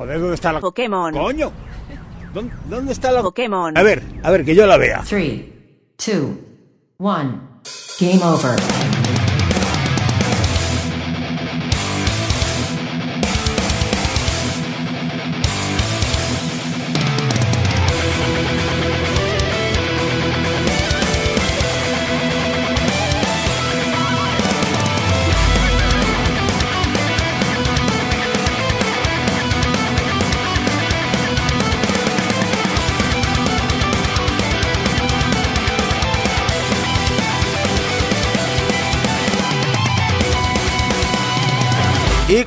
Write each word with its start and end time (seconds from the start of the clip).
Joder, 0.00 0.18
¿dónde 0.18 0.34
está 0.34 0.50
la 0.50 0.60
Pokémon. 0.60 1.12
coño? 1.12 1.52
¿Dónde, 2.32 2.54
dónde 2.70 2.92
está 2.92 3.12
la 3.12 3.20
Pokémon. 3.20 3.76
A 3.76 3.82
ver, 3.82 4.02
a 4.22 4.30
ver, 4.30 4.46
que 4.46 4.54
yo 4.54 4.66
la 4.66 4.78
vea. 4.78 5.02
Three, 5.06 5.92
two, 5.98 6.38
one. 6.96 7.38
Game 8.00 8.24
over. 8.24 8.58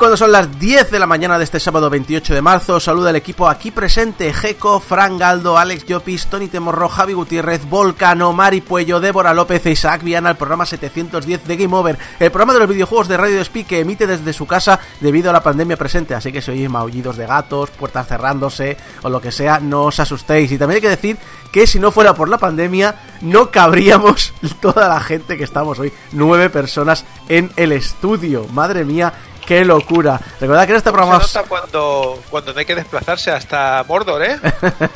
Cuando 0.03 0.17
son 0.17 0.33
las 0.33 0.59
10 0.59 0.91
de 0.91 0.99
la 0.99 1.07
mañana 1.07 1.37
de 1.37 1.45
este 1.45 1.61
sábado 1.61 1.89
28 1.89 2.33
de 2.33 2.41
marzo, 2.41 2.77
saluda 2.81 3.11
el 3.11 3.15
equipo 3.15 3.47
aquí 3.47 3.71
presente: 3.71 4.33
Jeco, 4.33 4.81
Fran 4.81 5.17
Galdo, 5.17 5.57
Alex 5.57 5.85
Llopis, 5.85 6.27
Tony 6.27 6.49
Temorro, 6.49 6.89
Javi 6.89 7.13
Gutiérrez, 7.13 7.63
Volcano, 7.69 8.33
Mari 8.33 8.59
Puello, 8.59 8.99
Débora 8.99 9.33
López 9.33 9.65
e 9.65 9.71
Isaac 9.71 10.03
Viana, 10.03 10.31
el 10.31 10.35
programa 10.35 10.65
710 10.65 11.47
de 11.47 11.55
Game 11.55 11.73
Over, 11.73 11.97
el 12.19 12.31
programa 12.31 12.51
de 12.51 12.59
los 12.59 12.67
videojuegos 12.67 13.07
de 13.07 13.15
Radio 13.15 13.45
Speak 13.45 13.67
que 13.67 13.79
emite 13.79 14.05
desde 14.05 14.33
su 14.33 14.45
casa 14.45 14.77
debido 14.99 15.29
a 15.29 15.33
la 15.33 15.41
pandemia 15.41 15.77
presente. 15.77 16.15
Así 16.15 16.33
que 16.33 16.41
si 16.41 16.51
oís 16.51 16.69
maullidos 16.69 17.15
de 17.15 17.25
gatos, 17.25 17.69
puertas 17.69 18.05
cerrándose 18.05 18.75
o 19.03 19.09
lo 19.09 19.21
que 19.21 19.31
sea, 19.31 19.61
no 19.61 19.83
os 19.83 20.01
asustéis. 20.01 20.51
Y 20.51 20.57
también 20.57 20.75
hay 20.75 20.81
que 20.81 20.89
decir 20.89 21.17
que 21.53 21.65
si 21.65 21.79
no 21.79 21.93
fuera 21.93 22.13
por 22.13 22.27
la 22.27 22.39
pandemia, 22.39 22.95
no 23.21 23.51
cabríamos 23.51 24.33
toda 24.59 24.89
la 24.89 24.99
gente 24.99 25.37
que 25.37 25.45
estamos 25.45 25.79
hoy, 25.79 25.93
nueve 26.11 26.49
personas 26.49 27.05
en 27.29 27.51
el 27.55 27.71
estudio. 27.71 28.47
Madre 28.51 28.83
mía, 28.83 29.13
¡Qué 29.45 29.65
locura! 29.65 30.19
Recordad 30.39 30.65
que 30.65 30.71
en 30.71 30.77
este 30.77 30.91
programa... 30.91 31.21
Se 31.21 31.37
nota 31.37 31.49
cuando, 31.49 32.21
cuando 32.29 32.53
no 32.53 32.59
hay 32.59 32.65
que 32.65 32.75
desplazarse 32.75 33.31
hasta 33.31 33.83
Mordor, 33.87 34.23
¿eh? 34.23 34.39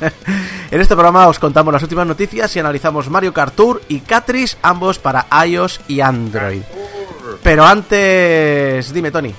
en 0.72 0.82
este 0.82 0.96
programa 0.96 1.28
os 1.28 1.40
contamos 1.40 1.74
las 1.74 1.84
últimas 1.84 2.08
noticias 2.08 2.56
y 2.56 2.60
analizamos 2.60 3.10
Mario 3.10 3.34
Kart 3.34 3.56
Tour 3.56 3.82
y 3.88 4.00
Catris, 4.02 4.58
ambos 4.62 5.00
para 5.00 5.26
iOS 5.46 5.82
y 5.88 6.02
Android. 6.02 6.62
Pero 7.44 7.66
antes... 7.66 8.94
Dime, 8.94 9.12
Tony. 9.12 9.34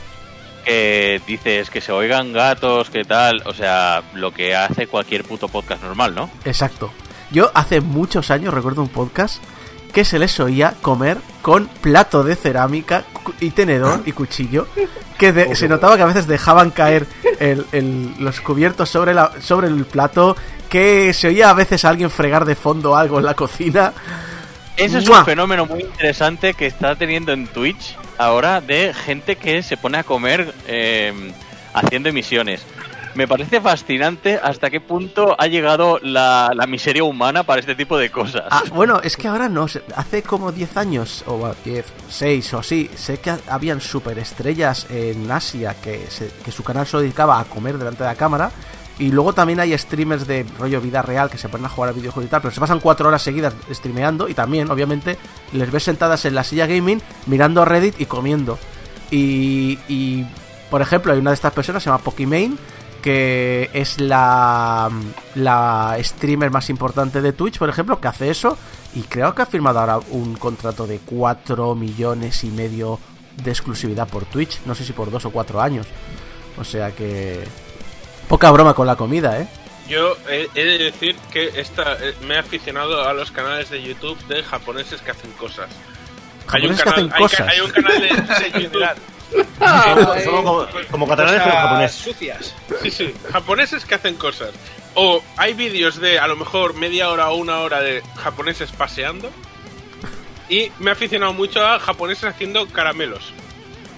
Que 0.65 1.23
dices 1.27 1.71
que 1.71 1.81
se 1.81 1.93
oigan 1.93 2.33
gatos, 2.33 2.91
que 2.91 3.05
tal... 3.05 3.43
O 3.47 3.55
sea, 3.55 4.03
lo 4.15 4.33
que 4.33 4.55
hace 4.55 4.87
cualquier 4.87 5.25
puto 5.25 5.49
podcast 5.49 5.83
normal, 5.83 6.15
¿no? 6.15 6.31
Exacto. 6.45 6.93
Yo 7.31 7.51
hace 7.55 7.81
muchos 7.81 8.31
años 8.31 8.53
recuerdo 8.55 8.83
un 8.83 8.89
podcast 8.89 9.43
que 9.93 10.05
se 10.05 10.19
les 10.19 10.39
oía 10.41 10.75
comer 10.83 11.19
con 11.43 11.67
plato 11.67 12.23
de 12.23 12.37
cerámica 12.37 13.05
y 13.41 13.51
tenedor 13.51 14.03
y 14.05 14.13
cuchillo 14.13 14.67
que 15.19 15.33
de, 15.33 15.55
se 15.57 15.69
notaba 15.69 15.97
que 15.97 16.03
a 16.03 16.07
veces 16.07 16.27
dejaban 16.27 16.71
caer 16.71 17.07
el, 17.41 17.67
el, 17.73 18.15
los 18.19 18.41
cubiertos 18.41 18.89
sobre, 18.89 19.13
la, 19.13 19.33
sobre 19.41 19.67
el 19.67 19.85
plato 19.85 20.37
que 20.69 21.13
se 21.13 21.29
oía 21.29 21.51
a 21.51 21.55
veces 21.55 21.85
a 21.85 21.89
alguien 21.89 22.11
fregar 22.11 22.45
de 22.45 22.55
fondo 22.55 22.97
algo 22.97 23.19
en 23.19 23.25
la 23.25 23.35
cocina. 23.35 23.93
Eso 24.77 24.99
es 24.99 25.09
¡Mua! 25.09 25.21
un 25.21 25.25
fenómeno 25.25 25.67
muy 25.67 25.81
interesante 25.81 26.55
que 26.55 26.67
está 26.67 26.95
teniendo 26.95 27.33
en 27.33 27.49
Twitch 27.49 27.97
ahora 28.17 28.61
de 28.61 28.95
gente 28.95 29.37
que 29.37 29.63
se 29.63 29.77
pone 29.77 29.99
a 29.99 30.05
comer 30.05 30.55
eh, 30.69 31.33
haciendo 31.75 32.09
emisiones 32.09 32.65
me 33.19 33.27
parece 33.27 33.61
fascinante 33.61 34.39
hasta 34.41 34.71
qué 34.71 34.81
punto 34.81 35.35
ha 35.37 35.49
llegado 35.49 35.99
la, 36.03 36.53
la, 36.55 36.69
miseria 36.69 37.03
humana 37.03 37.43
para 37.43 37.59
este 37.59 37.75
tipo 37.75 37.99
de 37.99 38.11
cosas. 38.11 38.45
Ah, 38.49 38.63
bueno, 38.73 39.01
es 39.03 39.17
que 39.17 39.27
ahora 39.27 39.49
no, 39.49 39.67
hace 39.97 40.23
como 40.23 40.53
10 40.53 40.77
años, 40.77 41.25
o 41.27 41.53
10, 41.65 41.85
6 42.09 42.55
o 42.55 42.59
así, 42.61 42.89
sé 42.95 43.19
que 43.19 43.35
habían 43.49 43.81
superestrellas 43.81 44.87
en 44.89 45.29
Asia 45.29 45.75
que, 45.83 46.07
que 46.45 46.53
su 46.53 46.63
canal 46.63 46.87
se 46.87 46.99
dedicaba 46.99 47.41
a 47.41 47.45
comer 47.45 47.77
delante 47.77 48.05
de 48.05 48.09
la 48.09 48.15
cámara. 48.15 48.53
Y 49.01 49.11
luego 49.11 49.33
también 49.33 49.59
hay 49.59 49.77
streamers 49.77 50.29
de 50.29 50.47
rollo 50.57 50.81
vida 50.81 51.03
real 51.03 51.29
que 51.29 51.39
se 51.39 51.49
ponen 51.49 51.67
a 51.67 51.71
jugar 51.71 51.91
a 51.91 51.93
videojuegos 51.95 52.29
y 52.29 52.31
tal, 52.31 52.41
pero 52.41 52.55
se 52.55 52.61
pasan 52.61 52.79
cuatro 52.79 53.09
horas 53.09 53.23
seguidas 53.23 53.53
streameando 53.69 54.29
y 54.29 54.35
también, 54.35 54.71
obviamente, 54.71 55.19
les 55.53 55.73
ves 55.73 55.83
sentadas 55.83 56.25
en 56.25 56.37
la 56.37 56.45
silla 56.45 56.69
gaming 56.69 57.03
mirando 57.27 57.65
Reddit 57.65 58.01
y 58.01 58.07
comiendo. 58.07 58.61
Y, 59.11 59.77
y 59.89 60.25
por 60.71 60.83
ejemplo, 60.83 61.13
hay 61.13 61.19
una 61.19 61.31
de 61.31 61.35
estas 61.35 61.53
personas, 61.53 61.83
se 61.83 61.91
llama 61.91 62.03
Pokimane, 62.03 62.57
que 63.09 63.71
es 63.73 64.03
la, 64.03 64.91
la 65.35 65.97
streamer 65.99 66.51
más 66.51 66.69
importante 66.69 67.23
de 67.23 67.33
Twitch, 67.33 67.57
por 67.57 67.71
ejemplo, 67.71 67.99
que 67.99 68.07
hace 68.07 68.29
eso 68.29 68.59
y 68.95 69.01
creo 69.01 69.35
que 69.35 69.41
ha 69.41 69.47
firmado 69.47 69.81
ahora 69.81 69.99
un 70.11 70.37
contrato 70.37 70.87
de 70.87 70.99
4 71.07 71.75
millones 71.75 72.45
y 72.45 72.49
medio 72.49 73.01
de 73.43 73.51
exclusividad 73.51 74.07
por 74.07 74.27
Twitch, 74.27 74.61
no 74.67 74.75
sé 74.75 74.85
si 74.85 74.93
por 74.93 75.11
2 75.11 75.25
o 75.25 75.31
4 75.31 75.59
años. 75.59 75.87
O 76.59 76.65
sea 76.65 76.91
que 76.91 77.45
poca 78.29 78.51
broma 78.51 78.75
con 78.75 78.87
la 78.87 78.97
comida, 78.97 79.41
¿eh? 79.41 79.49
Yo 79.89 80.15
he, 80.29 80.47
he 80.55 80.65
de 80.67 80.77
decir 80.77 81.17
que 81.33 81.59
esta, 81.59 81.97
me 82.27 82.35
he 82.35 82.39
aficionado 82.39 83.09
a 83.09 83.15
los 83.15 83.31
canales 83.31 83.71
de 83.71 83.83
YouTube 83.83 84.19
de 84.27 84.43
japoneses 84.43 85.01
que 85.01 85.13
hacen 85.13 85.33
cosas. 85.33 85.71
¿Japoneses 86.47 86.53
hay 86.53 86.69
un 86.69 86.77
que 86.77 86.83
hacen 86.83 87.09
canal, 87.09 87.21
cosas? 87.23 87.41
Hay, 87.41 87.55
hay 87.55 87.61
un 87.63 87.71
canal 87.71 88.01
de, 88.03 88.51
de 88.51 88.63
YouTube 88.65 89.18
Somos, 89.31 90.23
somos 90.25 90.45
como, 90.45 90.67
como 90.91 91.09
catalanes, 91.09 91.43
pero 91.43 91.55
japonés. 91.57 91.93
Sucias. 91.93 92.55
Sí, 92.83 92.91
sí, 92.91 93.15
japoneses 93.33 93.85
que 93.85 93.95
hacen 93.95 94.15
cosas. 94.17 94.51
O 94.95 95.23
hay 95.37 95.55
vídeos 95.55 96.01
de 96.01 96.19
a 96.19 96.27
lo 96.27 96.37
mejor 96.37 96.75
media 96.75 97.11
hora 97.11 97.29
o 97.31 97.37
una 97.37 97.59
hora 97.61 97.81
de 97.81 98.03
japoneses 98.17 98.71
paseando. 98.73 99.31
Y 100.49 100.73
me 100.79 100.91
he 100.91 100.93
aficionado 100.93 101.33
mucho 101.35 101.65
a 101.67 101.79
japoneses 101.79 102.25
haciendo 102.25 102.67
caramelos. 102.69 103.33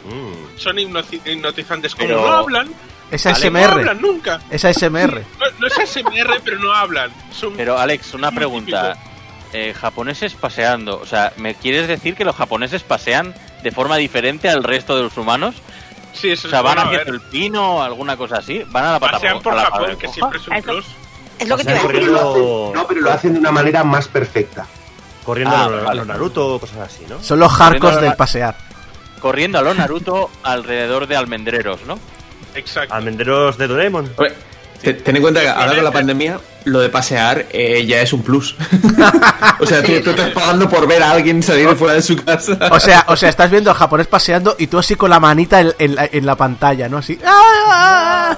Mm. 0.05 0.59
Son 0.59 0.79
hipnotizantes. 0.79 1.95
Como 1.95 2.09
Pero- 2.09 2.21
no 2.23 2.33
hablan, 2.33 2.69
Es 3.11 3.25
¿vale? 3.25 3.51
no 3.51 3.59
ASMR. 3.61 3.71
hablan 3.73 4.01
nunca. 4.01 4.41
Es 4.51 4.65
ASMR. 4.65 5.23
No, 5.39 5.47
no 5.61 5.67
es 5.69 5.79
ASMR, 5.79 6.41
pero 6.45 6.59
no 6.59 6.73
hablan. 6.75 7.13
Son 7.33 7.55
Pero 7.57 7.79
Alex, 7.79 8.15
una 8.15 8.33
pregunta. 8.33 8.97
Eh, 9.53 9.75
japoneses 9.79 10.35
paseando, 10.35 11.01
o 11.01 11.07
sea, 11.07 11.33
¿me 11.37 11.55
quieres 11.57 11.89
decir 11.89 12.15
que 12.15 12.25
los 12.25 12.37
japoneses 12.37 12.83
pasean 12.85 13.35
de 13.63 13.71
forma 13.73 13.97
diferente 13.97 14.49
al 14.49 14.63
resto 14.65 14.97
de 14.97 15.03
los 15.05 15.17
humanos? 15.17 15.55
Sí, 16.13 16.31
eso 16.31 16.49
O 16.49 16.51
sea, 16.51 16.59
es 16.61 16.65
van 16.65 16.75
bueno, 16.77 16.91
haciendo 16.91 17.13
el 17.13 17.21
pino 17.31 17.77
o 17.77 17.83
alguna 17.83 18.17
cosa 18.17 18.37
así, 18.39 18.63
van 18.69 18.85
a 18.85 18.93
la 18.93 19.01
pata 19.01 19.13
Pasean 19.13 19.41
por 19.41 19.53
a 19.53 19.71
la 19.71 19.97
que 19.97 20.09
siempre 20.09 20.39
es 20.39 20.49
un 20.49 20.63
plus. 20.63 20.87
Es 21.39 21.49
lo 21.49 21.57
que 21.57 21.65
te 21.65 21.75
No, 21.75 22.87
pero 22.89 23.01
lo 23.01 23.11
hacen 23.11 23.33
de 23.35 23.39
una 23.39 23.51
manera 23.51 23.83
más 23.85 24.09
perfecta. 24.09 24.67
corriendo 25.25 25.55
Ah, 25.57 25.65
a 25.65 25.69
los, 25.69 25.85
vale. 25.85 25.99
los 25.99 26.07
Naruto 26.07 26.55
o 26.55 26.59
cosas 26.61 26.79
así, 26.79 27.05
¿no? 27.09 27.23
Son 27.23 27.39
los 27.39 27.53
hardcores 27.53 27.97
la- 27.97 28.03
del 28.03 28.15
pasear. 28.15 28.57
Corriendo 29.21 29.59
a 29.59 29.63
lo 29.63 29.73
Naruto 29.75 30.31
alrededor 30.43 31.07
de 31.07 31.17
almendreros, 31.17 31.81
¿no? 31.87 31.99
Exacto. 32.55 32.93
Almenderos 32.95 33.57
de 33.59 33.69
Doraemon. 33.69 34.13
Oye, 34.17 34.35
te- 34.83 34.95
ten 34.95 35.17
en 35.17 35.23
cuenta 35.23 35.41
que 35.41 35.49
ahora 35.49 35.75
con 35.75 35.85
la 35.85 35.91
pandemia 35.93 36.41
lo 36.65 36.81
de 36.81 36.89
pasear 36.91 37.47
eh, 37.51 37.85
ya 37.87 38.01
es 38.03 38.13
un 38.13 38.23
plus. 38.23 38.55
o 39.61 39.67
sea, 39.67 39.83
tú, 39.83 40.01
tú 40.03 40.11
estás 40.11 40.31
pagando 40.31 40.69
por 40.69 40.87
ver 40.87 41.03
a 41.03 41.13
alguien 41.13 41.43
salir 41.43 41.69
fuera 41.77 41.95
de 41.95 42.03
su 42.03 42.17
casa. 42.23 42.59
O 42.71 42.79
sea, 42.81 43.05
o 43.09 43.17
sea, 43.17 43.29
estás 43.31 43.51
viendo 43.51 43.71
al 43.71 43.77
japonés 43.77 44.07
paseando 44.07 44.57
y 44.59 44.67
tú 44.67 44.79
así 44.79 44.95
con 44.95 45.11
la 45.11 45.19
manita 45.21 45.61
en, 45.61 45.73
en 45.79 45.95
la, 45.95 46.09
en 46.13 46.27
la 46.27 46.37
pantalla, 46.37 46.89
¿no? 46.89 46.99
Así. 46.99 47.19
¡Ah! 47.25 48.37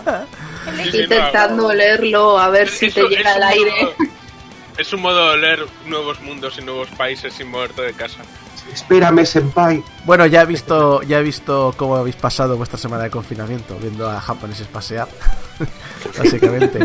Intentando 0.95 1.67
olerlo 1.67 2.39
a 2.39 2.49
ver 2.49 2.69
si 2.69 2.91
te 2.91 3.03
llega 3.09 3.37
un 3.37 3.43
aire. 3.43 3.71
modo- 3.83 3.95
es 4.79 4.93
un 4.93 5.01
modo 5.03 5.33
de 5.33 5.39
leer 5.39 5.67
nuevos 5.87 6.21
mundos 6.21 6.55
y 6.59 6.65
nuevos 6.65 6.89
países 6.97 7.35
sin 7.35 7.49
moverte 7.49 7.83
de 7.83 7.93
casa. 7.93 8.19
Espérame, 8.73 9.25
senpai. 9.27 9.83
Bueno, 10.05 10.27
ya 10.27 10.43
he 10.43 10.47
visto, 10.47 11.03
ya 11.03 11.19
he 11.19 11.23
visto 11.23 11.75
cómo 11.77 11.97
habéis 11.97 12.17
pasado 12.17 12.57
vuestra 12.57 12.79
semana 12.79 13.05
de 13.05 13.11
confinamiento, 13.11 13.77
viendo 13.79 14.09
a 14.09 14.21
japoneses 14.21 14.67
pasear. 14.67 15.09
Básicamente. 16.19 16.79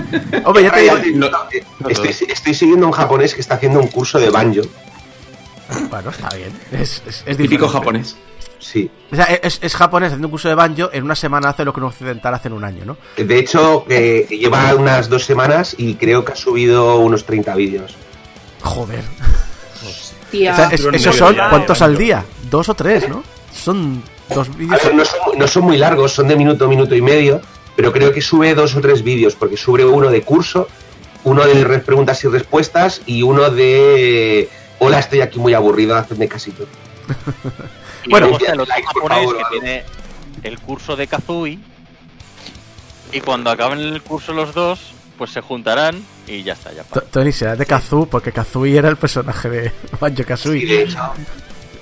Hombre, 0.45 0.63
ya 0.63 0.71
te 0.71 0.81
digo. 0.81 1.29
No, 1.79 1.89
Estoy, 1.89 2.09
estoy 2.09 2.53
siguiendo 2.53 2.85
a 2.85 2.89
un 2.89 2.93
japonés 2.93 3.33
que 3.33 3.41
está 3.41 3.55
haciendo 3.55 3.79
un 3.79 3.87
curso 3.87 4.19
de 4.19 4.29
banjo. 4.29 4.61
Bueno, 5.89 6.09
está 6.09 6.29
bien. 6.35 6.51
Es, 6.71 7.01
es, 7.05 7.23
es 7.25 7.37
típico 7.37 7.65
diferente. 7.65 7.67
japonés. 7.73 8.17
Sí. 8.59 8.89
O 9.11 9.15
sea, 9.15 9.25
es, 9.25 9.59
es 9.61 9.75
japonés 9.75 10.07
haciendo 10.07 10.27
un 10.27 10.31
curso 10.31 10.49
de 10.49 10.55
banjo, 10.55 10.89
en 10.91 11.03
una 11.03 11.15
semana 11.15 11.49
hace 11.49 11.63
lo 11.63 11.73
que 11.73 11.79
un 11.79 11.85
occidental 11.87 12.33
hace 12.33 12.47
en 12.49 12.53
un 12.53 12.63
año, 12.63 12.85
¿no? 12.85 12.97
De 13.15 13.39
hecho, 13.39 13.85
que 13.87 14.27
lleva 14.29 14.73
unas 14.75 15.09
dos 15.09 15.23
semanas 15.23 15.75
y 15.77 15.95
creo 15.95 16.25
que 16.25 16.33
ha 16.33 16.35
subido 16.35 16.97
unos 16.97 17.25
30 17.25 17.55
vídeos. 17.55 17.95
Joder. 18.61 19.03
Tía. 20.31 20.53
O 20.53 20.55
sea, 20.55 20.65
es- 20.69 20.81
Pero 20.81 20.95
esos 20.95 21.15
son, 21.15 21.35
¿cuántos 21.35 21.81
al 21.81 21.97
día? 21.97 22.25
Dos 22.49 22.69
o 22.69 22.73
tres, 22.73 23.07
¿no? 23.09 23.23
Son 23.53 24.03
dos 24.33 24.55
vídeos. 24.55 24.81
no, 24.93 25.05
son, 25.05 25.19
no 25.39 25.47
son 25.47 25.63
muy 25.63 25.77
largos, 25.77 26.11
son 26.11 26.27
de 26.27 26.35
minuto, 26.35 26.67
minuto 26.67 26.95
y 26.95 27.01
medio, 27.01 27.41
pero 27.75 27.91
creo 27.91 28.11
que 28.11 28.21
sube 28.21 28.53
dos 28.55 28.75
o 28.75 28.81
tres 28.81 29.03
vídeos, 29.03 29.35
porque 29.35 29.57
sube 29.57 29.85
uno 29.85 30.09
de 30.09 30.21
curso, 30.21 30.67
uno 31.23 31.45
de 31.45 31.63
re- 31.63 31.79
preguntas 31.79 32.23
y 32.23 32.27
respuestas 32.27 33.01
y 33.05 33.21
uno 33.23 33.49
de 33.49 34.49
hola, 34.79 34.99
estoy 34.99 35.21
aquí 35.21 35.39
muy 35.39 35.53
aburrido, 35.53 35.95
hacedme 35.95 36.27
casito. 36.27 36.65
Y 38.05 38.09
Bueno, 38.11 38.27
está 38.27 38.53
el 38.53 38.59
otro 38.61 38.73
like, 38.73 38.87
japonés 38.87 39.17
favor, 39.17 39.35
que 39.37 39.43
algo. 39.43 39.49
tiene 39.59 39.83
el 40.43 40.59
curso 40.59 40.95
de 40.95 41.07
Kazui, 41.07 41.59
Y 43.11 43.19
cuando 43.21 43.49
acaben 43.49 43.79
el 43.79 44.01
curso 44.01 44.31
los 44.33 44.53
dos, 44.53 44.79
pues 45.17 45.31
se 45.31 45.41
juntarán 45.41 46.01
y 46.27 46.43
ya 46.43 46.53
está, 46.53 46.71
ya 46.73 46.83
To- 46.83 47.01
Tony 47.01 47.31
será 47.31 47.55
de 47.55 47.65
Kazu, 47.65 48.07
porque 48.09 48.31
Kazooie 48.31 48.77
era 48.77 48.89
el 48.89 48.97
personaje 48.97 49.49
de 49.49 49.71
Banjo 49.99 50.23
Kazooie. 50.25 50.63
Y 50.63 50.65
de 50.65 50.83
hecho, 50.83 50.99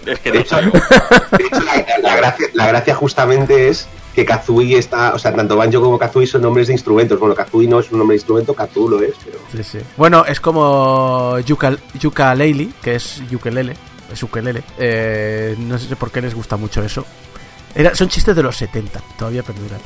Es 0.05 0.19
que 0.19 0.31
de 0.31 0.39
hecho, 0.39 0.57
de 0.57 0.67
hecho, 0.67 1.59
la, 1.63 1.85
la 2.01 2.15
gracia, 2.15 2.47
la 2.53 2.67
gracia 2.67 2.95
justamente 2.95 3.69
es 3.69 3.87
que 4.13 4.23
Kazooie 4.23 4.77
está, 4.77 5.13
o 5.13 5.19
sea, 5.19 5.33
tanto 5.35 5.55
Banjo 5.57 5.81
como 5.81 5.97
Kazooie 5.99 6.27
son 6.27 6.41
nombres 6.43 6.67
de 6.67 6.73
instrumentos. 6.73 7.19
Bueno, 7.19 7.33
Kazooie 7.35 7.67
no 7.67 7.79
es 7.79 7.91
un 7.91 7.97
nombre 7.99 8.13
de 8.13 8.19
instrumento, 8.19 8.53
Kazoo 8.53 8.87
lo 8.87 9.01
es, 9.01 9.13
pero... 9.25 9.39
Sí, 9.51 9.63
sí. 9.63 9.79
Bueno, 9.97 10.23
es 10.25 10.39
como 10.39 11.39
Yuka, 11.39 11.75
Yuka 11.99 12.33
Leili, 12.35 12.71
que 12.81 12.95
es 12.95 13.21
ukelele. 13.33 13.75
Es 14.13 14.21
ukelele. 14.23 14.63
Eh, 14.77 15.55
no 15.57 15.77
sé 15.79 15.95
por 15.95 16.11
qué 16.11 16.21
les 16.21 16.35
gusta 16.35 16.55
mucho 16.55 16.83
eso. 16.83 17.03
Era, 17.73 17.93
son 17.93 18.07
chistes 18.07 18.33
de 18.35 18.43
los 18.43 18.55
70, 18.55 19.01
todavía 19.17 19.43
perduran. 19.43 19.79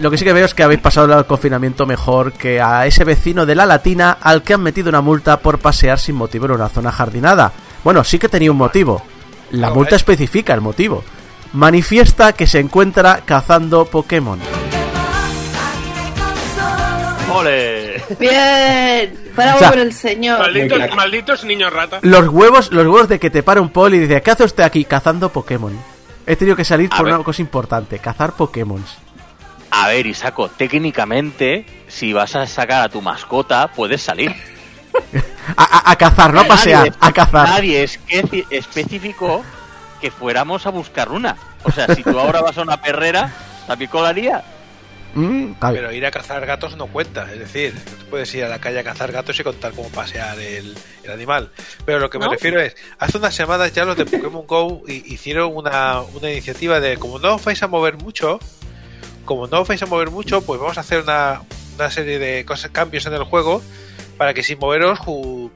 Lo 0.00 0.10
que 0.10 0.18
sí 0.18 0.24
que 0.24 0.32
veo 0.32 0.44
es 0.44 0.54
que 0.54 0.62
habéis 0.62 0.80
pasado 0.80 1.18
el 1.18 1.26
confinamiento 1.26 1.84
mejor 1.84 2.32
que 2.32 2.60
a 2.60 2.86
ese 2.86 3.02
vecino 3.04 3.44
de 3.46 3.56
la 3.56 3.66
Latina 3.66 4.16
al 4.20 4.42
que 4.42 4.54
han 4.54 4.62
metido 4.62 4.88
una 4.88 5.00
multa 5.00 5.40
por 5.40 5.58
pasear 5.58 5.98
sin 5.98 6.14
motivo 6.14 6.46
en 6.46 6.52
una 6.52 6.68
zona 6.68 6.92
jardinada. 6.92 7.52
Bueno, 7.82 8.04
sí 8.04 8.18
que 8.18 8.28
tenía 8.28 8.52
un 8.52 8.58
motivo. 8.58 9.02
La 9.50 9.70
multa 9.70 9.96
es. 9.96 10.02
especifica 10.02 10.54
el 10.54 10.60
motivo. 10.60 11.02
Manifiesta 11.52 12.32
que 12.32 12.46
se 12.46 12.60
encuentra 12.60 13.22
cazando 13.24 13.86
Pokémon. 13.86 14.38
¡Ole! 17.32 18.02
Bien, 18.18 19.14
bravo 19.34 19.56
O 19.56 19.58
sea, 19.58 19.70
por 19.70 19.78
el 19.80 19.92
señor. 19.92 20.38
Malditos, 20.38 20.78
malditos 20.96 21.44
niños 21.44 21.72
rata. 21.72 21.98
Los 22.02 22.28
huevos, 22.28 22.70
los 22.70 22.84
huevos 22.86 23.08
de 23.08 23.18
que 23.18 23.30
te 23.30 23.42
para 23.42 23.60
un 23.60 23.70
poli 23.70 23.96
y 23.96 24.00
dice, 24.00 24.22
¿qué 24.22 24.30
hace 24.30 24.44
usted 24.44 24.62
aquí? 24.62 24.84
Cazando 24.84 25.28
Pokémon. 25.30 25.76
He 26.26 26.36
tenido 26.36 26.56
que 26.56 26.64
salir 26.64 26.88
A 26.92 26.96
por 26.96 27.06
ver. 27.06 27.14
una 27.14 27.24
cosa 27.24 27.42
importante, 27.42 27.98
cazar 27.98 28.32
Pokémon. 28.32 28.84
A 29.70 29.88
ver, 29.88 30.06
Isaco, 30.06 30.48
técnicamente, 30.48 31.66
si 31.88 32.12
vas 32.12 32.34
a 32.36 32.46
sacar 32.46 32.82
a 32.82 32.88
tu 32.88 33.02
mascota, 33.02 33.68
puedes 33.68 34.02
salir. 34.02 34.34
A, 35.56 35.62
a- 35.64 35.92
a 35.92 35.96
cazar, 35.96 36.34
no 36.34 36.40
a 36.40 36.44
pasear, 36.44 36.88
Nadie- 36.90 36.96
a 37.00 37.12
cazar. 37.12 37.48
Nadie 37.48 37.82
esque- 37.84 38.44
especificó 38.50 39.42
que 40.00 40.10
fuéramos 40.10 40.66
a 40.66 40.70
buscar 40.70 41.10
una. 41.10 41.36
O 41.64 41.70
sea, 41.72 41.86
si 41.94 42.02
tú 42.02 42.18
ahora 42.18 42.42
vas 42.42 42.58
a 42.58 42.62
una 42.62 42.80
perrera, 42.80 43.32
también 43.66 43.90
colaría. 43.90 44.42
Mm. 45.14 45.52
Pero 45.60 45.90
ir 45.92 46.04
a 46.04 46.10
cazar 46.10 46.44
gatos 46.44 46.76
no 46.76 46.86
cuenta, 46.88 47.32
es 47.32 47.38
decir, 47.38 47.74
no 47.74 47.96
te 47.96 48.04
puedes 48.10 48.34
ir 48.34 48.44
a 48.44 48.48
la 48.48 48.58
calle 48.60 48.80
a 48.80 48.84
cazar 48.84 49.10
gatos 49.10 49.40
y 49.40 49.42
contar 49.42 49.72
cómo 49.72 49.88
pasear 49.88 50.38
el, 50.38 50.76
el 51.02 51.10
animal. 51.10 51.50
Pero 51.86 51.98
lo 51.98 52.10
que 52.10 52.18
me 52.18 52.26
¿No? 52.26 52.32
refiero 52.32 52.60
es, 52.60 52.76
hace 52.98 53.16
unas 53.16 53.34
semanas 53.34 53.72
ya 53.72 53.84
los 53.86 53.96
de 53.96 54.04
Pokémon 54.04 54.46
Go 54.46 54.82
hi- 54.86 55.02
hicieron 55.06 55.56
una, 55.56 56.02
una 56.02 56.30
iniciativa 56.30 56.78
de, 56.80 56.98
como 56.98 57.18
no 57.18 57.36
os 57.36 57.44
vais 57.44 57.62
a 57.62 57.68
mover 57.68 57.96
mucho, 57.96 58.38
como 59.28 59.46
no 59.46 59.60
os 59.60 59.68
vais 59.68 59.82
a 59.82 59.86
mover 59.86 60.10
mucho, 60.10 60.40
pues 60.40 60.58
vamos 60.58 60.78
a 60.78 60.80
hacer 60.80 61.02
una, 61.02 61.42
una 61.76 61.90
serie 61.90 62.18
de 62.18 62.46
cosas, 62.46 62.70
cambios 62.70 63.04
en 63.04 63.12
el 63.12 63.24
juego 63.24 63.60
para 64.16 64.32
que 64.32 64.42
sin 64.42 64.58
moveros 64.58 64.98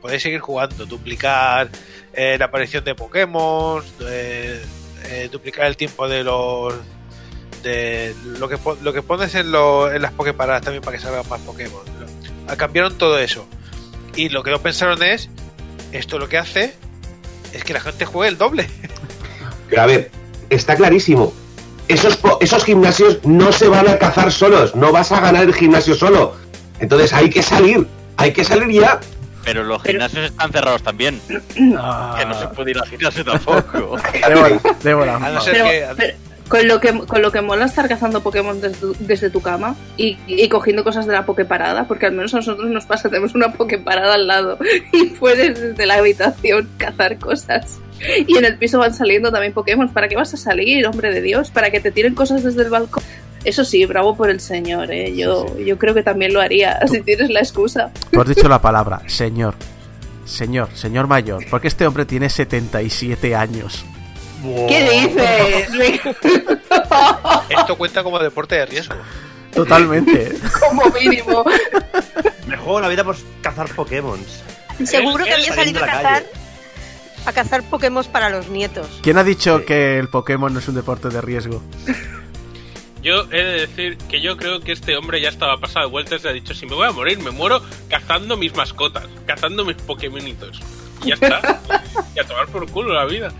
podáis 0.00 0.20
seguir 0.22 0.40
jugando, 0.40 0.84
duplicar 0.84 1.70
eh, 2.12 2.36
la 2.38 2.44
aparición 2.44 2.84
de 2.84 2.94
Pokémon, 2.94 3.82
eh, 4.06 4.62
eh, 5.06 5.28
duplicar 5.32 5.64
el 5.66 5.76
tiempo 5.78 6.06
de 6.06 6.22
los 6.22 6.74
de 7.62 8.14
lo 8.38 8.46
que 8.50 8.58
lo 8.82 8.92
que 8.92 9.00
pones 9.02 9.34
en, 9.36 9.50
lo- 9.52 9.90
en 9.90 10.02
las 10.02 10.12
Poképaradas 10.12 10.62
también 10.62 10.82
para 10.82 10.96
que 10.98 11.02
salgan 11.02 11.26
más 11.30 11.40
Pokémon. 11.40 11.80
Lo- 12.46 12.56
Cambiaron 12.58 12.98
todo 12.98 13.18
eso. 13.18 13.46
Y 14.16 14.28
lo 14.28 14.42
que 14.42 14.50
no 14.50 14.58
pensaron 14.60 15.02
es, 15.02 15.30
esto 15.92 16.18
lo 16.18 16.28
que 16.28 16.36
hace 16.36 16.74
es 17.54 17.64
que 17.64 17.72
la 17.72 17.80
gente 17.80 18.04
juegue 18.04 18.28
el 18.30 18.36
doble. 18.36 18.68
Pero 19.70 19.80
a 19.82 19.86
ver, 19.86 20.10
está 20.50 20.76
clarísimo. 20.76 21.32
Esos, 21.88 22.16
po- 22.16 22.38
esos 22.40 22.64
gimnasios 22.64 23.18
no 23.24 23.52
se 23.52 23.68
van 23.68 23.88
a 23.88 23.98
cazar 23.98 24.30
solos, 24.32 24.74
no 24.76 24.92
vas 24.92 25.12
a 25.12 25.20
ganar 25.20 25.44
el 25.44 25.54
gimnasio 25.54 25.94
solo. 25.94 26.34
Entonces 26.80 27.12
hay 27.12 27.28
que 27.30 27.42
salir, 27.42 27.86
hay 28.16 28.32
que 28.32 28.44
salir 28.44 28.68
ya. 28.80 29.00
Pero 29.44 29.64
los 29.64 29.82
Pero- 29.82 29.92
gimnasios 29.94 30.26
están 30.26 30.52
cerrados 30.52 30.82
también. 30.82 31.20
Ah, 31.76 32.14
Que 32.18 32.24
no 32.26 32.38
se 32.38 32.46
puede 32.48 32.70
ir 32.70 32.78
al 32.78 32.86
gimnasio 32.88 33.24
tampoco. 33.24 33.96
Débora, 34.28 34.60
Débora. 34.82 35.16
A 35.16 35.30
no 35.30 35.40
ser 35.40 35.52
Pero, 35.54 35.64
que 35.66 35.86
pero 35.96 36.14
con 36.48 36.68
lo 36.68 36.80
que 36.80 36.92
con 37.06 37.22
lo 37.22 37.32
que 37.32 37.40
mola 37.40 37.64
estar 37.64 37.88
cazando 37.88 38.22
Pokémon 38.22 38.60
desde 38.60 38.76
tu, 38.78 38.96
desde 39.00 39.30
tu 39.30 39.40
cama 39.40 39.74
y, 39.96 40.18
y 40.26 40.48
cogiendo 40.50 40.84
cosas 40.84 41.06
de 41.06 41.12
la 41.14 41.24
Poképarada, 41.24 41.88
porque 41.88 42.06
al 42.06 42.12
menos 42.12 42.34
a 42.34 42.38
nosotros 42.38 42.68
nos 42.70 42.84
pasa, 42.84 43.08
tenemos 43.08 43.34
una 43.34 43.52
Poképarada 43.52 44.14
al 44.14 44.26
lado 44.26 44.58
y 44.92 45.06
puedes 45.06 45.58
desde 45.60 45.86
la 45.86 45.94
habitación 45.94 46.68
cazar 46.78 47.18
cosas. 47.18 47.78
Y 48.26 48.36
en 48.36 48.44
el 48.44 48.56
piso 48.56 48.78
van 48.78 48.94
saliendo 48.94 49.30
también 49.30 49.52
Pokémon. 49.52 49.88
¿Para 49.88 50.08
qué 50.08 50.16
vas 50.16 50.34
a 50.34 50.36
salir, 50.36 50.86
hombre 50.86 51.12
de 51.12 51.20
Dios? 51.20 51.50
¿Para 51.50 51.70
que 51.70 51.80
te 51.80 51.90
tiren 51.90 52.14
cosas 52.14 52.42
desde 52.42 52.62
el 52.62 52.70
balcón? 52.70 53.02
Eso 53.44 53.64
sí, 53.64 53.84
bravo 53.86 54.16
por 54.16 54.30
el 54.30 54.40
señor, 54.40 54.92
¿eh? 54.92 55.14
Yo, 55.16 55.58
yo 55.58 55.76
creo 55.76 55.94
que 55.94 56.02
también 56.02 56.32
lo 56.32 56.40
haría, 56.40 56.78
si 56.86 57.00
tienes 57.00 57.28
la 57.30 57.40
excusa. 57.40 57.90
Tú 58.10 58.20
has 58.20 58.28
dicho 58.28 58.48
la 58.48 58.60
palabra, 58.62 59.02
señor. 59.06 59.54
Señor, 60.24 60.68
señor 60.74 61.08
mayor. 61.08 61.44
Porque 61.50 61.68
este 61.68 61.86
hombre 61.86 62.04
tiene 62.04 62.30
77 62.30 63.34
años. 63.34 63.84
¿Qué 64.68 64.90
dices? 64.90 66.00
esto 67.48 67.76
cuenta 67.76 68.02
como 68.02 68.18
deporte 68.18 68.56
de 68.56 68.66
riesgo. 68.66 68.94
Totalmente. 69.52 70.32
Como 70.60 70.84
mínimo. 70.90 71.44
Me 72.46 72.56
juego 72.56 72.80
la 72.80 72.88
vida 72.88 73.04
por 73.04 73.16
cazar 73.42 73.68
Pokémon. 73.74 74.18
Seguro 74.84 75.24
que 75.24 75.32
había 75.32 75.54
salido 75.54 75.82
a 75.82 75.86
cazar, 75.86 76.22
calle. 76.22 76.26
A 77.24 77.32
cazar 77.32 77.62
Pokémon 77.62 78.04
para 78.12 78.30
los 78.30 78.48
nietos. 78.48 78.86
¿Quién 79.02 79.18
ha 79.18 79.24
dicho 79.24 79.64
que 79.64 79.98
el 79.98 80.08
Pokémon 80.08 80.52
no 80.52 80.58
es 80.58 80.68
un 80.68 80.74
deporte 80.74 81.08
de 81.08 81.20
riesgo? 81.20 81.62
Yo 83.02 83.24
he 83.32 83.42
de 83.42 83.66
decir 83.66 83.98
que 84.08 84.20
yo 84.20 84.36
creo 84.36 84.60
que 84.60 84.70
este 84.70 84.96
hombre 84.96 85.20
ya 85.20 85.28
estaba 85.28 85.58
pasado 85.58 85.86
de 85.86 85.90
vueltas 85.90 86.24
y 86.24 86.28
ha 86.28 86.32
dicho, 86.32 86.54
si 86.54 86.66
me 86.66 86.76
voy 86.76 86.86
a 86.86 86.92
morir, 86.92 87.18
me 87.18 87.32
muero 87.32 87.60
cazando 87.88 88.36
mis 88.36 88.54
mascotas, 88.54 89.08
cazando 89.26 89.64
mis 89.64 89.74
Pokémonitos. 89.74 90.60
Y 91.02 91.08
ya 91.08 91.14
está. 91.14 91.60
y 92.14 92.20
a 92.20 92.24
tomar 92.24 92.46
por 92.46 92.70
culo 92.70 92.94
la 92.94 93.04
vida. 93.04 93.32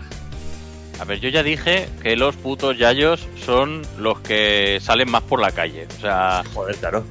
A 0.99 1.05
ver, 1.05 1.21
yo 1.21 1.29
ya 1.29 1.43
dije 1.43 1.87
que 2.01 2.17
los 2.17 2.35
putos 2.35 2.77
yayos 2.77 3.25
son 3.45 3.83
los 3.97 4.19
que 4.19 4.79
salen 4.81 5.09
más 5.09 5.23
por 5.23 5.39
la 5.39 5.51
calle. 5.51 5.87
O 5.97 6.01
sea, 6.01 6.43
Joder, 6.53 6.75
claro. 6.75 7.05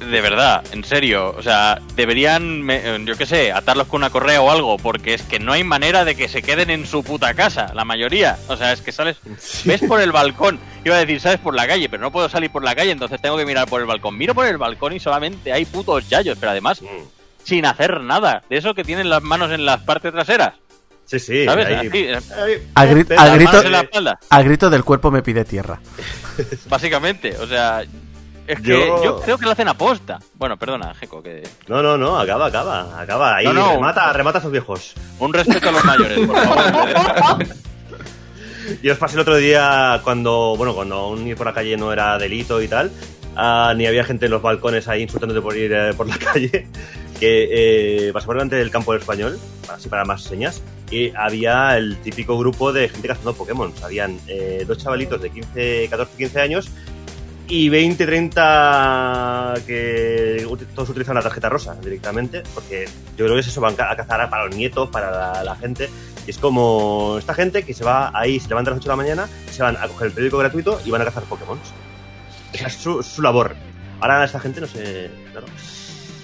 De 0.00 0.20
verdad, 0.20 0.64
en 0.72 0.82
serio. 0.84 1.34
O 1.36 1.42
sea, 1.42 1.78
deberían, 1.94 2.62
me- 2.62 2.82
yo 3.04 3.16
qué 3.16 3.26
sé, 3.26 3.52
atarlos 3.52 3.86
con 3.86 3.98
una 4.00 4.10
correa 4.10 4.40
o 4.42 4.50
algo, 4.50 4.76
porque 4.78 5.14
es 5.14 5.22
que 5.22 5.38
no 5.38 5.52
hay 5.52 5.62
manera 5.62 6.04
de 6.04 6.14
que 6.16 6.28
se 6.28 6.42
queden 6.42 6.70
en 6.70 6.86
su 6.86 7.04
puta 7.04 7.34
casa, 7.34 7.72
la 7.74 7.84
mayoría. 7.84 8.38
O 8.48 8.56
sea, 8.56 8.72
es 8.72 8.80
que 8.80 8.92
sales, 8.92 9.16
ves 9.64 9.82
por 9.86 10.00
el 10.00 10.10
balcón. 10.12 10.58
Iba 10.84 10.96
a 10.96 11.00
decir, 11.00 11.20
sales 11.20 11.40
por 11.40 11.54
la 11.54 11.66
calle, 11.66 11.88
pero 11.88 12.02
no 12.02 12.10
puedo 12.10 12.28
salir 12.28 12.50
por 12.50 12.64
la 12.64 12.74
calle, 12.74 12.90
entonces 12.90 13.20
tengo 13.20 13.36
que 13.36 13.44
mirar 13.46 13.68
por 13.68 13.80
el 13.80 13.86
balcón. 13.86 14.16
Miro 14.18 14.34
por 14.34 14.46
el 14.46 14.56
balcón 14.58 14.92
y 14.94 15.00
solamente 15.00 15.52
hay 15.52 15.64
putos 15.66 16.08
yayos, 16.08 16.36
pero 16.40 16.50
además 16.52 16.80
Mm. 16.82 16.86
sin 17.44 17.66
hacer 17.66 18.00
nada. 18.00 18.42
De 18.48 18.56
eso 18.56 18.74
que 18.74 18.84
tienen 18.84 19.08
las 19.10 19.22
manos 19.22 19.50
en 19.52 19.64
las 19.66 19.80
partes 19.82 20.12
traseras. 20.12 20.54
Sí, 21.04 21.18
sí. 21.18 21.44
¿Sabes? 21.44 21.66
ahí- 21.66 21.88
Así, 21.88 21.98
eh, 21.98 22.18
ahí- 22.40 22.68
A, 22.74 22.86
gri- 22.86 23.04
grito, 23.34 23.58
a 24.30 24.42
grito 24.42 24.70
del 24.70 24.84
cuerpo 24.84 25.10
me 25.10 25.22
pide 25.22 25.44
tierra. 25.44 25.80
Básicamente, 26.68 27.36
o 27.38 27.46
sea, 27.46 27.82
es 28.46 28.60
que 28.60 28.68
Yo- 28.70 29.02
yo, 29.04 29.20
creo 29.20 29.38
que 29.38 29.44
lo 29.46 29.50
hacen 29.52 29.68
aposta. 29.68 30.18
Bueno, 30.34 30.56
perdona, 30.56 30.94
Jeco, 30.94 31.22
que 31.22 31.42
No, 31.68 31.82
no, 31.82 31.96
no, 31.96 32.18
acaba, 32.18 32.46
acaba, 32.46 33.00
acaba. 33.00 33.36
Ahí, 33.36 33.44
No, 33.46 33.52
no. 33.52 33.72
remata, 33.74 34.12
remata 34.12 34.38
a 34.38 34.40
esos 34.40 34.52
viejos. 34.52 34.94
un 35.18 35.32
respeto 35.32 35.68
a 35.68 35.72
los 35.72 35.84
mayores, 35.84 36.26
por 36.26 36.36
favor. 36.36 37.46
Yo 38.82 38.92
os 38.92 38.98
pasé 38.98 39.14
el 39.16 39.20
otro 39.20 39.36
día 39.36 40.00
cuando, 40.04 40.54
bueno, 40.56 40.74
cuando 40.74 40.94
aún 40.96 41.26
ir 41.26 41.36
por 41.36 41.46
la 41.46 41.52
calle 41.54 41.76
no 41.76 41.92
era 41.92 42.16
delito 42.18 42.62
y 42.62 42.68
tal, 42.68 42.90
ah, 43.36 43.74
ni 43.76 43.86
había 43.86 44.04
gente 44.04 44.26
en 44.26 44.32
los 44.32 44.42
balcones 44.42 44.86
ahí 44.86 45.02
insultándote 45.02 45.40
por 45.40 45.56
ir 45.56 45.72
eh, 45.72 45.92
por 45.96 46.06
la 46.08 46.16
calle, 46.18 46.68
que 47.18 48.06
eh, 48.08 48.12
pasé 48.12 48.26
por 48.26 48.36
delante 48.36 48.56
del 48.56 48.70
campo 48.70 48.92
del 48.92 49.00
español, 49.00 49.38
así 49.68 49.88
para 49.88 50.04
más 50.04 50.22
señas, 50.22 50.62
y 50.90 51.12
había 51.16 51.76
el 51.76 51.96
típico 51.98 52.38
grupo 52.38 52.72
de 52.72 52.88
gente 52.88 53.08
cazando 53.08 53.34
Pokémon. 53.34 53.72
Habían 53.82 54.18
eh, 54.28 54.64
dos 54.66 54.78
chavalitos 54.78 55.20
de 55.20 55.30
15, 55.30 55.88
14, 55.90 56.16
15 56.16 56.40
años 56.40 56.70
y 57.50 57.68
20, 57.68 58.06
30 58.06 59.54
que 59.66 60.46
todos 60.72 60.88
utilizan 60.88 61.16
la 61.16 61.22
tarjeta 61.22 61.48
rosa 61.48 61.76
directamente, 61.82 62.44
porque 62.54 62.86
yo 63.16 63.24
creo 63.24 63.34
que 63.34 63.40
es 63.40 63.48
eso, 63.48 63.60
van 63.60 63.74
a 63.74 63.96
cazar 63.96 64.30
para 64.30 64.46
los 64.46 64.54
nietos, 64.54 64.88
para 64.88 65.10
la, 65.10 65.44
la 65.44 65.56
gente, 65.56 65.90
y 66.26 66.30
es 66.30 66.38
como 66.38 67.16
esta 67.18 67.34
gente 67.34 67.64
que 67.64 67.74
se 67.74 67.82
va 67.82 68.12
ahí, 68.14 68.38
se 68.38 68.48
levanta 68.48 68.70
a 68.70 68.74
las 68.74 68.78
8 68.78 68.84
de 68.84 68.92
la 68.92 68.96
mañana, 68.96 69.28
se 69.50 69.62
van 69.62 69.76
a 69.76 69.88
coger 69.88 70.06
el 70.06 70.12
periódico 70.12 70.38
gratuito 70.38 70.80
y 70.84 70.90
van 70.90 71.02
a 71.02 71.04
cazar 71.04 71.24
Pokémon. 71.24 71.58
Esa 72.52 72.68
es 72.68 72.74
su, 72.74 73.02
su 73.02 73.20
labor. 73.20 73.56
Ahora 74.00 74.24
esta 74.24 74.38
gente 74.38 74.60
no 74.60 74.68
sé... 74.68 75.10
Claro. 75.32 75.46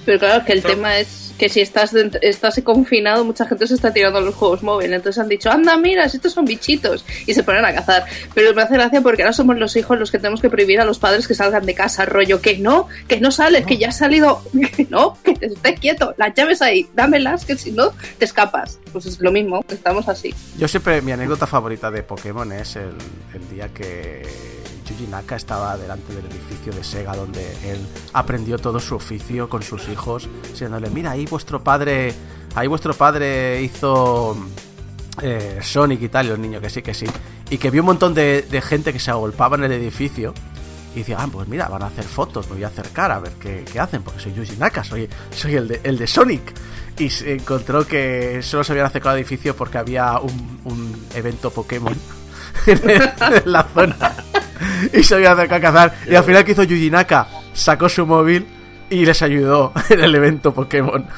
Pero 0.04 0.18
claro, 0.20 0.44
que 0.44 0.52
el 0.52 0.62
tema 0.62 0.98
es 0.98 1.25
que 1.38 1.48
si 1.48 1.60
estás 1.60 1.92
dent- 1.92 2.18
estás 2.22 2.60
confinado, 2.64 3.24
mucha 3.24 3.46
gente 3.46 3.66
se 3.66 3.74
está 3.74 3.92
tirando 3.92 4.18
a 4.18 4.22
los 4.22 4.34
juegos 4.34 4.62
móviles. 4.62 4.96
Entonces 4.96 5.20
han 5.22 5.28
dicho, 5.28 5.50
anda, 5.50 5.76
mira, 5.76 6.04
estos 6.04 6.32
son 6.32 6.44
bichitos. 6.44 7.04
Y 7.26 7.34
se 7.34 7.42
ponen 7.42 7.64
a 7.64 7.74
cazar. 7.74 8.04
Pero 8.34 8.54
me 8.54 8.62
hace 8.62 8.74
gracia 8.74 9.00
porque 9.00 9.22
ahora 9.22 9.32
somos 9.32 9.56
los 9.58 9.76
hijos 9.76 9.98
los 9.98 10.10
que 10.10 10.18
tenemos 10.18 10.40
que 10.40 10.50
prohibir 10.50 10.80
a 10.80 10.84
los 10.84 10.98
padres 10.98 11.26
que 11.28 11.34
salgan 11.34 11.66
de 11.66 11.74
casa. 11.74 12.04
Rollo, 12.06 12.40
que 12.40 12.58
no, 12.58 12.88
que 13.08 13.20
no 13.20 13.30
sales, 13.30 13.66
que 13.66 13.76
ya 13.76 13.88
has 13.88 13.98
salido. 13.98 14.42
Que 14.76 14.86
no, 14.90 15.16
que 15.22 15.34
te 15.34 15.46
estés 15.46 15.78
quieto. 15.80 16.14
Las 16.18 16.34
llaves 16.34 16.60
ahí, 16.60 16.86
dámelas, 16.94 17.44
que 17.44 17.56
si 17.56 17.72
no, 17.72 17.92
te 18.18 18.24
escapas. 18.24 18.78
Pues 18.92 19.06
es 19.06 19.20
lo 19.20 19.30
mismo, 19.32 19.64
estamos 19.68 20.08
así. 20.08 20.34
Yo 20.58 20.66
siempre, 20.68 21.00
mi 21.02 21.12
anécdota 21.12 21.46
favorita 21.46 21.90
de 21.90 22.02
Pokémon 22.02 22.50
es 22.52 22.76
el, 22.76 22.90
el 23.34 23.48
día 23.50 23.68
que 23.68 24.26
Yuji 24.86 25.06
Naka 25.08 25.36
estaba 25.36 25.76
delante 25.76 26.14
del 26.14 26.26
edificio 26.26 26.72
de 26.72 26.82
Sega 26.84 27.14
donde 27.14 27.42
él 27.70 27.78
aprendió 28.12 28.58
todo 28.58 28.80
su 28.80 28.94
oficio 28.94 29.48
con 29.48 29.62
sus 29.62 29.88
hijos, 29.88 30.28
diciéndole, 30.50 30.90
mira, 30.90 31.12
ahí 31.12 31.26
vuestro 31.26 31.62
padre, 31.62 32.14
ahí 32.54 32.66
vuestro 32.66 32.94
padre 32.94 33.62
hizo 33.62 34.36
eh, 35.22 35.58
Sonic 35.62 36.02
y 36.02 36.08
tal, 36.08 36.26
y 36.26 36.28
los 36.30 36.38
niños 36.38 36.62
que 36.62 36.70
sí, 36.70 36.82
que 36.82 36.94
sí. 36.94 37.06
Y 37.50 37.58
que 37.58 37.70
vio 37.70 37.82
un 37.82 37.86
montón 37.86 38.14
de, 38.14 38.62
gente 38.66 38.92
que 38.92 38.98
se 38.98 39.10
agolpaba 39.10 39.56
en 39.56 39.64
el 39.64 39.72
edificio. 39.72 40.34
Y 40.94 41.00
decía, 41.00 41.18
ah, 41.20 41.28
pues 41.30 41.46
mira, 41.46 41.68
van 41.68 41.82
a 41.82 41.86
hacer 41.86 42.04
fotos, 42.04 42.48
me 42.48 42.54
voy 42.54 42.64
a 42.64 42.68
acercar 42.68 43.12
a 43.12 43.18
ver 43.18 43.32
qué, 43.32 43.78
hacen, 43.78 44.02
porque 44.02 44.20
soy 44.20 44.32
Yuji 44.32 44.56
Naka, 44.56 44.82
soy, 44.82 45.08
soy 45.30 45.54
el, 45.56 45.68
de, 45.68 45.80
el 45.84 45.98
de 45.98 46.06
Sonic. 46.06 46.54
Y 46.98 47.10
se 47.10 47.34
encontró 47.34 47.86
que 47.86 48.40
solo 48.42 48.64
se 48.64 48.72
habían 48.72 48.86
acercado 48.86 49.12
al 49.12 49.18
edificio 49.18 49.54
porque 49.54 49.76
había 49.76 50.18
un, 50.18 51.06
evento 51.14 51.50
Pokémon 51.50 51.94
en 52.66 53.52
la 53.52 53.62
zona. 53.64 54.14
Y 54.92 55.02
se 55.02 55.14
había 55.14 55.32
acercado 55.32 55.56
a 55.56 55.60
cazar. 55.60 55.94
Y 56.10 56.14
al 56.14 56.24
final, 56.24 56.44
que 56.44 56.52
hizo 56.52 56.62
Yuji 56.62 56.90
Naka? 56.90 57.26
Sacó 57.52 57.88
su 57.88 58.06
móvil 58.06 58.46
y 58.90 59.04
les 59.04 59.22
ayudó 59.22 59.72
en 59.90 60.00
el 60.00 60.14
evento 60.14 60.54
Pokémon. 60.54 61.06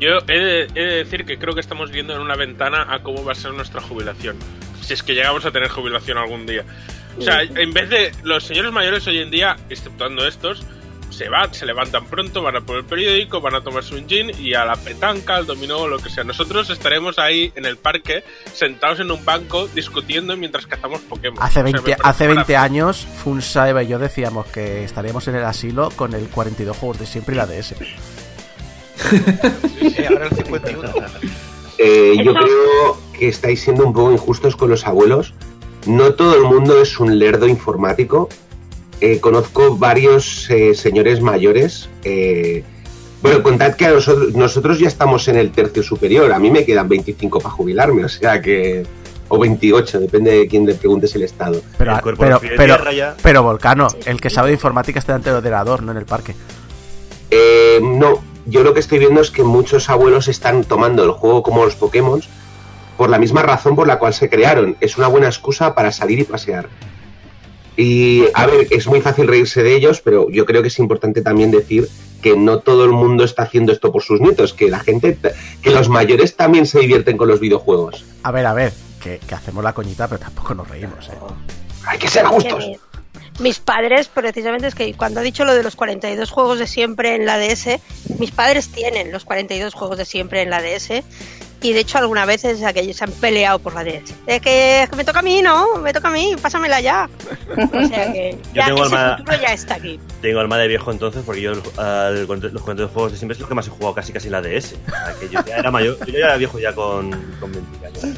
Yo 0.00 0.18
he 0.28 0.38
de, 0.38 0.62
he 0.74 0.82
de 0.82 0.94
decir 1.04 1.26
que 1.26 1.38
creo 1.38 1.54
que 1.54 1.60
estamos 1.60 1.90
viendo 1.90 2.14
en 2.14 2.20
una 2.20 2.34
ventana 2.34 2.86
a 2.88 3.02
cómo 3.02 3.22
va 3.22 3.32
a 3.32 3.34
ser 3.34 3.52
nuestra 3.52 3.82
jubilación. 3.82 4.36
Si 4.80 4.94
es 4.94 5.02
que 5.02 5.14
llegamos 5.14 5.44
a 5.44 5.50
tener 5.50 5.68
jubilación 5.68 6.16
algún 6.16 6.46
día. 6.46 6.64
O 7.18 7.22
sea, 7.22 7.42
en 7.42 7.72
vez 7.74 7.90
de 7.90 8.12
los 8.22 8.44
señores 8.44 8.72
mayores 8.72 9.06
hoy 9.06 9.18
en 9.18 9.30
día, 9.30 9.56
exceptuando 9.68 10.26
estos, 10.26 10.64
se 11.10 11.28
van, 11.28 11.52
se 11.52 11.66
levantan 11.66 12.06
pronto, 12.06 12.42
van 12.42 12.56
a 12.56 12.60
por 12.60 12.76
el 12.76 12.84
periódico, 12.84 13.40
van 13.40 13.54
a 13.54 13.60
tomarse 13.60 13.94
un 13.94 14.08
gin 14.08 14.30
y 14.38 14.54
a 14.54 14.64
la 14.64 14.76
petanca, 14.76 15.36
al 15.36 15.46
dominó 15.46 15.78
o 15.78 15.88
lo 15.88 15.98
que 15.98 16.10
sea. 16.10 16.24
Nosotros 16.24 16.70
estaremos 16.70 17.18
ahí 17.18 17.52
en 17.54 17.66
el 17.66 17.76
parque, 17.76 18.24
sentados 18.52 19.00
en 19.00 19.10
un 19.10 19.24
banco, 19.24 19.68
discutiendo 19.68 20.36
mientras 20.36 20.66
cazamos 20.66 21.00
Pokémon. 21.02 21.42
Hace 21.42 21.60
O 21.60 21.66
sea, 21.66 21.72
20, 21.72 21.96
hace 22.02 22.26
20 22.26 22.52
maravilloso. 22.52 22.64
años, 22.64 23.06
Funsa, 23.22 23.68
Eva 23.68 23.82
y 23.82 23.88
yo 23.88 23.98
decíamos 23.98 24.46
que 24.46 24.84
estaríamos 24.84 25.26
en 25.28 25.36
el 25.36 25.44
asilo 25.44 25.90
con 25.96 26.14
el 26.14 26.28
42 26.28 26.76
juegos 26.76 26.98
de 26.98 27.06
siempre 27.06 27.34
y 27.34 27.38
la 27.38 27.46
DS. 27.46 27.74
Sí, 29.78 30.04
ahora 30.08 30.26
el 30.26 30.36
51. 30.36 30.92
Eh, 31.78 32.14
yo 32.22 32.34
creo 32.34 33.00
que 33.18 33.28
estáis 33.28 33.62
siendo 33.62 33.86
un 33.86 33.92
poco 33.92 34.12
injustos 34.12 34.54
con 34.56 34.68
los 34.70 34.86
abuelos. 34.86 35.32
No 35.86 36.12
todo 36.14 36.36
el 36.36 36.42
mundo 36.42 36.80
es 36.82 37.00
un 37.00 37.18
lerdo 37.18 37.46
informático. 37.48 38.28
Eh, 39.00 39.18
conozco 39.20 39.76
varios 39.76 40.50
eh, 40.50 40.74
señores 40.74 41.20
mayores. 41.20 41.88
eh, 42.04 42.64
bueno, 43.22 43.42
contad 43.42 43.74
que 43.74 43.84
a 43.84 43.90
nosotros, 43.90 44.34
nosotros 44.34 44.78
ya 44.78 44.88
estamos 44.88 45.28
en 45.28 45.36
el 45.36 45.50
tercio 45.50 45.82
superior. 45.82 46.32
A 46.32 46.38
mí 46.38 46.50
me 46.50 46.64
quedan 46.64 46.88
25 46.88 47.40
para 47.40 47.54
jubilarme, 47.54 48.04
o 48.06 48.08
sea 48.08 48.40
que. 48.40 48.86
O 49.32 49.38
28, 49.38 50.00
depende 50.00 50.32
de 50.32 50.48
quién 50.48 50.66
le 50.66 50.74
preguntes 50.74 51.14
el 51.14 51.22
estado. 51.22 51.62
Pero, 51.78 51.94
El 51.94 52.02
cuerpo 52.02 52.24
pero, 52.56 52.76
pero, 53.22 53.42
Volcano, 53.44 53.86
el 54.04 54.20
que 54.20 54.28
sabe 54.28 54.48
de 54.48 54.54
informática 54.54 54.98
está 54.98 55.12
delante 55.12 55.30
del 55.30 55.36
ordenador, 55.36 55.84
no 55.84 55.92
en 55.92 55.98
el 55.98 56.04
parque. 56.04 56.34
Eh, 57.30 57.78
no, 57.80 58.24
yo 58.46 58.64
lo 58.64 58.74
que 58.74 58.80
estoy 58.80 58.98
viendo 58.98 59.20
es 59.20 59.30
que 59.30 59.44
muchos 59.44 59.88
abuelos 59.88 60.26
están 60.26 60.64
tomando 60.64 61.04
el 61.04 61.12
juego 61.12 61.44
como 61.44 61.64
los 61.64 61.76
Pokémon 61.76 62.20
por 62.96 63.08
la 63.08 63.20
misma 63.20 63.42
razón 63.42 63.76
por 63.76 63.86
la 63.86 64.00
cual 64.00 64.14
se 64.14 64.28
crearon. 64.28 64.76
Es 64.80 64.98
una 64.98 65.06
buena 65.06 65.28
excusa 65.28 65.76
para 65.76 65.92
salir 65.92 66.18
y 66.18 66.24
pasear. 66.24 66.68
Y 67.80 68.26
a 68.34 68.46
ver, 68.46 68.66
es 68.68 68.86
muy 68.86 69.00
fácil 69.00 69.26
reírse 69.26 69.62
de 69.62 69.74
ellos, 69.74 70.02
pero 70.02 70.28
yo 70.28 70.44
creo 70.44 70.60
que 70.60 70.68
es 70.68 70.78
importante 70.78 71.22
también 71.22 71.50
decir 71.50 71.88
que 72.20 72.36
no 72.36 72.58
todo 72.58 72.84
el 72.84 72.90
mundo 72.90 73.24
está 73.24 73.44
haciendo 73.44 73.72
esto 73.72 73.90
por 73.90 74.02
sus 74.02 74.20
nietos, 74.20 74.52
que 74.52 74.68
la 74.68 74.80
gente, 74.80 75.16
que 75.62 75.70
los 75.70 75.88
mayores 75.88 76.36
también 76.36 76.66
se 76.66 76.78
divierten 76.78 77.16
con 77.16 77.28
los 77.28 77.40
videojuegos. 77.40 78.04
A 78.22 78.32
ver, 78.32 78.44
a 78.44 78.52
ver, 78.52 78.74
que, 79.02 79.18
que 79.26 79.34
hacemos 79.34 79.64
la 79.64 79.72
coñita, 79.72 80.08
pero 80.08 80.20
tampoco 80.20 80.54
nos 80.54 80.68
reímos, 80.68 81.08
¿eh? 81.08 81.12
Hay 81.86 81.98
que 81.98 82.08
ser 82.08 82.26
justos. 82.26 82.66
Mis 83.38 83.60
padres, 83.60 84.08
precisamente, 84.08 84.66
es 84.66 84.74
que 84.74 84.92
cuando 84.92 85.20
ha 85.20 85.22
dicho 85.22 85.46
lo 85.46 85.54
de 85.54 85.62
los 85.62 85.74
42 85.74 86.30
juegos 86.30 86.58
de 86.58 86.66
siempre 86.66 87.14
en 87.14 87.24
la 87.24 87.38
DS, 87.38 87.80
mis 88.18 88.30
padres 88.30 88.68
tienen 88.68 89.10
los 89.10 89.24
42 89.24 89.72
juegos 89.72 89.96
de 89.96 90.04
siempre 90.04 90.42
en 90.42 90.50
la 90.50 90.60
DS. 90.60 91.02
Y 91.62 91.74
de 91.74 91.80
hecho, 91.80 91.98
algunas 91.98 92.26
veces 92.26 92.62
aquellos 92.62 92.96
se 92.96 93.04
han 93.04 93.12
peleado 93.12 93.58
por 93.58 93.74
la 93.74 93.84
DS. 93.84 94.14
Es 94.26 94.40
que, 94.40 94.82
es 94.84 94.88
que 94.88 94.96
me 94.96 95.04
toca 95.04 95.18
a 95.18 95.22
mí, 95.22 95.42
¿no? 95.42 95.76
Me 95.76 95.92
toca 95.92 96.08
a 96.08 96.10
mí, 96.10 96.34
pásamela 96.40 96.80
ya. 96.80 97.08
O 97.50 97.86
sea 97.86 98.12
que 98.12 98.38
ya 98.54 98.64
tengo 98.66 98.86
ese 98.86 98.94
alma- 98.96 99.16
futuro 99.18 99.38
ya 99.42 99.52
está 99.52 99.74
aquí. 99.74 100.00
Tengo 100.22 100.40
alma 100.40 100.56
de 100.56 100.68
viejo 100.68 100.90
entonces, 100.90 101.22
porque 101.26 101.42
yo 101.42 101.52
al- 101.76 102.14
los 102.20 102.26
42 102.26 102.90
juegos 102.92 103.12
de 103.12 103.18
siempre 103.18 103.34
es 103.34 103.40
los 103.40 103.48
que 103.48 103.54
más 103.54 103.66
he 103.66 103.70
jugado 103.70 103.94
casi 103.94 104.10
casi 104.12 104.28
en 104.28 104.32
la 104.32 104.40
DS. 104.40 104.74
O 104.86 104.90
sea, 104.90 105.14
que 105.20 105.28
yo 105.28 105.40
ya 105.46 105.56
era 105.56 105.70
mayor, 105.70 105.98
yo 106.06 106.12
ya 106.18 106.24
era 106.26 106.36
viejo 106.38 106.58
ya 106.58 106.74
con, 106.74 107.10
con 107.38 107.52
20 107.52 107.86
años. 107.86 108.16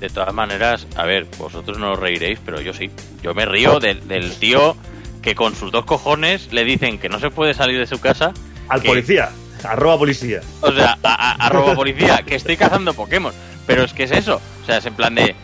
De 0.00 0.08
todas 0.08 0.32
maneras, 0.34 0.86
a 0.96 1.04
ver, 1.04 1.26
vosotros 1.38 1.78
no 1.78 1.92
os 1.92 1.98
reiréis, 2.00 2.38
pero 2.44 2.60
yo 2.60 2.72
sí. 2.72 2.90
Yo 3.22 3.34
me 3.34 3.44
río 3.44 3.78
del, 3.80 4.08
del 4.08 4.32
tío 4.36 4.74
que 5.22 5.34
con 5.34 5.54
sus 5.54 5.70
dos 5.70 5.84
cojones 5.84 6.52
le 6.52 6.64
dicen 6.64 6.98
que 6.98 7.08
no 7.10 7.20
se 7.20 7.30
puede 7.30 7.54
salir 7.54 7.78
de 7.78 7.86
su 7.86 8.00
casa. 8.00 8.32
Al 8.68 8.80
que- 8.82 8.88
policía, 8.88 9.30
arroba 9.64 9.98
policía. 9.98 10.40
O 10.60 10.72
sea, 10.72 10.96
a, 11.02 11.32
a, 11.32 11.46
arroba 11.46 11.74
policía, 11.74 12.22
que 12.26 12.34
estoy 12.36 12.56
cazando 12.56 12.94
Pokémon. 12.94 13.32
Pero 13.66 13.84
es 13.84 13.92
que 13.92 14.04
es 14.04 14.10
eso. 14.12 14.40
O 14.62 14.66
sea, 14.66 14.78
es 14.78 14.86
en 14.86 14.94
plan 14.94 15.14
de, 15.14 15.34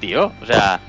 tío, 0.00 0.32
o 0.42 0.46
sea, 0.46 0.80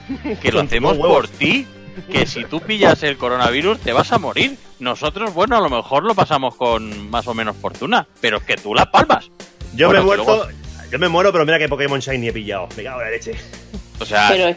que 0.42 0.52
lo 0.52 0.62
hacemos 0.62 0.98
por 0.98 1.28
ti. 1.28 1.68
Que 2.12 2.28
si 2.28 2.46
tú 2.46 2.62
pillas 2.62 3.02
el 3.04 3.18
coronavirus 3.18 3.80
te 3.80 3.92
vas 3.92 4.12
a 4.12 4.20
morir. 4.20 4.56
Nosotros, 4.80 5.34
bueno, 5.34 5.58
a 5.58 5.62
lo 5.62 5.70
mejor 5.70 6.04
lo 6.04 6.14
pasamos 6.14 6.54
con 6.56 7.10
más 7.10 7.28
o 7.28 7.34
menos 7.34 7.56
fortuna. 7.58 8.08
Pero 8.22 8.38
es 8.38 8.44
que 8.44 8.56
tú 8.56 8.76
las 8.76 8.88
palmas. 8.88 9.30
Yo 9.74 9.88
Bueno, 9.88 10.04
me 10.04 10.14
he 10.14 10.18
muerto, 10.18 10.36
luego- 10.36 10.48
yo 10.92 11.00
me 11.00 11.10
muero, 11.10 11.32
pero 11.32 11.44
mira 11.46 11.58
que 11.58 11.68
Pokémon 11.68 12.00
Shiny 12.00 12.28
he 12.30 12.34
pillado. 12.34 12.70
Me 12.78 12.84
cago 12.84 13.00
en 13.02 13.06
la 13.06 13.12
leche. 13.12 13.32
O 14.00 14.06
sea, 14.06 14.30
Pero 14.30 14.56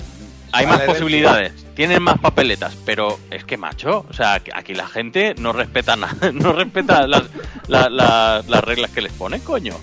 hay 0.52 0.64
Vale, 0.64 0.66
más 0.66 0.78
Delphi. 0.78 0.92
posibilidades. 0.92 1.52
Tienen 1.74 2.02
más 2.02 2.18
papeletas. 2.18 2.76
Pero 2.84 3.18
es 3.30 3.44
que, 3.44 3.56
macho, 3.56 4.04
o 4.08 4.12
sea, 4.12 4.40
que 4.40 4.50
aquí 4.54 4.74
la 4.74 4.86
gente 4.86 5.34
no 5.38 5.52
respeta 5.52 5.96
nada. 5.96 6.14
No 6.32 6.52
respeta 6.52 7.06
las, 7.06 7.22
la- 7.68 7.88
la- 7.88 8.42
las 8.46 8.64
reglas 8.64 8.90
que 8.90 9.00
les 9.02 9.12
ponen, 9.12 9.40
coño. 9.40 9.74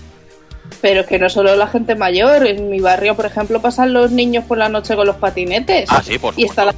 Pero 0.82 1.00
es 1.00 1.06
que 1.06 1.18
no 1.18 1.28
solo 1.30 1.56
la 1.56 1.66
gente 1.66 1.94
mayor, 1.94 2.46
en 2.46 2.68
mi 2.70 2.80
barrio, 2.80 3.16
por 3.16 3.24
ejemplo, 3.26 3.60
pasan 3.60 3.92
los 3.94 4.10
niños 4.12 4.44
por 4.44 4.58
la 4.58 4.68
noche 4.68 4.94
con 4.96 5.06
los 5.06 5.16
patinetes. 5.16 5.88
Ah, 5.90 6.02
sí, 6.04 6.18
por 6.18 6.34
y 6.36 6.44
está 6.44 6.66
la- 6.66 6.74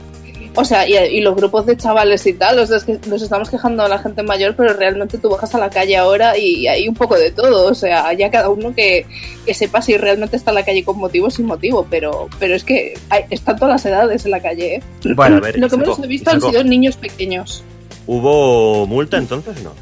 O 0.56 0.64
sea, 0.64 0.88
y, 0.88 0.96
y 0.96 1.20
los 1.20 1.36
grupos 1.36 1.64
de 1.66 1.76
chavales 1.76 2.26
y 2.26 2.32
tal, 2.32 2.58
o 2.58 2.66
sea, 2.66 2.78
es 2.78 2.84
que 2.84 2.98
nos 3.06 3.22
estamos 3.22 3.48
quejando 3.48 3.84
a 3.84 3.88
la 3.88 3.98
gente 3.98 4.22
mayor, 4.22 4.54
pero 4.56 4.72
realmente 4.72 5.18
tú 5.18 5.30
bajas 5.30 5.54
a 5.54 5.58
la 5.58 5.70
calle 5.70 5.96
ahora 5.96 6.36
y 6.36 6.66
hay 6.66 6.88
un 6.88 6.94
poco 6.94 7.16
de 7.16 7.30
todo, 7.30 7.68
o 7.68 7.74
sea, 7.74 8.12
ya 8.14 8.30
cada 8.30 8.48
uno 8.48 8.74
que, 8.74 9.06
que 9.46 9.54
sepa 9.54 9.80
si 9.80 9.96
realmente 9.96 10.36
está 10.36 10.50
en 10.50 10.56
la 10.56 10.64
calle 10.64 10.84
con 10.84 10.98
motivo 10.98 11.28
o 11.28 11.30
sin 11.30 11.46
motivo, 11.46 11.86
pero, 11.88 12.28
pero 12.40 12.56
es 12.56 12.64
que 12.64 12.94
hay, 13.10 13.24
están 13.30 13.56
todas 13.56 13.74
las 13.74 13.86
edades 13.86 14.24
en 14.24 14.32
la 14.32 14.40
calle, 14.40 14.76
¿eh? 14.76 14.82
Bueno, 15.14 15.36
a 15.36 15.40
ver, 15.40 15.58
Lo 15.58 15.68
que 15.68 15.76
menos 15.76 15.98
he 16.00 16.06
visto 16.06 16.30
han 16.30 16.40
sido 16.40 16.64
niños 16.64 16.96
pequeños. 16.96 17.62
¿Hubo 18.06 18.86
multa 18.86 19.18
entonces? 19.18 19.62
No. 19.62 19.72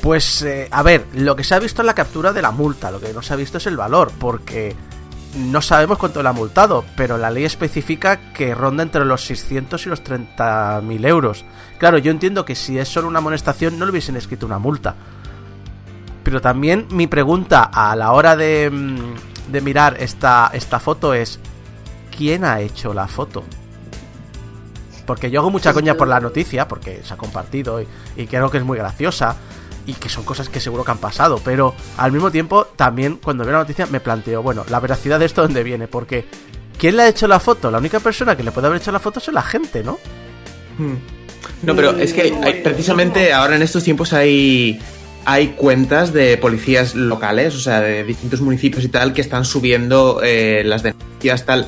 Pues, 0.00 0.42
eh, 0.42 0.68
a 0.70 0.84
ver, 0.84 1.04
lo 1.14 1.34
que 1.34 1.42
se 1.42 1.54
ha 1.54 1.58
visto 1.58 1.82
es 1.82 1.86
la 1.86 1.94
captura 1.94 2.32
de 2.32 2.42
la 2.42 2.52
multa, 2.52 2.92
lo 2.92 3.00
que 3.00 3.12
no 3.12 3.22
se 3.22 3.32
ha 3.32 3.36
visto 3.36 3.58
es 3.58 3.66
el 3.66 3.76
valor, 3.76 4.12
porque 4.20 4.76
no 5.36 5.60
sabemos 5.62 5.98
cuánto 5.98 6.22
le 6.22 6.28
ha 6.28 6.32
multado, 6.32 6.84
pero 6.96 7.18
la 7.18 7.30
ley 7.30 7.44
especifica 7.44 8.32
que 8.32 8.54
ronda 8.54 8.82
entre 8.82 9.04
los 9.04 9.24
600 9.24 9.86
y 9.86 9.88
los 9.88 10.02
30.000 10.02 11.06
euros. 11.06 11.44
Claro, 11.78 11.98
yo 11.98 12.10
entiendo 12.10 12.44
que 12.44 12.54
si 12.54 12.78
es 12.78 12.88
solo 12.88 13.08
una 13.08 13.18
amonestación 13.18 13.78
no 13.78 13.84
le 13.84 13.90
hubiesen 13.90 14.16
escrito 14.16 14.46
una 14.46 14.58
multa. 14.58 14.94
Pero 16.22 16.40
también 16.40 16.86
mi 16.90 17.06
pregunta 17.06 17.62
a 17.62 17.94
la 17.94 18.12
hora 18.12 18.34
de, 18.34 18.70
mm, 18.70 19.52
de 19.52 19.60
mirar 19.60 19.96
esta, 20.00 20.50
esta 20.52 20.80
foto 20.80 21.14
es, 21.14 21.38
¿quién 22.16 22.44
ha 22.44 22.60
hecho 22.60 22.92
la 22.94 23.06
foto? 23.06 23.44
Porque 25.06 25.30
yo 25.30 25.40
hago 25.40 25.50
mucha 25.50 25.72
coña 25.72 25.94
por 25.94 26.08
la 26.08 26.18
noticia, 26.18 26.66
porque 26.66 27.02
se 27.04 27.14
ha 27.14 27.16
compartido 27.16 27.80
y, 27.80 27.86
y 28.16 28.26
creo 28.26 28.50
que 28.50 28.58
es 28.58 28.64
muy 28.64 28.78
graciosa 28.78 29.36
y 29.86 29.94
que 29.94 30.08
son 30.08 30.24
cosas 30.24 30.48
que 30.48 30.60
seguro 30.60 30.84
que 30.84 30.90
han 30.90 30.98
pasado, 30.98 31.40
pero 31.44 31.74
al 31.96 32.12
mismo 32.12 32.30
tiempo 32.30 32.64
también 32.76 33.18
cuando 33.22 33.44
veo 33.44 33.52
la 33.52 33.58
noticia 33.60 33.86
me 33.86 34.00
planteo, 34.00 34.42
bueno, 34.42 34.64
la 34.68 34.80
veracidad 34.80 35.18
de 35.18 35.26
esto 35.26 35.42
dónde 35.42 35.62
viene, 35.62 35.86
porque 35.88 36.24
¿quién 36.78 36.96
le 36.96 37.04
ha 37.04 37.08
hecho 37.08 37.28
la 37.28 37.38
foto? 37.40 37.70
La 37.70 37.78
única 37.78 38.00
persona 38.00 38.36
que 38.36 38.42
le 38.42 38.50
puede 38.52 38.66
haber 38.66 38.80
hecho 38.80 38.92
la 38.92 38.98
foto 39.00 39.18
es 39.20 39.28
la 39.28 39.42
gente, 39.42 39.82
¿no? 39.84 39.98
Hmm. 40.78 40.94
No, 41.62 41.74
pero 41.74 41.90
es 41.96 42.12
que 42.12 42.22
hay- 42.22 42.38
hay- 42.42 42.60
precisamente 42.62 43.32
ahora 43.32 43.56
en 43.56 43.62
estos 43.62 43.82
tiempos 43.84 44.12
hay, 44.12 44.78
hay 45.24 45.48
cuentas 45.56 46.12
de 46.12 46.36
policías 46.36 46.94
locales, 46.94 47.54
o 47.54 47.60
sea, 47.60 47.80
de 47.80 48.04
distintos 48.04 48.40
municipios 48.40 48.84
y 48.84 48.88
tal, 48.88 49.12
que 49.12 49.20
están 49.22 49.44
subiendo 49.44 50.20
eh, 50.22 50.62
las 50.64 50.82
denuncias, 50.82 51.46
tal, 51.46 51.66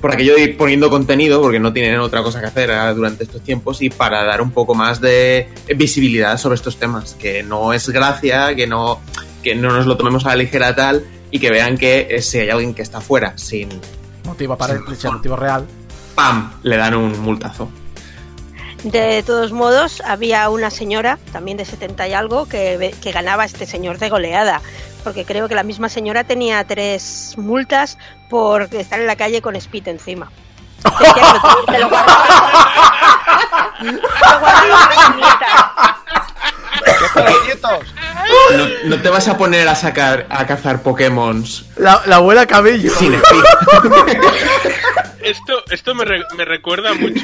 por 0.00 0.12
aquello 0.12 0.34
de 0.34 0.42
ir 0.42 0.56
poniendo 0.56 0.90
contenido, 0.90 1.40
porque 1.40 1.60
no 1.60 1.72
tienen 1.72 2.00
otra 2.00 2.22
cosa 2.22 2.40
que 2.40 2.46
hacer 2.46 2.70
ah, 2.70 2.92
durante 2.94 3.24
estos 3.24 3.42
tiempos, 3.42 3.82
y 3.82 3.90
para 3.90 4.24
dar 4.24 4.40
un 4.40 4.50
poco 4.50 4.74
más 4.74 5.00
de 5.00 5.48
visibilidad 5.76 6.38
sobre 6.38 6.54
estos 6.54 6.78
temas, 6.78 7.14
que 7.14 7.42
no 7.42 7.72
es 7.72 7.88
gracia, 7.90 8.54
que 8.54 8.66
no, 8.66 9.00
que 9.42 9.54
no 9.54 9.70
nos 9.70 9.86
lo 9.86 9.96
tomemos 9.96 10.24
a 10.26 10.30
la 10.30 10.36
ligera 10.36 10.74
tal, 10.74 11.04
y 11.30 11.38
que 11.38 11.50
vean 11.50 11.76
que 11.76 12.08
eh, 12.10 12.22
si 12.22 12.38
hay 12.38 12.50
alguien 12.50 12.74
que 12.74 12.82
está 12.82 13.00
fuera 13.00 13.36
sin 13.36 13.68
Motivo 14.24 14.52
aparente, 14.54 14.94
sin 14.94 15.12
motivo 15.12 15.36
real. 15.36 15.66
¡pam! 16.14 16.52
le 16.62 16.76
dan 16.76 16.94
un 16.94 17.18
multazo. 17.20 17.68
De 18.84 19.22
todos 19.22 19.52
modos, 19.52 20.02
había 20.06 20.48
una 20.48 20.70
señora, 20.70 21.18
también 21.32 21.56
de 21.58 21.64
70 21.66 22.08
y 22.08 22.14
algo, 22.14 22.48
que, 22.48 22.94
que 23.02 23.12
ganaba 23.12 23.42
a 23.42 23.46
este 23.46 23.66
señor 23.66 23.98
de 23.98 24.08
goleada. 24.08 24.62
Porque 25.04 25.24
creo 25.24 25.48
que 25.48 25.54
la 25.54 25.62
misma 25.62 25.88
señora 25.88 26.24
tenía 26.24 26.64
tres 26.64 27.34
multas 27.36 27.98
por 28.30 28.62
estar 28.74 28.98
en 29.00 29.06
la 29.06 29.16
calle 29.16 29.42
con 29.42 29.54
speed 29.56 29.88
encima. 29.88 30.30
No, 38.56 38.66
no 38.84 39.02
te 39.02 39.08
vas 39.08 39.28
a 39.28 39.36
poner 39.36 39.68
a 39.68 39.74
sacar 39.74 40.26
a 40.30 40.46
cazar 40.46 40.82
Pokémon 40.82 41.44
La, 41.76 42.02
la 42.06 42.16
abuela 42.16 42.46
cabello. 42.46 42.90
sin. 42.96 43.14
Esto, 45.22 45.62
esto 45.70 45.94
me, 45.94 46.04
re- 46.06 46.24
me 46.36 46.44
recuerda 46.46 46.94
mucho. 46.94 47.20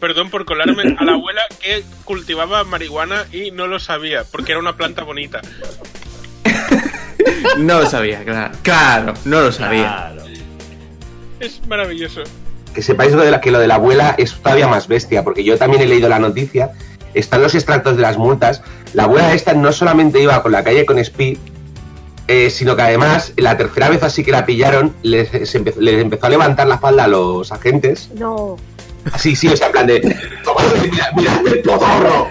Perdón 0.00 0.30
por 0.30 0.44
colarme 0.46 0.96
a 0.98 1.04
la 1.04 1.12
abuela 1.12 1.42
que 1.60 1.84
cultivaba 2.04 2.64
marihuana 2.64 3.26
y 3.32 3.50
no 3.50 3.66
lo 3.66 3.78
sabía, 3.78 4.24
porque 4.30 4.52
era 4.52 4.58
una 4.58 4.76
planta 4.76 5.04
bonita. 5.04 5.40
No 7.58 7.80
lo 7.80 7.86
sabía, 7.86 8.24
claro. 8.24 8.54
Claro, 8.62 9.14
no 9.24 9.40
lo 9.42 9.52
sabía. 9.52 9.82
Claro. 10.14 10.22
Es 11.38 11.60
maravilloso. 11.66 12.22
que 12.74 12.80
sepáis 12.82 13.12
lo 13.12 13.22
de 13.22 13.30
la, 13.30 13.40
que 13.40 13.50
lo 13.50 13.58
de 13.58 13.66
la 13.66 13.74
abuela 13.74 14.14
es 14.16 14.34
todavía 14.34 14.68
más 14.68 14.88
bestia, 14.88 15.22
porque 15.24 15.44
yo 15.44 15.58
también 15.58 15.82
he 15.82 15.86
leído 15.86 16.08
la 16.08 16.18
noticia, 16.18 16.70
están 17.14 17.42
los 17.42 17.54
extractos 17.54 17.96
de 17.96 18.02
las 18.02 18.16
multas, 18.16 18.62
la 18.94 19.04
abuela 19.04 19.34
esta 19.34 19.52
no 19.54 19.72
solamente 19.72 20.22
iba 20.22 20.42
con 20.42 20.52
la 20.52 20.62
calle 20.64 20.86
con 20.86 20.98
Speed, 20.98 21.38
eh, 22.28 22.48
sino 22.50 22.76
que 22.76 22.82
además 22.82 23.32
la 23.36 23.56
tercera 23.56 23.88
vez 23.90 24.02
así 24.02 24.22
que 24.24 24.30
la 24.32 24.46
pillaron, 24.46 24.94
les, 25.02 25.32
empe- 25.54 25.74
les 25.76 26.00
empezó 26.00 26.26
a 26.26 26.30
levantar 26.30 26.66
la 26.68 26.78
falda 26.78 27.04
a 27.04 27.08
los 27.08 27.50
agentes, 27.52 28.10
No. 28.14 28.56
Así, 29.12 29.34
sí, 29.36 29.48
o 29.48 29.56
sea, 29.56 29.66
en 29.68 29.72
plan 29.72 29.86
de, 29.86 30.00
"Comadre, 30.44 30.90
mira, 30.90 31.10
mira 31.16 31.40
el 31.46 31.60
pozorro. 31.62 32.30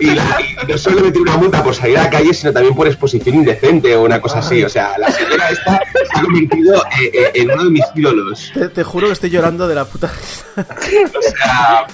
Y, 0.00 0.06
la- 0.10 0.38
y 0.40 0.66
no 0.66 0.76
solo 0.76 0.96
le 0.96 1.02
metieron 1.02 1.28
una 1.28 1.36
multa 1.38 1.62
por 1.62 1.74
salir 1.74 1.96
a 1.98 2.04
la 2.04 2.10
calle, 2.10 2.34
sino 2.34 2.52
también 2.52 2.74
por 2.74 2.86
exposición 2.88 3.36
indecente 3.36 3.94
o 3.94 4.02
una 4.02 4.20
cosa 4.20 4.40
así. 4.40 4.62
O 4.64 4.68
sea, 4.68 4.98
la 4.98 5.10
señora 5.10 5.48
esta 5.50 5.80
se 5.92 6.18
ha 6.18 6.22
convertido 6.22 6.76
eh, 7.00 7.10
eh, 7.12 7.30
en 7.34 7.50
uno 7.52 7.64
de 7.64 7.70
mis 7.70 7.84
ídolos. 7.94 8.50
Te, 8.52 8.68
te 8.70 8.82
juro 8.82 9.06
que 9.06 9.12
estoy 9.12 9.30
llorando 9.30 9.68
de 9.68 9.74
la 9.76 9.84
puta. 9.84 10.10
O 10.56 11.22
sea, 11.22 11.86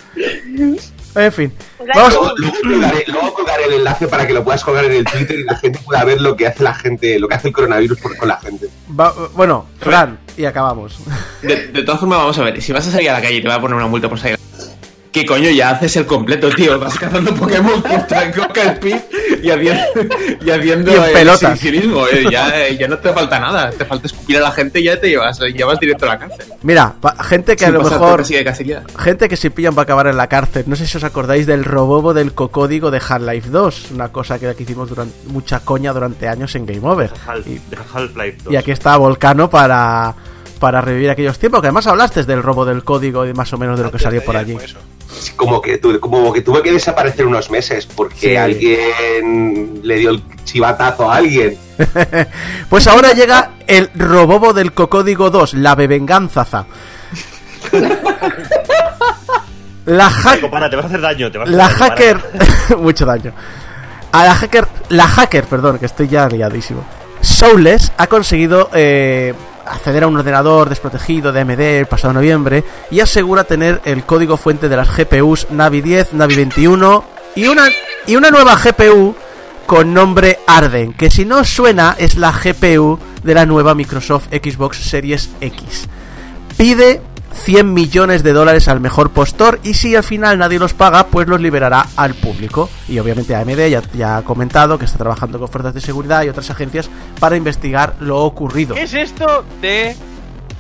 En 1.14 1.32
fin. 1.32 1.52
Vamos. 1.94 2.12
luego, 2.12 2.34
luego 2.36 2.56
colgaré, 2.62 3.04
luego 3.08 3.34
colgaré 3.34 3.64
el 3.64 3.72
enlace 3.74 4.06
para 4.06 4.26
que 4.26 4.32
lo 4.32 4.44
puedas 4.44 4.62
colgar 4.62 4.84
en 4.84 4.92
el 4.92 5.04
Twitter 5.04 5.40
y 5.40 5.44
la 5.44 5.56
gente 5.56 5.78
pueda 5.84 6.04
ver 6.04 6.20
lo 6.20 6.36
que 6.36 6.46
hace 6.46 6.62
la 6.62 6.74
gente, 6.74 7.18
lo 7.18 7.26
que 7.28 7.34
hace 7.34 7.48
el 7.48 7.54
coronavirus 7.54 7.98
por- 8.00 8.16
con 8.16 8.28
la 8.28 8.36
gente. 8.38 8.68
va- 8.98 9.12
bueno, 9.34 9.66
Fran, 9.80 10.18
y 10.36 10.44
acabamos. 10.44 10.98
De, 11.42 11.66
de 11.68 11.82
todas 11.82 11.98
formas, 12.00 12.18
vamos 12.18 12.38
a 12.38 12.44
ver. 12.44 12.62
Si 12.62 12.72
vas 12.72 12.86
a 12.86 12.90
salir 12.90 13.10
a 13.10 13.14
la 13.14 13.22
calle 13.22 13.36
y 13.36 13.42
te 13.42 13.48
va 13.48 13.56
a 13.56 13.60
poner 13.60 13.76
una 13.76 13.86
multa 13.88 14.08
por 14.08 14.18
salir. 14.18 14.38
¿Qué 15.12 15.26
coño 15.26 15.50
ya 15.50 15.70
haces 15.70 15.96
el 15.96 16.06
completo, 16.06 16.50
tío? 16.50 16.78
Vas 16.78 16.96
cazando 16.96 17.34
Pokémon 17.34 17.82
con 17.82 18.32
Coca 18.46 18.62
Speed 18.74 18.96
y 19.42 19.50
haciendo, 19.50 19.82
y 20.44 20.50
haciendo 20.50 20.92
Y 20.92 20.94
en 20.94 21.02
el 21.02 21.12
pelotas. 21.12 21.58
eh. 22.06 22.26
Ya, 22.30 22.66
eh, 22.66 22.76
ya 22.78 22.86
no 22.86 22.96
te 22.98 23.12
falta 23.12 23.40
nada. 23.40 23.70
Te 23.70 23.84
falta 23.84 24.06
escupir 24.06 24.36
a 24.36 24.40
la 24.40 24.52
gente 24.52 24.78
y 24.78 24.84
ya 24.84 25.00
te 25.00 25.08
llevas, 25.08 25.40
ya 25.56 25.66
vas 25.66 25.80
directo 25.80 26.04
a 26.04 26.08
la 26.10 26.18
cárcel. 26.20 26.46
Mira, 26.62 26.94
gente 27.24 27.56
que 27.56 27.64
a 27.64 27.70
lo 27.70 27.82
mejor. 27.82 28.24
de. 28.24 28.82
Gente 28.98 29.28
que 29.28 29.36
se 29.36 29.50
pillan 29.50 29.74
para 29.74 29.82
acabar 29.82 30.06
en 30.06 30.16
la 30.16 30.28
cárcel. 30.28 30.64
No 30.68 30.76
sé 30.76 30.86
si 30.86 30.96
os 30.96 31.02
acordáis 31.04 31.44
del 31.46 31.64
robobo 31.64 32.14
del 32.14 32.32
cocódigo 32.32 32.92
de 32.92 32.98
Half-Life 33.06 33.48
2. 33.50 33.90
Una 33.92 34.10
cosa 34.10 34.38
que 34.38 34.54
que 34.54 34.62
hicimos 34.62 34.88
durante 34.90 35.14
mucha 35.28 35.60
coña 35.60 35.92
durante 35.92 36.28
años 36.28 36.54
en 36.54 36.66
Game 36.66 36.86
Over. 36.88 37.10
Half- 37.26 37.46
Half-Life 37.94 38.38
2. 38.44 38.52
y 38.52 38.56
aquí 38.56 38.70
está 38.70 38.96
Volcano 38.96 39.48
para, 39.50 40.14
para 40.60 40.80
revivir 40.80 41.10
aquellos 41.10 41.38
tiempos. 41.40 41.60
Que 41.60 41.66
además 41.66 41.88
hablaste 41.88 42.22
del 42.22 42.40
robo 42.44 42.64
del 42.64 42.84
código 42.84 43.26
y 43.26 43.32
más 43.34 43.52
o 43.52 43.58
menos 43.58 43.76
de 43.78 43.84
lo 43.84 43.90
que 43.90 43.98
salió 43.98 44.24
por 44.24 44.36
allí. 44.36 44.52
fue 44.52 44.64
eso. 44.66 44.78
Como 45.34 45.60
que, 45.60 45.78
tu- 45.78 45.98
como 45.98 46.32
que 46.32 46.40
tuve 46.42 46.62
que 46.62 46.70
desaparecer 46.70 47.26
unos 47.26 47.50
meses 47.50 47.84
porque 47.86 48.16
Sí. 48.16 48.36
alguien 48.36 49.80
le 49.82 49.96
dio 49.96 50.10
el 50.10 50.22
chivatazo 50.44 51.10
a 51.10 51.16
alguien. 51.16 51.58
Pues 52.68 52.86
ahora 52.86 53.12
llega 53.12 53.52
el 53.66 53.90
robobo 53.96 54.52
del 54.52 54.72
cocódigo 54.72 55.30
2, 55.30 55.54
la 55.54 55.74
bebenganzaza. 55.74 56.66
La 59.86 60.08
hack 60.10 60.36
Paco, 60.40 60.50
para, 60.50 60.68
te 60.70 60.76
vas 60.76 60.84
a 60.84 60.88
hacer 60.88 61.00
daño. 61.00 61.30
Te 61.32 61.38
vas 61.38 61.48
a 61.48 61.50
hacer 61.50 61.56
La 61.58 61.64
daño, 61.68 61.78
hacker. 61.78 62.20
mucho 62.78 63.04
daño. 63.06 63.32
A 64.12 64.24
la 64.24 64.34
hacker. 64.34 64.66
La 64.90 65.08
hacker, 65.08 65.44
perdón, 65.44 65.78
que 65.78 65.86
estoy 65.86 66.06
ya 66.08 66.28
liadísimo. 66.28 66.84
Soulless 67.20 67.92
ha 67.96 68.06
conseguido 68.06 68.70
eh, 68.72 69.34
acceder 69.70 70.04
a 70.04 70.08
un 70.08 70.16
ordenador 70.16 70.68
desprotegido 70.68 71.32
de 71.32 71.40
AMD 71.40 71.60
el 71.60 71.86
pasado 71.86 72.12
noviembre 72.12 72.64
y 72.90 73.00
asegura 73.00 73.44
tener 73.44 73.80
el 73.84 74.04
código 74.04 74.36
fuente 74.36 74.68
de 74.68 74.76
las 74.76 74.96
GPUs 74.96 75.48
Navi 75.50 75.80
10, 75.80 76.14
Navi 76.14 76.36
21 76.36 77.04
y 77.36 77.46
una, 77.46 77.68
y 78.06 78.16
una 78.16 78.30
nueva 78.30 78.56
GPU 78.56 79.14
con 79.66 79.94
nombre 79.94 80.38
Arden, 80.46 80.92
que 80.94 81.10
si 81.10 81.24
no 81.24 81.44
suena 81.44 81.94
es 81.96 82.16
la 82.16 82.32
GPU 82.32 82.98
de 83.22 83.34
la 83.34 83.46
nueva 83.46 83.74
Microsoft 83.74 84.28
Xbox 84.30 84.78
Series 84.78 85.30
X. 85.40 85.88
Pide 86.56 87.00
100 87.32 87.72
millones 87.72 88.22
de 88.22 88.32
dólares 88.32 88.68
al 88.68 88.80
mejor 88.80 89.10
postor 89.10 89.60
y 89.62 89.74
si 89.74 89.94
al 89.94 90.04
final 90.04 90.38
nadie 90.38 90.58
los 90.58 90.74
paga, 90.74 91.06
pues 91.06 91.28
los 91.28 91.40
liberará 91.40 91.86
al 91.96 92.14
público. 92.14 92.68
Y 92.88 92.98
obviamente 92.98 93.34
AMD 93.34 93.68
ya, 93.68 93.82
ya 93.94 94.18
ha 94.18 94.22
comentado 94.22 94.78
que 94.78 94.84
está 94.84 94.98
trabajando 94.98 95.38
con 95.38 95.48
fuerzas 95.48 95.74
de 95.74 95.80
seguridad 95.80 96.22
y 96.22 96.28
otras 96.28 96.50
agencias 96.50 96.90
para 97.18 97.36
investigar 97.36 97.94
lo 98.00 98.18
ocurrido. 98.18 98.74
¿Qué 98.74 98.82
es 98.82 98.94
esto 98.94 99.44
de 99.60 99.96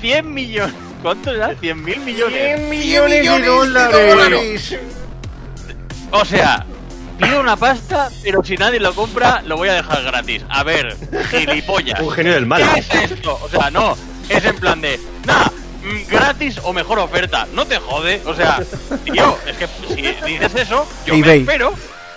100 0.00 0.32
millones? 0.32 0.74
¿Cuánto 1.02 1.30
era? 1.30 1.54
100 1.54 1.84
mil 1.84 2.00
millones. 2.00 2.68
millones 2.68 3.26
de 3.26 3.46
dólares! 3.46 4.76
O 6.12 6.24
sea, 6.24 6.66
pido 7.18 7.40
una 7.40 7.56
pasta, 7.56 8.10
pero 8.22 8.44
si 8.44 8.56
nadie 8.56 8.80
lo 8.80 8.94
compra, 8.94 9.42
lo 9.46 9.56
voy 9.56 9.68
a 9.68 9.74
dejar 9.74 10.02
gratis. 10.02 10.44
A 10.48 10.62
ver, 10.62 10.96
gilipollas. 11.30 12.00
Un 12.00 12.10
genio 12.10 12.32
del 12.32 12.46
mal. 12.46 12.62
¿Qué 12.74 12.80
es 12.80 13.12
esto? 13.12 13.38
O 13.42 13.48
sea, 13.48 13.70
no, 13.70 13.96
es 14.28 14.44
en 14.44 14.56
plan 14.56 14.80
de, 14.80 14.98
mm, 14.98 15.69
gratis 16.08 16.60
o 16.62 16.72
mejor 16.72 16.98
oferta. 16.98 17.46
No 17.52 17.66
te 17.66 17.78
jode. 17.78 18.22
O 18.26 18.34
sea, 18.34 18.60
tío, 19.04 19.36
es 19.46 19.56
que 19.56 19.66
si 19.88 20.02
dices 20.02 20.54
eso, 20.54 20.86
yo 21.06 21.14
me 21.14 21.20
eBay. 21.20 21.40
espero, 21.40 21.74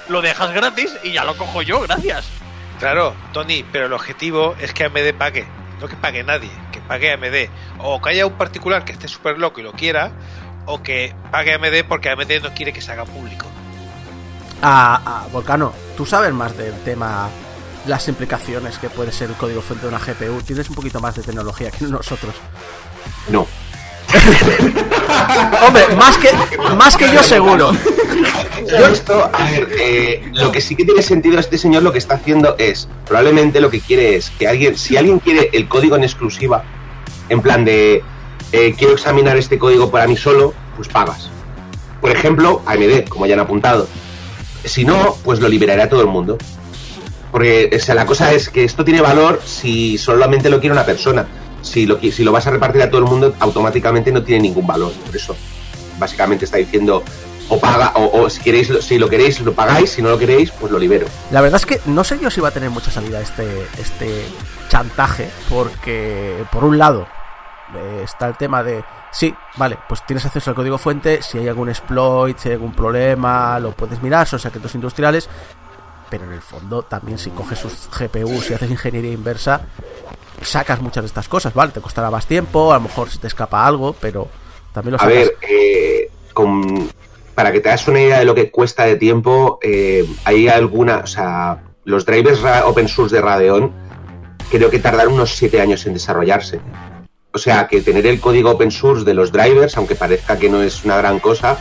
lo 0.09 0.21
dejas 0.21 0.53
gratis 0.53 0.91
y 1.03 1.13
ya 1.13 1.23
lo 1.23 1.37
cojo 1.37 1.61
yo, 1.61 1.81
gracias. 1.81 2.25
Claro, 2.79 3.15
Tony, 3.31 3.63
pero 3.71 3.85
el 3.85 3.93
objetivo 3.93 4.55
es 4.59 4.73
que 4.73 4.85
AMD 4.85 5.13
pague. 5.17 5.47
No 5.79 5.87
que 5.87 5.95
pague 5.95 6.23
nadie, 6.23 6.51
que 6.71 6.79
pague 6.81 7.11
AMD. 7.13 7.49
O 7.79 8.01
que 8.01 8.09
haya 8.09 8.25
un 8.25 8.33
particular 8.33 8.85
que 8.85 8.93
esté 8.93 9.07
súper 9.07 9.37
loco 9.37 9.59
y 9.59 9.63
lo 9.63 9.73
quiera, 9.73 10.11
o 10.65 10.81
que 10.81 11.15
pague 11.31 11.53
AMD 11.53 11.87
porque 11.87 12.09
AMD 12.09 12.41
no 12.41 12.53
quiere 12.53 12.73
que 12.73 12.81
se 12.81 12.91
haga 12.91 13.05
público. 13.05 13.45
A, 14.61 15.23
a 15.23 15.27
Volcano, 15.27 15.73
tú 15.97 16.05
sabes 16.05 16.33
más 16.33 16.57
del 16.57 16.73
tema, 16.83 17.29
las 17.85 18.07
implicaciones 18.07 18.77
que 18.77 18.89
puede 18.89 19.11
ser 19.11 19.29
el 19.29 19.35
código 19.35 19.61
fuente 19.61 19.85
de 19.87 19.93
una 19.93 19.99
GPU. 19.99 20.41
Tienes 20.41 20.69
un 20.69 20.75
poquito 20.75 21.01
más 21.01 21.15
de 21.15 21.23
tecnología 21.23 21.69
que 21.71 21.85
nosotros. 21.85 22.35
No. 23.29 23.47
Hombre, 25.65 25.95
más 25.95 26.17
que, 26.17 26.29
más 26.75 26.97
que 26.97 27.11
yo 27.11 27.23
seguro. 27.23 27.71
Yo 28.67 28.87
esto, 28.87 29.29
a 29.31 29.51
ver, 29.51 29.69
eh, 29.79 30.29
lo 30.33 30.51
que 30.51 30.61
sí 30.61 30.75
que 30.75 30.85
tiene 30.85 31.01
sentido 31.01 31.39
este 31.39 31.57
señor 31.57 31.83
lo 31.83 31.91
que 31.91 31.97
está 31.97 32.15
haciendo 32.15 32.55
es, 32.57 32.87
probablemente 33.05 33.59
lo 33.59 33.69
que 33.69 33.79
quiere 33.79 34.15
es 34.15 34.29
que 34.31 34.47
alguien, 34.47 34.77
si 34.77 34.97
alguien 34.97 35.19
quiere 35.19 35.49
el 35.53 35.67
código 35.67 35.95
en 35.95 36.03
exclusiva, 36.03 36.63
en 37.29 37.41
plan 37.41 37.65
de 37.65 38.03
eh, 38.51 38.75
quiero 38.77 38.93
examinar 38.93 39.37
este 39.37 39.57
código 39.57 39.91
para 39.91 40.07
mí 40.07 40.15
solo, 40.15 40.53
pues 40.75 40.87
pagas. 40.87 41.29
Por 42.01 42.11
ejemplo, 42.11 42.61
AMD, 42.65 43.07
como 43.09 43.25
ya 43.25 43.33
han 43.33 43.39
apuntado. 43.39 43.87
Si 44.63 44.85
no, 44.85 45.17
pues 45.23 45.39
lo 45.39 45.49
liberará 45.49 45.85
a 45.85 45.89
todo 45.89 46.01
el 46.01 46.07
mundo. 46.07 46.37
Porque 47.31 47.69
o 47.75 47.79
sea, 47.79 47.95
la 47.95 48.05
cosa 48.05 48.31
es 48.33 48.49
que 48.49 48.63
esto 48.63 48.85
tiene 48.85 49.01
valor 49.01 49.41
si 49.43 49.97
solamente 49.97 50.49
lo 50.49 50.59
quiere 50.59 50.73
una 50.73 50.85
persona. 50.85 51.25
Si 51.63 51.87
lo, 51.87 51.99
si 51.99 52.23
lo 52.23 52.31
vas 52.31 52.45
a 52.45 52.51
repartir 52.51 52.83
a 52.83 52.89
todo 52.89 52.99
el 52.99 53.07
mundo, 53.07 53.33
automáticamente 53.39 54.11
no 54.11 54.21
tiene 54.21 54.43
ningún 54.43 54.67
valor. 54.67 54.91
Por 55.05 55.15
eso, 55.15 55.35
básicamente 55.97 56.45
está 56.45 56.57
diciendo, 56.57 57.03
o 57.49 57.59
paga, 57.59 57.93
o, 57.95 58.29
si 58.29 58.41
queréis, 58.41 58.71
si 58.81 58.97
lo 58.97 59.09
queréis, 59.09 59.39
lo 59.41 59.53
pagáis, 59.53 59.91
si 59.91 60.01
no 60.01 60.09
lo 60.09 60.19
queréis, 60.19 60.51
pues 60.51 60.71
lo 60.71 60.79
libero. 60.79 61.07
La 61.31 61.41
verdad 61.41 61.59
es 61.59 61.65
que 61.65 61.79
no 61.85 62.03
sé 62.03 62.19
yo 62.19 62.29
si 62.29 62.41
va 62.41 62.49
a 62.49 62.51
tener 62.51 62.69
mucha 62.69 62.91
salida 62.91 63.21
este, 63.21 63.67
este 63.79 64.25
chantaje, 64.69 65.29
porque 65.49 66.43
por 66.51 66.63
un 66.63 66.77
lado 66.77 67.07
eh, 67.75 68.01
está 68.03 68.27
el 68.27 68.37
tema 68.37 68.63
de, 68.63 68.83
sí, 69.11 69.33
vale, 69.57 69.77
pues 69.87 70.05
tienes 70.05 70.25
acceso 70.25 70.49
al 70.49 70.55
código 70.55 70.77
fuente, 70.77 71.21
si 71.21 71.37
hay 71.37 71.47
algún 71.47 71.69
exploit, 71.69 72.37
si 72.37 72.49
hay 72.49 72.55
algún 72.55 72.73
problema, 72.73 73.59
lo 73.59 73.71
puedes 73.71 74.01
mirar, 74.01 74.27
son 74.27 74.39
secretos 74.39 74.73
industriales, 74.75 75.29
pero 76.09 76.25
en 76.25 76.33
el 76.33 76.41
fondo 76.41 76.83
también 76.83 77.17
si 77.17 77.29
coges 77.31 77.59
sus 77.59 77.89
GPUs 77.89 78.51
y 78.51 78.53
haces 78.53 78.69
ingeniería 78.69 79.11
inversa, 79.11 79.61
sacas 80.41 80.81
muchas 80.81 81.03
de 81.03 81.07
estas 81.07 81.27
cosas, 81.27 81.53
¿vale? 81.53 81.71
Te 81.71 81.81
costará 81.81 82.09
más 82.11 82.25
tiempo, 82.27 82.71
a 82.73 82.77
lo 82.77 82.81
mejor 82.81 83.09
se 83.09 83.19
te 83.19 83.27
escapa 83.27 83.65
algo, 83.65 83.95
pero 83.99 84.27
también 84.73 84.93
lo 84.93 84.97
A 84.97 84.99
sacas. 85.01 85.13
ver, 85.15 85.37
eh, 85.49 86.09
con- 86.33 86.89
para 87.35 87.51
que 87.51 87.59
te 87.61 87.69
hagas 87.69 87.87
una 87.87 88.01
idea 88.01 88.19
de 88.19 88.25
lo 88.25 88.35
que 88.35 88.51
cuesta 88.51 88.83
de 88.85 88.95
tiempo, 88.95 89.59
eh, 89.61 90.05
hay 90.25 90.47
alguna, 90.47 90.97
o 91.03 91.07
sea, 91.07 91.63
los 91.85 92.05
drivers 92.05 92.41
open 92.65 92.87
source 92.87 93.15
de 93.15 93.21
Radeon 93.21 93.71
creo 94.51 94.69
que 94.69 94.79
tardaron 94.79 95.13
unos 95.13 95.35
7 95.35 95.59
años 95.61 95.85
en 95.85 95.93
desarrollarse. 95.93 96.59
O 97.31 97.39
sea, 97.39 97.67
que 97.67 97.81
tener 97.81 98.05
el 98.05 98.19
código 98.19 98.51
open 98.51 98.69
source 98.69 99.03
de 99.03 99.15
los 99.15 99.31
drivers, 99.31 99.75
aunque 99.77 99.95
parezca 99.95 100.37
que 100.37 100.49
no 100.49 100.61
es 100.61 100.85
una 100.85 100.97
gran 100.97 101.19
cosa, 101.19 101.57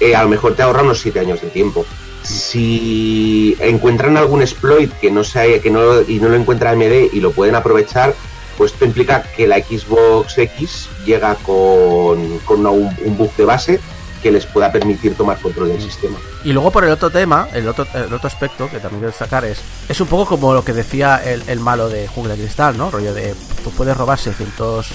eh, 0.00 0.14
a 0.14 0.22
lo 0.22 0.28
mejor 0.28 0.54
te 0.54 0.62
ahorra 0.62 0.82
unos 0.82 1.00
7 1.00 1.20
años 1.20 1.40
de 1.40 1.48
tiempo. 1.48 1.86
Si 2.24 3.56
encuentran 3.60 4.16
algún 4.16 4.42
exploit 4.42 4.92
que 4.94 5.10
no 5.10 5.24
sea, 5.24 5.60
que 5.60 5.70
no, 5.70 6.00
y 6.02 6.18
no 6.20 6.28
lo 6.28 6.36
encuentra 6.36 6.70
AMD 6.70 7.12
y 7.12 7.20
lo 7.20 7.32
pueden 7.32 7.54
aprovechar, 7.54 8.14
pues 8.56 8.72
esto 8.72 8.84
implica 8.84 9.22
que 9.22 9.46
la 9.46 9.56
Xbox 9.58 10.38
X 10.38 10.88
llega 11.04 11.34
con, 11.36 12.38
con 12.40 12.60
una- 12.60 12.70
un, 12.70 12.96
un 13.04 13.16
bug 13.16 13.34
de 13.36 13.44
base 13.44 13.80
que 14.22 14.30
les 14.32 14.46
pueda 14.46 14.72
permitir 14.72 15.14
tomar 15.16 15.38
control 15.38 15.68
del 15.68 15.82
sistema. 15.82 16.16
Y 16.44 16.52
luego 16.52 16.70
por 16.70 16.84
el 16.84 16.90
otro 16.90 17.10
tema, 17.10 17.46
el 17.52 17.68
otro, 17.68 17.86
el 17.94 18.12
otro 18.12 18.26
aspecto 18.26 18.70
que 18.70 18.78
también 18.78 19.00
quiero 19.00 19.08
destacar 19.08 19.44
es, 19.44 19.58
es 19.88 20.00
un 20.00 20.06
poco 20.06 20.26
como 20.26 20.54
lo 20.54 20.64
que 20.64 20.72
decía 20.72 21.20
el, 21.24 21.42
el 21.46 21.60
malo 21.60 21.88
de 21.90 22.08
Jungla 22.08 22.34
de 22.34 22.42
Cristal, 22.42 22.78
¿no? 22.78 22.90
Rollo 22.90 23.12
de, 23.12 23.34
tú 23.62 23.70
puedes 23.70 23.94
robar 23.96 24.18
600 24.18 24.90
eh, 24.90 24.92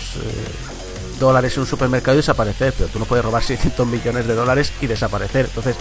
dólares 1.19 1.53
en 1.55 1.61
un 1.61 1.67
supermercado 1.67 2.15
y 2.15 2.21
desaparecer, 2.21 2.73
pero 2.75 2.89
tú 2.89 2.97
no 2.97 3.05
puedes 3.05 3.23
robar 3.23 3.43
600 3.43 3.85
millones 3.85 4.25
de 4.25 4.33
dólares 4.33 4.71
y 4.81 4.87
desaparecer. 4.87 5.45
Entonces, 5.45 5.75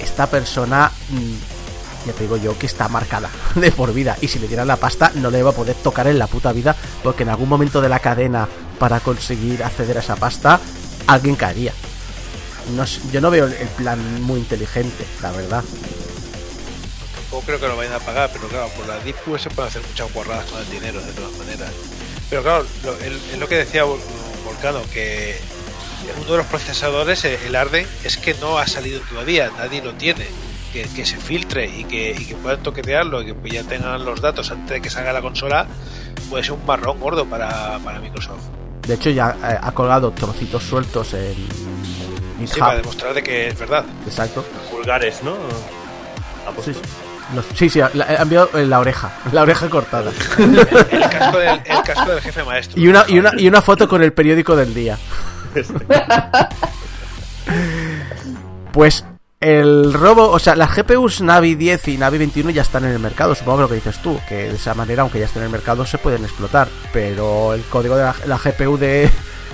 esta 0.00 0.28
persona, 0.28 0.90
mm, 1.10 2.06
ya 2.06 2.12
te 2.12 2.22
digo 2.22 2.36
yo, 2.36 2.58
que 2.58 2.66
está 2.66 2.88
marcada 2.88 3.28
de 3.54 3.70
por 3.72 3.92
vida. 3.92 4.16
Y 4.20 4.28
si 4.28 4.38
le 4.38 4.48
dieran 4.48 4.68
la 4.68 4.76
pasta, 4.76 5.12
no 5.14 5.30
le 5.30 5.42
va 5.42 5.50
a 5.50 5.54
poder 5.54 5.76
tocar 5.76 6.06
en 6.06 6.18
la 6.18 6.26
puta 6.26 6.52
vida, 6.52 6.74
porque 7.02 7.22
en 7.24 7.28
algún 7.30 7.48
momento 7.48 7.80
de 7.80 7.88
la 7.88 7.98
cadena, 8.00 8.48
para 8.78 9.00
conseguir 9.00 9.62
acceder 9.62 9.96
a 9.98 10.00
esa 10.00 10.16
pasta, 10.16 10.60
alguien 11.06 11.36
caería. 11.36 11.72
No 12.74 12.84
yo 13.12 13.20
no 13.20 13.30
veo 13.30 13.46
el 13.46 13.68
plan 13.76 14.22
muy 14.22 14.38
inteligente, 14.40 15.04
la 15.22 15.32
verdad. 15.32 15.64
Tampoco 17.14 17.42
creo 17.46 17.60
que 17.60 17.68
lo 17.68 17.76
vayan 17.76 17.94
a 17.94 17.98
pagar, 18.00 18.30
pero 18.32 18.48
claro, 18.48 18.68
por 18.76 18.86
la 18.86 18.98
Web 19.26 19.40
se 19.40 19.50
pueden 19.50 19.68
hacer 19.70 19.82
muchas 19.86 20.12
guarradas 20.12 20.46
con 20.50 20.60
el 20.60 20.70
dinero, 20.70 21.00
de 21.00 21.12
todas 21.12 21.32
maneras. 21.38 21.70
Pero 22.28 22.42
claro, 22.42 22.66
lo, 22.84 22.92
es 22.98 23.38
lo 23.38 23.48
que 23.48 23.56
decía 23.56 23.84
Vol- 23.84 23.98
Volcano, 24.44 24.80
que 24.92 25.38
uno 26.20 26.30
de 26.32 26.36
los 26.38 26.46
procesadores, 26.46 27.24
el 27.24 27.34
el 27.46 27.56
Arden, 27.56 27.86
es 28.04 28.16
que 28.16 28.34
no 28.34 28.58
ha 28.58 28.66
salido 28.66 29.00
todavía, 29.08 29.50
nadie 29.58 29.82
lo 29.82 29.92
tiene. 29.94 30.26
Que, 30.72 30.84
que 30.84 31.04
se 31.04 31.16
filtre 31.16 31.66
y 31.66 31.82
que, 31.82 32.12
y 32.12 32.24
que 32.26 32.36
puedan 32.36 32.62
toquetearlo 32.62 33.22
y 33.22 33.34
que 33.34 33.50
ya 33.50 33.64
tengan 33.64 34.04
los 34.04 34.20
datos 34.20 34.52
antes 34.52 34.70
de 34.70 34.80
que 34.80 34.88
salga 34.88 35.12
la 35.12 35.20
consola, 35.20 35.66
puede 36.28 36.44
ser 36.44 36.52
un 36.52 36.64
marrón 36.64 37.00
gordo 37.00 37.26
para, 37.26 37.76
para 37.80 37.98
Microsoft. 37.98 38.42
De 38.86 38.94
hecho, 38.94 39.10
ya 39.10 39.36
eh, 39.42 39.58
ha 39.60 39.72
colgado 39.72 40.12
trocitos 40.12 40.62
sueltos 40.62 41.12
en 41.14 41.34
GitHub. 42.38 42.54
Sí, 42.54 42.60
para 42.60 42.76
demostrar 42.76 43.14
de 43.14 43.22
que 43.24 43.48
es 43.48 43.58
verdad. 43.58 43.84
Exacto. 44.06 44.44
Vulgares, 44.70 45.24
¿no? 45.24 45.34
Sí, 46.64 46.72
sí. 46.72 46.80
Los- 47.34 47.46
sí, 47.56 47.68
sí, 47.68 47.80
la- 47.94 48.04
ha 48.04 48.22
enviado 48.22 48.50
en 48.54 48.70
la 48.70 48.78
oreja, 48.78 49.12
la 49.32 49.42
oreja 49.42 49.68
cortada. 49.68 50.12
El 50.38 51.00
casco 51.10 51.38
del, 51.38 51.60
el 51.64 51.82
casco 51.82 52.10
del 52.12 52.20
jefe 52.20 52.44
maestro. 52.44 52.80
y, 52.80 52.86
una, 52.86 53.04
y, 53.08 53.18
una, 53.18 53.32
y 53.36 53.48
una 53.48 53.60
foto 53.60 53.88
con 53.88 54.02
el 54.04 54.12
periódico 54.12 54.54
del 54.54 54.72
día. 54.72 54.96
Pues 58.72 59.04
el 59.40 59.92
robo, 59.92 60.28
o 60.30 60.38
sea, 60.38 60.54
las 60.54 60.74
GPUs 60.76 61.22
Navi 61.22 61.54
10 61.54 61.88
y 61.88 61.96
Navi 61.98 62.18
21 62.18 62.50
ya 62.50 62.62
están 62.62 62.84
en 62.84 62.92
el 62.92 62.98
mercado, 62.98 63.34
supongo 63.34 63.56
que 63.58 63.62
lo 63.62 63.68
que 63.68 63.74
dices 63.76 63.98
tú, 64.02 64.20
que 64.28 64.34
de 64.34 64.54
esa 64.54 64.74
manera, 64.74 65.02
aunque 65.02 65.18
ya 65.18 65.24
estén 65.24 65.42
en 65.42 65.46
el 65.46 65.52
mercado, 65.52 65.84
se 65.86 65.98
pueden 65.98 66.22
explotar. 66.24 66.68
Pero 66.92 67.54
el 67.54 67.62
código 67.64 67.96
de 67.96 68.04
la, 68.04 68.14
la 68.26 68.38
GPU 68.38 68.76
de, 68.76 69.10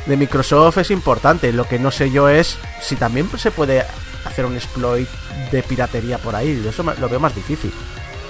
de 0.07 0.17
Microsoft 0.17 0.79
es 0.79 0.91
importante. 0.91 1.53
Lo 1.53 1.67
que 1.67 1.79
no 1.79 1.91
sé 1.91 2.11
yo 2.11 2.29
es 2.29 2.59
si 2.83 2.97
también 2.97 3.29
se 3.39 3.51
puede 3.51 3.85
hacer 4.25 4.45
un 4.45 4.57
exploit 4.57 5.09
de 5.51 5.63
piratería 5.63 6.19
por 6.19 6.35
ahí. 6.35 6.63
Eso 6.69 6.83
me- 6.83 6.97
lo 6.97 7.09
veo 7.09 7.21
más 7.21 7.35
difícil. 7.35 7.73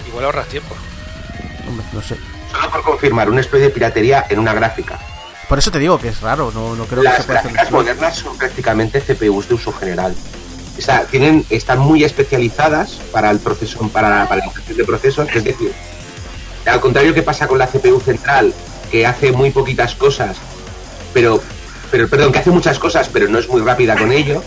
Igual 0.06 0.26
ahorras 0.26 0.46
tiempo. 0.48 0.74
Hombre, 1.66 1.86
no 1.92 2.02
sé. 2.02 2.16
Solo 2.52 2.70
por 2.70 2.82
confirmar, 2.82 3.28
un 3.28 3.38
exploit 3.38 3.64
de 3.64 3.70
piratería 3.70 4.26
en 4.28 4.38
una 4.38 4.52
gráfica. 4.54 4.98
Por 5.48 5.58
eso 5.58 5.70
te 5.70 5.78
digo 5.78 5.98
que 5.98 6.08
es 6.08 6.20
raro, 6.20 6.50
no, 6.52 6.74
no 6.74 6.86
creo 6.86 7.02
que 7.02 7.08
se 7.08 7.14
Las 7.14 7.26
pueda 7.26 7.38
hacer 7.40 7.52
exploit. 7.52 7.70
modernas 7.70 8.16
son 8.16 8.36
prácticamente 8.36 9.00
CPUs 9.00 9.48
de 9.48 9.54
uso 9.54 9.72
general. 9.72 10.14
O 10.76 10.80
sea, 10.80 11.04
tienen, 11.04 11.46
están 11.50 11.78
muy 11.78 12.04
especializadas 12.04 12.98
para 13.12 13.30
el 13.30 13.38
proceso, 13.38 13.88
para, 13.88 14.28
para 14.28 14.44
la 14.44 14.52
gestión 14.52 14.76
de 14.76 14.84
procesos, 14.84 15.28
es 15.32 15.44
decir, 15.44 15.72
al 16.66 16.80
contrario 16.80 17.14
que 17.14 17.22
pasa 17.22 17.46
con 17.46 17.58
la 17.58 17.66
CPU 17.66 18.00
central, 18.00 18.52
que 18.90 19.06
hace 19.06 19.32
muy 19.32 19.50
poquitas 19.50 19.94
cosas, 19.94 20.36
pero, 21.14 21.40
pero 21.90 22.08
perdón, 22.08 22.32
que 22.32 22.40
hace 22.40 22.50
muchas 22.50 22.78
cosas, 22.78 23.08
pero 23.08 23.28
no 23.28 23.38
es 23.38 23.48
muy 23.48 23.62
rápida 23.62 23.96
con 23.96 24.12
ello. 24.12 24.42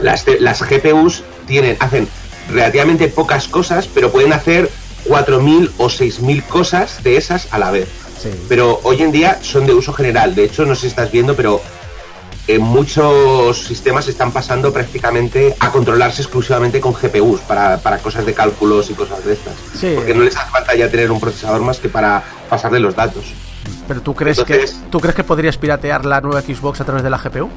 Las, 0.00 0.24
las 0.40 0.62
GPUs 0.62 1.22
tienen, 1.46 1.76
hacen 1.80 2.08
relativamente 2.50 3.08
pocas 3.08 3.48
cosas, 3.48 3.88
pero 3.88 4.10
pueden 4.10 4.32
hacer 4.32 4.70
4.000 5.06 5.70
o 5.78 5.86
6.000 5.86 6.46
cosas 6.46 7.02
de 7.02 7.16
esas 7.16 7.48
a 7.52 7.58
la 7.58 7.70
vez. 7.70 7.88
Sí. 8.18 8.30
Pero 8.48 8.80
hoy 8.82 9.02
en 9.02 9.12
día 9.12 9.38
son 9.42 9.66
de 9.66 9.74
uso 9.74 9.92
general. 9.92 10.34
De 10.34 10.44
hecho, 10.44 10.64
no 10.66 10.74
sé 10.74 10.82
si 10.82 10.86
estás 10.88 11.10
viendo, 11.12 11.34
pero 11.36 11.60
en 12.46 12.62
muchos 12.62 13.58
sistemas 13.64 14.08
están 14.08 14.32
pasando 14.32 14.72
prácticamente 14.72 15.54
a 15.60 15.70
controlarse 15.70 16.22
exclusivamente 16.22 16.80
con 16.80 16.94
GPUs 16.94 17.40
para, 17.42 17.76
para 17.78 17.98
cosas 17.98 18.24
de 18.24 18.32
cálculos 18.34 18.88
y 18.90 18.94
cosas 18.94 19.24
de 19.24 19.34
estas. 19.34 19.54
Sí. 19.78 19.92
Porque 19.94 20.14
no 20.14 20.22
les 20.22 20.36
hace 20.36 20.50
falta 20.50 20.74
ya 20.74 20.90
tener 20.90 21.10
un 21.10 21.20
procesador 21.20 21.60
más 21.60 21.78
que 21.78 21.88
para 21.88 22.22
pasarle 22.48 22.80
los 22.80 22.96
datos. 22.96 23.24
Pero 23.86 24.00
tú 24.00 24.14
crees 24.14 24.38
Entonces- 24.38 24.70
que 24.72 24.90
tú 24.90 24.98
crees 25.00 25.14
que 25.14 25.24
podrías 25.24 25.58
piratear 25.58 26.06
la 26.06 26.20
nueva 26.22 26.40
Xbox 26.40 26.80
a 26.80 26.84
través 26.84 27.02
de 27.02 27.10
la 27.10 27.18
GPU? 27.18 27.50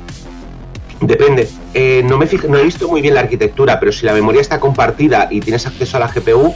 Depende. 0.99 1.49
Eh, 1.73 2.03
no, 2.05 2.17
me 2.17 2.27
fij- 2.29 2.47
no 2.47 2.57
he 2.59 2.63
visto 2.63 2.87
muy 2.87 3.01
bien 3.01 3.15
la 3.15 3.21
arquitectura, 3.21 3.79
pero 3.79 3.91
si 3.91 4.05
la 4.05 4.13
memoria 4.13 4.39
está 4.41 4.59
compartida 4.59 5.27
y 5.31 5.39
tienes 5.39 5.65
acceso 5.65 5.97
a 5.97 6.01
la 6.01 6.07
GPU, 6.09 6.53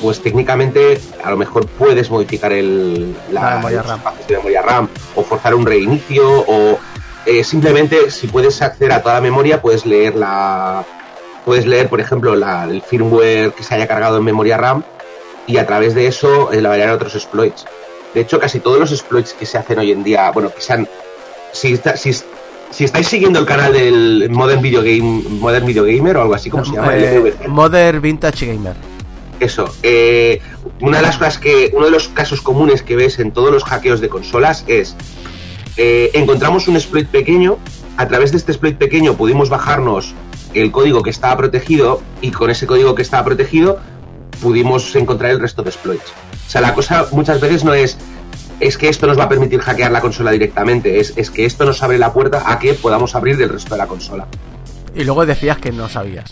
pues 0.00 0.20
técnicamente 0.20 1.00
a 1.24 1.30
lo 1.30 1.36
mejor 1.36 1.66
puedes 1.66 2.10
modificar 2.10 2.52
el, 2.52 3.14
La 3.32 3.56
memoria 3.56 3.82
RAM. 3.82 4.00
de 4.28 4.36
memoria 4.36 4.62
RAM 4.62 4.88
o 5.16 5.22
forzar 5.24 5.54
un 5.54 5.66
reinicio 5.66 6.44
o 6.46 6.78
eh, 7.26 7.42
simplemente 7.44 8.10
si 8.10 8.26
puedes 8.28 8.62
acceder 8.62 8.92
a 8.92 9.02
toda 9.02 9.16
la 9.16 9.20
memoria 9.20 9.60
puedes 9.60 9.84
leer 9.84 10.14
la 10.14 10.84
puedes 11.44 11.66
leer 11.66 11.88
por 11.88 12.00
ejemplo 12.00 12.36
la- 12.36 12.64
el 12.64 12.80
firmware 12.82 13.52
que 13.52 13.62
se 13.62 13.74
haya 13.74 13.86
cargado 13.88 14.18
en 14.18 14.24
memoria 14.24 14.56
RAM 14.56 14.82
y 15.46 15.56
a 15.56 15.66
través 15.66 15.94
de 15.94 16.06
eso 16.06 16.52
elaborar 16.52 16.90
otros 16.90 17.14
exploits. 17.14 17.64
De 18.14 18.20
hecho, 18.20 18.38
casi 18.38 18.60
todos 18.60 18.78
los 18.78 18.92
exploits 18.92 19.32
que 19.32 19.46
se 19.46 19.56
hacen 19.58 19.78
hoy 19.78 19.92
en 19.92 20.04
día, 20.04 20.30
bueno, 20.30 20.50
que 20.54 20.60
se 20.60 20.72
han 20.74 20.88
si, 21.52 21.72
está- 21.72 21.96
si, 21.96 22.12
si 22.12 22.84
estáis 22.84 23.08
siguiendo 23.08 23.38
el 23.38 23.46
canal 23.46 23.72
del 23.72 24.28
Modern 24.30 24.60
Video 24.60 24.80
Game 24.82 25.22
Modern 25.40 25.64
Video 25.66 25.84
Gamer 25.84 26.18
o 26.18 26.22
algo 26.22 26.34
así 26.34 26.50
como 26.50 26.64
se 26.66 26.72
llama 26.72 26.94
Eh, 26.96 27.18
LVG, 27.18 27.48
Modern 27.48 28.00
Vintage 28.00 28.46
Gamer. 28.46 28.74
Eso 29.40 29.72
eh, 29.82 30.40
una 30.80 30.98
de 30.98 31.02
las 31.02 31.18
cosas 31.18 31.38
que 31.38 31.70
uno 31.74 31.86
de 31.86 31.90
los 31.90 32.08
casos 32.08 32.40
comunes 32.40 32.82
que 32.82 32.96
ves 32.96 33.18
en 33.18 33.32
todos 33.32 33.50
los 33.52 33.64
hackeos 33.64 34.00
de 34.00 34.08
consolas 34.08 34.64
es 34.66 34.96
eh, 35.76 36.10
encontramos 36.14 36.68
un 36.68 36.76
exploit 36.76 37.08
pequeño 37.08 37.58
a 37.96 38.08
través 38.08 38.30
de 38.30 38.38
este 38.38 38.52
exploit 38.52 38.76
pequeño 38.76 39.14
pudimos 39.14 39.48
bajarnos 39.48 40.14
el 40.54 40.70
código 40.72 41.02
que 41.02 41.10
estaba 41.10 41.36
protegido 41.36 42.02
y 42.20 42.30
con 42.30 42.50
ese 42.50 42.66
código 42.66 42.94
que 42.94 43.02
estaba 43.02 43.24
protegido 43.24 43.78
pudimos 44.40 44.94
encontrar 44.96 45.30
el 45.30 45.40
resto 45.40 45.62
de 45.62 45.70
exploits 45.70 46.10
o 46.46 46.50
sea 46.50 46.60
la 46.60 46.74
cosa 46.74 47.08
muchas 47.12 47.40
veces 47.40 47.64
no 47.64 47.74
es 47.74 47.98
es 48.60 48.76
que 48.76 48.88
esto 48.88 49.06
nos 49.06 49.18
va 49.18 49.24
a 49.24 49.28
permitir 49.28 49.60
hackear 49.60 49.92
la 49.92 50.00
consola 50.00 50.32
directamente 50.32 50.98
es, 50.98 51.12
es 51.16 51.30
que 51.30 51.44
esto 51.44 51.64
nos 51.64 51.82
abre 51.82 51.98
la 51.98 52.12
puerta 52.12 52.50
a 52.50 52.58
que 52.58 52.74
podamos 52.74 53.14
abrir 53.14 53.40
el 53.40 53.48
resto 53.48 53.74
de 53.74 53.78
la 53.78 53.86
consola 53.86 54.26
Y 54.94 55.04
luego 55.04 55.24
decías 55.26 55.58
que 55.58 55.70
no 55.70 55.88
sabías. 55.88 56.30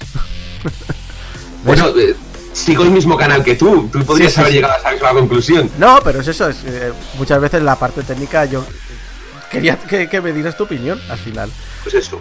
bueno 1.65 1.89
eh, 1.97 2.17
sigo 2.57 2.83
el 2.85 2.91
mismo 2.91 3.17
canal 3.17 3.43
que 3.45 3.55
tú 3.55 3.89
tú 3.93 4.05
podrías 4.05 4.33
sí, 4.33 4.41
haber 4.41 4.53
llegado 4.53 4.75
a 4.75 4.77
esa 4.79 4.91
misma 4.93 5.11
conclusión 5.13 5.71
No, 5.79 5.99
pero 6.03 6.21
es 6.21 6.29
eso. 6.29 6.49
Es, 6.49 6.65
eh, 6.65 6.93
muchas 7.19 7.41
veces 7.41 7.63
la 7.63 7.77
parte 7.77 8.03
técnica 8.03 8.45
yo 8.47 8.65
quería 9.51 9.77
que, 9.79 10.09
que 10.09 10.21
me 10.21 10.33
dieras 10.33 10.57
tu 10.57 10.65
opinión 10.65 11.01
al 11.11 11.19
final. 11.19 11.51
pues 11.83 11.95
eso 11.95 12.19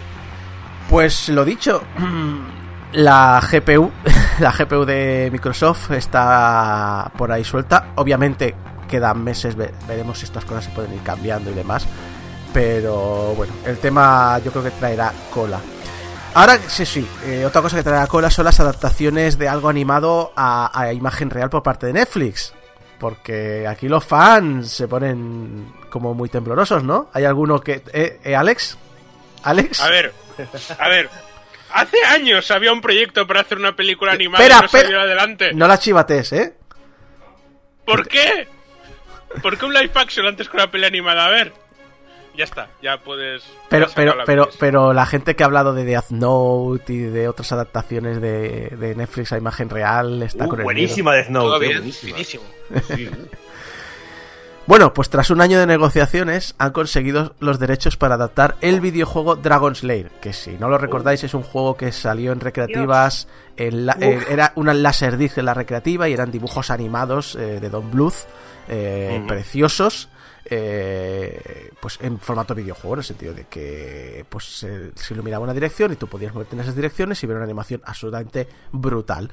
Pues 0.90 1.28
lo 1.30 1.44
dicho, 1.44 1.82
la 2.92 3.40
GPU, 3.50 3.90
la 4.38 4.52
GPU 4.52 4.84
de 4.84 5.28
Microsoft 5.32 5.90
está 5.92 7.10
por 7.16 7.32
ahí 7.32 7.44
suelta. 7.44 7.88
Obviamente 7.96 8.54
quedan 8.88 9.24
meses, 9.24 9.56
ve- 9.56 9.72
veremos 9.88 10.18
si 10.18 10.24
estas 10.26 10.44
cosas 10.44 10.64
se 10.64 10.70
pueden 10.70 10.92
ir 10.94 11.00
cambiando 11.02 11.50
y 11.50 11.54
demás. 11.54 11.86
Pero 12.52 13.34
bueno, 13.36 13.52
el 13.66 13.78
tema 13.78 14.38
yo 14.44 14.50
creo 14.50 14.64
que 14.64 14.70
traerá 14.70 15.12
cola. 15.34 15.60
Ahora, 16.36 16.58
sí, 16.68 16.84
sí, 16.84 17.08
eh, 17.24 17.46
otra 17.46 17.62
cosa 17.62 17.78
que 17.78 17.82
traerá 17.82 18.06
cola 18.08 18.30
son 18.30 18.44
las 18.44 18.60
adaptaciones 18.60 19.38
de 19.38 19.48
algo 19.48 19.70
animado 19.70 20.34
a, 20.36 20.70
a 20.78 20.92
imagen 20.92 21.30
real 21.30 21.48
por 21.48 21.62
parte 21.62 21.86
de 21.86 21.94
Netflix. 21.94 22.52
Porque 22.98 23.66
aquí 23.66 23.88
los 23.88 24.04
fans 24.04 24.70
se 24.70 24.86
ponen 24.86 25.72
como 25.88 26.12
muy 26.12 26.28
temblorosos, 26.28 26.84
¿no? 26.84 27.08
¿Hay 27.14 27.24
alguno 27.24 27.58
que... 27.58 27.82
Eh, 27.90 28.20
eh, 28.22 28.36
Alex? 28.36 28.76
¿Alex? 29.44 29.80
A 29.80 29.88
ver, 29.88 30.12
a 30.78 30.88
ver. 30.90 31.08
Hace 31.72 32.04
años 32.04 32.50
había 32.50 32.70
un 32.70 32.82
proyecto 32.82 33.26
para 33.26 33.40
hacer 33.40 33.56
una 33.56 33.74
película 33.74 34.12
animada 34.12 34.44
Espera, 34.44 34.58
y 34.58 34.62
no 34.62 34.68
salió 34.68 35.00
adelante. 35.00 35.54
No 35.54 35.66
la 35.66 35.78
chivates, 35.78 36.32
¿eh? 36.34 36.54
¿Por 37.86 38.06
qué? 38.06 38.46
¿Por 39.40 39.56
qué 39.56 39.64
un 39.64 39.72
live 39.72 39.90
action 39.94 40.26
antes 40.26 40.50
que 40.50 40.56
una 40.58 40.70
peli 40.70 40.84
animada? 40.84 41.24
A 41.24 41.30
ver. 41.30 41.65
Ya 42.36 42.44
está, 42.44 42.68
ya 42.82 42.98
puedes. 42.98 43.42
Pero, 43.70 43.86
pero, 43.94 44.14
pero, 44.26 44.48
pero 44.58 44.92
la 44.92 45.06
gente 45.06 45.34
que 45.36 45.42
ha 45.42 45.46
hablado 45.46 45.72
de 45.74 45.84
Death 45.84 46.10
Note 46.10 46.92
y 46.92 46.98
de 46.98 47.28
otras 47.28 47.50
adaptaciones 47.52 48.20
de, 48.20 48.68
de 48.78 48.94
Netflix 48.94 49.32
a 49.32 49.38
imagen 49.38 49.70
real 49.70 50.22
está 50.22 50.44
Uh, 50.44 50.48
con 50.48 50.58
el 50.60 50.64
buenísima 50.64 51.14
Death 51.14 51.28
Note, 51.28 51.46
Todo 51.46 51.56
eh, 51.56 51.68
bien, 51.68 51.78
buenísima. 51.78 52.16
Sí. 52.94 53.08
Bueno, 54.66 54.92
pues 54.92 55.10
tras 55.10 55.30
un 55.30 55.40
año 55.40 55.60
de 55.60 55.66
negociaciones 55.68 56.56
han 56.58 56.72
conseguido 56.72 57.36
los 57.38 57.60
derechos 57.60 57.96
para 57.96 58.16
adaptar 58.16 58.56
el 58.62 58.80
videojuego 58.80 59.36
Dragon 59.36 59.76
Slayer, 59.76 60.10
que 60.20 60.32
si 60.32 60.58
no 60.58 60.68
lo 60.68 60.76
recordáis 60.76 61.22
es 61.22 61.34
un 61.34 61.44
juego 61.44 61.76
que 61.76 61.92
salió 61.92 62.32
en 62.32 62.40
recreativas, 62.40 63.28
en 63.56 63.86
la- 63.86 63.96
eh, 64.00 64.18
era 64.28 64.52
una 64.56 64.74
laserdisc 64.74 65.38
en 65.38 65.44
la 65.44 65.54
recreativa 65.54 66.08
y 66.08 66.14
eran 66.14 66.32
dibujos 66.32 66.70
animados 66.72 67.36
eh, 67.36 67.60
de 67.60 67.70
Don 67.70 67.92
Bluth, 67.92 68.26
eh, 68.68 69.18
Ujú. 69.18 69.28
preciosos, 69.28 70.08
eh, 70.48 71.70
pues 71.80 71.98
en 72.00 72.18
formato 72.18 72.54
videojuego, 72.54 72.94
en 72.94 72.98
el 72.98 73.04
sentido 73.04 73.34
de 73.34 73.44
que 73.44 74.24
pues 74.28 74.44
se, 74.44 74.92
se 74.94 75.14
iluminaba 75.14 75.42
una 75.42 75.54
dirección 75.54 75.92
y 75.92 75.96
tú 75.96 76.06
podías 76.06 76.32
moverte 76.32 76.54
en 76.54 76.60
esas 76.60 76.76
direcciones 76.76 77.22
y 77.22 77.26
ver 77.26 77.36
una 77.36 77.44
animación 77.44 77.82
absolutamente 77.84 78.48
brutal. 78.72 79.30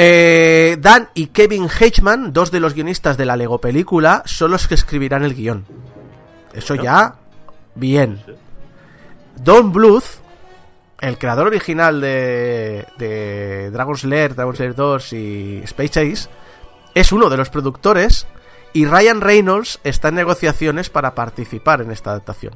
Eh, 0.00 0.76
Dan 0.80 1.08
y 1.14 1.26
Kevin 1.28 1.68
Heichman, 1.68 2.32
dos 2.32 2.50
de 2.50 2.60
los 2.60 2.74
guionistas 2.74 3.16
de 3.16 3.26
la 3.26 3.36
Lego 3.36 3.60
película, 3.60 4.22
son 4.26 4.52
los 4.52 4.68
que 4.68 4.74
escribirán 4.74 5.24
el 5.24 5.34
guion. 5.34 5.64
Eso 6.52 6.76
ya, 6.76 7.16
bien. 7.74 8.20
Don 9.36 9.72
Bluth, 9.72 10.04
el 11.00 11.18
creador 11.18 11.48
original 11.48 12.00
de, 12.00 12.86
de 12.96 13.70
Dragon's 13.70 14.04
Lair, 14.04 14.34
Dragon's 14.34 14.60
Lair 14.60 14.74
2 14.74 15.12
y 15.14 15.60
Space 15.64 16.00
Ace, 16.00 16.28
es 16.94 17.12
uno 17.12 17.28
de 17.28 17.36
los 17.36 17.50
productores 17.50 18.26
y 18.72 18.84
Ryan 18.86 19.20
Reynolds 19.20 19.80
está 19.84 20.08
en 20.08 20.16
negociaciones 20.16 20.90
para 20.90 21.14
participar 21.14 21.80
en 21.80 21.90
esta 21.90 22.10
adaptación. 22.10 22.54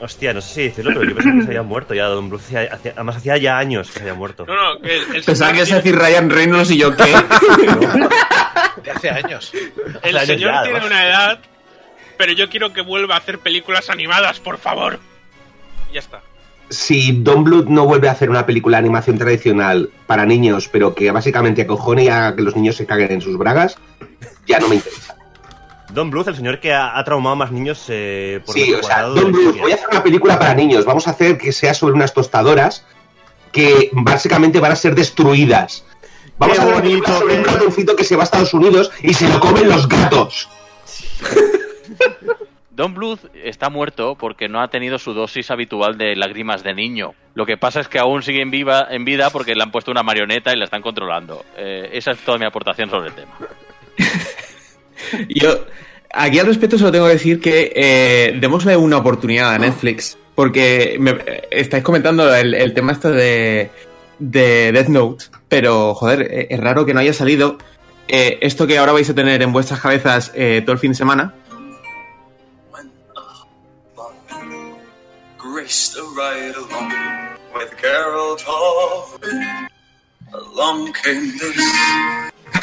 Hostia, 0.00 0.34
no 0.34 0.40
sé 0.40 0.54
si 0.54 0.62
decirlo, 0.62 0.90
pero 0.94 1.04
yo 1.10 1.14
pensaba 1.14 1.36
que 1.36 1.42
se 1.42 1.48
había 1.48 1.62
muerto 1.62 1.94
ya. 1.94 2.06
Don 2.06 2.28
Bluth 2.28 2.42
además, 2.52 3.16
hacía 3.16 3.36
ya 3.36 3.56
años 3.58 3.86
que 3.88 3.94
se 3.94 4.00
había 4.00 4.14
muerto. 4.14 4.44
No, 4.46 4.54
no, 4.74 4.80
que 4.80 4.96
el, 4.96 5.14
el 5.14 5.22
Pensaba 5.22 5.52
que 5.52 5.58
ibas 5.58 5.70
a 5.70 5.76
decir 5.76 5.96
Ryan 5.96 6.28
Reynolds 6.28 6.70
y 6.72 6.78
yo 6.78 6.96
qué. 6.96 7.04
De 8.82 8.90
hace 8.90 9.10
años. 9.10 9.52
El 10.02 10.18
señor 10.20 10.54
ya, 10.54 10.62
tiene 10.62 10.78
además. 10.78 10.86
una 10.86 11.06
edad, 11.06 11.38
pero 12.18 12.32
yo 12.32 12.50
quiero 12.50 12.72
que 12.72 12.80
vuelva 12.80 13.14
a 13.14 13.18
hacer 13.18 13.38
películas 13.38 13.90
animadas, 13.90 14.40
por 14.40 14.58
favor. 14.58 14.98
Y 15.88 15.94
ya 15.94 16.00
está. 16.00 16.20
Si 16.68 17.12
Don 17.22 17.44
Bluth 17.44 17.66
no 17.66 17.86
vuelve 17.86 18.08
a 18.08 18.12
hacer 18.12 18.28
una 18.28 18.44
película 18.44 18.78
de 18.78 18.80
animación 18.80 19.18
tradicional 19.18 19.90
para 20.08 20.26
niños, 20.26 20.68
pero 20.68 20.96
que 20.96 21.12
básicamente 21.12 21.62
acojone 21.62 22.04
y 22.04 22.08
haga 22.08 22.34
que 22.34 22.42
los 22.42 22.56
niños 22.56 22.74
se 22.76 22.86
caguen 22.86 23.12
en 23.12 23.20
sus 23.20 23.38
bragas, 23.38 23.78
ya 24.46 24.58
no 24.58 24.68
me 24.68 24.76
interesa. 24.76 25.16
Don 25.92 26.10
Bluth, 26.10 26.28
el 26.28 26.36
señor 26.36 26.58
que 26.60 26.72
ha, 26.72 26.98
ha 26.98 27.04
traumado 27.04 27.34
a 27.34 27.36
más 27.36 27.52
niños 27.52 27.84
eh, 27.88 28.40
por 28.46 28.54
Sí, 28.54 28.72
o 28.72 28.82
sea, 28.82 29.02
Don 29.02 29.30
Bluth, 29.32 29.58
voy 29.58 29.72
a 29.72 29.74
hacer 29.74 29.88
una 29.90 30.02
película 30.02 30.38
para 30.38 30.54
niños. 30.54 30.84
Vamos 30.84 31.06
a 31.06 31.10
hacer 31.10 31.36
que 31.38 31.52
sea 31.52 31.74
sobre 31.74 31.94
unas 31.94 32.14
tostadoras 32.14 32.86
que 33.52 33.90
básicamente 33.92 34.58
van 34.60 34.72
a 34.72 34.76
ser 34.76 34.94
destruidas. 34.94 35.84
Vamos 36.38 36.56
Qué 36.56 36.60
a 36.60 36.64
hacer 36.64 36.74
una 36.74 36.82
película 36.82 37.08
bonito 37.12 37.18
sobre 37.20 37.36
un 37.38 37.42
que- 37.44 37.50
ratoncito 37.50 37.96
que 37.96 38.04
se 38.04 38.16
va 38.16 38.22
a 38.22 38.24
Estados 38.24 38.54
Unidos 38.54 38.90
y 39.02 39.12
se 39.12 39.28
lo 39.28 39.38
comen 39.38 39.68
los 39.68 39.86
gatos. 39.88 40.48
Don 42.70 42.94
Bluth 42.94 43.20
está 43.44 43.68
muerto 43.68 44.16
porque 44.18 44.48
no 44.48 44.62
ha 44.62 44.68
tenido 44.68 44.98
su 44.98 45.12
dosis 45.12 45.50
habitual 45.50 45.98
de 45.98 46.16
lágrimas 46.16 46.62
de 46.62 46.72
niño. 46.74 47.12
Lo 47.34 47.44
que 47.44 47.58
pasa 47.58 47.80
es 47.80 47.88
que 47.88 47.98
aún 47.98 48.22
sigue 48.22 48.40
en, 48.40 48.50
viva, 48.50 48.86
en 48.90 49.04
vida 49.04 49.28
porque 49.28 49.54
le 49.54 49.62
han 49.62 49.70
puesto 49.70 49.90
una 49.90 50.02
marioneta 50.02 50.54
y 50.54 50.56
la 50.56 50.64
están 50.64 50.80
controlando. 50.80 51.44
Eh, 51.56 51.90
esa 51.92 52.12
es 52.12 52.18
toda 52.20 52.38
mi 52.38 52.46
aportación 52.46 52.88
sobre 52.88 53.08
el 53.08 53.14
tema. 53.14 53.32
Yo, 55.28 55.66
aquí 56.12 56.38
al 56.38 56.46
respecto 56.46 56.78
solo 56.78 56.92
tengo 56.92 57.06
que 57.06 57.12
decir 57.12 57.40
que 57.40 57.72
eh, 57.74 58.38
démosle 58.40 58.76
una 58.76 58.98
oportunidad 58.98 59.54
a 59.54 59.58
Netflix. 59.58 60.18
Porque 60.34 60.98
eh, 60.98 61.48
estáis 61.50 61.84
comentando 61.84 62.34
el, 62.34 62.72
tema 62.74 62.92
este 62.92 63.10
de, 63.10 63.70
de 64.18 64.72
Death 64.72 64.88
Note. 64.88 65.24
Pero, 65.48 65.94
joder, 65.94 66.22
eh, 66.22 66.46
es 66.50 66.60
raro 66.60 66.86
que 66.86 66.94
no 66.94 67.00
haya 67.00 67.12
salido 67.12 67.58
eh, 68.08 68.38
esto 68.40 68.66
que 68.66 68.78
ahora 68.78 68.92
vais 68.92 69.08
a 69.10 69.14
tener 69.14 69.42
en 69.42 69.52
vuestras 69.52 69.80
cabezas 69.80 70.32
todo 70.32 70.72
el 70.72 70.78
fin 70.78 70.92
de 70.92 70.96
semana. 70.96 71.34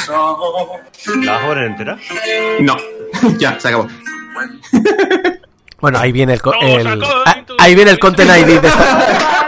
¿La 0.08 1.32
vas 1.34 1.44
a 1.44 1.48
poner 1.48 1.64
entera? 1.66 1.98
No, 2.62 2.78
ya, 3.38 3.60
se 3.60 3.68
acabó. 3.68 3.88
Bueno, 5.80 6.00
ahí 6.00 6.12
viene 6.12 6.34
el, 6.34 6.42
co- 6.42 6.54
el- 6.60 6.84
con 6.84 7.04
ah, 7.26 7.44
ahí 7.60 7.74
viene 7.76 7.92
el 7.92 8.00
content 8.00 8.30
ID 8.30 8.60
de 8.60 8.68
esta- 8.68 9.40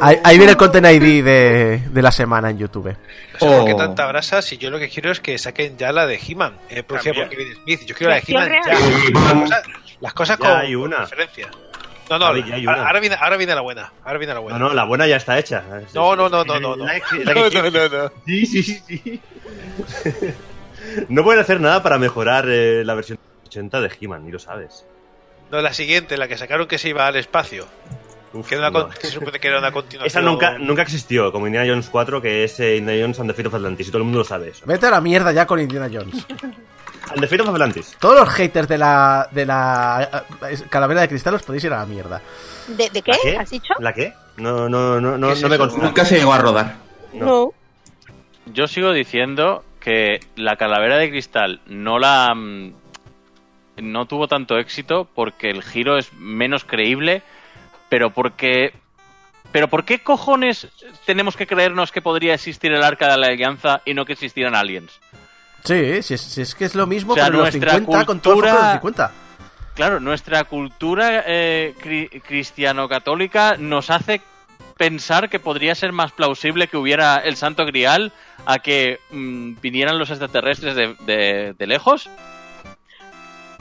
ahí, 0.00 0.18
ahí 0.24 0.36
viene 0.38 0.52
el 0.52 0.56
content 0.56 0.86
ID 0.86 1.24
de, 1.24 1.82
de 1.90 2.02
la 2.02 2.10
semana 2.10 2.50
en 2.50 2.58
YouTube. 2.58 2.86
No 2.86 3.38
sé 3.38 3.46
por 3.56 3.64
qué 3.66 3.72
Oh. 3.74 3.76
tanta 3.76 4.06
brasa 4.06 4.42
si 4.42 4.56
yo 4.58 4.70
lo 4.70 4.78
que 4.78 4.88
quiero 4.88 5.12
es 5.12 5.20
que 5.20 5.38
saquen 5.38 5.76
ya 5.78 5.92
la 5.92 6.06
de 6.06 6.18
He-Man, 6.26 6.56
eh, 6.70 6.82
producida 6.82 7.12
por 7.14 7.28
También. 7.28 7.28
Kevin 7.48 7.62
Smith. 7.62 7.80
Yo 7.86 7.94
quiero 7.94 8.10
la 8.12 8.16
de 8.16 8.24
He-Man 8.26 8.50
ya. 8.66 8.72
Las 8.72 8.82
cosas, 9.42 9.62
las 10.00 10.12
cosas 10.14 10.38
Ya 10.38 10.44
con 10.48 10.56
hay 10.56 10.74
una. 10.74 11.00
diferencia. 11.00 11.48
No, 12.10 12.18
no, 12.18 12.26
ahora, 12.26 12.86
ahora 12.86 13.00
viene, 13.00 13.16
ahora 13.20 13.36
viene 13.36 13.54
la 13.54 13.60
buena. 13.60 13.92
Ahora 14.04 14.18
viene 14.18 14.34
la 14.34 14.40
buena. 14.40 14.58
No, 14.58 14.68
no, 14.68 14.74
la 14.74 14.84
buena 14.84 15.06
ya 15.06 15.16
está 15.16 15.38
hecha. 15.38 15.62
No, 15.94 16.16
no, 16.16 16.28
no, 16.28 16.44
no, 16.44 16.58
no, 16.60 16.76
no. 16.76 16.84
No, 17.24 17.50
no, 17.50 17.70
no, 17.70 17.88
no. 17.88 18.12
Sí, 18.26 18.46
sí, 18.46 18.62
sí, 18.62 18.80
sí. 18.88 19.20
No 21.08 21.22
pueden 21.22 21.40
hacer 21.40 21.60
nada 21.60 21.82
para 21.82 21.98
mejorar 21.98 22.46
eh, 22.48 22.82
la 22.84 22.94
versión 22.94 23.18
80 23.46 23.80
de 23.80 23.90
He-Man, 24.00 24.24
ni 24.24 24.32
lo 24.32 24.38
sabes. 24.38 24.86
No, 25.50 25.60
la 25.60 25.72
siguiente, 25.72 26.16
la 26.16 26.28
que 26.28 26.36
sacaron 26.38 26.66
que 26.66 26.78
se 26.78 26.88
iba 26.90 27.06
al 27.06 27.16
espacio. 27.16 27.66
Uf, 28.32 28.46
Que, 28.48 28.56
era 28.56 28.68
una 28.68 28.78
no. 28.78 28.84
con- 28.86 28.94
que 28.94 29.06
se 29.06 29.12
supone 29.12 29.38
que 29.38 29.48
era 29.48 29.58
una 29.58 29.72
continuación. 29.72 30.06
Esa 30.06 30.20
nunca, 30.20 30.58
nunca 30.58 30.82
existió, 30.82 31.32
como 31.32 31.46
Indiana 31.46 31.66
Jones 31.70 31.88
4, 31.90 32.20
que 32.20 32.44
es 32.44 32.60
eh, 32.60 32.76
Indiana 32.76 33.02
Jones 33.02 33.20
and 33.20 33.30
the 33.30 33.34
Fate 33.34 33.48
of 33.48 33.54
Atlantis, 33.54 33.88
y 33.88 33.90
todo 33.90 33.98
el 33.98 34.04
mundo 34.04 34.18
lo 34.18 34.24
sabe 34.24 34.48
eso. 34.50 34.64
Vete 34.66 34.86
a 34.86 34.90
la 34.90 35.00
mierda 35.00 35.32
ya 35.32 35.46
con 35.46 35.60
Indiana 35.60 35.88
Jones. 35.92 36.26
The 37.14 37.26
Fate 37.26 37.42
of 37.42 37.48
Atlantis. 37.48 37.96
Todos 38.00 38.20
los 38.20 38.28
haters 38.30 38.68
de 38.68 38.78
la, 38.78 39.28
de 39.30 39.46
la 39.46 40.24
eh, 40.50 40.56
calavera 40.68 41.00
de 41.00 41.08
cristal 41.08 41.34
os 41.34 41.42
podéis 41.42 41.64
ir 41.64 41.72
a 41.72 41.78
la 41.78 41.86
mierda. 41.86 42.20
¿De, 42.68 42.90
de 42.90 43.02
qué? 43.02 43.12
¿La 43.12 43.18
qué? 43.22 43.36
¿Has 43.36 43.50
dicho? 43.50 43.74
¿La 43.78 43.92
qué? 43.92 44.12
No, 44.36 44.68
no, 44.68 45.00
no, 45.00 45.16
no, 45.18 45.26
¿Qué 45.28 45.32
es 45.34 45.42
no 45.42 45.48
me 45.48 45.54
eso? 45.56 45.64
consta. 45.64 45.82
Nunca 45.82 46.04
se 46.04 46.18
llegó 46.18 46.32
a 46.32 46.38
rodar. 46.38 46.76
No. 47.12 47.52
Yo 48.46 48.66
sigo 48.66 48.92
diciendo 48.92 49.64
que 49.80 50.20
la 50.36 50.56
calavera 50.56 50.96
de 50.96 51.10
cristal 51.10 51.60
no 51.66 51.98
la 51.98 52.34
mm, 52.34 52.72
no 53.78 54.06
tuvo 54.06 54.28
tanto 54.28 54.58
éxito 54.58 55.08
porque 55.14 55.50
el 55.50 55.62
giro 55.62 55.98
es 55.98 56.12
menos 56.14 56.64
creíble, 56.64 57.22
pero 57.88 58.10
porque 58.10 58.72
pero 59.52 59.68
¿por 59.68 59.84
qué 59.84 60.00
cojones 60.00 60.68
tenemos 61.06 61.36
que 61.36 61.46
creernos 61.46 61.90
que 61.90 62.02
podría 62.02 62.34
existir 62.34 62.72
el 62.72 62.82
arca 62.82 63.08
de 63.10 63.16
la 63.16 63.28
alianza 63.28 63.80
y 63.86 63.94
no 63.94 64.04
que 64.04 64.12
existieran 64.12 64.54
aliens? 64.54 65.00
Sí, 65.64 66.02
si 66.02 66.14
es, 66.14 66.20
si 66.20 66.40
es 66.42 66.54
que 66.54 66.64
es 66.64 66.74
lo 66.74 66.86
mismo 66.86 67.12
O 67.12 67.16
sea, 67.16 67.24
con 67.24 67.32
los 67.34 67.42
nuestra 67.42 67.72
50, 67.74 68.06
con 68.06 68.20
todo 68.20 68.34
el 68.34 68.40
los 68.40 68.72
50. 68.72 69.12
Claro, 69.74 70.00
nuestra 70.00 70.44
cultura 70.44 71.22
eh, 71.26 71.74
cri- 71.82 72.22
cristiano-católica 72.22 73.56
nos 73.58 73.90
hace 73.90 74.20
pensar 74.76 75.28
que 75.28 75.38
podría 75.40 75.74
ser 75.74 75.92
más 75.92 76.12
plausible 76.12 76.68
que 76.68 76.76
hubiera 76.76 77.16
el 77.18 77.36
Santo 77.36 77.64
Grial 77.66 78.12
a 78.46 78.58
que 78.60 78.98
mm, 79.10 79.54
vinieran 79.60 79.98
los 79.98 80.10
extraterrestres 80.10 80.74
de, 80.74 80.94
de- 81.06 81.54
de 81.56 81.66
lejos. 81.66 82.08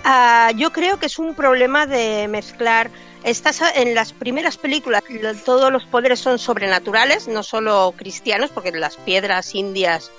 Ah, 0.03 0.51
yo 0.55 0.71
creo 0.71 0.97
que 0.99 1.07
es 1.07 1.19
un 1.19 1.33
problema 1.36 1.86
de 1.86 2.27
mezclar. 2.29 2.89
Estas, 3.28 3.62
en 3.76 3.94
las 3.94 4.13
primeras 4.13 4.58
películas 4.58 5.04
todos 5.46 5.72
los 5.72 5.84
poderes 5.86 6.20
son 6.20 6.40
sobrenaturales, 6.40 7.28
no 7.28 7.44
solo 7.44 7.94
cristianos, 7.98 8.50
porque 8.52 8.72
las 8.72 8.96
piedras 8.98 9.54
indias 9.54 10.12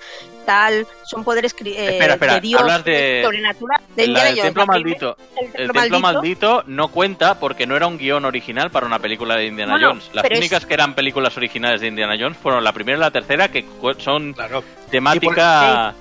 tal 0.45 0.87
son 1.05 1.25
poderes 1.25 1.55
eh, 1.63 1.91
Espera, 1.93 2.15
espera, 2.15 2.35
de 2.35 2.41
Dios 2.41 2.61
hablas 2.61 2.85
de- 2.85 3.21
sobrenatural. 3.25 3.81
De 3.95 4.03
La 4.03 4.05
Indiana 4.09 4.25
del 4.29 4.35
Jones, 4.39 4.45
templo 4.45 4.67
maldito. 4.67 5.17
el 5.37 5.45
El 5.47 5.53
templo 5.55 5.75
maldito. 5.75 6.01
maldito 6.01 6.65
no 6.67 6.89
cuenta 6.89 7.39
porque 7.39 7.67
no 7.67 7.77
era 7.77 7.87
un 7.87 7.99
guion 7.99 8.25
original 8.25 8.71
para 8.71 8.87
una 8.87 8.99
película 8.99 9.37
de 9.37 9.47
Indiana 9.47 9.79
Jones. 9.81 10.11
Las 10.15 10.25
es- 10.25 10.39
únicas 10.39 10.65
que 10.67 10.75
eran 10.75 10.95
películas 10.95 11.37
originales 11.37 11.81
de 11.83 11.89
Indiana 11.89 12.15
Jones 12.19 12.39
fueron 12.39 12.65
la 12.65 12.73
primera 12.73 12.97
y 12.97 13.01
la 13.01 13.11
tercera, 13.11 13.49
que 13.49 13.67
son 13.99 14.33
Claro. 14.35 14.63
temática. 14.91 15.95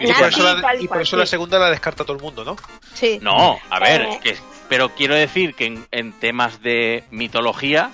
Y 0.00 0.12
por 0.12 0.28
eso, 0.28 0.42
la, 0.44 0.60
tal 0.60 0.76
y 0.76 0.80
por 0.86 0.88
cual, 0.96 1.02
eso 1.02 1.16
la 1.16 1.26
segunda 1.26 1.58
la 1.58 1.70
descarta 1.70 2.04
todo 2.04 2.16
el 2.16 2.22
mundo, 2.22 2.44
¿no? 2.44 2.56
Sí. 2.94 3.18
No, 3.20 3.58
a 3.68 3.80
ver, 3.80 4.02
Eh. 4.02 4.20
que, 4.22 4.36
pero 4.68 4.90
quiero 4.90 5.14
decir 5.14 5.54
que 5.54 5.66
en, 5.66 5.86
en 5.90 6.12
temas 6.12 6.62
de 6.62 7.04
mitología 7.10 7.90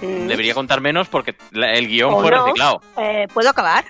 Mm. 0.00 0.26
debería 0.26 0.52
contar 0.54 0.80
menos 0.80 1.06
porque 1.08 1.36
la- 1.52 1.74
el 1.74 1.86
guion 1.86 2.20
fue 2.20 2.30
no. 2.32 2.44
reciclado. 2.44 2.82
Eh, 2.98 3.28
¿Puedo 3.32 3.48
acabar? 3.50 3.84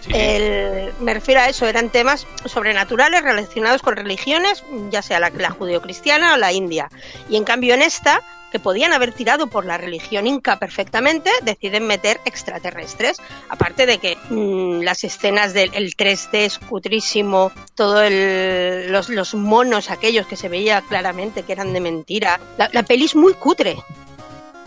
Sí, 0.00 0.10
sí. 0.10 0.12
El- 0.14 0.90
me 1.00 1.12
refiero 1.12 1.40
a 1.42 1.48
eso, 1.50 1.66
eran 1.66 1.90
temas 1.90 2.26
sobrenaturales 2.46 3.22
relacionados 3.22 3.82
con 3.82 3.94
religiones, 3.94 4.64
ya 4.88 5.02
sea 5.02 5.20
la, 5.20 5.28
la 5.28 5.50
judeocristiana 5.50 6.32
o 6.32 6.36
la 6.38 6.52
india. 6.54 6.88
Y 7.28 7.36
en 7.36 7.44
cambio 7.44 7.74
en 7.74 7.82
esta, 7.82 8.22
que 8.50 8.58
podían 8.58 8.92
haber 8.92 9.12
tirado 9.12 9.46
por 9.46 9.64
la 9.64 9.78
religión 9.78 10.26
inca 10.26 10.58
perfectamente, 10.58 11.30
deciden 11.42 11.86
meter 11.86 12.20
extraterrestres. 12.24 13.18
Aparte 13.48 13.86
de 13.86 13.98
que 13.98 14.16
mm, 14.30 14.82
las 14.82 15.04
escenas 15.04 15.52
del 15.54 15.70
el 15.74 15.96
3D 15.96 16.28
es 16.32 16.58
cutrísimo, 16.58 17.52
todos 17.74 18.10
los, 18.10 19.08
los 19.08 19.34
monos 19.34 19.90
aquellos 19.90 20.26
que 20.26 20.36
se 20.36 20.48
veía 20.48 20.80
claramente 20.82 21.42
que 21.44 21.52
eran 21.52 21.72
de 21.72 21.80
mentira. 21.80 22.40
La, 22.58 22.68
la 22.72 22.82
peli 22.82 23.04
es 23.04 23.14
muy 23.14 23.34
cutre. 23.34 23.76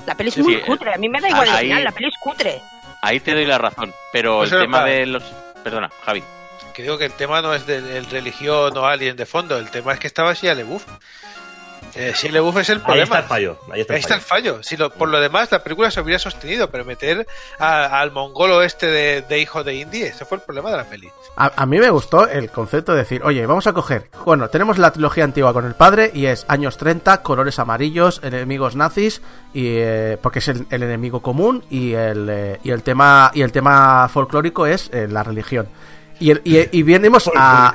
La 0.05 0.15
peli 0.15 0.29
es 0.29 0.35
Sí, 0.35 0.41
muy 0.43 0.55
sí, 0.55 0.61
cutre. 0.61 0.93
A 0.93 0.97
mí 0.97 1.07
me 1.09 1.21
da 1.21 1.29
igual 1.29 1.47
el 1.47 1.55
ahí- 1.55 1.67
final, 1.67 1.83
la 1.83 1.91
peli 1.91 2.07
es 2.07 2.17
cutre. 2.21 2.61
Ahí 3.01 3.19
te 3.19 3.33
doy 3.33 3.45
la 3.45 3.57
razón. 3.57 3.93
Pero 4.11 4.37
Pues 4.39 4.51
el 4.53 4.59
tema 4.61 4.79
para- 4.79 4.91
de 4.91 5.05
los. 5.05 5.23
Perdona, 5.63 5.89
Javi. 6.05 6.23
Que 6.73 6.81
digo 6.83 6.97
que 6.97 7.05
el 7.05 7.13
tema 7.13 7.41
no 7.41 7.53
es 7.53 7.65
de, 7.67 7.81
de 7.81 8.01
religión 8.01 8.75
o 8.77 8.85
alien 8.85 9.15
de 9.15 9.25
fondo, 9.25 9.57
el 9.59 9.69
tema 9.69 9.93
es 9.93 9.99
que 9.99 10.07
estaba 10.07 10.33
Shia 10.33 10.55
LaBeouf. 10.55 10.83
Eh, 11.95 12.11
Shia 12.15 12.31
LaBeouf 12.31 12.57
es 12.57 12.69
el 12.69 12.77
Ahí 12.79 12.83
problema. 12.83 13.03
está 13.03 13.17
el 13.19 13.23
fallo. 13.25 13.57
Ahí 13.71 13.81
está 13.81 13.95
el 13.95 14.01
fallo. 14.03 14.21
fallo. 14.55 14.63
Si 14.63 14.77
lo- 14.77 14.89
por 14.89 15.09
lo 15.09 15.19
demás, 15.19 15.51
la 15.51 15.63
película 15.63 15.91
se 15.91 16.01
hubiera 16.01 16.17
sostenido, 16.17 16.69
pero 16.71 16.83
meter 16.85 17.27
a- 17.59 17.99
al 17.99 18.11
mongolo 18.11 18.63
este 18.63 18.87
de, 18.87 19.21
de 19.21 19.39
hijo 19.39 19.63
de 19.63 19.75
Indy, 19.75 20.01
ese 20.01 20.25
fue 20.25 20.37
el 20.37 20.43
problema 20.43 20.71
de 20.71 20.77
la 20.77 20.85
peli. 20.85 21.09
A, 21.35 21.51
a 21.55 21.65
mí 21.67 21.77
me 21.79 21.89
gustó 21.91 22.27
el 22.27 22.49
concepto 22.49 22.93
de 22.93 22.99
decir, 22.99 23.21
oye, 23.23 23.45
vamos 23.45 23.67
a 23.67 23.73
coger. 23.73 24.09
Bueno, 24.25 24.49
tenemos 24.49 24.77
la 24.79 24.91
trilogía 24.91 25.23
antigua 25.23 25.53
con 25.53 25.65
el 25.65 25.75
padre 25.75 26.09
y 26.13 26.25
es 26.25 26.45
años 26.47 26.77
30, 26.77 27.21
colores 27.21 27.59
amarillos, 27.59 28.21
enemigos 28.23 28.75
nazis 28.75 29.21
y 29.53 29.65
eh, 29.77 30.17
porque 30.21 30.39
es 30.39 30.47
el, 30.47 30.65
el 30.71 30.81
enemigo 30.83 31.21
común 31.21 31.63
y 31.69 31.93
el 31.93 32.27
eh, 32.29 32.59
y 32.63 32.71
el 32.71 32.81
tema 32.81 33.29
y 33.35 33.41
el 33.43 33.51
tema 33.51 34.09
folclórico 34.09 34.65
es 34.65 34.89
eh, 34.93 35.07
la 35.07 35.21
religión. 35.23 35.67
Y, 36.19 36.31
el- 36.31 36.41
y, 36.43 36.75
y 36.75 36.81
venimos 36.83 37.29
a- 37.35 37.73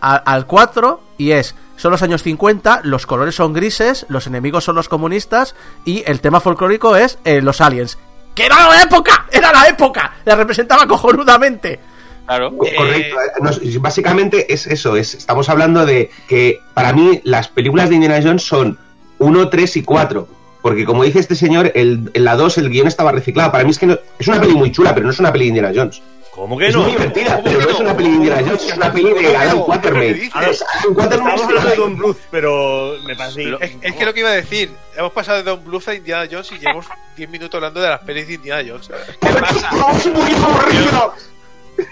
al 0.00 0.46
4 0.46 1.00
y 1.16 1.30
es 1.30 1.54
son 1.76 1.90
los 1.92 2.02
años 2.02 2.22
50, 2.22 2.80
los 2.84 3.06
colores 3.06 3.34
son 3.34 3.52
grises, 3.52 4.06
los 4.08 4.26
enemigos 4.26 4.64
son 4.64 4.76
los 4.76 4.88
comunistas 4.88 5.54
y 5.84 6.02
el 6.06 6.20
tema 6.20 6.40
folclórico 6.40 6.96
es 6.96 7.18
eh, 7.24 7.40
los 7.42 7.60
aliens. 7.60 7.98
¡Que 8.34 8.46
era 8.46 8.56
la 8.68 8.82
época! 8.82 9.26
¡Era 9.30 9.52
la 9.52 9.66
época! 9.68 10.14
La 10.24 10.34
representaba 10.36 10.86
cojonudamente. 10.86 11.80
Claro. 12.26 12.56
Co- 12.56 12.66
Correcto. 12.76 13.16
eh, 13.20 13.30
no, 13.42 13.80
básicamente 13.80 14.52
es 14.52 14.66
eso. 14.66 14.96
Es, 14.96 15.14
estamos 15.14 15.48
hablando 15.48 15.84
de 15.84 16.10
que 16.28 16.60
para 16.72 16.92
mí 16.92 17.20
las 17.24 17.48
películas 17.48 17.88
de 17.88 17.96
Indiana 17.96 18.20
Jones 18.22 18.42
son 18.44 18.78
1, 19.18 19.48
3 19.48 19.76
y 19.78 19.82
4. 19.82 20.28
Porque 20.62 20.84
como 20.84 21.02
dice 21.02 21.18
este 21.18 21.34
señor, 21.34 21.72
el, 21.74 22.10
en 22.14 22.24
la 22.24 22.36
2 22.36 22.58
el 22.58 22.70
guion 22.70 22.86
estaba 22.86 23.10
reciclado. 23.12 23.50
Para 23.50 23.64
mí 23.64 23.70
es 23.70 23.78
que 23.78 23.86
no- 23.86 23.98
es 24.18 24.28
una 24.28 24.40
peli 24.40 24.54
muy 24.54 24.70
chula, 24.72 24.94
pero 24.94 25.04
no 25.04 25.12
es 25.12 25.18
una 25.18 25.32
peli 25.32 25.46
de 25.46 25.48
Indiana 25.48 25.72
Jones. 25.74 26.00
¿Cómo 26.34 26.56
que 26.56 26.68
Es 26.68 26.74
no? 26.74 26.82
muy 26.84 26.92
divertida, 26.92 27.36
¿Cómo 27.36 27.42
pero 27.44 27.58
no 27.60 27.64
no? 27.66 27.70
es 27.72 27.80
una 27.80 27.96
peli 27.96 28.08
de 28.10 28.14
Indiana 28.16 28.42
Jones, 28.46 28.62
es 28.66 28.76
una 28.76 28.92
peli 28.92 29.10
¿Cómo 29.10 29.16
de 29.28 29.46
no? 29.48 29.64
Quatermain. 29.66 30.14
¿Qué 30.14 30.20
dices? 30.20 30.34
A 30.34 30.40
ver, 30.40 30.48
Es 30.50 30.62
Alan 30.62 30.94
Quatermain 30.94 31.40
hablando 31.42 31.68
de 31.70 31.76
Don 31.76 31.96
Bluth, 31.98 32.18
pero 32.30 32.94
me 33.06 33.16
parece... 33.16 33.56
Es, 33.60 33.72
es 33.82 33.94
que 33.96 34.04
lo 34.06 34.14
que 34.14 34.20
iba 34.20 34.30
a 34.30 34.32
decir, 34.32 34.70
hemos 34.96 35.12
pasado 35.12 35.38
de 35.38 35.44
Don 35.44 35.62
Bluth 35.62 35.88
a 35.88 35.94
Indiana 35.94 36.26
Jones 36.30 36.50
y 36.52 36.58
llevamos 36.58 36.86
10 37.16 37.28
minutos 37.30 37.54
hablando 37.56 37.80
de 37.80 37.88
las 37.90 38.00
pelis 38.00 38.26
de 38.28 38.34
Indiana 38.34 38.62
Jones. 38.66 38.90
¿Qué 39.20 39.28
pasa? 39.28 39.70
¡Es 39.96 40.06
muy 40.06 40.30
aburrido! 40.32 41.14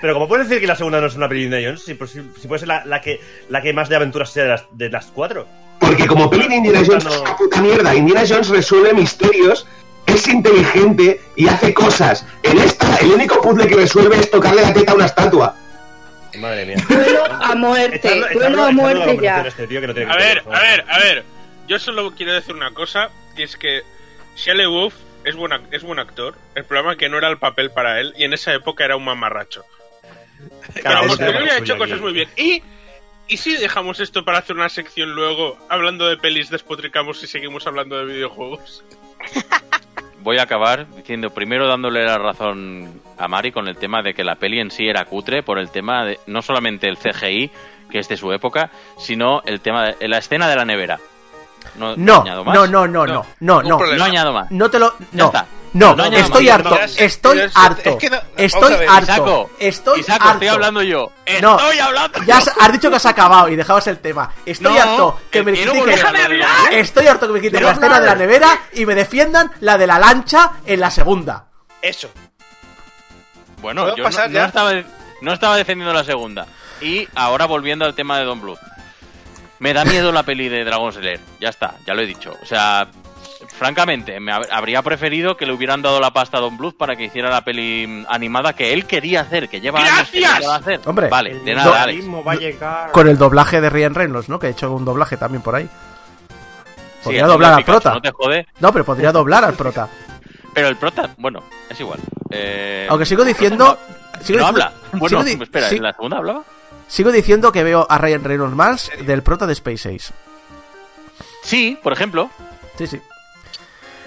Pero 0.01 0.15
como 0.15 0.29
puedes 0.29 0.49
decir 0.49 0.61
que 0.61 0.67
la 0.67 0.77
segunda 0.77 1.01
no 1.01 1.07
es 1.09 1.17
una 1.17 1.29
peli 1.29 1.41
de 1.41 1.45
Indiana 1.47 1.67
Jones, 1.79 1.85
si, 1.85 2.07
si- 2.19 2.31
si 2.41 2.49
puede 2.49 2.61
ser 2.61 2.69
la, 2.69 2.85
la 2.87 3.01
que, 3.03 3.21
la 3.51 3.61
que 3.61 3.73
más 3.75 3.89
de 3.91 3.97
aventuras 3.97 4.31
sea 4.31 4.45
de 4.45 4.49
las, 4.51 4.65
de 4.71 4.89
las 4.91 5.07
cuatro. 5.07 5.47
Porque 5.81 6.07
como 6.07 6.31
peli 6.31 6.49
de 6.49 6.57
Indiana 6.57 6.83
Jones 6.87 7.05
es 7.07 7.21
una 7.21 7.37
puta 7.37 7.61
mierda, 7.61 7.95
Indiana 7.95 8.23
Jones 8.29 8.49
resuelve 8.49 8.93
misterios, 8.95 9.67
es 10.11 10.29
inteligente 10.29 11.21
y 11.37 11.49
hace 11.49 11.73
cosas. 11.75 12.27
En 12.43 12.59
esta, 12.59 12.97
el 12.99 13.13
único 13.13 13.41
puzzle 13.41 13.67
que 13.67 13.77
resuelve 13.77 14.17
es 14.19 14.31
tocarle 14.31 14.63
la 14.63 14.73
teta 14.73 14.93
a 14.93 14.95
una 14.95 15.07
estatua. 15.07 15.57
Madre 16.39 16.65
mía. 16.67 16.77
Duelo 16.89 17.25
a 17.27 17.55
muerte, 17.57 18.23
duelo 18.35 18.65
a 18.65 18.71
muerte 18.71 19.19
ya. 19.21 19.41
este 19.43 19.67
tío 19.67 19.81
que 19.81 19.87
no 19.89 19.95
tiene 19.95 20.11
A 20.13 20.17
que 20.17 20.23
ver, 20.23 20.43
a 20.47 20.61
ver, 20.61 20.85
a 20.89 20.99
ver. 20.99 21.25
Yo 21.67 21.79
solo 21.79 22.13
quiero 22.15 22.33
decir 22.33 22.55
una 22.55 22.73
cosa, 22.73 23.11
que 23.37 23.43
es 23.45 23.57
que 23.57 23.83
Shia 24.37 24.55
LaBeouf 24.55 24.95
es 25.25 25.35
buen, 25.37 25.53
es 25.73 25.83
buen 25.83 25.99
actor. 25.99 26.35
El 26.55 26.65
problema 26.65 26.93
es 26.93 26.99
que 26.99 27.09
no 27.09 27.19
era 27.19 27.29
el 27.29 27.39
papel 27.39 27.71
para 27.73 28.01
él 28.01 28.15
y 28.17 28.25
en 28.25 28.33
esa 28.33 28.55
época 28.55 28.85
era 28.85 28.97
un 28.97 29.05
mamarracho. 29.05 29.65
Pero 30.73 30.83
Cada 30.85 30.99
a 30.99 31.03
uno 31.03 31.17
tiene 31.17 31.33
posteriori 31.33 31.45
lo 31.47 31.51
ha 31.53 31.55
suyo 31.59 31.65
hecho 31.65 31.73
aquí. 31.75 31.83
cosas 31.83 32.01
muy 32.01 32.13
bien. 32.13 32.29
Y, 32.37 32.63
y 33.29 33.37
si 33.37 33.57
dejamos 33.57 34.01
esto 34.01 34.25
para 34.25 34.39
hacer 34.39 34.57
una 34.57 34.69
sección 34.69 35.11
luego, 35.15 35.59
hablando 35.69 36.09
de 36.09 36.17
pelis, 36.17 36.49
despotricamos 36.49 37.23
y 37.23 37.27
seguimos 37.27 37.67
hablando 37.67 37.99
de 37.99 38.05
videojuegos. 38.13 38.85
Voy 40.23 40.39
a 40.39 40.43
acabar 40.43 40.87
diciendo 40.95 41.31
primero 41.31 41.67
dándole 41.67 42.05
la 42.05 42.19
razón 42.19 43.01
a 43.19 43.27
Mari 43.29 43.53
con 43.53 43.69
el 43.69 43.77
tema 43.77 44.03
de 44.03 44.13
que 44.15 44.23
la 44.25 44.37
peli 44.37 44.61
en 44.61 44.71
sí 44.71 44.87
era 44.87 45.05
cutre 45.07 45.43
por 45.43 45.59
el 45.59 45.71
tema 45.71 46.05
de 46.05 46.21
no 46.27 46.43
solamente 46.43 46.89
el 46.89 46.99
CGI 46.99 47.51
que 47.91 47.99
es 47.99 48.09
de 48.09 48.17
su 48.17 48.33
época, 48.33 48.71
sino 48.99 49.43
el 49.47 49.61
tema 49.61 49.87
de 49.87 50.09
la 50.09 50.19
escena 50.19 50.49
de 50.49 50.57
la 50.57 50.65
nevera. 50.65 50.99
No, 51.77 51.97
No, 51.97 52.21
añado 52.23 52.45
más. 52.45 52.55
no, 52.55 52.67
no, 52.67 52.87
no, 52.87 53.07
no, 53.07 53.25
no, 53.41 53.63
no. 53.63 53.79
No 53.79 54.05
añado 54.05 54.33
más. 54.33 54.51
No 54.51 54.71
te 54.71 54.79
lo. 54.79 54.93
Ya 54.99 55.07
No, 55.13 55.27
está. 55.27 55.43
no, 55.43 55.47
No 55.47 55.60
añado 55.73 56.17
estoy 56.17 56.49
harto, 56.49 56.79
estoy 56.99 57.41
harto, 57.55 57.91
no- 58.11 58.19
estoy 58.37 58.75
ver, 58.77 58.89
harto, 58.89 59.03
Isaco, 59.13 59.51
estoy 59.59 60.01
Isaco, 60.01 60.23
harto. 60.25 60.33
estoy 60.35 60.49
hablando 60.49 60.83
yo. 60.83 61.13
No, 61.41 61.57
Estoy 61.59 61.79
hablando 61.79 62.23
Ya 62.25 62.39
has, 62.39 62.49
has 62.59 62.73
dicho 62.73 62.91
que 62.91 62.97
has 62.97 63.07
acabado 63.07 63.49
y 63.49 63.57
dejabas 63.57 63.87
el 63.87 63.99
tema. 64.01 64.33
Estoy 64.45 64.75
No, 64.75 64.81
harto 64.83 65.21
que 65.31 65.43
me 65.45 65.53
quiero 65.53 65.73
critiquen. 65.73 66.03
volver 66.03 66.17
a 66.21 66.25
hablar. 66.25 66.73
Estoy 66.75 67.07
harto 67.07 67.27
que 67.29 67.33
me 67.35 67.41
quiten 67.41 67.63
la 67.63 67.71
escena 67.73 68.01
de 68.01 68.07
la 68.07 68.15
nevera 68.17 68.59
y 68.73 68.85
me 68.85 68.95
defiendan 68.97 69.51
la 69.61 69.79
de 69.79 69.87
la 69.87 69.99
lancha 70.01 70.53
en 70.67 70.81
la 70.81 70.91
segunda. 70.91 71.47
Eso. 71.81 72.11
Bueno, 73.63 73.83
¿Puedo 73.83 73.97
yo 73.97 74.03
no, 74.03 74.09
pasar 74.09 74.31
no 74.31 74.45
estaba, 74.45 74.73
no 75.21 75.33
estaba 75.33 75.57
defendiendo 75.57 75.93
la 75.95 76.05
segunda. 76.05 76.47
Y 76.81 77.07
ahora 77.15 77.45
volviendo 77.47 77.85
al 77.85 77.95
tema 77.95 78.19
de 78.19 78.25
Don 78.25 78.41
Bluth. 78.41 78.59
Me 79.59 79.75
da 79.75 79.85
miedo 79.85 80.11
la 80.11 80.23
peli 80.23 80.49
de 80.49 80.65
Dragon 80.65 80.91
Slayer. 80.93 81.21
Ya 81.39 81.51
está, 81.51 81.75
ya 81.87 81.93
lo 81.95 82.01
he 82.01 82.07
dicho. 82.07 82.35
O 82.43 82.47
sea, 82.47 82.89
francamente, 83.61 84.19
me 84.21 84.33
hab- 84.33 84.49
habría 84.51 84.81
preferido 84.83 85.37
que 85.37 85.45
le 85.47 85.53
hubieran 85.53 85.83
dado 85.83 86.01
la 86.01 86.11
pasta 86.13 86.39
a 86.39 86.41
Don 86.41 86.57
Bluth 86.57 86.77
para 86.77 86.97
que 86.97 87.05
hiciera 87.05 87.29
la 87.31 87.45
peli 87.45 87.87
mm, 87.87 88.07
animada 88.09 88.55
que 88.55 88.73
él 88.73 88.87
quería 88.87 89.21
hacer, 89.21 89.49
que 89.51 89.61
lleva 89.61 89.79
años 89.81 89.91
¡Gracias! 89.95 90.33
queriendo 90.33 90.53
hacer. 90.53 90.81
Hombre, 90.87 91.09
vale, 91.09 91.39
de 91.41 91.55
nada, 91.55 91.83
Alex. 91.83 92.05
va 92.27 92.33
a 92.33 92.37
llegar. 92.37 92.91
Con 92.91 93.07
el 93.07 93.19
doblaje 93.19 93.61
de 93.61 93.69
Ryan 93.71 93.95
Reynolds, 93.95 94.29
¿no? 94.31 94.39
Que 94.39 94.49
ha 94.49 94.51
hecho 94.51 94.73
un 94.73 94.85
doblaje 94.85 95.17
también 95.19 95.43
por 95.43 95.55
ahí. 95.55 95.69
Podría 97.05 97.27
doblar 97.27 97.53
al 97.53 97.59
Pikachu, 97.59 97.73
prota. 97.81 97.95
No 97.95 98.01
te 98.03 98.11
jode. 98.11 98.47
No, 98.61 98.73
pero 98.73 98.85
podría 98.85 99.13
doblar 99.13 99.45
al 99.45 99.55
prota. 99.55 99.89
Pero 100.53 100.67
el 100.67 100.77
prota, 100.77 101.11
bueno, 101.19 101.45
es 101.69 101.79
igual. 101.79 102.01
Eh, 102.31 102.85
Aunque 102.91 103.07
sigo 103.07 103.25
diciendo. 103.25 103.79
sigo 103.87 104.01
no 104.11 104.19
diciendo- 104.19 104.47
habla. 104.47 104.73
Bueno, 104.93 105.23
sigo 105.23 105.23
di- 105.39 105.43
espera, 105.45 105.69
¿en 105.71 105.83
la 105.83 105.93
segunda 105.93 106.17
hablaba? 106.17 106.43
sigo 106.89 107.13
diciendo 107.13 107.53
que 107.53 107.63
veo 107.63 107.87
a 107.89 107.99
Ryan 107.99 108.25
Reynolds 108.25 108.57
más 108.57 108.91
del 109.07 109.23
prota 109.23 109.47
de 109.47 109.53
Space 109.53 109.95
Ace. 109.95 110.13
Sí, 111.45 111.79
por 111.85 111.93
ejemplo. 111.93 112.31
Sí, 112.77 112.87
sí. 112.89 113.01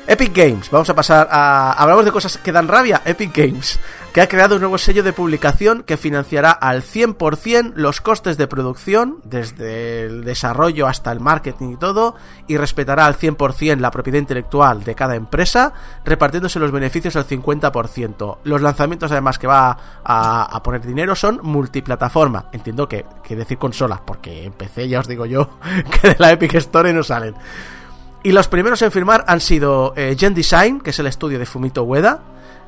Epic 0.05 0.35
Games, 0.35 0.69
vamos 0.69 0.89
a 0.89 0.95
pasar 0.95 1.29
a... 1.31 1.71
Hablamos 1.71 2.03
de 2.03 2.11
cosas 2.11 2.37
que 2.37 2.51
dan 2.51 2.67
rabia. 2.67 3.01
Epic 3.05 3.33
Games, 3.33 3.79
que 4.11 4.19
ha 4.19 4.27
creado 4.27 4.55
un 4.55 4.61
nuevo 4.61 4.77
sello 4.77 5.01
de 5.01 5.13
publicación 5.13 5.81
que 5.83 5.95
financiará 5.95 6.51
al 6.51 6.83
100% 6.83 7.71
los 7.75 8.01
costes 8.01 8.37
de 8.37 8.47
producción, 8.47 9.19
desde 9.23 10.01
el 10.01 10.25
desarrollo 10.25 10.87
hasta 10.87 11.09
el 11.13 11.21
marketing 11.21 11.69
y 11.69 11.77
todo, 11.77 12.15
y 12.47 12.57
respetará 12.57 13.05
al 13.05 13.17
100% 13.17 13.79
la 13.79 13.91
propiedad 13.91 14.19
intelectual 14.19 14.83
de 14.83 14.93
cada 14.93 15.15
empresa, 15.15 15.71
repartiéndose 16.03 16.59
los 16.59 16.71
beneficios 16.71 17.15
al 17.15 17.25
50%. 17.25 18.39
Los 18.43 18.61
lanzamientos 18.61 19.09
además 19.09 19.39
que 19.39 19.47
va 19.47 19.77
a, 20.03 20.61
poner 20.63 20.85
dinero 20.85 21.15
son 21.15 21.39
multiplataforma. 21.43 22.47
Entiendo 22.51 22.89
que 22.89 23.05
quiere 23.23 23.43
decir 23.43 23.57
consolas, 23.57 24.01
porque 24.05 24.43
en 24.43 24.51
PC 24.51 24.89
ya 24.89 24.99
os 24.99 25.07
digo 25.07 25.25
yo 25.25 25.49
que 26.01 26.09
de 26.09 26.15
la 26.19 26.33
Epic 26.33 26.55
Store 26.55 26.91
no 26.91 27.03
salen. 27.03 27.35
Y 28.23 28.31
los 28.31 28.47
primeros 28.47 28.81
en 28.81 28.91
firmar 28.91 29.25
han 29.27 29.41
sido 29.41 29.93
eh, 29.97 30.15
Gen 30.17 30.33
Design, 30.33 30.79
que 30.79 30.91
es 30.91 30.99
el 30.99 31.07
estudio 31.07 31.37
de 31.37 31.45
Fumito 31.45 31.83
Ueda, 31.83 32.21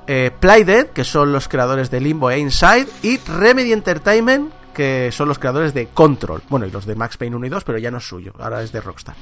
eh, 0.05 0.29
Playdead, 0.37 0.87
que 0.87 1.05
son 1.05 1.31
los 1.31 1.47
creadores 1.47 1.89
de 1.89 2.01
Limbo 2.01 2.29
e 2.29 2.39
Inside, 2.39 2.87
y 3.03 3.17
Remedy 3.19 3.71
Entertainment, 3.71 4.53
que 4.73 5.09
son 5.13 5.29
los 5.29 5.39
creadores 5.39 5.73
de 5.73 5.87
Control. 5.87 6.43
Bueno, 6.49 6.65
y 6.65 6.71
los 6.71 6.85
de 6.85 6.95
Max 6.95 7.15
Payne 7.15 7.37
1 7.37 7.45
y 7.45 7.49
2, 7.49 7.63
pero 7.63 7.77
ya 7.77 7.89
no 7.89 7.99
es 7.99 8.07
suyo, 8.07 8.33
ahora 8.37 8.61
es 8.61 8.73
de 8.73 8.81
Rockstar. 8.81 9.15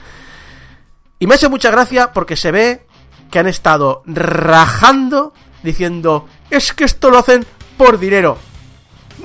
Y 1.20 1.28
me 1.28 1.36
ha 1.36 1.38
hecho 1.38 1.52
mucha 1.52 1.70
gracia 1.70 2.12
porque 2.12 2.36
se 2.36 2.52
ve 2.52 2.88
que 3.30 3.40
han 3.40 3.48
estado 3.48 4.02
rajando 4.08 5.34
diciendo, 5.62 6.28
es 6.50 6.74
que 6.74 6.84
esto 6.84 7.12
lo 7.12 7.20
hacen 7.20 7.46
por 7.78 8.00
dinero. 8.00 8.38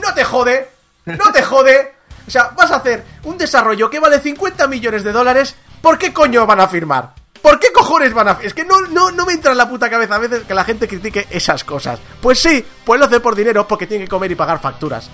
No 0.00 0.12
te 0.14 0.24
jode, 0.24 0.68
no 1.06 1.32
te 1.32 1.42
jode. 1.42 1.94
O 2.26 2.30
sea, 2.30 2.50
vas 2.56 2.70
a 2.70 2.76
hacer 2.76 3.04
un 3.24 3.38
desarrollo 3.38 3.88
que 3.88 3.98
vale 3.98 4.20
50 4.20 4.66
millones 4.66 5.02
de 5.02 5.12
dólares. 5.12 5.56
¿Por 5.82 5.98
qué 5.98 6.12
coño 6.12 6.46
van 6.46 6.60
a 6.60 6.68
firmar? 6.68 7.14
¿Por 7.40 7.60
qué 7.60 7.70
cojones 7.72 8.12
van 8.12 8.28
a 8.28 8.38
Es 8.42 8.52
que 8.52 8.64
no, 8.64 8.80
no, 8.90 9.10
no 9.12 9.24
me 9.24 9.32
entra 9.32 9.52
en 9.52 9.58
la 9.58 9.68
puta 9.68 9.88
cabeza 9.88 10.16
a 10.16 10.18
veces 10.18 10.42
que 10.44 10.54
la 10.54 10.64
gente 10.64 10.88
critique 10.88 11.26
esas 11.30 11.62
cosas. 11.64 12.00
Pues 12.20 12.40
sí, 12.40 12.64
pues 12.84 12.98
lo 12.98 13.06
hace 13.06 13.20
por 13.20 13.34
dinero 13.36 13.66
porque 13.68 13.86
tiene 13.86 14.04
que 14.04 14.10
comer 14.10 14.32
y 14.32 14.34
pagar 14.34 14.60
facturas. 14.60 15.08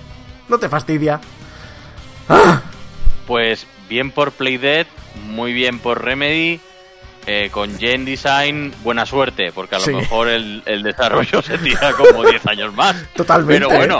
¿No 0.49 0.57
te 0.57 0.67
fastidia? 0.69 1.19
Pues 3.27 3.65
bien 3.89 4.11
por 4.11 4.31
Playdead, 4.31 4.87
muy 5.27 5.53
bien 5.53 5.79
por 5.79 6.03
Remedy. 6.03 6.59
eh, 7.27 7.49
con 7.51 7.79
Gen 7.79 8.05
Design, 8.05 8.71
buena 8.83 9.03
suerte, 9.07 9.51
porque 9.51 9.75
a 9.75 9.79
lo 9.79 9.85
Sí. 9.85 9.93
mejor 9.95 10.27
el, 10.27 10.61
el 10.67 10.83
desarrollo 10.83 11.41
se 11.41 11.57
tira 11.57 11.91
como 11.93 12.23
10 12.23 12.45
años 12.45 12.71
más. 12.75 12.95
Totalmente. 13.15 13.65
Pero 13.67 13.75
bueno, 13.75 13.99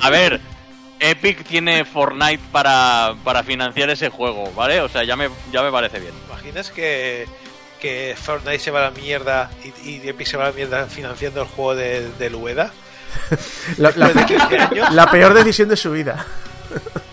a 0.00 0.08
ver, 0.10 0.40
Epic 1.00 1.44
tiene 1.44 1.84
Fortnite 1.84 2.40
para, 2.52 3.14
para 3.24 3.42
financiar 3.42 3.90
ese 3.90 4.08
juego, 4.08 4.50
¿vale? 4.52 4.80
O 4.80 4.88
sea, 4.88 5.04
ya 5.04 5.16
me, 5.16 5.28
ya 5.52 5.62
me 5.62 5.70
parece 5.70 6.00
bien. 6.00 6.12
¿Imaginas 6.28 6.70
que, 6.70 7.26
que 7.80 8.16
Fortnite 8.20 8.58
se 8.58 8.70
va 8.70 8.80
a 8.80 8.82
la 8.84 8.90
mierda 8.90 9.50
y, 9.84 9.88
y 9.90 10.08
Epic 10.08 10.26
se 10.26 10.36
va 10.36 10.44
a 10.44 10.48
la 10.48 10.54
mierda 10.54 10.86
financiando 10.86 11.42
el 11.42 11.48
juego 11.48 11.74
de, 11.76 12.08
del 12.18 12.34
Ueda? 12.34 12.72
La, 13.78 13.90
la- 13.96 14.08
Después 14.08 14.14
de 14.28 14.34
15 14.36 14.58
años. 14.58 14.94
la 14.94 15.10
peor 15.10 15.34
decisión 15.34 15.68
de 15.68 15.76
su 15.76 15.90
vida. 15.92 16.26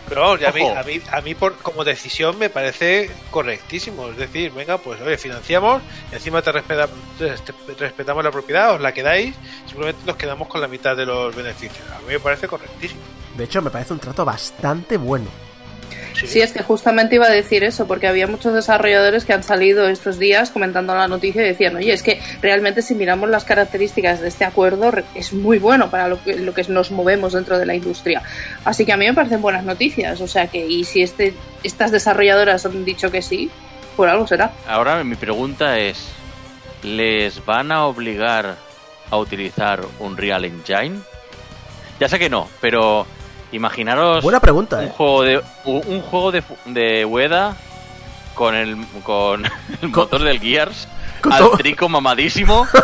Pero 0.09 0.37
ya 0.37 0.49
a 0.49 0.51
mí, 0.51 0.67
a 0.67 0.83
mí, 0.83 1.01
a 1.11 1.21
mí 1.21 1.33
por, 1.35 1.55
como 1.57 1.83
decisión 1.83 2.37
me 2.37 2.49
parece 2.49 3.09
correctísimo. 3.31 4.09
Es 4.09 4.17
decir, 4.17 4.51
venga, 4.51 4.77
pues 4.77 4.99
oye, 5.01 5.17
financiamos, 5.17 5.81
encima 6.11 6.41
te, 6.41 6.51
respeta- 6.51 6.89
te- 7.17 7.29
te- 7.37 7.73
respetamos 7.79 8.23
la 8.23 8.31
propiedad, 8.31 8.73
os 8.75 8.81
la 8.81 8.93
quedáis, 8.93 9.35
simplemente 9.65 10.01
nos 10.05 10.15
quedamos 10.17 10.47
con 10.47 10.59
la 10.61 10.67
mitad 10.67 10.95
de 10.97 11.05
los 11.05 11.33
beneficios. 11.35 11.87
A 11.95 11.99
mí 11.99 12.07
me 12.13 12.19
parece 12.19 12.47
correctísimo. 12.47 13.01
De 13.37 13.43
hecho, 13.43 13.61
me 13.61 13.69
parece 13.69 13.93
un 13.93 13.99
trato 13.99 14.23
bastante 14.25 14.97
bueno. 14.97 15.27
Sí, 16.23 16.39
es 16.39 16.53
que 16.53 16.63
justamente 16.63 17.15
iba 17.15 17.25
a 17.25 17.31
decir 17.31 17.63
eso, 17.63 17.87
porque 17.87 18.07
había 18.07 18.25
muchos 18.27 18.53
desarrolladores 18.53 19.25
que 19.25 19.33
han 19.33 19.43
salido 19.43 19.87
estos 19.87 20.17
días 20.17 20.49
comentando 20.49 20.95
la 20.95 21.07
noticia 21.07 21.41
y 21.41 21.47
decían, 21.47 21.75
oye, 21.75 21.91
es 21.91 22.03
que 22.03 22.21
realmente 22.41 22.81
si 22.81 22.95
miramos 22.95 23.29
las 23.29 23.43
características 23.43 24.21
de 24.21 24.29
este 24.29 24.45
acuerdo, 24.45 24.93
es 25.13 25.33
muy 25.33 25.59
bueno 25.59 25.89
para 25.89 26.07
lo 26.07 26.23
que, 26.23 26.35
lo 26.35 26.53
que 26.53 26.63
nos 26.63 26.91
movemos 26.91 27.33
dentro 27.33 27.59
de 27.59 27.65
la 27.65 27.75
industria. 27.75 28.23
Así 28.63 28.85
que 28.85 28.93
a 28.93 28.97
mí 28.97 29.05
me 29.05 29.13
parecen 29.13 29.41
buenas 29.41 29.65
noticias, 29.65 30.21
o 30.21 30.27
sea 30.27 30.47
que, 30.47 30.65
y 30.65 30.85
si 30.85 31.01
este, 31.01 31.33
estas 31.63 31.91
desarrolladoras 31.91 32.65
han 32.65 32.85
dicho 32.85 33.11
que 33.11 33.21
sí, 33.21 33.49
por 33.97 34.07
algo 34.07 34.25
será. 34.25 34.53
Ahora 34.67 35.03
mi 35.03 35.15
pregunta 35.15 35.79
es, 35.79 36.07
¿les 36.83 37.43
van 37.45 37.71
a 37.71 37.85
obligar 37.85 38.55
a 39.11 39.17
utilizar 39.17 39.85
un 39.99 40.15
Real 40.15 40.45
Engine? 40.45 40.99
Ya 41.99 42.09
sé 42.09 42.19
que 42.19 42.29
no, 42.29 42.49
pero 42.61 43.05
imaginaros 43.55 44.23
Buena 44.23 44.39
pregunta, 44.39 44.77
un 44.77 44.83
¿eh? 44.85 44.91
juego 44.95 45.21
de 45.23 45.41
un 45.65 46.01
juego 46.01 46.31
de, 46.31 46.43
de 46.65 47.05
Ueda 47.05 47.55
con 48.33 48.53
el 48.55 48.77
con 49.03 49.45
el 49.81 49.89
motor 49.89 50.21
del 50.21 50.39
Gears 50.39 50.87
con 51.21 51.33
al 51.33 51.39
todo- 51.39 51.57
trico 51.57 51.89
mamadísimo. 51.89 52.67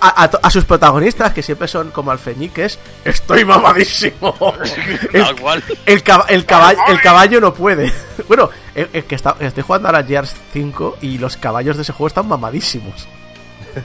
A, 0.00 0.22
a 0.24 0.30
to- 0.30 0.38
a 0.42 0.50
sus 0.50 0.64
protagonistas, 0.66 1.32
que 1.32 1.42
siempre 1.42 1.66
son 1.66 1.90
como 1.90 2.10
alfeñiques, 2.10 2.78
estoy 3.04 3.44
mamadísimo. 3.44 4.34
El, 5.14 5.22
Tal 5.24 5.36
cual. 5.40 5.64
el, 5.86 6.02
caba- 6.02 6.26
el 6.28 6.44
caballo, 6.44 6.78
el 6.88 7.00
caballo 7.00 7.40
no 7.40 7.54
puede. 7.54 7.90
Bueno, 8.28 8.50
el, 8.74 8.88
el 8.92 9.04
que 9.04 9.14
está, 9.14 9.36
estoy 9.40 9.62
jugando 9.62 9.88
ahora 9.88 10.04
Gears 10.04 10.34
5 10.52 10.98
y 11.00 11.16
los 11.18 11.36
caballos 11.38 11.76
de 11.76 11.82
ese 11.82 11.92
juego 11.92 12.08
están 12.08 12.28
mamadísimos. 12.28 13.08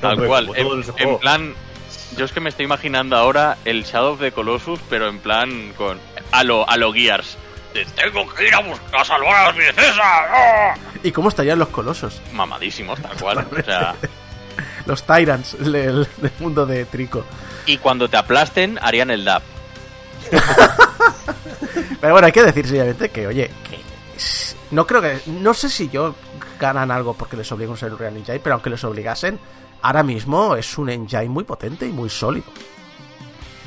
Tal 0.01 0.26
cual. 0.28 0.49
En, 0.97 1.17
plan, 1.19 1.53
yo 2.18 2.26
es 2.26 2.32
que 2.32 2.39
me 2.39 2.49
estoy 2.49 2.66
imaginando 2.66 3.16
ahora 3.18 3.57
el 3.66 3.84
Shadow 3.84 4.14
of 4.14 4.20
the 4.20 4.32
Colossus, 4.32 4.80
pero 4.89 5.07
en 5.09 5.20
plan 5.20 5.74
con 5.78 5.99
a 6.32 6.43
lo, 6.43 6.68
a 6.70 6.78
lo 6.78 6.91
Gears. 6.93 7.38
De, 7.74 7.86
Tengo 7.86 8.32
que 8.34 8.47
ir 8.47 8.53
a 8.53 8.59
buscar 8.59 9.01
a 9.01 9.05
salvar 9.05 9.36
a 9.36 9.43
las 9.47 9.55
princesas. 9.55 9.97
¡ah! 10.01 10.76
¿Y 11.01 11.11
cómo 11.11 11.30
estarían 11.30 11.57
los 11.59 11.70
colosos? 11.70 12.22
Mamadísimos, 12.32 13.01
tal 13.01 13.18
cual. 13.18 13.47
O 13.51 13.64
sea, 13.64 13.95
Los 14.86 15.03
Tyrants 15.03 15.57
del, 15.59 16.07
del 16.18 16.32
mundo 16.39 16.66
de 16.66 16.86
Trico. 16.86 17.26
y 17.66 17.78
cuando 17.78 18.07
te 18.09 18.18
aplasten, 18.18 18.78
harían 18.82 19.09
el 19.11 19.26
DAP. 19.26 19.41
Pero 22.01 22.14
bueno, 22.14 22.28
hay 22.28 22.32
que 22.34 22.43
decir 22.43 22.68
seriamente 22.68 23.09
que, 23.09 23.28
oye, 23.28 23.49
que 23.70 23.80
no 24.72 24.86
creo 24.86 25.01
que. 25.01 25.20
No 25.28 25.53
sé 25.53 25.70
si 25.70 25.89
yo 25.89 26.16
ganan 26.59 26.91
algo 26.91 27.14
porque 27.14 27.38
les 27.38 27.51
obligan 27.51 27.72
a 27.72 27.74
usar 27.74 27.89
el 27.89 27.97
Real 27.97 28.16
Engine, 28.16 28.39
pero 28.39 28.53
aunque 28.55 28.70
les 28.70 28.84
obligasen, 28.84 29.39
ahora 29.84 30.01
mismo 30.01 30.55
es 30.55 30.77
un 30.77 30.89
engine 30.89 31.29
muy 31.29 31.43
potente 31.43 31.86
y 31.86 31.91
muy 31.91 32.09
sólido. 32.09 32.47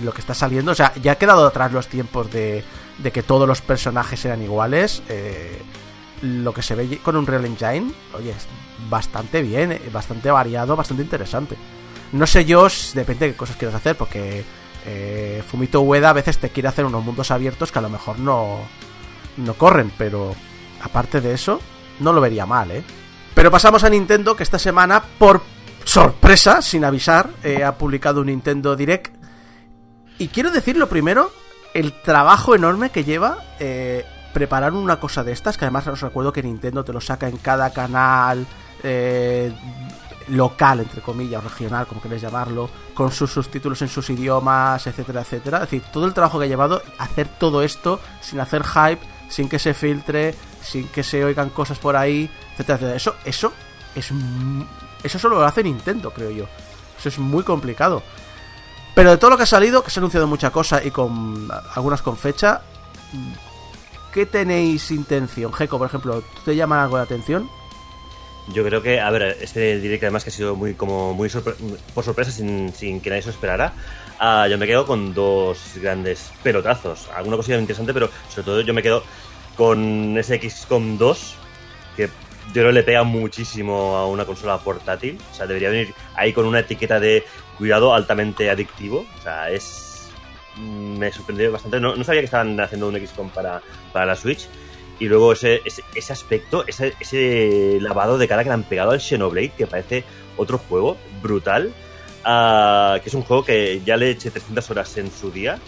Lo 0.02 0.12
que 0.12 0.20
está 0.20 0.34
saliendo, 0.34 0.72
o 0.72 0.74
sea, 0.74 0.92
ya 1.00 1.12
ha 1.12 1.14
quedado 1.14 1.46
atrás 1.46 1.72
los 1.72 1.86
tiempos 1.86 2.30
de, 2.32 2.64
que 3.12 3.22
todos 3.22 3.46
los 3.46 3.60
personajes 3.60 4.24
eran 4.24 4.42
iguales. 4.42 5.02
eh, 5.08 5.62
lo 6.22 6.54
que 6.54 6.62
se 6.62 6.74
ve 6.74 6.98
con 7.02 7.14
un 7.14 7.26
Real 7.26 7.44
Engine, 7.44 7.92
oye, 8.14 8.30
es 8.30 8.46
bastante 8.88 9.42
bien, 9.42 9.72
eh, 9.72 9.82
bastante 9.92 10.30
variado, 10.30 10.74
bastante 10.74 11.02
interesante. 11.02 11.56
No 12.12 12.26
sé 12.26 12.46
yo, 12.46 12.66
depende 12.94 13.26
de 13.26 13.32
qué 13.32 13.36
cosas 13.36 13.56
quieras 13.56 13.76
hacer, 13.76 13.96
porque 13.96 14.42
eh, 14.86 15.42
Fumito 15.46 15.82
Ueda 15.82 16.10
a 16.10 16.14
veces 16.14 16.38
te 16.38 16.48
quiere 16.48 16.68
hacer 16.68 16.86
unos 16.86 17.04
mundos 17.04 17.30
abiertos 17.30 17.70
que 17.70 17.78
a 17.78 17.82
lo 17.82 17.90
mejor 17.90 18.18
no, 18.18 18.60
no 19.36 19.54
corren, 19.54 19.92
pero 19.98 20.34
aparte 20.82 21.20
de 21.20 21.34
eso, 21.34 21.60
no 22.00 22.14
lo 22.14 22.20
vería 22.22 22.46
mal, 22.46 22.70
¿eh? 22.70 22.82
Pero 23.34 23.50
pasamos 23.50 23.84
a 23.84 23.90
Nintendo, 23.90 24.34
que 24.34 24.42
esta 24.42 24.58
semana, 24.58 25.02
por 25.18 25.42
sorpresa, 25.87 26.61
sin 26.61 26.84
avisar, 26.84 27.30
eh, 27.43 27.64
ha 27.64 27.78
publicado 27.78 28.20
un 28.20 28.26
Nintendo 28.26 28.76
Direct. 28.76 29.14
Y 30.18 30.28
quiero 30.28 30.51
decir 30.51 30.76
lo 30.76 30.89
primero, 30.89 31.30
el 31.72 31.93
trabajo 32.03 32.55
enorme 32.55 32.91
que 32.91 33.05
lleva 33.05 33.39
eh, 33.59 34.05
preparar 34.34 34.74
una 34.74 34.99
cosa 35.01 35.24
de 35.24 35.32
estas, 35.32 35.57
que 35.57 35.64
además 35.64 35.87
os 35.87 36.01
recuerdo 36.01 36.32
que 36.32 36.43
Nintendo 36.43 36.84
te 36.84 36.93
lo 36.93 37.01
saca 37.01 37.28
en 37.28 37.37
cada 37.39 37.72
canal 37.72 38.47
eh, 38.82 39.53
local, 40.28 40.80
entre 40.80 41.01
comillas, 41.01 41.45
o 41.45 41.49
regional, 41.49 41.87
como 41.87 42.03
queréis 42.03 42.22
llamarlo, 42.22 42.68
con 42.93 43.12
sus 43.12 43.30
subtítulos 43.30 43.80
en 43.80 43.89
sus 43.89 44.11
idiomas, 44.11 44.87
etcétera, 44.87 45.20
etcétera. 45.20 45.59
Es 45.59 45.70
decir, 45.70 45.82
todo 45.93 46.07
el 46.07 46.14
trabajo 46.14 46.39
que 46.39 46.47
ha 46.47 46.49
llevado 46.49 46.82
hacer 46.99 47.28
todo 47.39 47.62
esto 47.62 48.01
sin 48.20 48.41
hacer 48.41 48.64
hype, 48.64 49.01
sin 49.28 49.49
que 49.49 49.59
se 49.59 49.72
filtre, 49.72 50.34
sin 50.62 50.89
que 50.89 51.03
se 51.03 51.24
oigan 51.24 51.51
cosas 51.51 51.78
por 51.78 51.97
ahí, 51.97 52.28
etcétera, 52.53 52.74
etcétera. 52.74 52.97
Eso, 52.97 53.14
eso 53.24 53.53
es 53.95 54.11
eso 55.07 55.18
solo 55.18 55.40
lo 55.40 55.44
hace 55.44 55.62
Nintendo, 55.62 56.11
creo 56.11 56.30
yo. 56.30 56.44
Eso 56.98 57.09
es 57.09 57.18
muy 57.18 57.42
complicado. 57.42 58.02
Pero 58.94 59.11
de 59.11 59.18
todo 59.18 59.30
lo 59.30 59.36
que 59.36 59.42
ha 59.42 59.46
salido, 59.46 59.82
que 59.84 59.90
se 59.90 59.98
ha 59.98 60.00
anunciado 60.00 60.26
mucha 60.26 60.50
cosa 60.50 60.82
y 60.82 60.90
con 60.90 61.48
algunas 61.74 62.00
con 62.00 62.16
fecha, 62.16 62.62
¿qué 64.12 64.24
tenéis 64.24 64.90
intención? 64.90 65.52
Jeco, 65.52 65.76
por 65.76 65.86
ejemplo, 65.86 66.22
¿te 66.44 66.57
llama 66.57 66.82
algo 66.82 66.96
la 66.96 67.02
atención? 67.02 67.48
Yo 68.48 68.64
creo 68.64 68.80
que, 68.80 69.00
a 69.00 69.11
ver, 69.11 69.36
este 69.40 69.80
direct 69.80 70.04
además 70.04 70.22
que 70.24 70.30
ha 70.30 70.32
sido 70.32 70.54
muy 70.54 70.74
como 70.74 71.12
muy 71.14 71.28
por 71.94 72.04
sorpresa 72.04 72.30
sin, 72.30 72.72
sin 72.72 73.00
que 73.00 73.11
nadie 73.11 73.22
se 73.22 73.28
lo 73.28 73.34
esperara. 73.34 73.72
ah, 74.20 74.46
yo 74.48 74.57
me 74.57 74.66
quedo 74.66 74.86
con 74.86 75.12
dos 75.12 75.59
grandes 75.76 76.30
pelotazos. 76.42 77.09
Alguna 77.14 77.36
cosilla 77.36 77.59
interesante, 77.59 77.92
pero 77.92 78.09
sobre 78.30 78.44
todo 78.44 78.61
yo 78.61 78.72
me 78.72 78.82
quedo 78.82 79.02
con 79.57 80.16
ese 80.16 80.38
XCOM 80.38 80.96
2 80.96 81.34
que 81.96 82.09
yo 82.49 82.53
creo 82.53 82.66
que 82.68 82.72
le 82.72 82.82
pega 82.82 83.03
muchísimo 83.03 83.97
a 83.97 84.07
una 84.07 84.24
consola 84.24 84.59
portátil. 84.59 85.18
O 85.30 85.34
sea, 85.34 85.47
debería 85.47 85.70
venir 85.70 85.94
ahí 86.14 86.32
con 86.32 86.47
una 86.47 86.61
etiqueta 86.61 86.99
de 87.01 87.24
cuidado 87.59 87.94
altamente 87.94 88.49
adictivo. 88.51 89.05
O 89.18 89.22
sea, 89.22 89.51
es. 89.51 90.09
mm, 90.57 90.99
Me 90.99 91.12
sorprendió 91.12 91.51
bastante. 91.53 91.80
No, 91.80 92.03
sabía 92.05 92.20
que 92.20 92.26
estaban 92.26 92.59
haciendo 92.61 92.88
un 92.88 92.97
XCOM 93.07 93.30
para, 93.30 93.61
para 93.92 94.07
la 94.07 94.16
Switch. 94.16 94.47
Y 94.99 95.07
luego 95.09 95.32
ese, 95.34 95.61
ese, 95.94 96.12
aspecto, 96.12 96.64
ese, 96.66 96.94
ese 97.01 97.78
lavado 97.82 98.16
de 98.16 98.26
cara 98.26 98.42
que 98.42 98.49
le 98.49 98.55
han 98.55 98.62
pegado 98.62 98.92
al 98.92 99.01
Xenoblade, 99.01 99.51
que 99.51 99.66
parece 99.66 100.05
otro 100.38 100.57
juego 100.59 100.97
brutal. 101.22 101.72
ah, 102.24 102.99
que 103.03 103.09
es 103.11 103.14
un 103.14 103.22
juego 103.22 103.44
que 103.44 103.82
ya 103.84 103.97
le 103.97 104.11
eché 104.11 104.30
300 104.30 104.70
horas 104.70 104.97
en 104.97 105.11
su 105.11 105.30
día. 105.30 105.59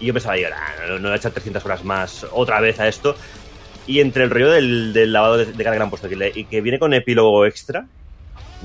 Y 0.00 0.06
yo 0.06 0.12
pensaba, 0.12 0.36
"Nah, 0.36 0.86
no, 0.86 0.98
no 0.98 1.08
le 1.08 1.14
a 1.14 1.16
echar 1.16 1.32
300 1.32 1.64
horas 1.64 1.82
más 1.82 2.24
otra 2.30 2.60
vez 2.60 2.78
a 2.78 2.86
esto. 2.88 3.16
Y 3.88 4.00
entre 4.00 4.22
el 4.24 4.30
rollo 4.30 4.50
del, 4.50 4.92
del 4.92 5.12
lavado 5.12 5.36
de, 5.38 5.46
de 5.46 5.64
cara 5.64 5.72
que 5.74 5.78
le 5.78 5.82
han 5.84 5.90
puesto 5.90 6.08
que 6.08 6.14
le- 6.14 6.32
y 6.32 6.44
que 6.44 6.60
viene 6.60 6.78
con 6.78 6.94
epílogo 6.94 7.44
extra, 7.46 7.86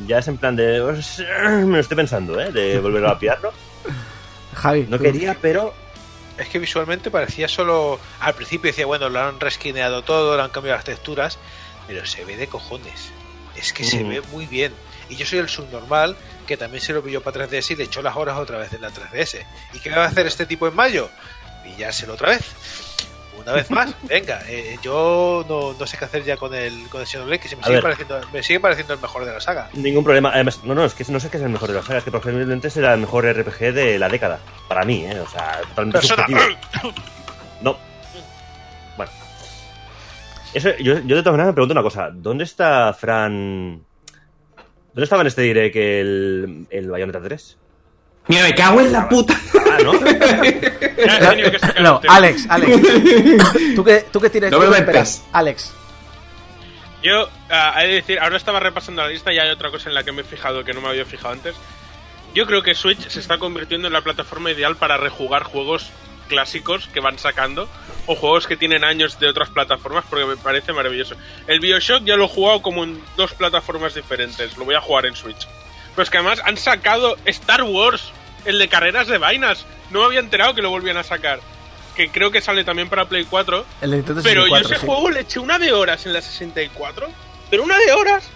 ya 0.05 0.19
es 0.19 0.27
en 0.27 0.37
plan 0.37 0.55
de. 0.55 0.81
"Pues, 0.83 1.23
Me 1.41 1.63
lo 1.77 1.79
estoy 1.79 1.97
pensando, 1.97 2.39
¿eh? 2.39 2.51
De 2.51 2.79
volver 2.79 3.05
a 3.05 3.17
pillarlo. 3.17 3.51
Javi. 4.53 4.85
No 4.89 4.97
tú- 4.97 5.03
quería, 5.03 5.35
pero. 5.41 5.73
Es 6.37 6.49
que 6.49 6.59
visualmente 6.59 7.09
parecía 7.11 7.47
solo. 7.47 7.99
Al 8.19 8.33
principio 8.33 8.69
decía, 8.71 8.85
bueno, 8.85 9.07
lo 9.09 9.19
han 9.19 9.39
resquineado 9.39 10.01
todo, 10.03 10.35
le 10.35 10.43
han 10.43 10.49
cambiado 10.49 10.75
las 10.77 10.85
texturas, 10.85 11.37
pero 11.87 12.05
se 12.05 12.25
ve 12.25 12.35
de 12.37 12.47
cojones. 12.47 13.11
Es 13.55 13.71
que 13.71 13.83
se 13.83 14.03
Mm. 14.03 14.09
ve 14.09 14.21
muy 14.31 14.45
bien. 14.47 14.73
Y 15.09 15.15
yo 15.15 15.25
soy 15.27 15.39
el 15.39 15.47
subnormal 15.49 16.15
que 16.47 16.57
también 16.57 16.81
se 16.83 16.91
lo 16.91 17.03
pilló 17.03 17.21
para 17.21 17.45
3DS 17.47 17.71
y 17.71 17.75
le 17.75 17.83
echó 17.83 18.01
las 18.01 18.15
horas 18.15 18.37
otra 18.39 18.57
vez 18.57 18.73
en 18.73 18.81
la 18.81 18.89
3DS. 18.89 19.45
¿Y 19.73 19.79
qué 19.79 19.91
va 19.91 20.05
a 20.05 20.07
hacer 20.07 20.25
este 20.25 20.45
tipo 20.47 20.67
en 20.67 20.75
mayo? 20.75 21.07
Pillárselo 21.63 22.13
otra 22.15 22.29
vez. 22.29 22.43
Una 23.43 23.53
vez 23.53 23.69
más, 23.71 23.93
venga, 24.03 24.41
eh, 24.47 24.77
yo 24.81 25.45
no, 25.47 25.73
no 25.73 25.87
sé 25.87 25.97
qué 25.97 26.05
hacer 26.05 26.23
ya 26.23 26.37
con 26.37 26.53
el, 26.53 26.87
con 26.89 27.01
el 27.01 27.07
Xenoblade, 27.07 27.39
que 27.39 27.49
se 27.49 27.55
me 27.55 27.63
sigue, 27.63 27.81
pareciendo, 27.81 28.21
me 28.31 28.41
sigue 28.41 28.59
pareciendo 28.59 28.93
el 28.93 29.01
mejor 29.01 29.25
de 29.25 29.33
la 29.33 29.41
saga. 29.41 29.69
Ningún 29.73 30.03
problema. 30.03 30.31
Además, 30.33 30.63
no, 30.63 30.73
no, 30.73 30.85
es 30.85 30.93
que 30.93 31.03
no 31.11 31.19
sé 31.19 31.29
qué 31.29 31.37
es 31.37 31.43
el 31.43 31.49
mejor 31.49 31.69
de 31.69 31.75
las 31.75 31.85
sagas, 31.85 31.99
es 31.99 32.05
que 32.05 32.11
probablemente 32.11 32.69
será 32.69 32.93
el 32.93 33.01
mejor 33.01 33.25
RPG 33.25 33.73
de 33.73 33.99
la 33.99 34.07
década. 34.09 34.39
Para 34.67 34.85
mí, 34.85 35.05
¿eh? 35.05 35.19
O 35.19 35.27
sea, 35.27 35.61
totalmente 35.69 36.01
subjetivo. 36.01 36.39
No. 37.61 37.77
Bueno. 38.97 39.11
Eso, 40.53 40.69
yo, 40.77 40.99
yo 40.99 41.15
de 41.15 41.21
todas 41.21 41.33
maneras 41.33 41.47
me 41.47 41.53
pregunto 41.53 41.73
una 41.73 41.83
cosa. 41.83 42.09
¿Dónde 42.11 42.43
está 42.43 42.93
Fran... 42.93 43.83
¿Dónde 44.93 45.03
estaba 45.05 45.21
en 45.21 45.27
este 45.27 45.41
direct 45.41 45.75
el, 45.75 46.67
el 46.69 46.91
Bayonetta 46.91 47.21
3? 47.21 47.57
Mira, 48.27 48.43
me 48.43 48.55
cago 48.55 48.79
en 48.79 48.91
la 48.91 49.09
puta. 49.09 49.39
Ah, 49.55 49.77
¿no? 49.83 49.93
No. 51.81 51.99
Alex, 52.07 52.45
Alex. 52.49 52.81
¿Tú 53.75 53.83
qué, 53.83 54.05
tú 54.11 54.21
qué 54.21 54.29
tienes? 54.29 54.51
No 54.51 54.59
me 54.59 54.69
metas. 54.69 55.23
Alex. 55.33 55.73
Yo, 57.01 57.27
ah, 57.49 57.83
he 57.83 57.87
de 57.87 57.93
decir, 57.95 58.19
ahora 58.19 58.37
estaba 58.37 58.61
repasando 58.61 59.01
la 59.01 59.09
lista 59.09 59.33
y 59.33 59.39
hay 59.39 59.49
otra 59.49 59.69
cosa 59.69 59.89
en 59.89 59.95
la 59.95 60.03
que 60.03 60.13
me 60.13 60.21
he 60.21 60.23
fijado 60.23 60.63
que 60.63 60.73
no 60.73 60.79
me 60.79 60.87
había 60.87 61.03
fijado 61.03 61.33
antes. 61.33 61.55
Yo 62.33 62.47
creo 62.47 62.63
que 62.63 62.73
Switch 62.73 63.09
se 63.09 63.19
está 63.19 63.37
convirtiendo 63.37 63.87
en 63.87 63.93
la 63.93 64.01
plataforma 64.01 64.51
ideal 64.51 64.77
para 64.77 64.95
rejugar 64.97 65.43
juegos 65.43 65.91
clásicos 66.29 66.87
que 66.87 67.01
van 67.01 67.19
sacando 67.19 67.67
o 68.07 68.15
juegos 68.15 68.47
que 68.47 68.55
tienen 68.55 68.85
años 68.85 69.19
de 69.19 69.27
otras 69.27 69.49
plataformas 69.49 70.05
porque 70.09 70.25
me 70.25 70.37
parece 70.37 70.71
maravilloso. 70.71 71.15
El 71.47 71.59
Bioshock 71.59 72.05
ya 72.05 72.15
lo 72.15 72.25
he 72.25 72.29
jugado 72.29 72.61
como 72.61 72.85
en 72.85 73.03
dos 73.17 73.33
plataformas 73.33 73.93
diferentes, 73.93 74.57
lo 74.57 74.63
voy 74.65 74.75
a 74.75 74.81
jugar 74.81 75.05
en 75.05 75.15
Switch. 75.15 75.47
Pero 75.95 76.03
es 76.03 76.09
que 76.09 76.17
además 76.17 76.41
han 76.43 76.57
sacado 76.57 77.17
Star 77.25 77.63
Wars, 77.63 78.11
el 78.45 78.59
de 78.59 78.67
carreras 78.67 79.07
de 79.07 79.17
vainas. 79.17 79.65
No 79.91 79.99
me 79.99 80.05
había 80.05 80.19
enterado 80.19 80.55
que 80.55 80.61
lo 80.61 80.69
volvían 80.69 80.97
a 80.97 81.03
sacar. 81.03 81.39
Que 81.95 82.09
creo 82.09 82.31
que 82.31 82.41
sale 82.41 82.63
también 82.63 82.89
para 82.89 83.05
Play 83.05 83.25
4. 83.25 83.65
El 83.81 83.91
de 83.91 83.97
Nintendo 83.97 84.21
Pero 84.23 84.47
yo 84.47 84.55
64, 84.55 84.67
ese 84.75 84.79
sí. 84.81 84.85
juego 84.87 85.09
le 85.11 85.19
eché 85.19 85.39
una 85.39 85.59
de 85.59 85.71
horas 85.71 86.05
en 86.05 86.13
la 86.13 86.21
64. 86.21 87.07
Pero 87.49 87.63
una 87.63 87.77
de 87.77 87.91
horas. 87.91 88.29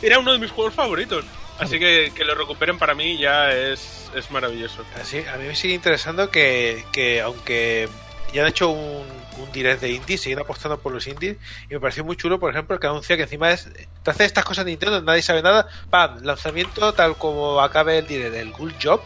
Era 0.00 0.20
uno 0.20 0.32
de 0.32 0.38
mis 0.38 0.52
juegos 0.52 0.74
favoritos. 0.74 1.24
Así 1.58 1.80
que 1.80 2.12
que 2.14 2.24
lo 2.24 2.36
recuperen 2.36 2.78
para 2.78 2.94
mí 2.94 3.18
ya 3.18 3.50
es, 3.50 4.10
es 4.14 4.30
maravilloso. 4.30 4.84
Así, 5.00 5.18
a 5.26 5.36
mí 5.36 5.48
me 5.48 5.56
sigue 5.56 5.74
interesando 5.74 6.30
que, 6.30 6.84
que 6.92 7.20
aunque 7.20 7.88
ya 8.32 8.42
han 8.42 8.48
hecho 8.48 8.68
un, 8.68 9.04
un 9.38 9.52
direct 9.52 9.80
de 9.80 9.90
indies, 9.90 10.20
siguen 10.20 10.38
apostando 10.40 10.78
por 10.78 10.92
los 10.92 11.06
indies. 11.06 11.36
Y 11.70 11.74
me 11.74 11.80
pareció 11.80 12.04
muy 12.04 12.16
chulo, 12.16 12.38
por 12.38 12.50
ejemplo, 12.50 12.74
el 12.74 12.80
que 12.80 12.86
anuncia 12.86 13.16
que 13.16 13.22
encima 13.22 13.50
es. 13.50 13.68
Te 14.02 14.10
hace 14.10 14.24
estas 14.24 14.44
cosas 14.44 14.64
de 14.64 14.72
Nintendo, 14.72 15.00
nadie 15.02 15.22
sabe 15.22 15.42
nada. 15.42 15.68
Pam, 15.90 16.22
lanzamiento 16.22 16.92
tal 16.92 17.16
como 17.16 17.60
acabe 17.60 17.98
el 17.98 18.06
direct 18.06 18.32
del 18.32 18.52
Good 18.52 18.72
Job. 18.82 19.00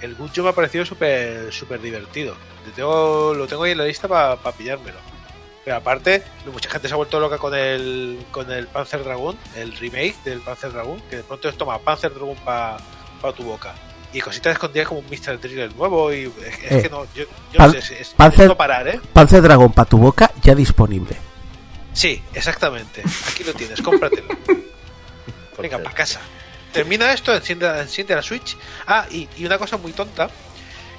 El 0.00 0.14
Good 0.16 0.30
Job 0.34 0.44
me 0.44 0.50
ha 0.50 0.54
parecido 0.54 0.84
súper 0.84 1.52
súper 1.52 1.80
divertido. 1.80 2.36
Lo 2.76 3.46
tengo, 3.46 3.64
ahí 3.64 3.72
en 3.72 3.78
la 3.78 3.84
lista 3.84 4.08
para 4.08 4.36
pillármelo. 4.52 4.98
Pero 5.64 5.76
aparte, 5.76 6.24
mucha 6.52 6.68
gente 6.68 6.88
se 6.88 6.94
ha 6.94 6.96
vuelto 6.96 7.20
loca 7.20 7.38
con 7.38 7.54
el 7.54 8.18
con 8.32 8.50
el 8.50 8.66
Panzer 8.66 9.04
Dragon, 9.04 9.36
el 9.54 9.72
remake 9.76 10.16
del 10.24 10.40
Panzer 10.40 10.72
Dragon, 10.72 11.00
que 11.08 11.16
de 11.16 11.22
pronto 11.22 11.48
es 11.48 11.56
toma 11.56 11.78
Panzer 11.78 12.12
Dragon 12.12 12.36
para 12.44 12.78
tu 13.36 13.44
boca. 13.44 13.74
Y 14.12 14.20
cositas 14.20 14.52
escondidas 14.52 14.88
como 14.88 15.00
un 15.00 15.06
Mr. 15.06 15.40
Driller 15.40 15.74
nuevo 15.74 16.12
y 16.12 16.24
es, 16.24 16.64
es 16.64 16.72
Eh, 16.72 16.82
que 16.82 16.90
no, 16.90 17.04
yo, 17.14 17.24
yo 17.52 17.58
Pan- 17.58 17.68
no 17.68 17.72
sé, 17.72 17.78
es, 17.78 17.90
es 18.02 18.08
Panzer, 18.10 18.46
no 18.48 18.56
parar, 18.56 18.86
¿eh? 18.88 19.00
Panzer 19.12 19.40
Dragon 19.42 19.72
para 19.72 19.88
tu 19.88 19.96
boca 19.98 20.30
ya 20.42 20.54
disponible. 20.54 21.16
Sí, 21.94 22.22
exactamente. 22.34 23.02
Aquí 23.30 23.42
lo 23.44 23.54
tienes, 23.54 23.80
cómpratelo. 23.80 24.28
Venga, 25.58 25.78
para 25.78 25.94
casa. 25.94 26.20
Termina 26.72 27.12
esto, 27.12 27.34
enciende, 27.34 27.66
enciende 27.80 28.14
la 28.14 28.22
Switch. 28.22 28.56
Ah, 28.86 29.06
y, 29.10 29.28
y 29.36 29.44
una 29.46 29.58
cosa 29.58 29.76
muy 29.76 29.92
tonta, 29.92 30.28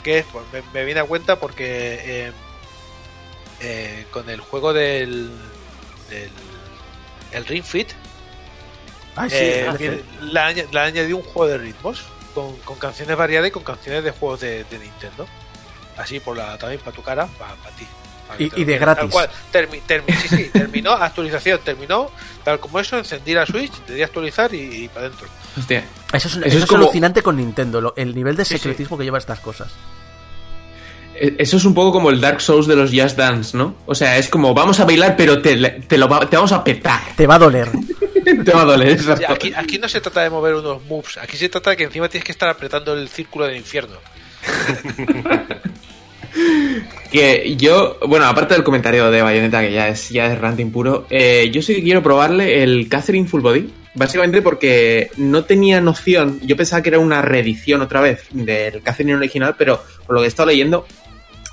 que 0.03 0.19
es, 0.19 0.25
pues, 0.31 0.45
me, 0.53 0.61
me 0.73 0.85
viene 0.85 0.99
a 0.99 1.03
cuenta 1.03 1.39
porque 1.39 1.65
eh, 2.27 2.31
eh, 3.61 4.05
con 4.11 4.29
el 4.29 4.39
juego 4.41 4.73
del, 4.73 5.31
del 6.09 6.29
el 7.31 7.45
Ring 7.45 7.63
Fit, 7.63 7.89
Ay, 9.15 9.29
sí, 9.29 9.35
eh, 9.39 9.69
viene- 9.79 10.01
le, 10.21 10.39
han 10.39 10.77
añadido 10.77 11.17
un 11.17 11.23
juego 11.23 11.47
de 11.47 11.57
ritmos 11.57 12.03
con, 12.33 12.55
con 12.57 12.77
canciones 12.77 13.15
variadas 13.17 13.47
y 13.49 13.51
con 13.51 13.63
canciones 13.63 14.03
de 14.03 14.11
juegos 14.11 14.41
de, 14.41 14.63
de 14.65 14.79
Nintendo. 14.79 15.27
Así 15.97 16.19
por 16.19 16.35
la 16.35 16.57
también 16.57 16.81
para 16.81 16.95
tu 16.95 17.03
cara, 17.03 17.27
para 17.37 17.53
ti. 17.77 17.85
para 18.27 18.41
Y- 18.41 18.63
de 18.65 18.77
gratis. 18.79 19.01
Tal 19.01 19.09
cual. 19.11 19.29
Termi- 19.51 19.81
termi- 19.87 20.15
sí, 20.17 20.27
sí, 20.27 20.49
terminó, 20.53 20.91
actualización, 20.93 21.59
terminó, 21.63 22.09
tal 22.43 22.59
como 22.59 22.79
eso, 22.79 22.97
encendí 22.97 23.33
la 23.33 23.45
Switch, 23.45 23.71
le 23.87 23.95
di 23.95 24.01
a 24.01 24.05
actualizar 24.05 24.53
y, 24.53 24.87
para 24.89 25.05
adentro. 25.07 25.27
Hostia. 25.57 25.83
Eso 26.11 26.27
es, 26.27 26.35
Eso 26.37 26.39
eso 26.45 26.57
es 26.57 26.63
es 26.63 26.69
como- 26.69 26.83
alucinante 26.85 27.21
con 27.21 27.37
Nintendo, 27.37 27.79
lo- 27.79 27.93
el 27.95 28.15
nivel 28.15 28.35
de 28.35 28.43
Sí, 28.45 28.55
sí. 28.55 28.59
secretismo 28.59 28.97
que 28.97 29.03
lleva 29.03 29.19
estas 29.19 29.39
cosas. 29.39 29.71
Eh, 31.15 31.35
Eso 31.37 31.57
es 31.57 31.65
un 31.65 31.75
poco 31.75 31.91
como 31.91 32.09
el 32.09 32.19
Dark 32.19 32.41
Souls 32.41 32.65
de 32.65 32.75
los 32.75 32.89
Just 32.91 33.15
Dance, 33.17 33.55
¿no? 33.55 33.75
O 33.85 33.93
sea, 33.93 34.17
es 34.17 34.29
como 34.29 34.55
vamos 34.55 34.79
a 34.79 34.85
bailar, 34.85 35.15
pero 35.15 35.43
te, 35.43 35.55
te 35.57 35.97
lo 35.99 36.07
va- 36.09 36.27
te 36.27 36.35
vamos 36.37 36.51
a 36.53 36.63
petar. 36.63 37.01
Te 37.15 37.27
va 37.27 37.35
a 37.35 37.39
doler. 37.39 37.69
te 38.45 38.51
va 38.51 38.61
a 38.61 38.65
doler, 38.65 38.99
aquí, 39.27 39.53
aquí 39.55 39.77
no 39.77 39.87
se 39.87 40.01
trata 40.01 40.21
de 40.21 40.29
mover 40.29 40.55
unos 40.55 40.83
moves, 40.85 41.17
aquí 41.17 41.37
se 41.37 41.49
trata 41.49 41.71
de 41.71 41.77
que 41.77 41.83
encima 41.83 42.09
tienes 42.09 42.25
que 42.25 42.31
estar 42.31 42.49
apretando 42.49 42.93
el 42.93 43.07
círculo 43.09 43.45
del 43.45 43.57
infierno. 43.57 43.97
Que 47.11 47.55
yo, 47.55 47.99
bueno, 48.07 48.25
aparte 48.25 48.55
del 48.55 48.63
comentario 48.63 49.11
de 49.11 49.21
Bayonetta, 49.21 49.61
que 49.61 49.71
ya 49.71 49.87
es, 49.87 50.09
ya 50.09 50.33
es 50.33 50.39
ranting 50.39 50.71
puro, 50.71 51.05
eh, 51.11 51.51
yo 51.53 51.61
sí 51.61 51.75
que 51.75 51.83
quiero 51.83 52.01
probarle 52.01 52.63
el 52.63 52.89
Catherine 52.89 53.27
Full 53.27 53.41
Body. 53.41 53.73
Básicamente 53.95 54.41
porque 54.41 55.11
no 55.17 55.43
tenía 55.43 55.79
noción, 55.79 56.39
yo 56.41 56.57
pensaba 56.57 56.81
que 56.81 56.89
era 56.89 56.97
una 56.97 57.21
reedición 57.21 57.81
otra 57.81 58.01
vez 58.01 58.25
del 58.31 58.81
Catherine 58.81 59.13
original, 59.13 59.53
pero 59.55 59.83
por 60.07 60.15
lo 60.15 60.21
que 60.21 60.25
he 60.25 60.29
estado 60.29 60.49
leyendo, 60.49 60.87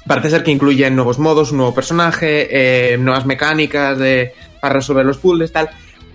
parece 0.07 0.31
ser 0.31 0.43
que 0.43 0.51
incluye 0.51 0.91
nuevos 0.91 1.19
modos, 1.19 1.51
un 1.51 1.59
nuevo 1.59 1.75
personaje, 1.75 2.49
eh, 2.95 2.97
nuevas 2.97 3.27
mecánicas 3.27 3.99
de, 3.99 4.33
para 4.59 4.73
resolver 4.73 5.05
los 5.05 5.19
puzzles, 5.19 5.53
tal. 5.53 5.69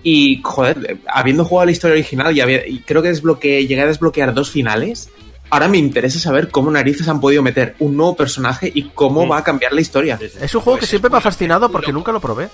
Y, 0.08 0.40
joder, 0.44 1.00
habiendo 1.12 1.44
jugado 1.44 1.66
la 1.66 1.72
historia 1.72 1.94
original 1.94 2.36
y, 2.36 2.40
había- 2.40 2.64
y 2.64 2.78
creo 2.78 3.02
que 3.02 3.08
desbloqueé, 3.08 3.66
llegué 3.66 3.82
a 3.82 3.86
desbloquear 3.86 4.32
dos 4.34 4.50
finales, 4.52 5.08
ahora 5.50 5.66
me 5.66 5.78
interesa 5.78 6.20
saber 6.20 6.48
cómo 6.48 6.70
narices 6.70 7.08
han 7.08 7.20
podido 7.20 7.42
meter 7.42 7.74
un 7.80 7.96
nuevo 7.96 8.14
personaje 8.14 8.70
y 8.72 8.90
cómo 8.90 9.26
va 9.26 9.38
a 9.38 9.42
cambiar 9.42 9.72
la 9.72 9.80
historia. 9.80 10.16
Es 10.40 10.54
un 10.54 10.60
juego 10.60 10.78
que 10.78 10.86
siempre 10.86 11.10
me 11.10 11.16
ha 11.16 11.20
fascinado 11.20 11.72
porque 11.72 11.92
nunca 11.92 12.12
lo 12.12 12.20
probé. 12.20 12.48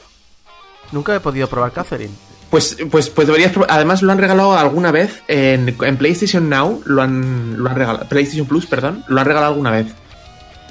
Nunca 0.93 1.15
he 1.15 1.21
podido 1.21 1.47
probar 1.47 1.73
Catherine. 1.73 2.15
Pues, 2.49 2.77
pues, 2.91 3.11
pues 3.11 3.27
deberías 3.27 3.53
probar. 3.53 3.71
Además, 3.71 4.01
lo 4.03 4.13
han 4.13 4.19
regalado 4.19 4.55
alguna 4.59 4.91
vez 4.91 5.23
en, 5.29 5.77
en 5.79 5.97
PlayStation 5.99 6.49
Now. 6.49 6.83
Lo 6.87 7.03
han, 7.03 7.57
lo 7.63 7.69
han 7.69 7.77
regalado. 7.77 8.09
PlayStation 8.09 8.47
Plus, 8.47 8.65
perdón. 8.65 9.05
Lo 9.09 9.21
han 9.21 9.27
regalado 9.27 9.53
alguna 9.53 9.71
vez. 9.73 9.87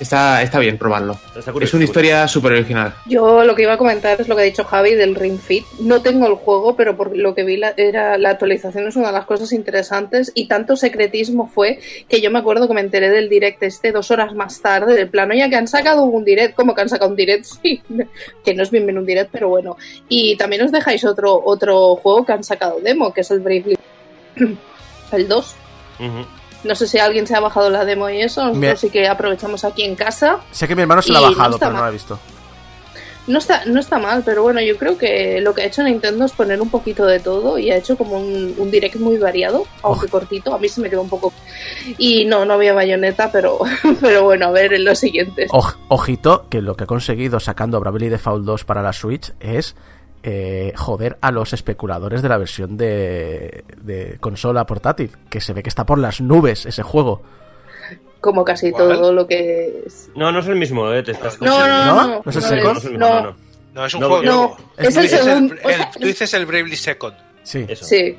Está, 0.01 0.41
está 0.41 0.57
bien 0.57 0.79
probarlo. 0.79 1.15
Está 1.37 1.53
curioso, 1.53 1.69
es 1.69 1.73
una 1.75 1.83
historia 1.83 2.27
súper 2.27 2.53
original. 2.53 2.95
Yo 3.05 3.43
lo 3.43 3.53
que 3.53 3.61
iba 3.61 3.73
a 3.73 3.77
comentar 3.77 4.19
es 4.19 4.27
lo 4.27 4.35
que 4.35 4.41
ha 4.41 4.45
dicho 4.45 4.63
Javi 4.63 4.95
del 4.95 5.13
Ring 5.13 5.37
Fit. 5.37 5.63
No 5.79 6.01
tengo 6.01 6.25
el 6.25 6.33
juego, 6.33 6.75
pero 6.75 6.97
por 6.97 7.15
lo 7.15 7.35
que 7.35 7.43
vi 7.43 7.57
la, 7.57 7.75
era 7.77 8.17
la 8.17 8.31
actualización 8.31 8.87
es 8.87 8.95
una 8.95 9.07
de 9.07 9.13
las 9.13 9.25
cosas 9.25 9.53
interesantes 9.53 10.31
y 10.33 10.47
tanto 10.47 10.75
secretismo 10.75 11.45
fue 11.45 11.79
que 12.09 12.19
yo 12.19 12.31
me 12.31 12.39
acuerdo 12.39 12.67
que 12.67 12.73
me 12.73 12.81
enteré 12.81 13.11
del 13.11 13.29
direct 13.29 13.61
este 13.61 13.91
dos 13.91 14.09
horas 14.09 14.33
más 14.33 14.59
tarde 14.59 14.95
del 14.95 15.07
plano 15.07 15.35
ya 15.35 15.49
que 15.49 15.55
han 15.55 15.67
sacado 15.67 16.03
un 16.05 16.25
direct, 16.25 16.55
¿cómo 16.55 16.73
que 16.73 16.81
han 16.81 16.89
sacado 16.89 17.11
un 17.11 17.15
direct? 17.15 17.45
Sí, 17.61 17.79
que 18.43 18.55
no 18.55 18.63
es 18.63 18.71
bien 18.71 18.87
bien 18.87 18.97
un 18.97 19.05
direct, 19.05 19.29
pero 19.31 19.49
bueno. 19.49 19.77
Y 20.09 20.35
también 20.35 20.63
os 20.63 20.71
dejáis 20.71 21.05
otro 21.05 21.39
otro 21.45 21.95
juego 21.97 22.25
que 22.25 22.33
han 22.33 22.43
sacado 22.43 22.79
demo, 22.79 23.13
que 23.13 23.21
es 23.21 23.29
el 23.29 23.39
Bravely 23.39 23.77
el 25.11 25.27
2. 25.27 25.55
Ujú. 25.99 26.40
No 26.63 26.75
sé 26.75 26.87
si 26.87 26.99
alguien 26.99 27.25
se 27.27 27.35
ha 27.35 27.39
bajado 27.39 27.69
la 27.69 27.85
demo 27.85 28.09
y 28.09 28.21
eso, 28.21 28.45
nosotros 28.47 28.79
sí 28.79 28.89
que 28.89 29.07
aprovechamos 29.07 29.63
aquí 29.65 29.83
en 29.83 29.95
casa. 29.95 30.39
Sé 30.51 30.67
que 30.67 30.75
mi 30.75 30.83
hermano 30.83 31.01
se 31.01 31.11
la 31.11 31.19
ha 31.19 31.21
no 31.21 31.29
bajado, 31.29 31.57
pero 31.59 31.71
no 31.73 31.81
la 31.81 31.89
he 31.89 31.91
visto. 31.91 32.19
No 33.27 33.37
está, 33.37 33.63
no 33.65 33.79
está 33.79 33.99
mal, 33.99 34.23
pero 34.25 34.41
bueno, 34.41 34.61
yo 34.61 34.75
creo 34.77 34.97
que 34.97 35.39
lo 35.41 35.53
que 35.53 35.61
ha 35.61 35.65
hecho 35.65 35.83
Nintendo 35.83 36.25
es 36.25 36.31
poner 36.31 36.59
un 36.59 36.69
poquito 36.71 37.05
de 37.05 37.19
todo 37.19 37.59
y 37.59 37.69
ha 37.69 37.77
hecho 37.77 37.95
como 37.95 38.17
un, 38.19 38.55
un 38.57 38.71
direct 38.71 38.95
muy 38.95 39.17
variado, 39.17 39.65
aunque 39.83 40.07
cortito. 40.07 40.55
A 40.55 40.57
mí 40.57 40.67
se 40.67 40.81
me 40.81 40.89
quedó 40.89 41.01
un 41.03 41.09
poco. 41.09 41.31
Y 41.99 42.25
no, 42.25 42.45
no 42.45 42.55
había 42.55 42.73
bayoneta, 42.73 43.31
pero, 43.31 43.59
pero 44.01 44.23
bueno, 44.23 44.47
a 44.47 44.51
ver 44.51 44.73
en 44.73 44.85
los 44.85 44.97
siguientes. 44.99 45.51
Oj- 45.51 45.77
ojito, 45.87 46.47
que 46.49 46.61
lo 46.63 46.75
que 46.75 46.85
ha 46.85 46.87
conseguido 46.87 47.39
sacando 47.39 47.79
Bravely 47.79 48.09
Default 48.09 48.43
2 48.43 48.65
para 48.65 48.81
la 48.81 48.91
Switch 48.91 49.31
es 49.39 49.75
eh, 50.23 50.73
joder 50.75 51.17
a 51.21 51.31
los 51.31 51.53
especuladores 51.53 52.21
de 52.21 52.29
la 52.29 52.37
versión 52.37 52.77
de, 52.77 53.63
de 53.81 54.17
consola 54.19 54.65
portátil, 54.65 55.11
que 55.29 55.41
se 55.41 55.53
ve 55.53 55.63
que 55.63 55.69
está 55.69 55.85
por 55.85 55.97
las 55.97 56.21
nubes 56.21 56.65
ese 56.65 56.83
juego. 56.83 57.21
Como 58.19 58.43
casi 58.45 58.71
¿Cuál? 58.71 58.89
todo 58.97 59.13
lo 59.13 59.25
que 59.27 59.83
es. 59.85 60.09
No, 60.15 60.31
no 60.31 60.39
es 60.39 60.47
el 60.47 60.55
mismo, 60.55 60.91
eh. 60.93 61.01
Te 61.01 61.11
estás 61.11 61.41
No, 61.41 61.67
no, 61.67 61.85
¿No? 61.85 61.95
no. 62.07 62.21
¿No 62.23 62.29
es 62.29 62.35
el 62.35 62.41
no 62.43 62.47
Second? 62.49 62.77
es- 62.77 62.85
el 62.85 62.91
mismo, 62.91 63.07
no, 63.07 63.21
no. 63.23 63.35
No, 63.73 63.85
es 63.85 63.93
un 63.95 64.01
No, 64.01 64.07
juego 64.09 64.23
no, 64.23 64.57
es 64.77 64.95
el 64.97 65.07
segundo. 65.09 65.53
el- 65.55 65.59
o 65.65 65.69
sea, 65.69 65.91
tú 65.91 66.05
dices 66.05 66.33
el 66.33 66.45
Bravely 66.45 66.75
Second. 66.75 67.15
Sí. 67.43 67.65
Eso. 67.67 67.85
Sí. 67.85 68.17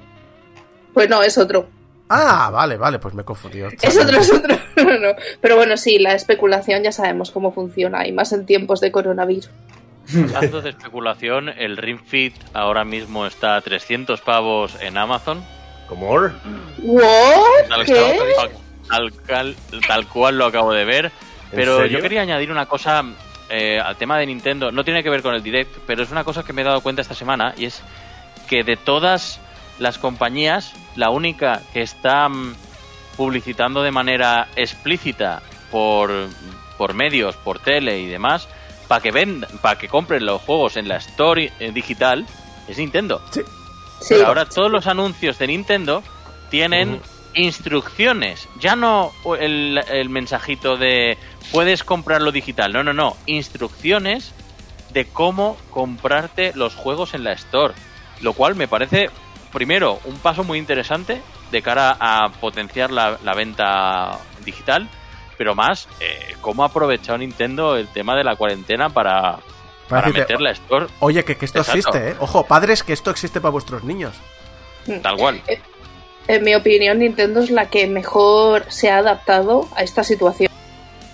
Pues 0.94 1.08
no, 1.08 1.22
es 1.22 1.36
otro. 1.38 1.68
Ah, 2.08 2.50
vale, 2.52 2.76
vale, 2.76 2.98
pues 2.98 3.14
me 3.14 3.22
he 3.22 3.24
confundido. 3.24 3.68
Es 3.80 3.96
otro, 3.96 4.18
es 4.18 4.32
otro. 4.32 4.56
No, 4.76 4.98
no. 4.98 5.08
Pero 5.40 5.56
bueno, 5.56 5.76
sí, 5.76 5.98
la 6.00 6.14
especulación 6.14 6.82
ya 6.82 6.90
sabemos 6.90 7.30
cómo 7.30 7.52
funciona, 7.52 8.06
y 8.06 8.10
más 8.12 8.32
en 8.32 8.44
tiempos 8.46 8.80
de 8.80 8.90
coronavirus. 8.90 9.48
Hablando 10.34 10.60
de 10.62 10.70
especulación, 10.70 11.48
el 11.48 11.76
Ring 11.76 12.00
Fit 12.04 12.34
ahora 12.54 12.84
mismo 12.84 13.26
está 13.26 13.56
a 13.56 13.60
300 13.60 14.20
pavos 14.20 14.76
en 14.80 14.98
Amazon. 14.98 15.44
¿What? 16.78 17.02
Tal, 17.68 17.84
¿Qué? 17.84 18.18
tal- 18.36 18.50
tal 18.88 19.12
cual, 19.26 19.56
tal 19.86 20.06
cual 20.08 20.38
lo 20.38 20.46
acabo 20.46 20.72
de 20.72 20.84
ver. 20.84 21.12
Pero 21.50 21.86
yo 21.86 22.00
quería 22.00 22.22
añadir 22.22 22.50
una 22.50 22.66
cosa 22.66 23.04
eh, 23.50 23.78
al 23.78 23.96
tema 23.96 24.18
de 24.18 24.26
Nintendo. 24.26 24.72
No 24.72 24.84
tiene 24.84 25.02
que 25.02 25.10
ver 25.10 25.22
con 25.22 25.34
el 25.34 25.42
Direct, 25.42 25.70
pero 25.86 26.02
es 26.02 26.10
una 26.10 26.24
cosa 26.24 26.42
que 26.42 26.52
me 26.52 26.62
he 26.62 26.64
dado 26.64 26.80
cuenta 26.80 27.02
esta 27.02 27.14
semana 27.14 27.54
y 27.56 27.66
es 27.66 27.82
que 28.48 28.64
de 28.64 28.76
todas 28.76 29.38
las 29.78 29.98
compañías, 29.98 30.72
la 30.96 31.10
única 31.10 31.60
que 31.72 31.82
está 31.82 32.28
mm, 32.28 32.54
publicitando 33.16 33.82
de 33.82 33.90
manera 33.90 34.48
explícita 34.56 35.42
por, 35.70 36.10
por 36.78 36.94
medios, 36.94 37.36
por 37.36 37.58
tele 37.58 37.98
y 38.00 38.06
demás, 38.06 38.48
para 38.92 39.00
que 39.00 39.10
vendan, 39.10 39.48
para 39.62 39.78
que 39.78 39.88
compren 39.88 40.26
los 40.26 40.42
juegos 40.42 40.76
en 40.76 40.86
la 40.86 40.96
Store 40.96 41.50
eh, 41.58 41.72
digital, 41.72 42.26
es 42.68 42.76
Nintendo. 42.76 43.22
Sí. 43.30 43.40
Pero 44.06 44.26
ahora 44.26 44.44
todos 44.44 44.70
los 44.70 44.86
anuncios 44.86 45.38
de 45.38 45.46
Nintendo 45.46 46.02
tienen 46.50 47.00
instrucciones. 47.32 48.46
Ya 48.60 48.76
no 48.76 49.10
el, 49.40 49.80
el 49.88 50.10
mensajito 50.10 50.76
de 50.76 51.16
puedes 51.52 51.84
comprarlo 51.84 52.32
digital. 52.32 52.74
No, 52.74 52.84
no, 52.84 52.92
no. 52.92 53.16
Instrucciones 53.24 54.34
de 54.90 55.06
cómo 55.06 55.56
comprarte 55.70 56.52
los 56.54 56.74
juegos 56.74 57.14
en 57.14 57.24
la 57.24 57.32
Store. 57.32 57.72
Lo 58.20 58.34
cual 58.34 58.56
me 58.56 58.68
parece, 58.68 59.08
primero, 59.54 60.00
un 60.04 60.18
paso 60.18 60.44
muy 60.44 60.58
interesante 60.58 61.22
de 61.50 61.62
cara 61.62 61.96
a 61.98 62.28
potenciar 62.28 62.90
la, 62.90 63.18
la 63.24 63.32
venta 63.32 64.18
digital. 64.44 64.86
Pero 65.42 65.56
más, 65.56 65.88
eh, 65.98 66.36
cómo 66.40 66.62
ha 66.62 66.66
aprovechado 66.66 67.18
Nintendo 67.18 67.76
el 67.76 67.88
tema 67.88 68.14
de 68.14 68.22
la 68.22 68.36
cuarentena 68.36 68.90
para, 68.90 69.40
para 69.88 70.02
decirte, 70.02 70.20
meter 70.20 70.40
la 70.40 70.52
Store 70.52 70.86
Oye, 71.00 71.24
que, 71.24 71.36
que 71.36 71.46
esto 71.46 71.58
Exacto. 71.58 71.78
existe, 71.80 72.10
¿eh? 72.10 72.16
Ojo, 72.20 72.46
padres, 72.46 72.84
que 72.84 72.92
esto 72.92 73.10
existe 73.10 73.40
para 73.40 73.50
vuestros 73.50 73.82
niños. 73.82 74.14
tal 75.02 75.16
cual. 75.16 75.42
En 76.28 76.44
mi 76.44 76.54
opinión, 76.54 77.00
Nintendo 77.00 77.40
es 77.40 77.50
la 77.50 77.68
que 77.68 77.88
mejor 77.88 78.66
se 78.68 78.92
ha 78.92 78.98
adaptado 78.98 79.66
a 79.74 79.82
esta 79.82 80.04
situación. 80.04 80.48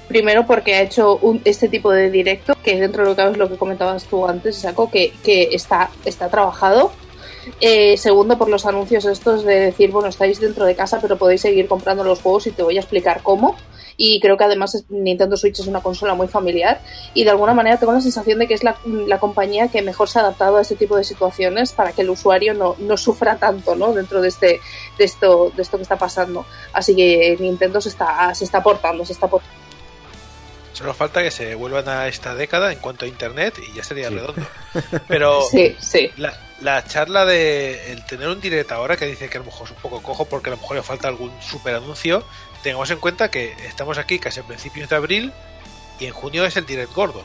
Primero 0.09 0.45
porque 0.45 0.75
ha 0.75 0.83
hecho 0.83 1.17
un, 1.17 1.41
este 1.47 1.71
tipo 1.71 1.91
de 1.91 2.11
directo, 2.11 2.55
que 2.63 2.79
dentro 2.79 3.05
de 3.05 3.09
lo 3.09 3.17
que 3.17 3.31
es 3.31 3.39
lo 3.39 3.49
que 3.49 3.57
comentabas 3.57 4.05
tú 4.05 4.27
antes, 4.27 4.59
Saco, 4.59 4.91
que, 4.91 5.15
que 5.25 5.49
está, 5.53 5.89
está 6.05 6.29
trabajado. 6.29 6.93
Eh, 7.61 7.97
segundo, 7.97 8.39
por 8.39 8.49
los 8.49 8.67
anuncios 8.67 9.05
estos 9.05 9.45
de 9.45 9.61
decir, 9.61 9.91
bueno, 9.91 10.09
estáis 10.09 10.41
dentro 10.41 10.65
de 10.65 10.75
casa, 10.75 10.99
pero 11.01 11.17
podéis 11.17 11.43
seguir 11.43 11.67
comprando 11.69 12.05
los 12.05 12.21
juegos 12.21 12.47
y 12.47 12.53
te 12.53 12.63
voy 12.63 12.77
a 12.77 12.81
explicar 12.81 13.23
cómo. 13.23 13.57
Y 14.01 14.21
creo 14.21 14.37
que 14.37 14.45
además 14.45 14.85
Nintendo 14.91 15.37
Switch 15.37 15.59
es 15.59 15.67
una 15.67 15.81
consola 15.81 16.15
muy 16.15 16.29
familiar 16.29 16.81
y 17.15 17.25
de 17.25 17.31
alguna 17.31 17.53
manera 17.53 17.79
tengo 17.79 17.93
la 17.93 18.01
sensación 18.01 18.39
de 18.39 18.47
que 18.47 18.55
es 18.55 18.63
la, 18.63 18.77
la 18.85 19.19
compañía 19.19 19.69
que 19.69 19.83
mejor 19.83 20.09
se 20.09 20.21
ha 20.21 20.23
adaptado 20.23 20.57
a 20.57 20.63
este 20.63 20.77
tipo 20.77 20.97
de 20.97 21.03
situaciones 21.03 21.73
para 21.73 21.91
que 21.91 22.03
el 22.03 22.11
usuario 22.11 22.55
no, 22.55 22.77
no 22.79 22.97
sufra 22.97 23.39
tanto 23.39 23.75
¿no? 23.75 23.93
dentro 23.93 24.21
de, 24.21 24.29
este, 24.29 24.61
de, 24.99 25.05
esto, 25.05 25.53
de 25.57 25.63
esto 25.63 25.79
que 25.79 25.83
está 25.83 25.97
pasando. 25.97 26.47
Así 26.73 26.95
que 26.95 27.37
Nintendo 27.41 27.81
se 27.81 27.89
está, 27.89 28.33
se 28.37 28.45
está 28.45 28.59
aportando, 28.59 29.05
se 29.05 29.15
está 29.15 29.27
aportando. 29.27 29.59
Solo 30.75 30.95
falta 30.95 31.25
que 31.25 31.33
se 31.33 31.57
vuelvan 31.57 31.89
a 31.89 32.07
esta 32.07 32.37
década 32.37 32.71
en 32.71 32.79
cuanto 32.79 33.05
a 33.05 33.09
internet 33.09 33.55
y 33.69 33.73
ya 33.75 33.83
sería 33.83 34.11
redondo. 34.11 34.47
Pero 35.09 35.43
Sí, 35.51 35.75
sí. 35.81 36.09
La, 36.19 36.33
la 36.61 36.85
charla 36.85 37.25
de 37.25 37.93
el 37.93 38.05
tener 38.07 38.29
un 38.29 38.41
direct 38.41 38.73
ahora 38.73 38.97
que 38.97 39.07
dice 39.07 39.29
que 39.29 39.39
a 39.39 39.41
lo 39.41 39.47
mejor 39.47 39.67
es 39.67 39.73
un 39.73 39.79
poco 39.83 40.03
cojo 40.03 40.25
porque 40.25 40.51
a 40.51 40.55
lo 40.55 40.57
mejor 40.61 40.77
le 40.77 40.83
falta 40.83 41.09
algún 41.09 41.31
super 41.41 41.75
anuncio, 41.75 42.25
tengamos 42.63 42.91
en 42.91 42.99
cuenta 42.99 43.31
que 43.31 43.53
estamos 43.67 43.97
aquí 43.99 44.19
casi 44.19 44.41
a 44.41 44.43
principios 44.43 44.89
de 44.89 44.97
abril 44.97 45.33
y 46.01 46.07
en 46.07 46.13
junio 46.13 46.45
es 46.45 46.57
el 46.57 46.67
direct 46.67 46.93
gordo. 46.95 47.23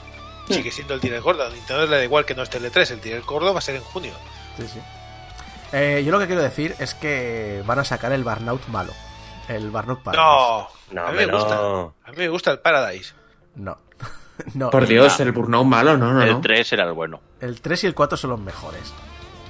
Sigue 0.49 0.71
siendo 0.71 0.93
el 0.93 0.99
direct 0.99 1.23
gordo. 1.23 1.45
A 1.45 1.49
Nintendo 1.49 1.85
le 1.87 1.97
da 1.97 2.03
igual 2.03 2.25
que 2.25 2.35
no 2.35 2.43
esté 2.43 2.57
el 2.57 2.69
E3, 2.71 2.91
el 2.91 3.01
direct 3.01 3.25
gordo 3.25 3.53
va 3.53 3.59
a 3.59 3.61
ser 3.61 3.75
en 3.75 3.81
junio. 3.83 4.13
Sí, 4.57 4.67
sí. 4.67 4.79
Eh, 5.71 6.03
yo 6.05 6.11
lo 6.11 6.19
que 6.19 6.27
quiero 6.27 6.41
decir 6.41 6.75
es 6.79 6.93
que 6.93 7.63
van 7.65 7.79
a 7.79 7.83
sacar 7.85 8.11
el 8.11 8.23
Burnout 8.23 8.67
malo. 8.67 8.93
El 9.47 9.71
Burnout 9.71 10.03
Paradise. 10.03 10.21
No, 10.21 10.67
No, 10.91 11.07
a 11.07 11.11
mí 11.11 11.17
me 11.17 11.23
hombre, 11.25 11.37
gusta. 11.37 11.55
no. 11.55 11.95
A 12.03 12.11
mí 12.11 12.17
me 12.17 12.29
gusta 12.29 12.51
el 12.51 12.59
Paradise. 12.59 13.13
No. 13.55 13.77
no. 14.53 14.69
Por 14.69 14.85
Dios, 14.85 15.19
el 15.21 15.31
Burnout 15.31 15.65
malo, 15.65 15.97
no, 15.97 16.13
no, 16.13 16.21
El 16.21 16.31
no. 16.33 16.41
3 16.41 16.73
era 16.73 16.83
el 16.83 16.93
bueno. 16.93 17.21
El 17.39 17.61
3 17.61 17.85
y 17.85 17.87
el 17.87 17.95
4 17.95 18.17
son 18.17 18.29
los 18.31 18.39
mejores. 18.39 18.93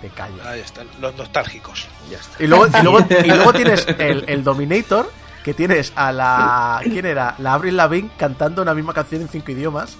De 0.04 0.10
calle. 0.10 0.36
Ahí 0.45 0.60
están, 0.60 0.86
los 1.01 1.16
nostálgicos. 1.16 1.88
Ya 2.12 2.18
está. 2.20 2.43
Y 2.43 2.45
luego, 2.47 2.68
y 2.68 2.84
luego, 2.84 2.99
y 3.24 3.28
luego 3.28 3.54
tienes 3.56 3.88
el, 3.88 4.26
el 4.28 4.43
Dominator, 4.43 5.10
que 5.43 5.54
tienes 5.56 5.91
a 5.95 6.12
la. 6.12 6.80
¿Quién 6.84 7.06
era? 7.06 7.36
La 7.39 7.54
Avril 7.54 7.76
Lavigne 7.78 8.12
cantando 8.18 8.62
una 8.62 8.74
misma 8.76 8.93
canción 8.93 9.22
en 9.22 9.30
cinco 9.30 9.51
idiomas. 9.51 9.95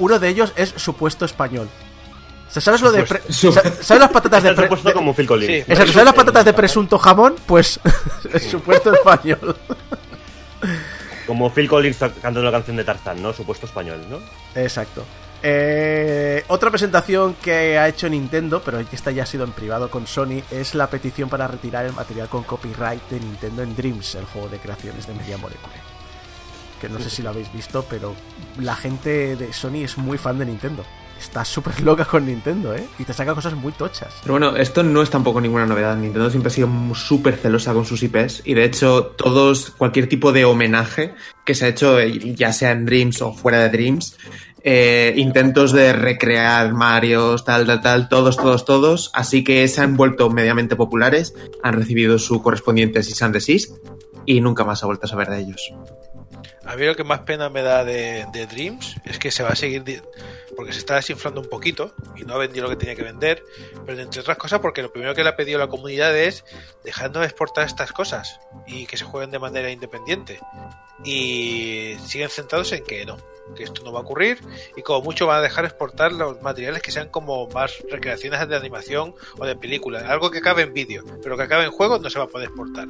Uno 0.00 0.18
de 0.18 0.28
ellos 0.28 0.52
es 0.56 0.74
supuesto 0.76 1.24
español. 1.24 1.68
O 2.48 2.50
sea, 2.50 2.60
¿sabes 2.60 2.82
lo 2.82 2.90
de. 2.92 3.04
pre- 3.04 3.22
¿Sabes 3.32 3.88
las 4.00 4.10
patatas 4.10 4.42
de, 4.42 4.52
pre- 4.54 4.68
como 4.92 5.14
Phil 5.14 5.26
Collins. 5.26 5.64
Sí. 5.66 5.74
¿sabes 5.76 5.94
las 6.04 6.14
patatas 6.14 6.44
de 6.44 6.52
presunto 6.52 6.98
jamón? 6.98 7.36
Pues 7.46 7.78
es 8.32 8.50
supuesto 8.50 8.92
español. 8.92 9.56
Como 11.26 11.50
Phil 11.50 11.68
Collins 11.68 11.96
cantando 11.98 12.40
una 12.40 12.50
canción 12.50 12.76
de 12.76 12.84
Tarzán, 12.84 13.22
¿no? 13.22 13.32
Supuesto 13.32 13.66
español, 13.66 14.04
¿no? 14.10 14.18
Exacto. 14.60 15.04
Eh, 15.46 16.42
otra 16.48 16.70
presentación 16.70 17.34
que 17.34 17.76
ha 17.76 17.86
hecho 17.86 18.08
Nintendo, 18.08 18.62
pero 18.64 18.78
esta 18.78 19.10
ya 19.10 19.24
ha 19.24 19.26
sido 19.26 19.44
en 19.44 19.52
privado 19.52 19.90
con 19.90 20.06
Sony, 20.06 20.42
es 20.50 20.74
la 20.74 20.88
petición 20.88 21.28
para 21.28 21.46
retirar 21.46 21.84
el 21.84 21.92
material 21.92 22.30
con 22.30 22.44
copyright 22.44 23.02
de 23.10 23.20
Nintendo 23.20 23.62
en 23.62 23.76
Dreams, 23.76 24.14
el 24.14 24.24
juego 24.24 24.48
de 24.48 24.56
creaciones 24.56 25.06
de 25.06 25.12
Media 25.12 25.36
Molecule. 25.36 25.74
Que 26.80 26.88
no 26.88 26.98
sé 26.98 27.10
si 27.10 27.20
lo 27.20 27.28
habéis 27.28 27.52
visto, 27.52 27.84
pero 27.90 28.14
la 28.58 28.74
gente 28.74 29.36
de 29.36 29.52
Sony 29.52 29.84
es 29.84 29.98
muy 29.98 30.16
fan 30.16 30.38
de 30.38 30.46
Nintendo. 30.46 30.82
Está 31.20 31.44
súper 31.44 31.78
loca 31.82 32.06
con 32.06 32.24
Nintendo, 32.24 32.74
¿eh? 32.74 32.86
Y 32.98 33.04
te 33.04 33.12
saca 33.12 33.34
cosas 33.34 33.52
muy 33.52 33.72
tochas. 33.72 34.14
Pero 34.22 34.34
bueno, 34.34 34.56
esto 34.56 34.82
no 34.82 35.02
es 35.02 35.10
tampoco 35.10 35.42
ninguna 35.42 35.66
novedad. 35.66 35.94
Nintendo 35.94 36.30
siempre 36.30 36.48
ha 36.48 36.54
sido 36.54 36.70
súper 36.94 37.36
celosa 37.36 37.74
con 37.74 37.84
sus 37.84 38.02
IPs 38.02 38.42
y 38.46 38.54
de 38.54 38.64
hecho 38.64 39.14
todos, 39.16 39.70
cualquier 39.70 40.08
tipo 40.08 40.32
de 40.32 40.46
homenaje 40.46 41.14
que 41.44 41.54
se 41.54 41.66
ha 41.66 41.68
hecho, 41.68 42.00
eh, 42.00 42.34
ya 42.34 42.52
sea 42.52 42.70
en 42.70 42.86
Dreams 42.86 43.20
o 43.20 43.34
fuera 43.34 43.58
de 43.60 43.68
Dreams, 43.68 44.16
eh, 44.66 45.12
intentos 45.16 45.72
de 45.72 45.92
recrear 45.92 46.72
Marios, 46.72 47.44
tal, 47.44 47.66
tal, 47.66 47.82
tal, 47.82 48.08
todos, 48.08 48.38
todos, 48.38 48.64
todos, 48.64 49.10
así 49.12 49.44
que 49.44 49.68
se 49.68 49.82
han 49.82 49.94
vuelto 49.94 50.30
mediamente 50.30 50.74
populares, 50.74 51.34
han 51.62 51.74
recibido 51.74 52.18
su 52.18 52.42
correspondiente 52.42 53.02
cease 53.02 53.24
and 53.24 53.34
desist 53.34 53.76
y 54.24 54.40
nunca 54.40 54.64
más 54.64 54.82
ha 54.82 54.86
vuelto 54.86 55.04
a 55.04 55.08
saber 55.08 55.28
de 55.28 55.40
ellos. 55.40 55.74
A 56.64 56.76
mí 56.76 56.86
lo 56.86 56.96
que 56.96 57.04
más 57.04 57.20
pena 57.20 57.50
me 57.50 57.60
da 57.60 57.84
de, 57.84 58.24
Dreams 58.50 58.96
es 59.04 59.18
que 59.18 59.30
se 59.30 59.42
va 59.42 59.50
a 59.50 59.56
seguir 59.56 59.84
porque 60.54 60.72
se 60.72 60.78
está 60.78 60.96
desinflando 60.96 61.40
un 61.40 61.48
poquito 61.48 61.94
y 62.16 62.22
no 62.24 62.34
ha 62.34 62.38
vendido 62.38 62.64
lo 62.64 62.70
que 62.70 62.76
tenía 62.76 62.94
que 62.94 63.02
vender, 63.02 63.44
pero 63.86 64.00
entre 64.00 64.20
otras 64.20 64.36
cosas 64.36 64.60
porque 64.60 64.82
lo 64.82 64.92
primero 64.92 65.14
que 65.14 65.22
le 65.22 65.30
ha 65.30 65.36
pedido 65.36 65.58
la 65.58 65.68
comunidad 65.68 66.16
es 66.16 66.44
dejando 66.82 67.20
de 67.20 67.26
exportar 67.26 67.66
estas 67.66 67.92
cosas 67.92 68.40
y 68.66 68.86
que 68.86 68.96
se 68.96 69.04
jueguen 69.04 69.30
de 69.30 69.38
manera 69.38 69.70
independiente. 69.70 70.40
Y 71.04 71.96
siguen 72.06 72.28
centrados 72.30 72.72
en 72.72 72.84
que 72.84 73.04
no, 73.04 73.16
que 73.54 73.64
esto 73.64 73.82
no 73.84 73.92
va 73.92 74.00
a 74.00 74.02
ocurrir 74.02 74.38
y 74.76 74.82
como 74.82 75.02
mucho 75.02 75.26
van 75.26 75.38
a 75.38 75.42
dejar 75.42 75.64
exportar 75.64 76.12
los 76.12 76.40
materiales 76.40 76.82
que 76.82 76.90
sean 76.90 77.08
como 77.08 77.48
más 77.48 77.82
recreaciones 77.90 78.48
de 78.48 78.56
animación 78.56 79.14
o 79.38 79.44
de 79.44 79.56
película, 79.56 80.00
algo 80.08 80.30
que 80.30 80.38
acabe 80.38 80.62
en 80.62 80.72
vídeo, 80.72 81.04
pero 81.22 81.36
que 81.36 81.42
acabe 81.42 81.64
en 81.64 81.70
juego 81.70 81.98
no 81.98 82.08
se 82.08 82.18
va 82.18 82.24
a 82.24 82.28
poder 82.28 82.48
exportar. 82.48 82.88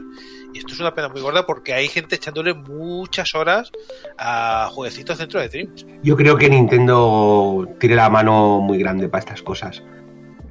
Y 0.53 0.59
esto 0.59 0.73
es 0.73 0.81
una 0.81 0.95
pena 0.95 1.09
muy 1.09 1.21
gorda 1.21 1.47
porque 1.47 1.75
hay 1.75 1.89
gente 1.89 2.15
echándole 2.15 2.55
muchas 2.55 3.35
horas 3.35 3.73
a 4.17 4.71
jueguecitos 4.73 5.19
dentro 5.19 5.41
de 5.41 5.49
Dreams. 5.49 5.87
Yo 6.03 6.17
creo 6.17 6.37
que 6.37 6.49
Nintendo 6.49 7.54
tiene 7.79 7.97
la 7.97 8.11
mano 8.11 8.61
muy 8.61 8.79
grande 8.79 9.09
para 9.09 9.21
estas 9.21 9.43
cosas. 9.43 9.83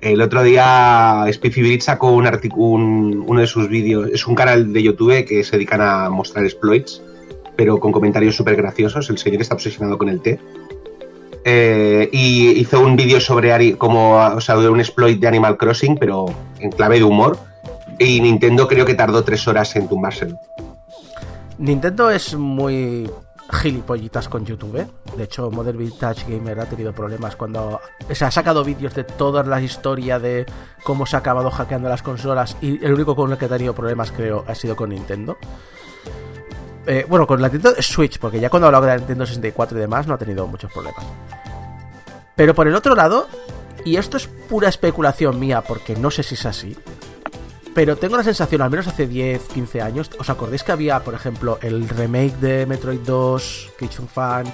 El 0.01 0.21
otro 0.21 0.43
día 0.43 1.25
Spiffy 1.31 1.61
Brit 1.61 1.81
sacó 1.81 2.11
un 2.11 3.23
uno 3.25 3.39
de 3.39 3.47
sus 3.47 3.69
vídeos, 3.69 4.09
es 4.11 4.27
un 4.27 4.35
canal 4.35 4.73
de 4.73 4.83
YouTube 4.83 5.25
que 5.25 5.43
se 5.43 5.55
dedican 5.55 5.81
a 5.81 6.09
mostrar 6.09 6.43
exploits, 6.43 7.01
pero 7.55 7.79
con 7.79 7.91
comentarios 7.91 8.35
súper 8.35 8.55
graciosos. 8.55 9.09
El 9.09 9.17
señor 9.17 9.41
está 9.41 9.55
obsesionado 9.55 9.97
con 9.97 10.09
el 10.09 10.21
té. 10.21 10.39
Eh, 11.45 12.09
y 12.11 12.49
hizo 12.51 12.81
un 12.81 12.95
vídeo 12.95 13.19
sobre 13.19 13.53
Ari- 13.53 13.77
como, 13.77 14.15
o 14.15 14.41
sea, 14.41 14.57
un 14.57 14.79
exploit 14.79 15.19
de 15.19 15.27
Animal 15.27 15.57
Crossing, 15.57 15.97
pero 15.97 16.25
en 16.59 16.71
clave 16.71 16.97
de 16.97 17.03
humor. 17.03 17.37
Y 17.99 18.19
Nintendo 18.21 18.67
creo 18.67 18.85
que 18.85 18.95
tardó 18.95 19.23
tres 19.23 19.47
horas 19.47 19.75
en 19.75 19.87
tumbárselo. 19.87 20.37
Nintendo 21.57 22.09
es 22.09 22.35
muy 22.35 23.09
gilipollitas 23.51 24.29
con 24.29 24.45
YouTube. 24.45 24.77
¿eh? 24.77 24.87
De 25.17 25.23
hecho, 25.23 25.51
Modern 25.51 25.77
Vintage 25.77 26.25
Gamer 26.27 26.59
ha 26.59 26.65
tenido 26.65 26.93
problemas 26.93 27.35
cuando 27.35 27.79
o 28.09 28.15
sea, 28.15 28.27
ha 28.29 28.31
sacado 28.31 28.63
vídeos 28.63 28.93
de 28.93 29.03
toda 29.03 29.43
la 29.43 29.61
historia 29.61 30.19
de 30.19 30.45
cómo 30.83 31.05
se 31.05 31.15
ha 31.15 31.19
acabado 31.19 31.51
hackeando 31.51 31.89
las 31.89 32.01
consolas 32.01 32.57
y 32.61 32.83
el 32.83 32.93
único 32.93 33.15
con 33.15 33.31
el 33.31 33.37
que 33.37 33.45
ha 33.45 33.49
tenido 33.49 33.73
problemas, 33.73 34.11
creo, 34.11 34.43
ha 34.47 34.55
sido 34.55 34.75
con 34.75 34.89
Nintendo. 34.89 35.37
Eh, 36.85 37.05
bueno, 37.07 37.25
con 37.25 37.41
la 37.41 37.47
Nintendo 37.49 37.81
Switch, 37.81 38.19
porque 38.19 38.39
ya 38.39 38.49
cuando 38.49 38.65
ha 38.65 38.69
hablado 38.69 38.85
de 38.85 38.91
la 38.91 38.97
Nintendo 38.97 39.25
64 39.25 39.77
y 39.77 39.81
demás 39.81 40.07
no 40.07 40.15
ha 40.15 40.17
tenido 40.17 40.45
muchos 40.47 40.71
problemas. 40.71 41.05
Pero 42.35 42.53
por 42.53 42.67
el 42.67 42.75
otro 42.75 42.95
lado, 42.95 43.27
y 43.85 43.97
esto 43.97 44.17
es 44.17 44.27
pura 44.27 44.69
especulación 44.69 45.39
mía, 45.39 45.61
porque 45.61 45.95
no 45.95 46.11
sé 46.11 46.23
si 46.23 46.35
es 46.35 46.45
así, 46.45 46.75
pero 47.74 47.97
tengo 47.97 48.17
la 48.17 48.24
sensación, 48.24 48.61
al 48.61 48.69
menos 48.69 48.88
hace 48.88 49.07
10, 49.07 49.41
15 49.53 49.82
años, 49.82 50.09
¿os 50.19 50.30
acordáis 50.30 50.63
que 50.63 50.71
había, 50.71 50.99
por 51.03 51.13
ejemplo, 51.13 51.57
el 51.61 51.89
remake 51.89 52.36
de 52.38 52.65
Metroid 52.65 52.99
2 52.99 53.71
que 53.78 53.86
hizo 53.86 54.03
un 54.03 54.07
fan? 54.07 54.45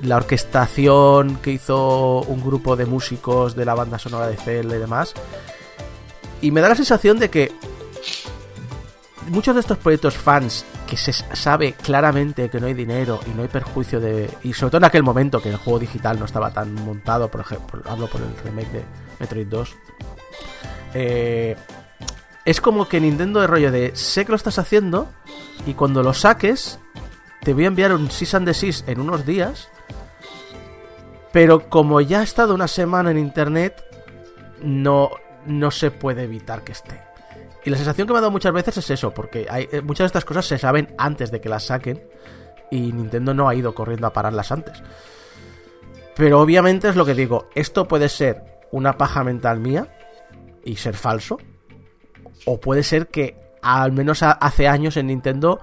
La 0.00 0.16
orquestación 0.16 1.36
que 1.36 1.52
hizo 1.52 2.22
un 2.22 2.42
grupo 2.42 2.74
de 2.76 2.86
músicos 2.86 3.54
de 3.54 3.64
la 3.64 3.74
banda 3.74 3.98
sonora 3.98 4.26
de 4.26 4.36
Zelda 4.36 4.76
y 4.76 4.78
demás. 4.78 5.14
Y 6.40 6.50
me 6.50 6.60
da 6.60 6.70
la 6.70 6.74
sensación 6.74 7.18
de 7.18 7.30
que 7.30 7.52
muchos 9.28 9.54
de 9.54 9.60
estos 9.60 9.78
proyectos 9.78 10.16
fans 10.16 10.64
que 10.88 10.96
se 10.96 11.12
sabe 11.12 11.74
claramente 11.74 12.50
que 12.50 12.60
no 12.60 12.66
hay 12.66 12.74
dinero 12.74 13.20
y 13.26 13.30
no 13.30 13.42
hay 13.42 13.48
perjuicio 13.48 14.00
de... 14.00 14.28
Y 14.42 14.52
sobre 14.52 14.72
todo 14.72 14.78
en 14.78 14.84
aquel 14.84 15.02
momento 15.02 15.40
que 15.40 15.50
el 15.50 15.56
juego 15.56 15.78
digital 15.78 16.18
no 16.18 16.24
estaba 16.24 16.52
tan 16.52 16.74
montado, 16.74 17.30
por 17.30 17.40
ejemplo, 17.40 17.82
hablo 17.86 18.08
por 18.08 18.20
el 18.20 18.36
remake 18.44 18.72
de 18.72 18.84
Metroid 19.20 19.46
2. 19.46 19.76
Eh, 20.94 21.56
es 22.44 22.60
como 22.60 22.88
que 22.88 23.00
Nintendo 23.00 23.40
de 23.40 23.46
rollo 23.46 23.70
de 23.70 23.94
sé 23.94 24.24
que 24.24 24.32
lo 24.32 24.36
estás 24.36 24.58
haciendo 24.58 25.08
y 25.66 25.74
cuando 25.74 26.02
lo 26.02 26.12
saques 26.12 26.78
te 27.42 27.54
voy 27.54 27.64
a 27.64 27.68
enviar 27.68 27.92
un 27.92 28.08
cease 28.08 28.36
and 28.36 28.46
desist 28.46 28.88
en 28.88 29.00
unos 29.00 29.26
días. 29.26 29.68
Pero 31.32 31.68
como 31.68 32.00
ya 32.00 32.20
ha 32.20 32.22
estado 32.22 32.54
una 32.54 32.68
semana 32.68 33.10
en 33.10 33.18
internet, 33.18 33.82
no, 34.62 35.10
no 35.46 35.70
se 35.70 35.90
puede 35.90 36.24
evitar 36.24 36.62
que 36.62 36.72
esté. 36.72 37.00
Y 37.64 37.70
la 37.70 37.76
sensación 37.76 38.06
que 38.06 38.12
me 38.12 38.18
ha 38.18 38.22
dado 38.22 38.32
muchas 38.32 38.52
veces 38.52 38.76
es 38.76 38.90
eso, 38.90 39.12
porque 39.14 39.46
hay, 39.48 39.68
eh, 39.72 39.80
muchas 39.80 40.04
de 40.04 40.06
estas 40.06 40.24
cosas 40.24 40.46
se 40.46 40.58
saben 40.58 40.94
antes 40.98 41.30
de 41.30 41.40
que 41.40 41.48
las 41.48 41.64
saquen 41.64 42.02
y 42.70 42.92
Nintendo 42.92 43.34
no 43.34 43.48
ha 43.48 43.54
ido 43.54 43.74
corriendo 43.74 44.06
a 44.06 44.12
pararlas 44.12 44.52
antes. 44.52 44.82
Pero 46.14 46.40
obviamente 46.40 46.88
es 46.88 46.96
lo 46.96 47.06
que 47.06 47.14
digo, 47.14 47.48
esto 47.54 47.88
puede 47.88 48.08
ser 48.08 48.42
una 48.70 48.98
paja 48.98 49.24
mental 49.24 49.60
mía 49.60 49.88
y 50.64 50.76
ser 50.76 50.96
falso, 50.96 51.38
o 52.46 52.60
puede 52.60 52.82
ser 52.82 53.08
que 53.08 53.36
al 53.62 53.92
menos 53.92 54.22
hace 54.22 54.68
años 54.68 54.96
en 54.96 55.06
Nintendo 55.06 55.60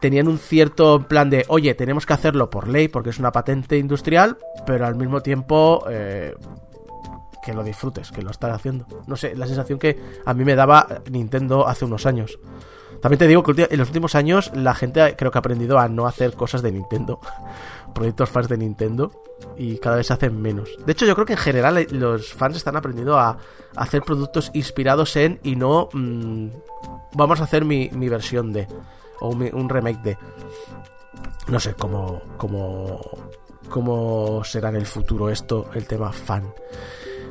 tenían 0.00 0.26
un 0.26 0.38
cierto 0.38 1.06
plan 1.06 1.30
de, 1.30 1.44
oye, 1.48 1.74
tenemos 1.74 2.06
que 2.06 2.12
hacerlo 2.12 2.50
por 2.50 2.66
ley 2.66 2.88
porque 2.88 3.10
es 3.10 3.18
una 3.18 3.30
patente 3.30 3.78
industrial, 3.78 4.36
pero 4.66 4.86
al 4.86 4.96
mismo 4.96 5.20
tiempo 5.20 5.84
eh, 5.88 6.34
que 7.42 7.52
lo 7.52 7.62
disfrutes, 7.62 8.10
que 8.10 8.22
lo 8.22 8.30
estás 8.30 8.52
haciendo. 8.52 8.86
No 9.06 9.16
sé, 9.16 9.36
la 9.36 9.46
sensación 9.46 9.78
que 9.78 9.98
a 10.24 10.34
mí 10.34 10.44
me 10.44 10.56
daba 10.56 10.86
Nintendo 11.10 11.68
hace 11.68 11.84
unos 11.84 12.06
años. 12.06 12.38
También 13.00 13.18
te 13.18 13.26
digo 13.26 13.42
que 13.42 13.68
en 13.68 13.78
los 13.78 13.88
últimos 13.88 14.14
años 14.14 14.52
la 14.54 14.74
gente 14.74 15.16
creo 15.16 15.32
que 15.32 15.38
ha 15.38 15.40
aprendido 15.40 15.78
a 15.78 15.88
no 15.88 16.06
hacer 16.06 16.34
cosas 16.34 16.62
de 16.62 16.70
Nintendo. 16.70 17.20
Proyectos 17.94 18.28
fans 18.30 18.48
de 18.48 18.58
Nintendo. 18.58 19.10
Y 19.56 19.78
cada 19.78 19.96
vez 19.96 20.06
se 20.06 20.12
hacen 20.12 20.40
menos. 20.40 20.70
De 20.86 20.92
hecho, 20.92 21.04
yo 21.04 21.14
creo 21.14 21.26
que 21.26 21.32
en 21.32 21.38
general 21.38 21.76
eh, 21.78 21.86
los 21.90 22.32
fans 22.32 22.56
están 22.56 22.76
aprendiendo 22.76 23.18
a 23.18 23.38
hacer 23.76 24.02
productos 24.02 24.50
inspirados 24.54 25.16
en 25.16 25.40
y 25.42 25.56
no 25.56 25.88
mm, 25.92 26.46
vamos 27.14 27.40
a 27.40 27.44
hacer 27.44 27.64
mi, 27.64 27.90
mi 27.92 28.08
versión 28.08 28.52
de. 28.52 28.68
O 29.20 29.34
mi- 29.34 29.50
un 29.52 29.68
remake 29.68 30.00
de. 30.02 30.18
No 31.48 31.58
sé 31.58 31.74
cómo, 31.74 32.22
cómo, 32.36 33.00
cómo 33.68 34.44
será 34.44 34.68
en 34.68 34.76
el 34.76 34.86
futuro 34.86 35.28
esto, 35.28 35.68
el 35.74 35.86
tema 35.86 36.12
fan. 36.12 36.52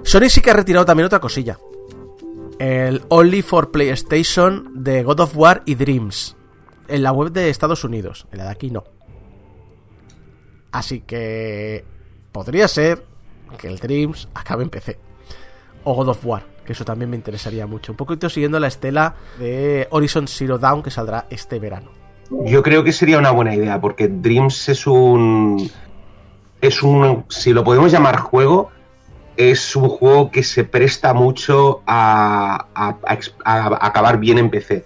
Sony 0.04 0.28
sí 0.30 0.42
que 0.42 0.52
ha 0.52 0.56
retirado 0.56 0.86
también 0.86 1.06
otra 1.06 1.20
cosilla. 1.20 1.58
El 2.60 3.02
Only 3.08 3.42
for 3.42 3.72
PlayStation 3.72 4.84
de 4.84 5.04
God 5.04 5.22
of 5.22 5.38
War 5.38 5.64
y 5.66 5.76
Dreams. 5.76 6.36
En 6.88 7.04
la 7.04 7.12
web 7.14 7.32
de 7.32 7.50
Estados 7.50 7.84
Unidos. 7.84 8.28
En 8.32 8.40
la 8.40 8.44
de 8.46 8.50
aquí 8.52 8.70
no. 8.70 8.84
Así 10.72 11.02
que 11.02 11.84
podría 12.32 12.68
ser 12.68 13.04
que 13.58 13.68
el 13.68 13.78
Dreams 13.80 14.30
acabe 14.34 14.64
en 14.64 14.70
PC. 14.70 14.98
O 15.84 15.96
God 15.96 16.10
of 16.10 16.26
War, 16.26 16.44
que 16.66 16.74
eso 16.74 16.86
también 16.86 17.10
me 17.10 17.16
interesaría 17.18 17.66
mucho. 17.68 17.92
Un 17.92 17.98
poquito 17.98 18.30
siguiendo 18.30 18.60
la 18.60 18.68
estela 18.68 19.16
de 19.40 19.88
Horizon 19.92 20.28
Zero 20.28 20.58
Dawn 20.58 20.84
que 20.84 20.92
saldrá 20.92 21.26
este 21.30 21.60
verano. 21.60 21.90
Yo 22.46 22.64
creo 22.64 22.84
que 22.84 22.94
sería 22.94 23.18
una 23.18 23.32
buena 23.32 23.54
idea, 23.56 23.82
porque 23.82 24.08
Dreams 24.08 24.70
es 24.70 24.88
un. 24.88 25.70
Es 26.62 26.82
un. 26.84 27.26
Si 27.30 27.52
lo 27.52 27.64
podemos 27.64 27.92
llamar 27.92 28.20
juego, 28.20 28.70
es 29.36 29.76
un 29.76 29.90
juego 29.90 30.32
que 30.32 30.44
se 30.44 30.64
presta 30.64 31.14
mucho 31.14 31.82
a, 31.88 32.68
a- 32.76 32.98
a 33.06 33.18
a 33.44 33.86
acabar 33.88 34.18
bien 34.20 34.38
en 34.38 34.50
PC. 34.50 34.86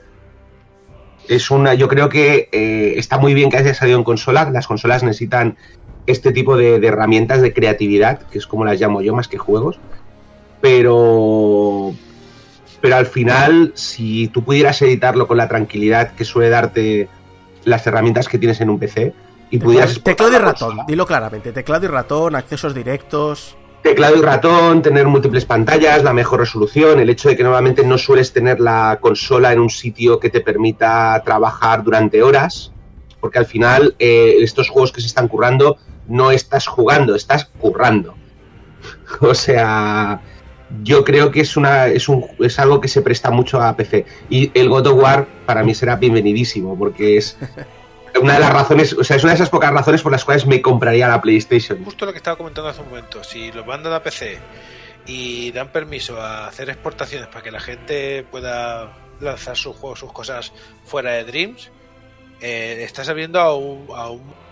Es 1.27 1.51
una. 1.51 1.73
Yo 1.73 1.87
creo 1.87 2.09
que 2.09 2.49
eh, 2.51 2.93
está 2.97 3.17
muy 3.17 3.33
bien 3.33 3.49
que 3.49 3.57
haya 3.57 3.73
salido 3.73 3.97
en 3.97 4.03
consola. 4.03 4.49
Las 4.51 4.67
consolas 4.67 5.03
necesitan 5.03 5.57
este 6.05 6.31
tipo 6.31 6.55
de, 6.55 6.79
de 6.79 6.87
herramientas 6.87 7.41
de 7.41 7.53
creatividad, 7.53 8.21
que 8.31 8.37
es 8.37 8.47
como 8.47 8.65
las 8.65 8.79
llamo 8.79 9.01
yo, 9.01 9.15
más 9.15 9.27
que 9.27 9.37
juegos. 9.37 9.79
Pero. 10.61 11.93
Pero 12.81 12.95
al 12.97 13.05
final, 13.07 13.71
si 13.73 14.27
tú 14.27 14.43
pudieras 14.43 14.81
editarlo 14.81 15.27
con 15.27 15.37
la 15.37 15.47
tranquilidad 15.47 16.11
que 16.11 16.23
suele 16.23 16.49
darte 16.49 17.09
las 17.63 17.85
herramientas 17.87 18.27
que 18.27 18.37
tienes 18.37 18.61
en 18.61 18.69
un 18.69 18.77
PC 18.77 19.13
y 19.49 19.57
pudieras 19.57 19.99
Teclado 20.03 20.33
y 20.33 20.37
ratón, 20.37 20.69
consola. 20.69 20.85
dilo 20.87 21.05
claramente. 21.07 21.51
Teclado 21.51 21.85
y 21.85 21.87
ratón, 21.87 22.35
accesos 22.35 22.75
directos. 22.75 23.57
Teclado 23.85 24.17
y 24.17 24.21
ratón, 24.23 24.81
tener 24.81 25.05
múltiples 25.05 25.45
pantallas, 25.45 26.03
la 26.03 26.11
mejor 26.11 26.39
resolución, 26.39 26.99
el 26.99 27.07
hecho 27.11 27.29
de 27.29 27.37
que 27.37 27.43
normalmente 27.43 27.85
no 27.85 27.99
sueles 27.99 28.33
tener 28.33 28.59
la 28.59 28.97
consola 28.99 29.53
en 29.53 29.59
un 29.59 29.69
sitio 29.69 30.19
que 30.19 30.31
te 30.31 30.41
permita 30.41 31.21
trabajar 31.23 31.83
durante 31.83 32.23
horas, 32.23 32.71
porque 33.19 33.37
al 33.37 33.45
final 33.45 33.95
eh, 33.99 34.37
estos 34.39 34.69
juegos 34.69 34.91
que 34.91 35.01
se 35.01 35.07
están 35.07 35.27
currando 35.27 35.77
no 36.07 36.31
estás 36.31 36.65
jugando, 36.65 37.13
estás 37.13 37.45
currando. 37.45 38.15
O 39.21 39.35
sea, 39.35 40.19
yo 40.81 41.03
creo 41.03 41.29
que 41.29 41.41
es 41.41 41.55
una 41.55 41.85
es 41.85 42.09
un 42.09 42.25
es 42.39 42.57
algo 42.57 42.81
que 42.81 42.87
se 42.87 43.03
presta 43.03 43.29
mucho 43.29 43.61
a 43.61 43.77
PC 43.77 44.05
y 44.31 44.49
el 44.55 44.67
God 44.67 44.87
of 44.87 45.03
War 45.03 45.27
para 45.45 45.63
mí 45.63 45.75
será 45.75 45.95
bienvenidísimo 45.95 46.75
porque 46.75 47.17
es 47.17 47.37
una 48.21 48.33
de 48.35 48.39
las 48.39 48.53
razones, 48.53 48.93
o 48.93 49.03
sea, 49.03 49.17
es 49.17 49.23
una 49.23 49.33
de 49.33 49.35
esas 49.35 49.49
pocas 49.49 49.71
razones 49.71 50.01
por 50.01 50.11
las 50.11 50.23
cuales 50.25 50.45
me 50.45 50.61
compraría 50.61 51.07
la 51.07 51.21
PlayStation. 51.21 51.83
Justo 51.83 52.05
lo 52.05 52.11
que 52.11 52.17
estaba 52.17 52.37
comentando 52.37 52.69
hace 52.69 52.81
un 52.81 52.89
momento, 52.89 53.23
si 53.23 53.51
lo 53.51 53.65
mandan 53.65 53.93
a 53.93 54.01
PC 54.03 54.37
y 55.07 55.51
dan 55.51 55.69
permiso 55.69 56.19
a 56.21 56.47
hacer 56.47 56.69
exportaciones 56.69 57.27
para 57.27 57.41
que 57.43 57.51
la 57.51 57.59
gente 57.59 58.23
pueda 58.29 58.93
lanzar 59.19 59.55
sus 59.57 59.75
juegos, 59.75 59.99
sus 59.99 60.11
cosas 60.11 60.51
fuera 60.85 61.11
de 61.11 61.23
Dreams, 61.25 61.71
eh, 62.41 62.79
estás 62.83 63.07
abriendo 63.09 63.39
a 63.39 63.55
un, 63.55 63.87
a 63.95 64.09
un- 64.09 64.44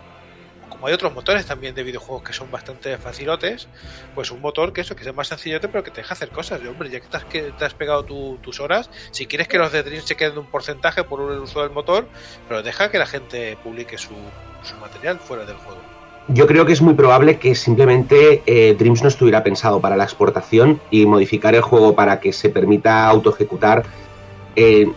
Como 0.73 0.87
hay 0.87 0.93
otros 0.95 1.13
motores 1.13 1.45
también 1.45 1.75
de 1.75 1.83
videojuegos 1.83 2.23
que 2.23 2.33
son 2.33 2.49
bastante 2.49 2.97
facilotes, 2.97 3.67
pues 4.15 4.31
un 4.31 4.41
motor 4.41 4.73
que 4.73 4.81
eso, 4.81 4.95
que 4.95 5.03
sea 5.03 5.13
más 5.13 5.27
sencillote, 5.27 5.67
pero 5.67 5.83
que 5.83 5.91
te 5.91 6.01
deja 6.01 6.15
hacer 6.15 6.31
cosas. 6.31 6.59
Y, 6.63 6.67
hombre, 6.67 6.89
ya 6.89 6.99
que 6.99 7.51
te 7.51 7.63
has, 7.63 7.73
pegado 7.75 8.03
tu- 8.03 8.39
tus 8.41 8.59
horas, 8.59 8.89
si 9.11 9.27
quieres 9.27 9.47
que 9.47 9.59
los 9.59 9.71
de 9.71 9.83
Dreams 9.83 10.05
se 10.05 10.15
queden 10.15 10.39
un 10.39 10.47
porcentaje 10.47 11.03
por 11.03 11.31
el 11.31 11.37
uso 11.39 11.61
del 11.61 11.69
motor, 11.69 12.09
pero 12.47 12.63
deja 12.63 12.89
que 12.89 12.97
la 12.97 13.05
gente 13.05 13.55
publique 13.63 13.99
su, 13.99 14.15
su 14.63 14.75
material 14.77 15.19
fuera 15.19 15.45
del 15.45 15.57
juego. 15.57 15.81
Yo 16.29 16.47
creo 16.47 16.65
que 16.65 16.73
es 16.73 16.81
muy 16.81 16.95
probable 16.95 17.37
que 17.37 17.53
simplemente 17.53 18.41
eh, 18.47 18.73
Dreams 18.73 19.03
no 19.03 19.09
estuviera 19.09 19.43
pensado 19.43 19.79
para 19.79 19.95
la 19.95 20.05
exportación 20.05 20.81
y 20.89 21.05
modificar 21.05 21.53
el 21.53 21.61
juego 21.61 21.93
para 21.93 22.19
que 22.19 22.33
se 22.33 22.49
permita 22.49 23.05
autoejecutar. 23.05 23.83
eh, 24.55 24.87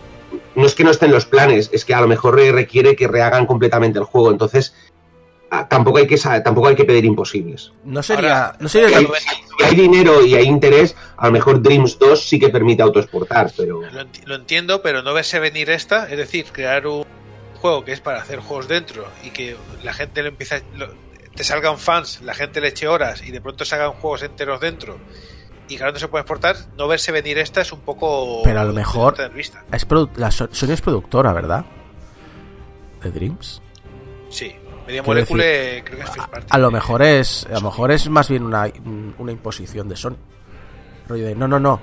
no 0.55 0.65
es 0.65 0.73
que 0.73 0.83
no 0.83 0.89
estén 0.91 1.11
los 1.11 1.25
planes, 1.27 1.69
es 1.71 1.85
que 1.85 1.93
a 1.93 2.01
lo 2.01 2.07
mejor 2.07 2.35
requiere 2.35 2.95
que 2.95 3.07
rehagan 3.07 3.45
completamente 3.45 3.99
el 3.99 4.05
juego. 4.05 4.31
Entonces, 4.31 4.73
tampoco 5.69 5.97
hay 5.99 6.07
que 6.07 6.17
tampoco 6.17 6.67
hay 6.67 6.75
que 6.75 6.83
pedir 6.85 7.05
imposibles. 7.05 7.71
No 7.83 8.03
sería, 8.03 8.45
Ahora, 8.47 8.57
no 8.59 8.67
sería 8.69 8.87
Si 8.89 8.93
tan- 8.93 9.05
hay, 9.05 9.21
si 9.57 9.63
hay 9.63 9.75
dinero 9.75 10.25
y 10.25 10.35
hay 10.35 10.45
interés, 10.45 10.95
a 11.17 11.27
lo 11.27 11.31
mejor 11.33 11.61
Dreams 11.61 11.97
2 11.99 12.21
sí 12.27 12.39
que 12.39 12.49
permite 12.49 12.81
autoexportar, 12.83 13.51
pero 13.55 13.81
Lo, 13.81 14.01
enti- 14.01 14.23
lo 14.25 14.35
entiendo, 14.35 14.81
pero 14.81 15.01
no 15.03 15.13
verse 15.13 15.39
venir 15.39 15.69
esta, 15.69 16.09
es 16.09 16.17
decir, 16.17 16.45
crear 16.51 16.85
un 16.87 17.05
juego 17.55 17.83
que 17.85 17.91
es 17.93 18.01
para 18.01 18.21
hacer 18.21 18.39
juegos 18.39 18.67
dentro 18.67 19.05
y 19.23 19.29
que 19.31 19.55
la 19.83 19.93
gente 19.93 20.21
lo 20.21 20.29
empieza, 20.29 20.59
lo- 20.75 20.93
te 21.35 21.43
salgan 21.43 21.77
fans, 21.77 22.21
la 22.23 22.33
gente 22.33 22.59
le 22.61 22.67
eche 22.69 22.87
horas 22.87 23.23
y 23.25 23.31
de 23.31 23.41
pronto 23.41 23.63
se 23.63 23.75
hagan 23.75 23.91
juegos 23.93 24.23
enteros 24.23 24.59
dentro 24.59 24.97
y 25.69 25.75
que 25.77 25.83
ahora 25.83 25.93
no 25.93 25.99
se 25.99 26.07
puede 26.07 26.21
exportar, 26.21 26.55
no 26.77 26.87
verse 26.87 27.11
venir 27.11 27.37
esta 27.37 27.61
es 27.61 27.71
un 27.71 27.81
poco. 27.81 28.41
Pero 28.43 28.59
a 28.59 28.63
lo 28.63 28.73
mejor 28.73 29.15
es 29.73 29.87
la 30.17 30.31
So- 30.31 30.49
Sony 30.51 30.71
es 30.71 30.81
productora, 30.81 31.33
¿verdad? 31.33 31.65
De 33.03 33.11
Dreams. 33.11 33.61
Sí, 34.29 34.55
Media 34.87 35.03
decir, 35.03 35.83
creo 35.83 35.83
que 35.83 36.01
es 36.01 36.27
party. 36.27 36.47
A 36.49 36.57
lo 36.57 36.71
mejor 36.71 37.01
es, 37.03 37.45
a 37.45 37.55
lo 37.55 37.61
mejor 37.61 37.91
es 37.91 38.09
más 38.09 38.29
bien 38.29 38.43
una, 38.43 38.67
una 39.17 39.31
imposición 39.31 39.89
de 39.89 39.95
Sony. 39.95 40.15
Rollo 41.07 41.25
de, 41.25 41.35
no, 41.35 41.47
no, 41.47 41.59
no. 41.59 41.79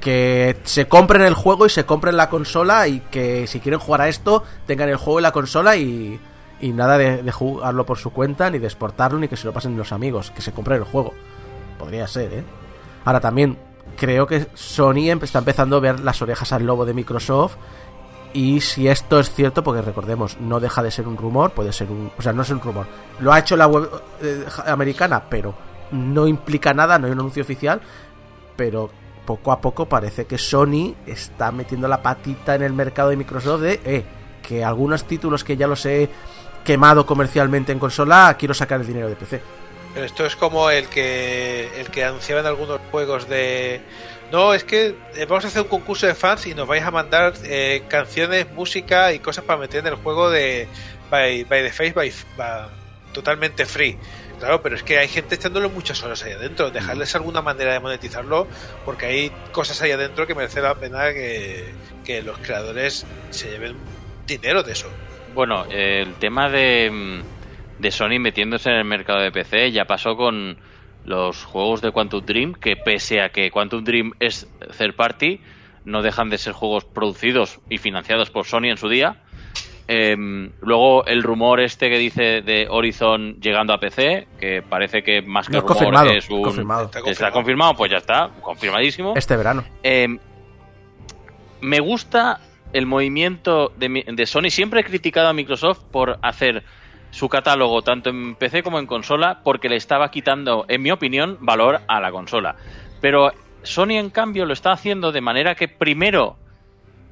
Que 0.00 0.56
se 0.62 0.86
compren 0.86 1.22
el 1.22 1.34
juego 1.34 1.66
y 1.66 1.70
se 1.70 1.84
compren 1.84 2.16
la 2.16 2.30
consola 2.30 2.86
y 2.86 3.00
que 3.00 3.46
si 3.48 3.58
quieren 3.58 3.80
jugar 3.80 4.02
a 4.02 4.08
esto 4.08 4.44
tengan 4.66 4.88
el 4.88 4.96
juego 4.96 5.18
y 5.18 5.22
la 5.22 5.32
consola 5.32 5.76
y, 5.76 6.20
y 6.60 6.72
nada 6.72 6.96
de, 6.96 7.22
de 7.22 7.32
jugarlo 7.32 7.84
por 7.84 7.98
su 7.98 8.10
cuenta, 8.10 8.48
ni 8.48 8.58
de 8.58 8.66
exportarlo, 8.66 9.18
ni 9.18 9.26
que 9.26 9.36
se 9.36 9.46
lo 9.46 9.52
pasen 9.52 9.76
los 9.76 9.92
amigos, 9.92 10.30
que 10.30 10.40
se 10.40 10.52
compren 10.52 10.78
el 10.78 10.84
juego. 10.84 11.12
Podría 11.78 12.06
ser, 12.06 12.32
¿eh? 12.32 12.44
Ahora 13.04 13.18
también 13.20 13.58
creo 13.96 14.26
que 14.28 14.46
Sony 14.54 15.10
está 15.20 15.40
empezando 15.40 15.76
a 15.76 15.80
ver 15.80 16.00
las 16.00 16.22
orejas 16.22 16.52
al 16.52 16.64
lobo 16.64 16.86
de 16.86 16.94
Microsoft 16.94 17.56
y 18.32 18.60
si 18.60 18.88
esto 18.88 19.18
es 19.18 19.32
cierto, 19.32 19.62
porque 19.62 19.82
recordemos, 19.82 20.38
no 20.40 20.60
deja 20.60 20.82
de 20.82 20.90
ser 20.90 21.08
un 21.08 21.16
rumor, 21.16 21.52
puede 21.52 21.72
ser 21.72 21.90
un... 21.90 22.10
O 22.18 22.22
sea, 22.22 22.32
no 22.32 22.42
es 22.42 22.50
un 22.50 22.60
rumor. 22.60 22.86
Lo 23.20 23.32
ha 23.32 23.38
hecho 23.38 23.56
la 23.56 23.66
web 23.66 23.90
eh, 24.22 24.44
americana, 24.66 25.22
pero 25.28 25.54
no 25.92 26.26
implica 26.26 26.74
nada, 26.74 26.98
no 26.98 27.06
hay 27.06 27.12
un 27.12 27.20
anuncio 27.20 27.42
oficial, 27.42 27.80
pero 28.56 28.90
poco 29.24 29.52
a 29.52 29.60
poco 29.60 29.86
parece 29.86 30.26
que 30.26 30.38
Sony 30.38 30.94
está 31.06 31.52
metiendo 31.52 31.88
la 31.88 32.02
patita 32.02 32.54
en 32.54 32.62
el 32.62 32.72
mercado 32.72 33.10
de 33.10 33.16
Microsoft 33.16 33.60
de, 33.60 33.80
eh, 33.84 34.04
que 34.42 34.64
algunos 34.64 35.04
títulos 35.04 35.44
que 35.44 35.56
ya 35.56 35.66
los 35.66 35.84
he 35.86 36.08
quemado 36.64 37.06
comercialmente 37.06 37.72
en 37.72 37.78
consola, 37.78 38.36
quiero 38.38 38.54
sacar 38.54 38.80
el 38.80 38.86
dinero 38.86 39.08
de 39.08 39.16
PC. 39.16 39.40
Pero 39.94 40.06
esto 40.06 40.26
es 40.26 40.36
como 40.36 40.70
el 40.70 40.88
que 40.88 41.80
el 41.80 41.90
que 41.90 42.04
anunciaban 42.04 42.46
algunos 42.46 42.80
juegos 42.90 43.28
de 43.28 43.80
no, 44.32 44.52
es 44.54 44.64
que 44.64 44.94
eh, 45.16 45.26
vamos 45.28 45.44
a 45.44 45.48
hacer 45.48 45.62
un 45.62 45.68
concurso 45.68 46.06
de 46.06 46.14
fans 46.14 46.46
y 46.46 46.54
nos 46.54 46.66
vais 46.68 46.82
a 46.84 46.90
mandar 46.90 47.32
eh, 47.44 47.82
canciones, 47.88 48.50
música 48.52 49.12
y 49.12 49.18
cosas 49.20 49.44
para 49.44 49.58
meter 49.60 49.80
en 49.80 49.86
el 49.88 49.94
juego 49.96 50.30
de 50.30 50.68
by, 51.10 51.44
by 51.44 51.62
the 51.62 51.70
Face 51.72 51.92
by, 51.92 52.12
by- 52.36 52.68
totalmente 53.12 53.64
free. 53.66 53.96
Claro, 54.38 54.62
pero 54.62 54.76
es 54.76 54.84
que 54.84 54.98
hay 54.98 55.08
gente 55.08 55.34
echándole 55.34 55.66
muchas 55.68 56.00
horas 56.04 56.22
ahí 56.22 56.32
adentro. 56.32 56.70
Dejarles 56.70 57.14
alguna 57.16 57.42
manera 57.42 57.72
de 57.72 57.80
monetizarlo 57.80 58.46
porque 58.84 59.06
hay 59.06 59.32
cosas 59.50 59.82
ahí 59.82 59.90
adentro 59.90 60.26
que 60.28 60.34
merece 60.36 60.60
la 60.60 60.74
pena 60.76 61.12
que, 61.12 61.64
que 62.04 62.22
los 62.22 62.38
creadores 62.38 63.04
se 63.30 63.50
lleven 63.50 63.76
dinero 64.26 64.62
de 64.62 64.72
eso. 64.72 64.88
Bueno, 65.34 65.64
el 65.70 66.14
tema 66.14 66.48
de, 66.50 66.88
mm, 66.92 67.80
de 67.82 67.90
Sony 67.90 68.20
metiéndose 68.20 68.68
en 68.70 68.76
el 68.76 68.84
mercado 68.84 69.20
de 69.20 69.32
PC 69.32 69.72
ya 69.72 69.86
pasó 69.86 70.16
con 70.16 70.56
los 71.08 71.44
juegos 71.44 71.80
de 71.80 71.90
Quantum 71.90 72.24
Dream, 72.24 72.52
que 72.54 72.76
pese 72.76 73.20
a 73.22 73.30
que 73.30 73.50
Quantum 73.50 73.82
Dream 73.82 74.12
es 74.20 74.46
third 74.76 74.94
party, 74.94 75.40
no 75.84 76.02
dejan 76.02 76.28
de 76.28 76.36
ser 76.38 76.52
juegos 76.52 76.84
producidos 76.84 77.60
y 77.70 77.78
financiados 77.78 78.30
por 78.30 78.44
Sony 78.44 78.64
en 78.66 78.76
su 78.76 78.88
día. 78.88 79.22
Em, 79.90 80.52
luego 80.60 81.06
el 81.06 81.22
rumor 81.22 81.60
este 81.60 81.88
que 81.88 81.96
dice 81.96 82.42
de 82.42 82.66
Horizon 82.68 83.40
llegando 83.40 83.72
a 83.72 83.80
PC, 83.80 84.28
que 84.38 84.60
parece 84.60 85.02
que 85.02 85.22
más 85.22 85.46
que 85.46 85.54
No, 85.54 85.60
rumor 85.60 85.76
confirmado, 85.76 86.10
es 86.10 86.28
un... 86.28 86.42
confirmado. 86.42 86.84
Está 86.94 87.10
Está 87.10 87.30
confirmado, 87.32 87.74
pues 87.74 87.90
ya 87.90 87.96
está, 87.96 88.30
confirmadísimo. 88.42 89.14
Este 89.16 89.34
verano. 89.34 89.64
Eh, 89.82 90.08
me 91.62 91.80
gusta 91.80 92.40
el 92.74 92.84
movimiento 92.84 93.72
de, 93.78 93.88
mi- 93.88 94.02
de 94.02 94.26
Sony. 94.26 94.50
Siempre 94.50 94.80
he 94.80 94.84
criticado 94.84 95.28
a 95.28 95.32
Microsoft 95.32 95.80
por 95.90 96.18
hacer 96.20 96.64
su 97.10 97.28
catálogo 97.28 97.82
tanto 97.82 98.10
en 98.10 98.34
PC 98.34 98.62
como 98.62 98.78
en 98.78 98.86
consola 98.86 99.40
porque 99.42 99.68
le 99.68 99.76
estaba 99.76 100.10
quitando, 100.10 100.64
en 100.68 100.82
mi 100.82 100.90
opinión, 100.90 101.38
valor 101.40 101.80
a 101.88 102.00
la 102.00 102.10
consola. 102.10 102.56
Pero 103.00 103.32
Sony, 103.62 103.92
en 103.92 104.10
cambio, 104.10 104.46
lo 104.46 104.52
está 104.52 104.72
haciendo 104.72 105.12
de 105.12 105.20
manera 105.20 105.54
que 105.54 105.68
primero 105.68 106.36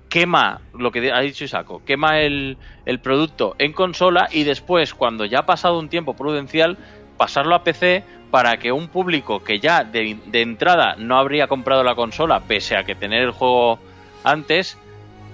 quema 0.08 0.60
lo 0.72 0.92
que 0.92 1.12
ha 1.12 1.20
dicho 1.20 1.44
Isaco, 1.44 1.82
quema 1.84 2.20
el, 2.20 2.58
el 2.84 3.00
producto 3.00 3.56
en 3.58 3.72
consola 3.72 4.28
y 4.30 4.44
después, 4.44 4.94
cuando 4.94 5.24
ya 5.24 5.40
ha 5.40 5.46
pasado 5.46 5.78
un 5.78 5.88
tiempo 5.88 6.14
prudencial, 6.14 6.78
pasarlo 7.16 7.54
a 7.54 7.64
PC 7.64 8.04
para 8.30 8.58
que 8.58 8.72
un 8.72 8.88
público 8.88 9.42
que 9.42 9.60
ya 9.60 9.84
de, 9.84 10.18
entrada 10.32 10.96
no 10.98 11.16
habría 11.18 11.46
comprado 11.46 11.82
la 11.82 11.94
consola, 11.94 12.40
pese 12.40 12.76
a 12.76 12.84
que 12.84 12.94
tener 12.94 13.22
el 13.22 13.30
juego 13.30 13.78
antes, 14.24 14.78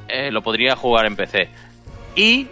eh, 0.08 0.30
lo 0.30 0.42
podría 0.42 0.76
jugar 0.76 1.06
en 1.06 1.16
PC. 1.16 1.48
Y 2.14 2.48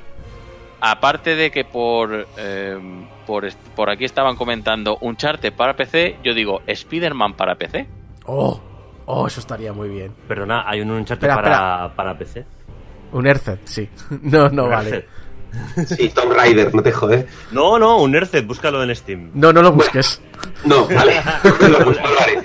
aparte 0.80 1.36
de 1.36 1.50
que 1.50 1.64
por, 1.64 2.26
eh, 2.36 2.78
por, 3.26 3.90
aquí 3.90 4.04
estaban 4.04 4.36
comentando 4.36 4.98
un 5.00 5.16
charte 5.16 5.52
para 5.52 5.74
PC, 5.74 6.18
yo 6.24 6.34
digo 6.34 6.62
Spider-Man 6.66 7.34
para 7.34 7.54
PC. 7.54 7.86
Oh, 8.26 8.60
oh, 9.06 9.26
eso 9.26 9.40
estaría 9.40 9.72
muy 9.72 9.88
bien. 9.88 10.12
Perdona, 10.26 10.64
hay 10.66 10.80
un 10.80 10.90
Uncharted 10.90 11.28
Espera, 11.28 11.42
para, 11.42 11.94
para 11.94 12.18
PC. 12.18 12.44
Un 13.12 13.26
Earthed, 13.26 13.58
sí. 13.64 13.88
No, 14.22 14.48
no 14.48 14.64
Un 14.64 14.70
vale. 14.70 14.90
Earthed. 14.90 15.08
Sí, 15.84 16.08
Tomb 16.10 16.32
Raider, 16.32 16.72
no 16.72 16.82
te 16.82 16.92
jodes. 16.92 17.26
No, 17.50 17.78
no, 17.78 17.98
un 17.98 18.14
Earthed, 18.14 18.46
búscalo 18.46 18.82
en 18.84 18.94
Steam. 18.94 19.30
No, 19.34 19.52
no 19.52 19.62
lo 19.62 19.72
busques. 19.72 20.20
No, 20.64 20.86
vale. 20.86 21.20
Lo 21.68 21.84
busco, 21.84 22.06
haré. 22.20 22.38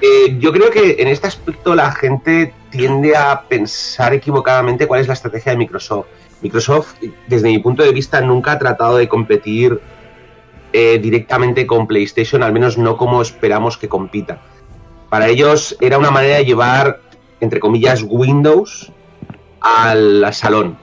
Eh, 0.00 0.36
yo 0.38 0.52
creo 0.52 0.70
que 0.70 0.96
en 0.98 1.08
este 1.08 1.26
aspecto 1.26 1.74
la 1.74 1.90
gente 1.92 2.54
tiende 2.70 3.16
a 3.16 3.42
pensar 3.42 4.14
equivocadamente 4.14 4.86
cuál 4.86 5.00
es 5.00 5.08
la 5.08 5.14
estrategia 5.14 5.52
de 5.52 5.58
Microsoft. 5.58 6.06
Microsoft, 6.42 6.94
desde 7.28 7.48
mi 7.48 7.58
punto 7.60 7.82
de 7.82 7.92
vista, 7.92 8.20
nunca 8.20 8.52
ha 8.52 8.58
tratado 8.58 8.96
de 8.96 9.08
competir 9.08 9.80
eh, 10.72 10.98
directamente 10.98 11.66
con 11.66 11.86
PlayStation, 11.86 12.42
al 12.42 12.52
menos 12.52 12.78
no 12.78 12.96
como 12.96 13.22
esperamos 13.22 13.76
que 13.76 13.88
compita. 13.88 14.40
Para 15.08 15.28
ellos 15.28 15.76
era 15.80 15.98
una 15.98 16.10
manera 16.10 16.36
de 16.38 16.44
llevar, 16.44 17.00
entre 17.40 17.60
comillas, 17.60 18.02
Windows 18.08 18.90
al 19.60 20.32
salón. 20.32 20.76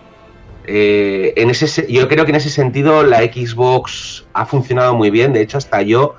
Eh, 0.66 1.34
en 1.36 1.50
ese, 1.50 1.68
se- 1.68 1.92
yo 1.92 2.08
creo 2.08 2.26
que 2.26 2.32
en 2.32 2.36
ese 2.38 2.50
sentido 2.52 3.04
la 3.04 3.20
Xbox 3.20 4.26
ha 4.34 4.46
funcionado 4.46 4.94
muy 4.96 5.10
bien. 5.10 5.34
De 5.34 5.42
hecho, 5.42 5.58
hasta 5.58 5.82
yo, 5.82 6.16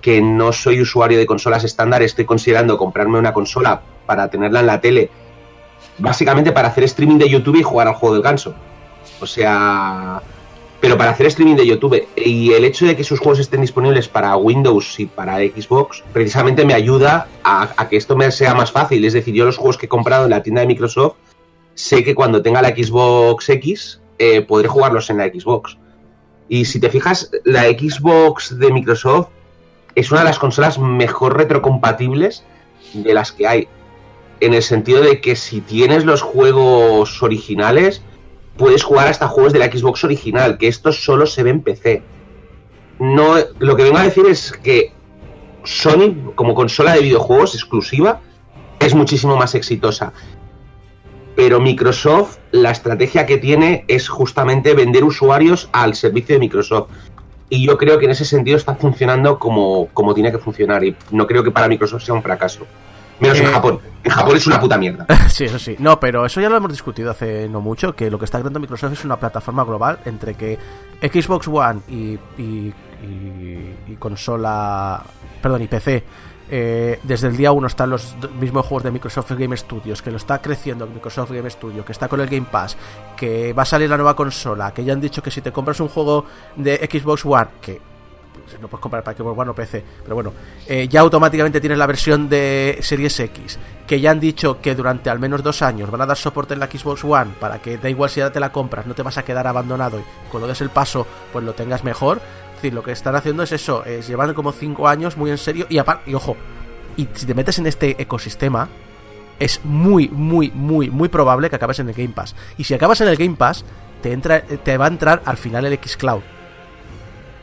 que 0.00 0.22
no 0.22 0.52
soy 0.52 0.80
usuario 0.80 1.18
de 1.18 1.26
consolas 1.26 1.62
estándar, 1.64 2.02
estoy 2.02 2.24
considerando 2.24 2.78
comprarme 2.78 3.18
una 3.18 3.32
consola 3.34 3.82
para 4.06 4.30
tenerla 4.30 4.60
en 4.60 4.66
la 4.66 4.80
tele, 4.80 5.10
básicamente 5.98 6.52
para 6.52 6.68
hacer 6.68 6.84
streaming 6.84 7.18
de 7.18 7.28
YouTube 7.28 7.56
y 7.56 7.62
jugar 7.62 7.88
al 7.88 7.94
juego 7.94 8.14
del 8.14 8.22
ganso. 8.22 8.54
O 9.20 9.26
sea, 9.26 10.22
pero 10.80 10.98
para 10.98 11.10
hacer 11.10 11.26
streaming 11.26 11.56
de 11.56 11.66
YouTube. 11.66 12.06
Y 12.16 12.52
el 12.52 12.64
hecho 12.64 12.86
de 12.86 12.96
que 12.96 13.04
sus 13.04 13.18
juegos 13.18 13.38
estén 13.38 13.60
disponibles 13.60 14.08
para 14.08 14.36
Windows 14.36 15.00
y 15.00 15.06
para 15.06 15.38
Xbox, 15.38 16.02
precisamente 16.12 16.64
me 16.64 16.74
ayuda 16.74 17.28
a, 17.44 17.88
que 17.88 17.96
esto 17.96 18.16
me 18.16 18.30
sea 18.30 18.54
más 18.54 18.70
fácil. 18.70 19.04
Es 19.04 19.12
decir, 19.12 19.34
yo 19.34 19.44
los 19.44 19.56
juegos 19.56 19.78
que 19.78 19.86
he 19.86 19.88
comprado 19.88 20.24
en 20.24 20.30
la 20.30 20.42
tienda 20.42 20.60
de 20.60 20.66
Microsoft, 20.66 21.16
sé 21.74 22.04
que 22.04 22.14
cuando 22.14 22.42
tenga 22.42 22.62
la 22.62 22.68
Xbox 22.68 23.48
X, 23.48 24.00
eh, 24.18 24.42
podré 24.42 24.68
jugarlos 24.68 25.10
en 25.10 25.18
la 25.18 25.26
Xbox. 25.26 25.76
Y 26.48 26.64
si 26.66 26.78
te 26.78 26.90
fijas, 26.90 27.30
la 27.44 27.64
Xbox 27.64 28.58
de 28.58 28.72
Microsoft 28.72 29.28
es 29.94 30.10
una 30.10 30.20
de 30.20 30.26
las 30.26 30.38
consolas 30.38 30.78
mejor 30.78 31.36
retrocompatibles 31.36 32.44
de 32.92 33.14
las 33.14 33.32
que 33.32 33.46
hay. 33.46 33.68
En 34.40 34.54
el 34.54 34.62
sentido 34.62 35.02
de 35.02 35.20
que 35.20 35.34
si 35.36 35.60
tienes 35.60 36.04
los 36.04 36.22
juegos 36.22 37.22
originales, 37.22 38.02
puedes 38.56 38.82
jugar 38.82 39.08
hasta 39.08 39.28
juegos 39.28 39.52
de 39.52 39.58
la 39.58 39.66
Xbox 39.66 40.04
original, 40.04 40.58
que 40.58 40.68
esto 40.68 40.92
solo 40.92 41.26
se 41.26 41.42
ve 41.42 41.50
en 41.50 41.62
PC. 41.62 42.02
No, 42.98 43.34
lo 43.58 43.76
que 43.76 43.84
vengo 43.84 43.98
a 43.98 44.04
decir 44.04 44.26
es 44.26 44.52
que 44.52 44.92
Sony, 45.64 46.32
como 46.34 46.54
consola 46.54 46.94
de 46.94 47.00
videojuegos 47.00 47.54
exclusiva, 47.54 48.20
es 48.80 48.94
muchísimo 48.94 49.36
más 49.36 49.54
exitosa. 49.54 50.12
Pero 51.34 51.60
Microsoft, 51.60 52.38
la 52.50 52.70
estrategia 52.70 53.26
que 53.26 53.36
tiene 53.36 53.84
es 53.88 54.08
justamente 54.08 54.74
vender 54.74 55.04
usuarios 55.04 55.68
al 55.72 55.94
servicio 55.94 56.34
de 56.34 56.38
Microsoft. 56.38 56.88
Y 57.50 57.66
yo 57.66 57.76
creo 57.76 57.98
que 57.98 58.06
en 58.06 58.12
ese 58.12 58.24
sentido 58.24 58.56
está 58.56 58.74
funcionando 58.74 59.38
como, 59.38 59.88
como 59.92 60.14
tiene 60.14 60.32
que 60.32 60.38
funcionar. 60.38 60.82
Y 60.82 60.96
no 61.10 61.26
creo 61.26 61.44
que 61.44 61.50
para 61.50 61.68
Microsoft 61.68 62.04
sea 62.04 62.14
un 62.14 62.22
fracaso. 62.22 62.66
Menos 63.20 63.38
en 63.38 63.46
Eh, 63.46 63.50
Japón. 63.52 63.80
En 64.04 64.10
Japón 64.12 64.36
es 64.36 64.46
una 64.46 64.60
puta 64.60 64.78
mierda. 64.78 65.06
Sí, 65.28 65.44
eso 65.44 65.58
sí. 65.58 65.76
No, 65.78 65.98
pero 66.00 66.24
eso 66.24 66.40
ya 66.40 66.48
lo 66.48 66.56
hemos 66.56 66.70
discutido 66.70 67.10
hace 67.10 67.48
no 67.48 67.60
mucho, 67.60 67.94
que 67.94 68.10
lo 68.10 68.18
que 68.18 68.24
está 68.24 68.38
creando 68.38 68.60
Microsoft 68.60 68.92
es 68.92 69.04
una 69.04 69.16
plataforma 69.16 69.64
global 69.64 69.98
entre 70.04 70.34
que 70.34 70.58
Xbox 71.02 71.48
One 71.48 71.80
y, 71.88 72.18
y, 72.38 72.72
y- 73.02 73.74
y 73.88 73.96
consola, 73.98 75.02
perdón, 75.42 75.62
y 75.62 75.66
PC, 75.66 76.04
eh, 76.48 77.00
desde 77.02 77.28
el 77.28 77.36
día 77.36 77.52
1 77.52 77.66
están 77.66 77.90
los 77.90 78.14
mismos 78.40 78.64
juegos 78.66 78.84
de 78.84 78.90
Microsoft 78.92 79.32
Game 79.32 79.56
Studios, 79.56 80.00
que 80.00 80.10
lo 80.10 80.16
está 80.16 80.40
creciendo 80.40 80.86
Microsoft 80.86 81.32
Game 81.32 81.50
Studio, 81.50 81.84
que 81.84 81.92
está 81.92 82.08
con 82.08 82.20
el 82.20 82.28
Game 82.28 82.46
Pass, 82.50 82.76
que 83.16 83.52
va 83.52 83.62
a 83.62 83.66
salir 83.66 83.90
la 83.90 83.96
nueva 83.96 84.14
consola, 84.16 84.72
que 84.72 84.84
ya 84.84 84.92
han 84.92 85.00
dicho 85.00 85.22
que 85.22 85.30
si 85.30 85.40
te 85.40 85.52
compras 85.52 85.80
un 85.80 85.88
juego 85.88 86.24
de 86.56 86.76
Xbox 86.90 87.24
One, 87.26 87.48
que 87.60 87.80
no 88.60 88.68
puedes 88.68 88.82
comprar 88.82 89.02
para 89.02 89.16
Xbox 89.16 89.38
One 89.38 89.50
o 89.50 89.54
PC, 89.54 89.84
pero 90.02 90.14
bueno, 90.14 90.32
eh, 90.66 90.88
ya 90.88 91.00
automáticamente 91.00 91.60
tienes 91.60 91.78
la 91.78 91.86
versión 91.86 92.28
de 92.28 92.78
Series 92.80 93.18
X, 93.20 93.58
que 93.86 94.00
ya 94.00 94.10
han 94.10 94.20
dicho 94.20 94.60
que 94.60 94.74
durante 94.74 95.10
al 95.10 95.18
menos 95.18 95.42
dos 95.42 95.62
años 95.62 95.90
van 95.90 96.00
a 96.00 96.06
dar 96.06 96.16
soporte 96.16 96.54
en 96.54 96.60
la 96.60 96.66
Xbox 96.66 97.04
One 97.04 97.32
para 97.40 97.60
que 97.60 97.78
da 97.78 97.88
igual 97.88 98.10
si 98.10 98.20
ya 98.20 98.30
te 98.30 98.40
la 98.40 98.52
compras, 98.52 98.86
no 98.86 98.94
te 98.94 99.02
vas 99.02 99.18
a 99.18 99.24
quedar 99.24 99.46
abandonado 99.46 99.98
y 99.98 100.04
cuando 100.30 100.48
des 100.48 100.60
el 100.60 100.70
paso, 100.70 101.06
pues 101.32 101.44
lo 101.44 101.54
tengas 101.54 101.84
mejor. 101.84 102.20
Es 102.48 102.62
decir, 102.62 102.72
lo 102.72 102.82
que 102.82 102.92
están 102.92 103.14
haciendo 103.14 103.42
es 103.42 103.52
eso, 103.52 103.84
es 103.84 104.08
llevar 104.08 104.32
como 104.32 104.50
cinco 104.50 104.88
años 104.88 105.18
muy 105.18 105.30
en 105.30 105.36
serio 105.36 105.66
y 105.68 105.76
y 105.76 106.14
ojo, 106.14 106.36
y 106.96 107.06
si 107.12 107.26
te 107.26 107.34
metes 107.34 107.58
en 107.58 107.66
este 107.66 108.00
ecosistema, 108.00 108.68
es 109.38 109.60
muy, 109.64 110.08
muy, 110.08 110.50
muy, 110.54 110.90
muy 110.90 111.08
probable 111.08 111.50
que 111.50 111.56
acabes 111.56 111.78
en 111.78 111.88
el 111.88 111.94
Game 111.94 112.14
Pass. 112.14 112.34
Y 112.56 112.64
si 112.64 112.72
acabas 112.72 113.00
en 113.02 113.08
el 113.08 113.16
Game 113.16 113.36
Pass, 113.36 113.64
te, 114.02 114.12
entra, 114.12 114.40
te 114.40 114.78
va 114.78 114.86
a 114.86 114.88
entrar 114.88 115.22
al 115.26 115.36
final 115.36 115.66
el 115.66 115.78
Xcloud 115.78 116.22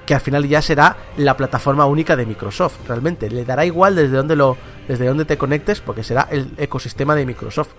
que 0.06 0.14
al 0.16 0.22
final 0.22 0.48
ya 0.48 0.62
será 0.62 0.98
la 1.18 1.38
plataforma 1.38 1.86
única 1.86 2.16
de 2.16 2.26
Microsoft. 2.26 2.80
Realmente 2.88 3.30
le 3.30 3.46
dará 3.46 3.66
igual 3.66 3.96
desde 3.96 4.16
donde 4.18 4.36
lo 4.36 4.58
desde 4.88 5.06
donde 5.08 5.26
te 5.26 5.38
conectes 5.38 5.80
porque 5.82 6.04
será 6.04 6.28
el 6.30 6.52
ecosistema 6.58 7.16
de 7.16 7.26
Microsoft. 7.26 7.70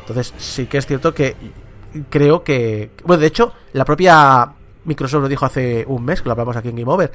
Entonces, 0.00 0.32
sí 0.36 0.66
que 0.66 0.78
es 0.78 0.86
cierto 0.86 1.12
que 1.14 1.34
creo 2.10 2.44
que 2.44 2.90
bueno, 3.04 3.20
de 3.20 3.26
hecho, 3.26 3.52
la 3.72 3.84
propia 3.84 4.52
Microsoft 4.84 5.22
lo 5.22 5.28
dijo 5.28 5.46
hace 5.46 5.84
un 5.88 6.04
mes, 6.04 6.20
que 6.20 6.26
lo 6.26 6.32
hablamos 6.32 6.56
aquí 6.56 6.68
en 6.68 6.76
Game 6.76 6.92
Over, 6.92 7.10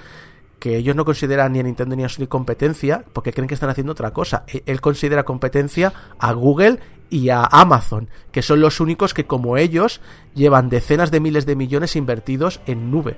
que 0.57 0.75
ellos 0.75 0.95
no 0.95 1.05
consideran 1.05 1.53
ni 1.53 1.59
a 1.59 1.63
Nintendo 1.63 1.95
ni 1.95 2.03
a 2.03 2.09
Sony 2.09 2.27
competencia 2.27 3.05
porque 3.13 3.31
creen 3.31 3.47
que 3.47 3.53
están 3.53 3.69
haciendo 3.69 3.91
otra 3.93 4.11
cosa. 4.11 4.43
E- 4.47 4.63
Él 4.65 4.81
considera 4.81 5.23
competencia 5.23 5.93
a 6.19 6.33
Google 6.33 6.79
y 7.09 7.29
a 7.29 7.43
Amazon, 7.43 8.09
que 8.31 8.41
son 8.41 8.59
los 8.59 8.79
únicos 8.81 9.13
que 9.13 9.25
como 9.25 9.55
ellos 9.57 10.01
llevan 10.35 10.69
decenas 10.69 11.11
de 11.11 11.19
miles 11.21 11.45
de 11.45 11.55
millones 11.55 11.95
invertidos 11.95 12.59
en 12.65 12.91
nube. 12.91 13.17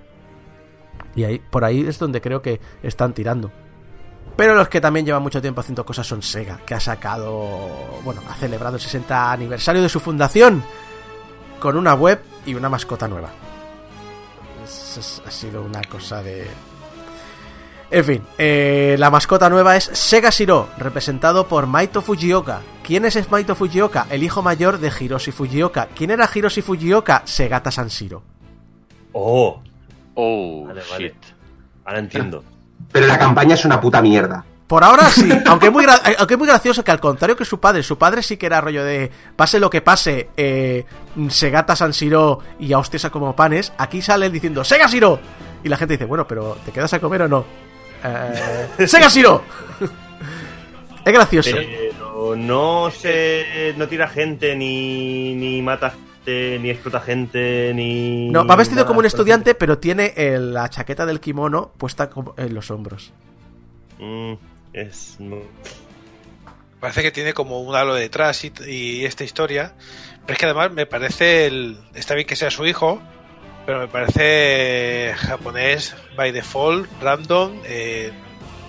Y 1.16 1.24
ahí, 1.24 1.40
por 1.40 1.64
ahí 1.66 1.82
es 1.88 2.00
donde 2.00 2.22
creo 2.22 2.42
que 2.42 2.60
están 2.84 3.14
tirando. 3.14 3.52
Pero 4.38 4.56
los 4.56 4.70
que 4.70 4.80
también 4.82 5.06
llevan 5.06 5.22
mucho 5.24 5.42
tiempo 5.42 5.62
haciendo 5.62 5.86
cosas 5.86 6.08
son 6.08 6.22
Sega, 6.22 6.58
que 6.66 6.74
ha 6.74 6.80
sacado, 6.80 7.48
bueno, 8.04 8.22
ha 8.30 8.34
celebrado 8.36 8.76
el 8.78 8.82
60 8.82 9.32
aniversario 9.32 9.82
de 9.82 9.90
su 9.90 10.00
fundación 10.00 10.64
con 11.60 11.76
una 11.78 11.94
web 11.94 12.22
y 12.46 12.54
una 12.56 12.70
mascota 12.70 13.08
nueva. 13.08 13.30
Es- 14.64 15.22
ha 15.26 15.32
sido 15.32 15.62
una 15.64 15.82
cosa 15.84 16.22
de... 16.24 16.48
En 17.92 18.06
fin, 18.06 18.24
eh, 18.38 18.96
la 18.98 19.10
mascota 19.10 19.50
nueva 19.50 19.76
es 19.76 19.84
Sega 19.84 20.30
Shiro, 20.30 20.70
representado 20.78 21.48
por 21.48 21.68
Maito 21.68 22.02
Fujioka. 22.02 22.62
¿Quién 22.84 23.04
es 23.04 23.30
Maito 23.30 23.54
Fujioka? 23.54 24.08
El 24.10 24.24
hijo 24.24 24.42
mayor 24.42 24.78
de 24.80 24.92
Hiroshi 24.98 25.32
Fujioka. 25.34 25.88
¿Quién 25.94 26.10
era 26.12 26.30
Hiroshi 26.34 26.62
Fujioka? 26.62 27.22
Segata 27.26 27.70
Sanshiro. 27.70 28.24
Oh, 29.12 29.62
Oh, 30.16 30.66
vale, 30.66 30.82
shit. 30.98 31.16
Ahora 31.86 32.00
entiendo. 32.00 32.44
Pero 32.92 33.08
la 33.08 33.18
campaña 33.18 33.56
es 33.56 33.66
una 33.66 33.80
puta 33.80 34.02
mierda. 34.02 34.44
Por 34.68 34.84
ahora 34.84 35.10
sí, 35.10 35.30
aunque 35.48 35.68
es 35.68 35.72
muy, 35.72 35.84
eh, 35.84 36.16
aunque 36.18 36.36
es 36.36 36.38
muy 36.38 36.48
gracioso 36.48 36.84
que 36.84 36.92
al 36.92 37.00
contrario 37.00 37.36
que 37.36 37.44
su 37.44 37.60
padre, 37.60 37.84
su 37.84 37.98
padre 37.98 38.24
sí 38.24 38.38
que 38.38 38.46
era 38.46 38.62
rollo 38.62 38.86
de 38.86 39.12
pase 39.36 39.60
lo 39.60 39.70
que 39.70 39.82
pase, 39.82 40.30
eh, 40.38 40.86
Segata 41.30 41.76
San 41.76 41.94
Siro 41.94 42.40
y 42.58 42.72
a 42.72 42.80
hostias 42.80 43.06
a 43.06 43.10
como 43.10 43.36
panes, 43.36 43.74
aquí 43.78 44.02
sale 44.02 44.28
él 44.28 44.32
diciendo 44.32 44.64
¡Sega 44.64 44.88
Siro! 44.88 45.20
Y 45.64 45.70
la 45.70 45.76
gente 45.76 45.96
dice, 45.96 46.06
bueno, 46.06 46.26
pero 46.26 46.58
¿te 46.66 46.72
quedas 46.72 46.94
a 46.94 47.00
comer 47.00 47.24
o 47.24 47.28
no? 47.28 47.46
Eh, 48.04 48.88
¡Sega 48.88 49.10
Siro! 49.10 49.44
es 51.06 51.14
gracioso. 51.14 51.52
Pero 51.54 52.36
no 52.38 52.90
se. 52.92 53.74
No 53.78 53.88
tira 53.88 54.08
gente, 54.08 54.56
ni, 54.56 55.36
ni 55.36 55.62
mata 55.62 55.94
ni 56.26 56.70
explota 56.70 57.00
gente, 57.02 57.72
ni. 57.74 58.30
No, 58.30 58.46
va 58.46 58.56
vestido 58.56 58.78
nada 58.78 58.88
como 58.88 59.00
un 59.00 59.06
estudiante, 59.06 59.56
pero 59.56 59.78
tiene 59.80 60.14
el- 60.16 60.54
la 60.54 60.70
chaqueta 60.70 61.06
del 61.06 61.20
kimono 61.20 61.72
puesta 61.78 62.10
como 62.10 62.34
en 62.38 62.54
los 62.54 62.70
hombros. 62.72 63.12
Mm, 64.00 64.34
es. 64.74 65.16
no. 65.20 65.38
Parece 66.80 67.04
que 67.04 67.12
tiene 67.12 67.34
como 67.34 67.62
un 67.62 67.76
halo 67.76 67.94
detrás 67.94 68.44
y, 68.44 68.52
y 68.68 69.06
esta 69.06 69.24
historia. 69.24 69.74
Pero 70.26 70.34
es 70.34 70.40
que 70.40 70.46
además 70.46 70.72
me 70.72 70.86
parece. 70.86 71.46
El, 71.48 71.78
está 71.94 72.16
bien 72.16 72.26
que 72.28 72.36
sea 72.36 72.50
su 72.52 72.66
hijo, 72.66 73.02
pero 73.66 73.80
me 73.80 73.88
parece 73.88 75.14
japonés 75.18 75.96
by 76.16 76.32
default, 76.32 76.88
random. 77.02 77.52
eh, 77.66 78.12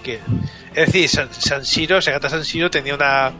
que, 0.03 0.19
es 0.75 0.87
decir, 0.87 1.09
San, 1.09 1.33
Sanshiro, 1.33 2.03
Segata 2.03 2.29
Sanshiro 2.29 2.71
tenía 2.71 2.95
una, 2.95 3.33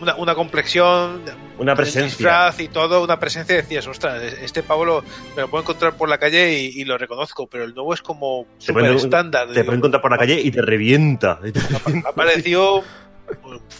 una, 0.00 0.14
una 0.16 0.34
complexión, 0.34 1.22
Una 1.58 1.74
presencia. 1.74 2.02
disfraz 2.04 2.60
y 2.60 2.68
todo, 2.68 3.02
una 3.02 3.18
presencia 3.18 3.54
y 3.54 3.56
decías, 3.56 3.86
ostras, 3.86 4.22
este 4.22 4.62
pavo 4.62 4.84
lo- 4.84 5.02
me 5.34 5.42
lo 5.42 5.48
puedo 5.48 5.62
encontrar 5.62 5.94
por 5.96 6.08
la 6.08 6.18
calle 6.18 6.58
y, 6.58 6.80
y 6.80 6.84
lo 6.84 6.98
reconozco, 6.98 7.46
pero 7.46 7.64
el 7.64 7.74
nuevo 7.74 7.94
es 7.94 8.02
como 8.02 8.46
súper 8.58 8.84
estándar. 8.92 9.46
te 9.48 9.54
digo, 9.54 9.64
pueden 9.66 9.78
encontrar 9.80 10.02
por 10.02 10.10
la 10.10 10.18
calle 10.18 10.40
y 10.40 10.50
te 10.50 10.60
revienta. 10.62 11.38
ha 12.06 12.12
parecido 12.12 12.82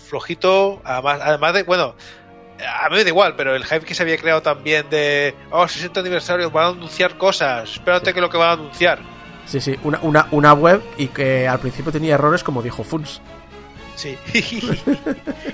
flojito, 0.09 0.81
además, 0.85 1.21
además 1.23 1.55
de, 1.55 1.63
bueno, 1.65 1.95
a 2.83 2.89
mí 2.89 2.97
me 2.97 3.03
da 3.05 3.09
igual, 3.09 3.35
pero 3.37 3.55
el 3.55 3.65
hype 3.65 3.85
que 3.85 3.95
se 3.95 4.03
había 4.03 4.17
creado 4.19 4.43
también 4.43 4.89
de, 4.91 5.35
oh, 5.51 5.69
60 5.69 6.01
aniversario, 6.01 6.51
van 6.51 6.65
a 6.65 6.69
anunciar 6.69 7.17
cosas, 7.19 7.71
espérate 7.73 8.15
que 8.15 8.21
lo 8.21 8.31
que 8.31 8.37
van 8.39 8.49
a 8.49 8.53
anunciar. 8.53 8.99
Sí, 9.45 9.61
sí, 9.61 9.77
una, 9.85 10.01
una, 10.03 10.27
una 10.33 10.53
web 10.55 10.83
y 10.97 11.07
que 11.09 11.47
al 11.47 11.61
principio 11.61 11.93
tenía 11.93 12.15
errores 12.15 12.43
como 12.43 12.63
dijo 12.63 12.83
Funs. 12.83 13.21
Sí. 13.97 14.17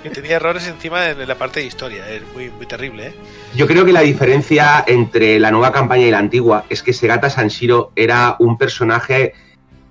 que 0.03 0.11
tenía 0.11 0.37
errores 0.37 0.67
encima 0.67 1.11
en 1.11 1.27
la 1.27 1.37
parte 1.37 1.61
de 1.61 1.67
historia, 1.67 2.09
es 2.11 2.23
muy, 2.35 2.51
muy 2.51 2.67
terrible, 2.67 3.09
¿eh? 3.09 3.15
Yo 3.55 3.67
creo 3.67 3.85
que 3.85 3.93
la 3.93 4.01
diferencia 4.01 4.85
entre 4.87 5.39
la 5.39 5.51
nueva 5.51 5.73
campaña 5.73 6.07
y 6.07 6.11
la 6.11 6.19
antigua 6.19 6.65
es 6.69 6.83
que 6.83 6.93
Segata 6.93 7.31
Sanshiro 7.31 7.93
era 7.95 8.37
un 8.39 8.59
personaje 8.59 9.35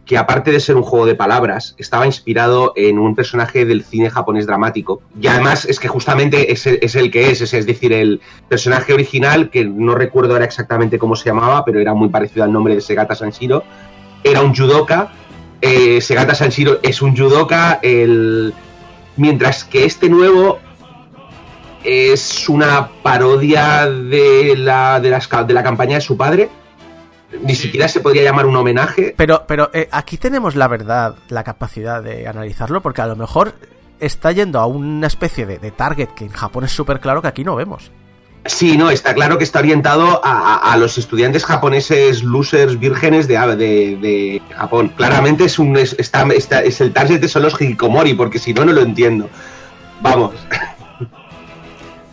que 0.06 0.18
aparte 0.18 0.52
de 0.52 0.60
ser 0.60 0.76
un 0.76 0.84
juego 0.84 1.06
de 1.06 1.16
palabras, 1.16 1.76
estaba 1.78 2.06
inspirado 2.06 2.74
en 2.76 3.00
un 3.00 3.16
personaje 3.16 3.66
del 3.66 3.84
cine 3.84 4.10
japonés 4.10 4.46
dramático. 4.46 5.02
Y 5.20 5.28
además 5.28 5.64
es 5.64 5.80
que 5.80 5.88
justamente 5.88 6.52
es 6.52 6.68
el, 6.68 6.80
es 6.82 6.96
el 6.96 7.12
que 7.12 7.30
es, 7.30 7.40
es, 7.40 7.54
es 7.54 7.66
decir, 7.66 7.94
el 7.94 8.20
personaje 8.50 8.94
original, 8.94 9.50
que 9.50 9.64
no 9.64 9.96
recuerdo 9.96 10.34
ahora 10.34 10.44
exactamente 10.44 11.00
cómo 11.00 11.16
se 11.16 11.30
llamaba, 11.30 11.64
pero 11.64 11.80
era 11.80 11.94
muy 11.94 12.10
parecido 12.10 12.44
al 12.44 12.52
nombre 12.52 12.76
de 12.76 12.82
Segata 12.82 13.16
Sanshiro, 13.16 13.64
era 14.24 14.42
un 14.42 14.54
judoka. 14.54 15.14
Eh, 15.62 16.02
Segata 16.02 16.34
Sanshiro 16.34 16.80
es 16.82 17.02
un 17.02 17.16
judoka, 17.16 17.80
el... 17.84 18.54
mientras 19.16 19.64
que 19.64 19.86
este 19.86 20.10
nuevo 20.10 20.60
es 21.84 22.50
una 22.50 22.90
parodia 23.04 23.88
de 23.90 24.56
la, 24.58 25.00
de, 25.00 25.10
las 25.10 25.30
de 25.48 25.54
la 25.54 25.64
campaña 25.64 25.96
de 25.96 26.02
su 26.02 26.18
padre. 26.18 26.50
Ni 27.44 27.56
siquiera 27.56 27.88
se 27.88 28.02
podría 28.02 28.24
llamar 28.24 28.46
un 28.46 28.56
homenaje. 28.56 29.14
Pero, 29.16 29.46
pero 29.48 29.70
eh, 29.74 29.88
aquí 29.92 30.18
tenemos 30.18 30.56
la 30.56 30.68
verdad, 30.68 31.16
la 31.30 31.44
capacidad 31.44 32.04
de 32.04 32.28
analizarlo, 32.28 32.82
porque 32.82 33.02
a 33.02 33.08
lo 33.08 33.16
mejor 33.16 33.54
está 34.00 34.32
yendo 34.32 34.60
a 34.60 34.66
una 34.66 35.08
especie 35.08 35.46
de, 35.46 35.58
de 35.58 35.72
target 35.72 36.10
que 36.10 36.26
en 36.26 36.32
Japón 36.32 36.66
es 36.66 36.72
súper 36.72 37.00
claro 37.00 37.22
que 37.22 37.30
aquí 37.30 37.44
no 37.44 37.56
vemos. 37.56 37.92
Sí, 38.46 38.76
no, 38.76 38.90
está 38.90 39.14
claro 39.14 39.38
que 39.38 39.44
está 39.44 39.60
orientado 39.60 40.20
a, 40.26 40.56
a- 40.56 40.74
a 40.74 40.78
los 40.78 40.98
estudiantes 40.98 41.46
japoneses 41.46 42.24
losers 42.24 42.80
vírgenes 42.80 43.28
de, 43.28 43.38
de, 43.38 43.98
de 43.98 44.42
Japón. 44.56 44.90
Claramente 44.98 45.46
es 45.46 45.60
un 45.60 45.78
es, 45.78 45.96
está, 46.00 46.24
está- 46.34 46.64
es 46.64 46.82
el 46.82 46.92
target 46.92 47.20
de 47.22 47.28
son 47.28 47.44
los 47.44 47.54
hikikomori, 47.62 48.16
porque 48.16 48.40
si 48.40 48.54
no, 48.54 48.66
no 48.66 48.72
lo 48.74 48.82
entiendo. 48.82 49.30
Vamos. 50.02 50.34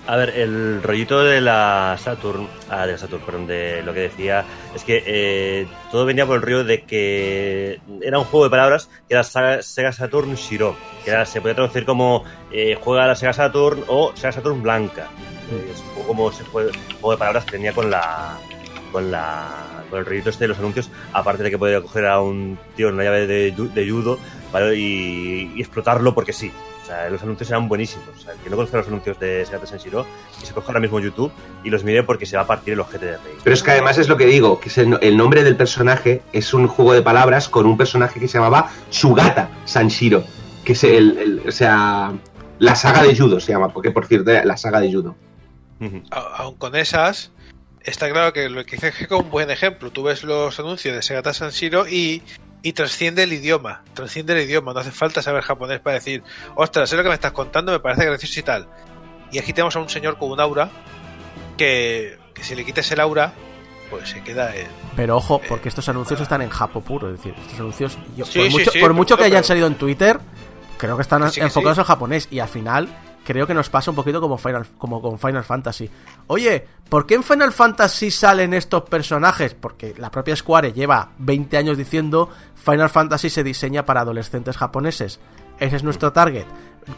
A 0.07 0.17
ver, 0.17 0.31
el 0.39 0.83
rollito 0.83 1.23
de 1.23 1.41
la 1.43 1.97
Saturn, 2.03 2.47
ah, 2.71 2.87
de 2.87 2.93
la 2.93 2.99
Saturn, 2.99 3.23
perdón, 3.27 3.47
de 3.47 3.83
lo 3.83 3.93
que 3.93 4.01
decía, 4.01 4.43
es 4.75 4.83
que 4.83 5.03
eh, 5.07 5.67
todo 5.91 6.07
venía 6.07 6.25
por 6.25 6.37
el 6.37 6.43
rollo 6.43 6.65
de 6.65 6.83
que 6.85 7.79
era 8.01 8.19
un 8.19 8.25
juego 8.25 8.45
de 8.45 8.51
palabras 8.51 8.89
que 9.07 9.15
era 9.15 9.23
Saga- 9.23 9.61
Sega 9.63 9.93
Saturn 9.93 10.35
Shiro, 10.35 10.77
que 11.05 11.11
era, 11.11 11.27
se 11.27 11.43
podía 11.43 11.57
traducir 11.57 11.85
como 11.85 12.25
eh, 12.51 12.79
juega 12.81 13.05
a 13.05 13.09
la 13.09 13.17
Sega 13.17 13.35
Saturn 13.35 13.85
o 13.89 14.13
Sega 14.15 14.33
Saturn 14.33 14.63
Blanca. 14.63 15.09
Eh, 15.51 15.73
poco 15.95 15.98
como 16.09 16.31
ese 16.31 16.43
juego, 16.43 16.71
de 16.73 17.17
palabras 17.17 17.47
tenía 17.47 17.73
con 17.73 17.89
la 17.91 18.37
con 18.91 19.11
la 19.13 19.47
con 19.91 20.01
el 20.01 20.05
rollito 20.07 20.31
este 20.31 20.45
de 20.45 20.49
los 20.49 20.59
anuncios, 20.59 20.91
aparte 21.13 21.43
de 21.45 21.51
que 21.51 21.59
podía 21.59 21.81
coger 21.81 22.07
a 22.07 22.21
un 22.21 22.59
tío 22.77 22.89
en 22.89 22.95
una 22.95 23.05
llave 23.05 23.27
de, 23.27 23.53
de 23.53 23.91
judo 23.91 24.19
¿vale? 24.53 24.77
y, 24.77 25.53
y 25.55 25.61
explotarlo 25.61 26.15
porque 26.15 26.33
sí. 26.33 26.51
O 26.83 26.87
sea, 26.91 27.11
los 27.11 27.23
anuncios 27.23 27.51
eran 27.51 27.69
buenísimos. 27.69 28.09
O 28.17 28.19
sea, 28.19 28.33
el 28.33 28.39
que 28.39 28.49
no 28.49 28.57
conozca 28.57 28.79
los 28.79 28.87
anuncios 28.89 29.19
de 29.21 29.45
Sega 29.45 29.65
Senshiro, 29.67 30.07
que 30.41 30.47
se 30.47 30.55
coja 30.55 30.69
ahora 30.69 30.81
mismo 30.81 30.99
YouTube 31.01 31.31
y 31.63 31.69
los 31.69 31.85
mire 31.85 32.03
porque 32.03 32.25
se 32.25 32.37
va 32.37 32.45
a 32.45 32.47
partir 32.47 32.73
el 32.73 32.81
ojete 32.81 33.05
de 33.05 33.17
reír. 33.19 33.37
Pero 33.45 33.53
es 33.55 33.63
que 33.63 33.71
además 33.73 33.99
es 33.99 34.09
lo 34.09 34.17
que 34.17 34.25
digo, 34.25 34.59
que 34.59 34.71
es 34.71 34.79
el, 34.79 34.99
el 35.03 35.17
nombre 35.19 35.45
del 35.45 35.55
personaje 35.57 36.23
es 36.33 36.55
un 36.55 36.67
juego 36.67 36.95
de 36.95 37.03
palabras 37.03 37.51
con 37.51 37.67
un 37.67 37.77
personaje 37.77 38.19
que 38.21 38.27
se 38.27 38.39
llamaba 38.39 38.71
Sugata 38.89 39.51
Sanshiro, 39.67 40.25
que 40.65 40.73
es 40.73 40.83
el, 40.85 41.19
el- 41.19 41.43
o 41.49 41.53
sea, 41.53 42.13
la 42.59 42.75
saga 42.75 43.03
de 43.03 43.15
judo 43.15 43.39
se 43.39 43.53
llama, 43.53 43.69
porque 43.69 43.91
por 43.91 44.07
cierto, 44.07 44.31
la 44.43 44.57
saga 44.57 44.81
de 44.81 44.91
judo. 44.91 45.15
A- 46.11 46.37
Aun 46.43 46.57
con 46.57 46.75
esas, 46.77 47.31
está 47.83 48.11
claro 48.11 48.33
que 48.33 48.49
lo 48.49 48.65
que 48.65 48.73
dice 48.77 48.93
Gecko 48.93 49.17
es 49.19 49.23
un 49.25 49.31
buen 49.31 49.51
ejemplo. 49.51 49.91
Tú 49.91 50.03
ves 50.03 50.23
los 50.25 50.59
anuncios 50.59 50.95
de 50.95 51.03
Segata 51.03 51.33
Sanshiro 51.35 51.87
y, 51.89 52.23
y 52.63 52.73
trasciende 52.73 53.23
el 53.25 53.33
idioma. 53.33 53.83
Trasciende 53.95 54.33
el 54.35 54.41
idioma. 54.49 54.73
No 54.73 54.81
hace 54.81 54.91
falta 54.91 55.23
saber 55.23 55.43
japonés 55.43 55.81
para 55.81 55.95
decir, 55.95 56.23
ostras, 56.57 56.91
sé 56.91 56.97
lo 56.97 57.03
que 57.03 57.09
me 57.11 57.15
estás 57.15 57.33
contando, 57.33 57.73
me 57.73 57.81
parece 57.81 58.05
gracioso 58.05 58.41
y 58.41 58.43
tal. 58.43 58.69
Y 59.33 59.39
aquí 59.39 59.53
tenemos 59.53 59.77
a 59.77 59.81
un 59.81 59.89
señor 59.89 60.19
con 60.19 60.31
un 60.31 60.41
aura 60.41 60.71
que, 61.57 62.19
que 62.35 62.43
si 62.45 62.55
le 62.55 62.65
quitas 62.65 62.91
el 62.93 63.01
aura, 63.01 63.33
pues 63.91 64.09
se 64.11 64.23
queda 64.23 64.55
en. 64.57 64.67
Pero 64.97 65.17
ojo, 65.17 65.41
porque 65.49 65.69
estos 65.69 65.89
anuncios 65.89 66.21
están 66.21 66.43
en 66.43 66.51
Japo 66.51 66.81
puro, 66.81 67.09
es 67.11 67.17
decir, 67.19 67.35
estos 67.41 67.59
anuncios, 67.61 67.99
yo- 68.17 68.25
Sí, 68.25 68.39
por 68.39 68.47
sí, 68.49 68.53
mucho, 68.53 68.71
sí, 68.71 68.79
por 68.79 68.89
pero- 68.89 68.95
mucho 68.95 69.17
que 69.17 69.25
hayan 69.25 69.45
salido 69.45 69.67
en 69.67 69.75
Twitter, 69.77 70.19
creo 70.77 70.97
que 70.97 71.03
están 71.03 71.31
Que 71.31 71.41
enfocados 71.41 71.79
al 71.79 71.85
japonés 71.85 72.29
y 72.31 72.39
al 72.41 72.49
final 72.49 72.89
creo 73.29 73.47
que 73.47 73.53
nos 73.53 73.69
pasa 73.69 73.91
un 73.91 73.95
poquito 73.97 74.23
como 74.23 74.39
Final, 74.39 74.67
como 74.79 75.03
con 75.03 75.19
Final 75.19 75.45
Fantasy. 75.45 75.91
Oye, 76.29 76.67
¿por 76.89 77.07
qué 77.07 77.15
en 77.17 77.23
Final 77.23 77.53
Fantasy 77.53 78.11
salen 78.11 78.55
estos 78.55 78.85
personajes? 78.85 79.53
Porque 79.53 79.95
la 79.99 80.11
propia 80.11 80.35
Square 80.35 80.73
lleva 80.73 81.11
20 81.19 81.59
años 81.59 81.77
diciendo 81.77 82.31
Final 82.55 82.89
Fantasy 82.89 83.29
se 83.29 83.45
diseña 83.45 83.85
para 83.85 84.01
adolescentes 84.01 84.57
japoneses. 84.57 85.21
Ese 85.61 85.77
es 85.77 85.85
nuestro 85.85 86.11
target. 86.15 86.47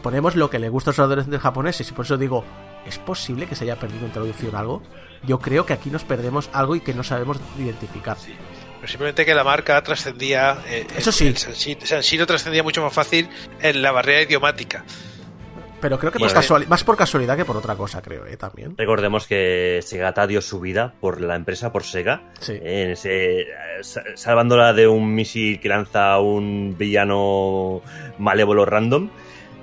Ponemos 0.01 0.37
lo 0.37 0.49
que 0.49 0.59
le 0.59 0.69
gusta 0.69 0.91
a 0.91 0.93
los 0.93 0.99
adolescentes 0.99 1.41
japoneses 1.41 1.89
y 1.89 1.93
por 1.93 2.05
eso 2.05 2.17
digo, 2.17 2.45
¿es 2.85 2.97
posible 2.97 3.45
que 3.45 3.55
se 3.55 3.65
haya 3.65 3.75
perdido 3.77 4.05
en 4.05 4.13
traducción 4.13 4.55
algo? 4.55 4.81
Yo 5.23 5.39
creo 5.39 5.65
que 5.65 5.73
aquí 5.73 5.89
nos 5.89 6.05
perdemos 6.05 6.49
algo 6.53 6.77
y 6.77 6.79
que 6.79 6.93
no 6.93 7.03
sabemos 7.03 7.37
identificar. 7.59 8.15
Pero 8.79 8.87
simplemente 8.89 9.25
que 9.25 9.35
la 9.35 9.43
marca 9.43 9.83
trascendía. 9.83 10.57
eh, 10.65 10.87
Eso 10.95 11.09
el- 11.09 11.13
sí. 11.13 11.27
El 11.27 11.37
Sanshiro, 11.37 11.85
Sanshiro 11.85 12.25
trascendía 12.25 12.63
mucho 12.63 12.81
más 12.81 12.93
fácil 12.93 13.27
en 13.61 13.81
la 13.81 13.91
barrera 13.91 14.21
idiomática. 14.21 14.85
Pero 15.81 15.97
creo 15.99 16.11
que 16.11 16.19
Bueno, 16.19 16.33
casuali- 16.33 16.67
más 16.67 16.83
por 16.83 16.95
casualidad 16.95 17.35
que 17.35 17.43
por 17.45 17.57
otra 17.57 17.75
cosa, 17.75 18.01
creo, 18.01 18.25
¿eh? 18.27 18.37
También. 18.37 18.75
Recordemos 18.77 19.25
que 19.27 19.79
Segata 19.83 20.27
dio 20.27 20.41
su 20.41 20.59
vida 20.59 20.93
por 21.01 21.19
la 21.21 21.35
empresa, 21.35 21.71
por 21.71 21.83
Sega, 21.83 22.21
Sí. 22.39 22.53
eh, 22.61 22.95
eh, 23.03 23.45
salvándola 24.15 24.73
de 24.73 24.87
un 24.87 25.13
misil 25.13 25.59
que 25.59 25.69
lanza 25.69 26.19
un 26.19 26.75
villano 26.77 27.81
malévolo 28.19 28.65
random. 28.65 29.09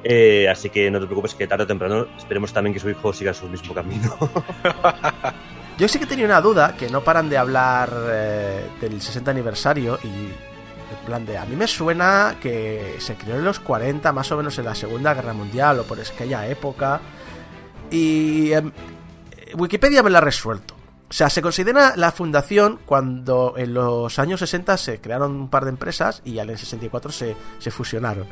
Eh, 0.05 0.49
así 0.49 0.71
que 0.71 0.91
no 0.91 1.01
te 1.01 1.07
preocupes 1.07 1.35
que 1.35 1.47
tarde 1.47 1.65
o 1.65 1.67
temprano 1.67 2.07
esperemos 2.17 2.53
también 2.53 2.73
que 2.75 2.81
su 2.81 2.89
hijo 2.91 3.13
siga 3.13 3.33
su 3.35 3.49
mismo 3.49 3.75
camino. 3.75 4.17
Yo 5.79 5.87
sí 5.87 5.99
que 5.99 6.07
tenía 6.07 6.25
una 6.25 6.41
duda, 6.41 6.75
que 6.77 6.89
no 6.89 7.03
paran 7.03 7.29
de 7.29 7.39
hablar 7.39 7.91
eh, 8.11 8.67
del 8.81 9.01
60 9.01 9.31
aniversario 9.31 9.99
y 10.03 10.29
en 10.91 11.07
plan 11.07 11.27
de, 11.27 11.39
a 11.39 11.45
mí 11.45 11.57
me 11.57 11.67
suena 11.67 12.37
que 12.41 12.97
se 12.99 13.15
creó 13.17 13.37
en 13.37 13.45
los 13.45 13.61
40, 13.61 14.13
más 14.13 14.31
o 14.33 14.37
menos 14.37 14.59
en 14.59 14.65
la 14.65 14.75
Segunda 14.75 15.15
Guerra 15.15 15.33
Mundial 15.33 15.81
o 15.81 15.85
por 15.85 16.01
aquella 16.01 16.47
época. 16.47 17.01
Y 17.91 18.53
em, 18.53 18.73
Wikipedia 19.55 20.03
me 20.03 20.11
la 20.11 20.19
ha 20.19 20.23
resuelto. 20.23 20.75
O 21.11 21.13
sea, 21.13 21.31
se 21.31 21.41
considera 21.41 21.95
la 21.97 22.13
fundación 22.13 22.79
cuando 22.85 23.55
en 23.57 23.73
los 23.73 24.19
años 24.19 24.41
60 24.41 24.77
se 24.77 25.01
crearon 25.01 25.35
un 25.35 25.49
par 25.49 25.65
de 25.65 25.71
empresas 25.71 26.21
y 26.25 26.35
ya 26.35 26.43
en 26.43 26.51
el 26.51 26.59
64 26.59 27.11
se, 27.13 27.37
se 27.59 27.71
fusionaron. 27.71 28.27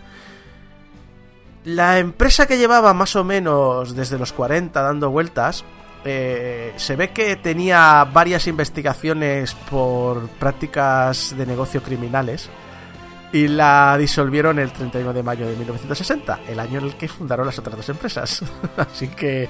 La 1.65 1.99
empresa 1.99 2.47
que 2.47 2.59
llevaba 2.59 2.93
más 2.93 3.17
o 3.17 3.25
menos 3.25 3.97
desde 3.97 4.19
los 4.19 4.33
40 4.33 4.81
dando 4.83 5.11
vueltas, 5.11 5.65
eh, 6.07 6.73
se 6.77 6.95
ve 6.97 7.11
que 7.11 7.37
tenía 7.37 8.05
varias 8.05 8.47
investigaciones 8.47 9.55
por 9.55 10.29
prácticas 10.29 11.37
de 11.37 11.45
negocio 11.45 11.83
criminales 11.83 12.49
y 13.33 13.49
la 13.49 13.97
disolvieron 13.99 14.59
el 14.61 14.71
31 14.73 15.13
de 15.13 15.23
mayo 15.23 15.47
de 15.49 15.57
1960, 15.57 16.41
el 16.49 16.61
año 16.61 16.79
en 16.79 16.87
el 16.87 16.95
que 16.97 17.09
fundaron 17.09 17.45
las 17.47 17.59
otras 17.59 17.77
dos 17.77 17.89
empresas. 17.89 18.43
Así 18.77 19.09
que 19.09 19.49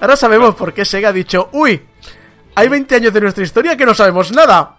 ahora 0.00 0.16
sabemos 0.16 0.54
por 0.54 0.72
qué 0.72 0.84
Sega 0.84 1.08
ha 1.08 1.12
dicho, 1.12 1.48
uy, 1.52 1.82
hay 2.54 2.68
20 2.68 2.94
años 2.94 3.12
de 3.12 3.20
nuestra 3.20 3.42
historia 3.44 3.76
que 3.76 3.84
no 3.84 3.92
sabemos 3.94 4.30
nada. 4.32 4.76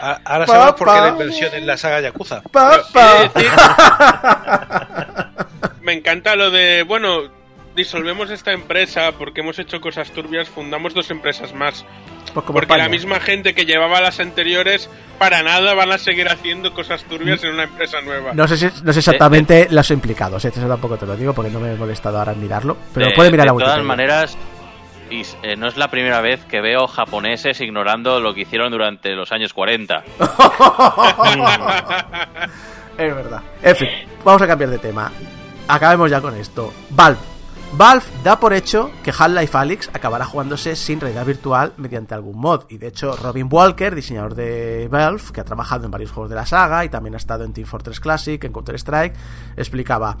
A- 0.00 0.20
Ahora 0.24 0.46
sabemos 0.46 0.74
por 0.74 0.88
qué 0.92 1.00
la 1.00 1.08
inversión 1.08 1.54
en 1.54 1.66
la 1.66 1.76
saga 1.76 2.00
Yakuza. 2.00 2.42
Papá. 2.42 3.30
Me 5.82 5.94
encanta 5.94 6.36
lo 6.36 6.50
de, 6.50 6.82
bueno, 6.82 7.22
disolvemos 7.78 8.30
esta 8.30 8.52
empresa 8.52 9.12
porque 9.12 9.40
hemos 9.40 9.58
hecho 9.58 9.80
cosas 9.80 10.10
turbias, 10.10 10.50
fundamos 10.50 10.92
dos 10.92 11.10
empresas 11.10 11.54
más. 11.54 11.86
Pues 12.34 12.44
como 12.44 12.58
porque 12.58 12.76
la 12.76 12.90
misma 12.90 13.20
gente 13.20 13.54
que 13.54 13.64
llevaba 13.64 14.02
las 14.02 14.20
anteriores, 14.20 14.90
para 15.18 15.42
nada 15.42 15.72
van 15.72 15.90
a 15.92 15.96
seguir 15.98 16.28
haciendo 16.28 16.74
cosas 16.74 17.02
turbias 17.04 17.42
en 17.44 17.54
una 17.54 17.62
empresa 17.62 18.02
nueva. 18.02 18.34
No 18.34 18.46
sé, 18.46 18.58
si- 18.58 18.82
no 18.84 18.92
sé 18.92 18.98
exactamente 18.98 19.68
los 19.70 19.90
implicados, 19.90 20.44
¿eh? 20.44 20.48
eso 20.48 20.68
tampoco 20.68 20.98
te 20.98 21.06
lo 21.06 21.16
digo 21.16 21.32
porque 21.32 21.50
no 21.50 21.58
me 21.60 21.72
he 21.72 21.76
molestado 21.76 22.18
ahora 22.18 22.32
en 22.32 22.42
mirarlo, 22.42 22.76
pero 22.92 23.06
De- 23.06 23.12
puede 23.14 23.30
mirar 23.30 23.46
la 23.46 23.52
De 23.54 23.58
todas 23.60 23.78
Wikipedia. 23.78 23.88
maneras, 23.96 24.36
y, 25.10 25.22
eh, 25.42 25.56
no 25.56 25.68
es 25.68 25.78
la 25.78 25.88
primera 25.90 26.20
vez 26.20 26.44
que 26.44 26.60
veo 26.60 26.86
japoneses 26.86 27.58
ignorando 27.62 28.20
lo 28.20 28.34
que 28.34 28.42
hicieron 28.42 28.70
durante 28.70 29.14
los 29.14 29.32
años 29.32 29.54
40. 29.54 30.04
Es 32.98 33.14
verdad. 33.14 33.40
En 33.62 33.76
fin, 33.76 33.88
vamos 34.24 34.42
a 34.42 34.46
cambiar 34.46 34.70
de 34.70 34.78
tema. 34.78 35.10
Acabemos 35.68 36.10
ya 36.10 36.20
con 36.20 36.34
esto. 36.34 36.72
Valve. 36.90 37.18
Valve 37.72 38.06
da 38.24 38.40
por 38.40 38.54
hecho 38.54 38.90
que 39.04 39.12
Half-Life 39.16 39.56
Alyx 39.56 39.90
acabará 39.92 40.24
jugándose 40.24 40.74
sin 40.74 41.00
realidad 41.00 41.26
virtual 41.26 41.74
mediante 41.76 42.14
algún 42.14 42.38
mod. 42.38 42.64
Y 42.68 42.78
de 42.78 42.88
hecho, 42.88 43.14
Robin 43.16 43.48
Walker, 43.50 43.94
diseñador 43.94 44.34
de 44.34 44.88
Valve, 44.90 45.22
que 45.32 45.40
ha 45.40 45.44
trabajado 45.44 45.84
en 45.84 45.90
varios 45.90 46.10
juegos 46.10 46.30
de 46.30 46.36
la 46.36 46.46
saga 46.46 46.84
y 46.84 46.88
también 46.88 47.14
ha 47.14 47.18
estado 47.18 47.44
en 47.44 47.52
Team 47.52 47.66
Fortress 47.66 48.00
Classic, 48.00 48.42
en 48.42 48.52
Counter-Strike, 48.52 49.14
explicaba: 49.56 50.16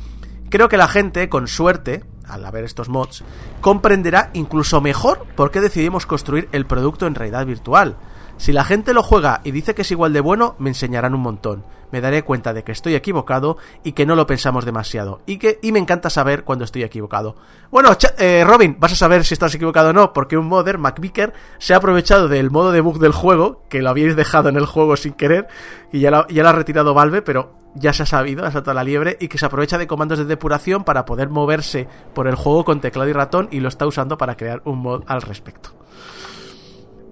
Creo 0.50 0.68
que 0.68 0.76
la 0.76 0.88
gente, 0.88 1.28
con 1.28 1.48
suerte, 1.48 2.04
al 2.28 2.44
haber 2.44 2.64
estos 2.64 2.88
mods, 2.88 3.24
comprenderá 3.60 4.30
incluso 4.34 4.80
mejor 4.80 5.26
por 5.34 5.50
qué 5.50 5.60
decidimos 5.60 6.06
construir 6.06 6.48
el 6.52 6.66
producto 6.66 7.06
en 7.06 7.14
realidad 7.14 7.46
virtual. 7.46 7.96
Si 8.38 8.52
la 8.52 8.64
gente 8.64 8.94
lo 8.94 9.02
juega 9.02 9.40
y 9.42 9.50
dice 9.50 9.74
que 9.74 9.82
es 9.82 9.90
igual 9.90 10.12
de 10.12 10.20
bueno, 10.20 10.54
me 10.58 10.70
enseñarán 10.70 11.14
un 11.14 11.20
montón. 11.20 11.64
Me 11.90 12.00
daré 12.00 12.22
cuenta 12.22 12.52
de 12.52 12.62
que 12.62 12.72
estoy 12.72 12.94
equivocado 12.94 13.56
y 13.82 13.92
que 13.92 14.06
no 14.06 14.14
lo 14.14 14.26
pensamos 14.26 14.64
demasiado. 14.64 15.22
Y 15.26 15.38
que 15.38 15.58
y 15.60 15.72
me 15.72 15.80
encanta 15.80 16.08
saber 16.08 16.44
cuando 16.44 16.64
estoy 16.64 16.84
equivocado. 16.84 17.34
Bueno, 17.70 17.90
eh, 18.18 18.44
Robin, 18.46 18.76
vas 18.78 18.92
a 18.92 18.96
saber 18.96 19.24
si 19.24 19.34
estás 19.34 19.54
equivocado 19.54 19.90
o 19.90 19.92
no, 19.92 20.12
porque 20.12 20.36
un 20.36 20.46
modder, 20.46 20.78
McVicker, 20.78 21.32
se 21.58 21.74
ha 21.74 21.78
aprovechado 21.78 22.28
del 22.28 22.50
modo 22.50 22.70
de 22.70 22.80
bug 22.80 23.00
del 23.00 23.12
juego, 23.12 23.64
que 23.68 23.82
lo 23.82 23.90
habíais 23.90 24.16
dejado 24.16 24.48
en 24.48 24.56
el 24.56 24.66
juego 24.66 24.96
sin 24.96 25.14
querer, 25.14 25.48
y 25.92 26.00
ya 26.00 26.10
lo, 26.10 26.28
ya 26.28 26.42
lo 26.42 26.48
ha 26.50 26.52
retirado 26.52 26.94
Valve, 26.94 27.22
pero 27.22 27.54
ya 27.74 27.92
se 27.92 28.04
ha 28.04 28.06
sabido, 28.06 28.44
ha 28.44 28.52
saltado 28.52 28.74
la 28.74 28.84
liebre, 28.84 29.16
y 29.18 29.28
que 29.28 29.38
se 29.38 29.46
aprovecha 29.46 29.78
de 29.78 29.86
comandos 29.86 30.18
de 30.18 30.26
depuración 30.26 30.84
para 30.84 31.04
poder 31.04 31.30
moverse 31.30 31.88
por 32.14 32.28
el 32.28 32.36
juego 32.36 32.64
con 32.64 32.80
teclado 32.80 33.08
y 33.08 33.14
ratón, 33.14 33.48
y 33.50 33.60
lo 33.60 33.68
está 33.68 33.86
usando 33.86 34.16
para 34.16 34.36
crear 34.36 34.62
un 34.64 34.78
mod 34.78 35.02
al 35.06 35.22
respecto. 35.22 35.70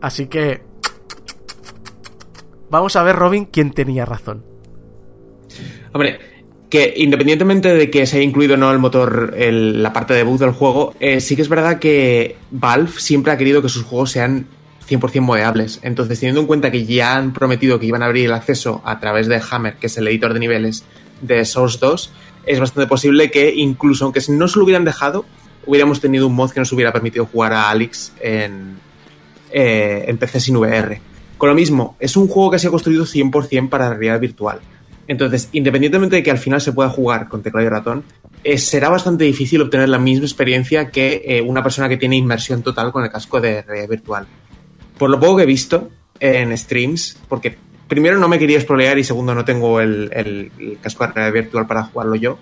Así 0.00 0.26
que... 0.26 0.75
Vamos 2.70 2.96
a 2.96 3.02
ver, 3.02 3.16
Robin, 3.16 3.46
quién 3.46 3.72
tenía 3.72 4.04
razón. 4.04 4.44
Hombre, 5.92 6.18
que 6.68 6.94
independientemente 6.96 7.74
de 7.74 7.90
que 7.90 8.06
se 8.06 8.16
haya 8.16 8.24
incluido 8.24 8.54
o 8.54 8.56
no 8.56 8.70
el 8.72 8.78
motor, 8.78 9.34
la 9.36 9.92
parte 9.92 10.14
de 10.14 10.24
bug 10.24 10.38
del 10.38 10.50
juego, 10.50 10.94
eh, 11.00 11.20
sí 11.20 11.36
que 11.36 11.42
es 11.42 11.48
verdad 11.48 11.78
que 11.78 12.36
Valve 12.50 12.92
siempre 12.98 13.32
ha 13.32 13.38
querido 13.38 13.62
que 13.62 13.68
sus 13.68 13.84
juegos 13.84 14.10
sean 14.10 14.46
100% 14.88 15.20
modeables. 15.20 15.80
Entonces, 15.82 16.18
teniendo 16.18 16.40
en 16.40 16.46
cuenta 16.46 16.70
que 16.70 16.84
ya 16.84 17.16
han 17.16 17.32
prometido 17.32 17.78
que 17.78 17.86
iban 17.86 18.02
a 18.02 18.06
abrir 18.06 18.26
el 18.26 18.32
acceso 18.32 18.82
a 18.84 18.98
través 18.98 19.28
de 19.28 19.40
Hammer, 19.50 19.76
que 19.76 19.86
es 19.86 19.96
el 19.96 20.08
editor 20.08 20.34
de 20.34 20.40
niveles 20.40 20.84
de 21.22 21.44
Source 21.44 21.78
2, 21.80 22.12
es 22.46 22.60
bastante 22.60 22.88
posible 22.88 23.30
que 23.30 23.54
incluso 23.54 24.04
aunque 24.04 24.20
no 24.28 24.48
se 24.48 24.58
lo 24.58 24.64
hubieran 24.64 24.84
dejado, 24.84 25.24
hubiéramos 25.66 26.00
tenido 26.00 26.26
un 26.26 26.34
mod 26.34 26.50
que 26.50 26.60
nos 26.60 26.72
hubiera 26.72 26.92
permitido 26.92 27.26
jugar 27.26 27.52
a 27.52 27.70
Alex 27.70 28.12
en, 28.20 28.76
eh, 29.52 30.04
en 30.06 30.18
PC 30.18 30.40
sin 30.40 30.56
VR. 30.56 31.00
Con 31.38 31.48
lo 31.50 31.54
mismo, 31.54 31.96
es 32.00 32.16
un 32.16 32.28
juego 32.28 32.50
que 32.50 32.58
se 32.58 32.68
ha 32.68 32.70
construido 32.70 33.04
100% 33.04 33.68
para 33.68 33.90
realidad 33.90 34.20
virtual. 34.20 34.60
Entonces, 35.08 35.48
independientemente 35.52 36.16
de 36.16 36.22
que 36.22 36.30
al 36.30 36.38
final 36.38 36.60
se 36.60 36.72
pueda 36.72 36.88
jugar 36.88 37.28
con 37.28 37.42
teclado 37.42 37.66
y 37.66 37.70
ratón, 37.70 38.04
eh, 38.42 38.58
será 38.58 38.88
bastante 38.88 39.24
difícil 39.24 39.60
obtener 39.62 39.88
la 39.88 39.98
misma 39.98 40.24
experiencia 40.24 40.90
que 40.90 41.22
eh, 41.26 41.42
una 41.42 41.62
persona 41.62 41.88
que 41.88 41.96
tiene 41.96 42.16
inmersión 42.16 42.62
total 42.62 42.90
con 42.90 43.04
el 43.04 43.10
casco 43.10 43.40
de 43.40 43.62
realidad 43.62 43.88
virtual. 43.88 44.26
Por 44.98 45.10
lo 45.10 45.20
poco 45.20 45.36
que 45.36 45.42
he 45.44 45.46
visto 45.46 45.90
en 46.18 46.56
streams, 46.56 47.18
porque 47.28 47.56
primero 47.86 48.18
no 48.18 48.28
me 48.28 48.38
quería 48.38 48.60
spoilear 48.60 48.98
y 48.98 49.04
segundo 49.04 49.34
no 49.34 49.44
tengo 49.44 49.80
el, 49.80 50.10
el- 50.12 50.50
el 50.58 50.78
casco 50.80 51.06
de 51.06 51.12
realidad 51.12 51.34
virtual 51.42 51.66
para 51.66 51.84
jugarlo 51.84 52.16
yo, 52.16 52.38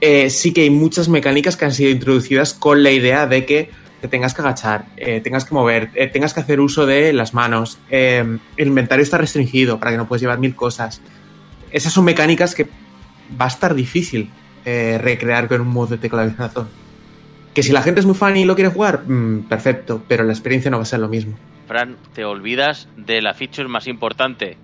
eh, 0.00 0.28
sí 0.28 0.52
que 0.52 0.62
hay 0.62 0.70
muchas 0.70 1.08
mecánicas 1.08 1.56
que 1.56 1.64
han 1.64 1.72
sido 1.72 1.90
introducidas 1.90 2.52
con 2.52 2.82
la 2.82 2.90
idea 2.90 3.26
de 3.26 3.46
que 3.46 3.70
te 4.00 4.08
tengas 4.08 4.34
que 4.34 4.42
agachar, 4.42 4.86
eh, 4.96 5.20
tengas 5.20 5.44
que 5.44 5.54
mover, 5.54 5.90
eh, 5.94 6.06
tengas 6.06 6.34
que 6.34 6.40
hacer 6.40 6.60
uso 6.60 6.84
de 6.86 7.12
las 7.12 7.32
manos, 7.34 7.78
eh, 7.90 8.38
el 8.56 8.68
inventario 8.68 9.02
está 9.02 9.18
restringido 9.18 9.78
para 9.78 9.90
que 9.92 9.96
no 9.96 10.06
puedes 10.06 10.20
llevar 10.22 10.38
mil 10.38 10.54
cosas. 10.54 11.00
Esas 11.70 11.92
son 11.92 12.04
mecánicas 12.04 12.54
que 12.54 12.64
va 13.40 13.46
a 13.46 13.48
estar 13.48 13.74
difícil 13.74 14.30
eh, 14.64 14.98
recrear 15.00 15.48
con 15.48 15.60
un 15.60 15.68
modo 15.68 15.88
de 15.88 15.98
teclado 15.98 16.28
y 16.28 16.32
ratón. 16.32 16.68
Que 17.54 17.62
si 17.62 17.72
la 17.72 17.82
gente 17.82 18.00
es 18.00 18.06
muy 18.06 18.14
fan 18.14 18.36
y 18.36 18.44
lo 18.44 18.54
quiere 18.54 18.70
jugar, 18.70 19.08
mm, 19.08 19.44
perfecto, 19.48 20.02
pero 20.06 20.24
la 20.24 20.32
experiencia 20.32 20.70
no 20.70 20.76
va 20.76 20.82
a 20.82 20.86
ser 20.86 21.00
lo 21.00 21.08
mismo. 21.08 21.34
Fran, 21.66 21.96
te 22.14 22.24
olvidas 22.24 22.86
de 22.96 23.22
la 23.22 23.32
feature 23.34 23.66
más 23.68 23.86
importante, 23.86 24.56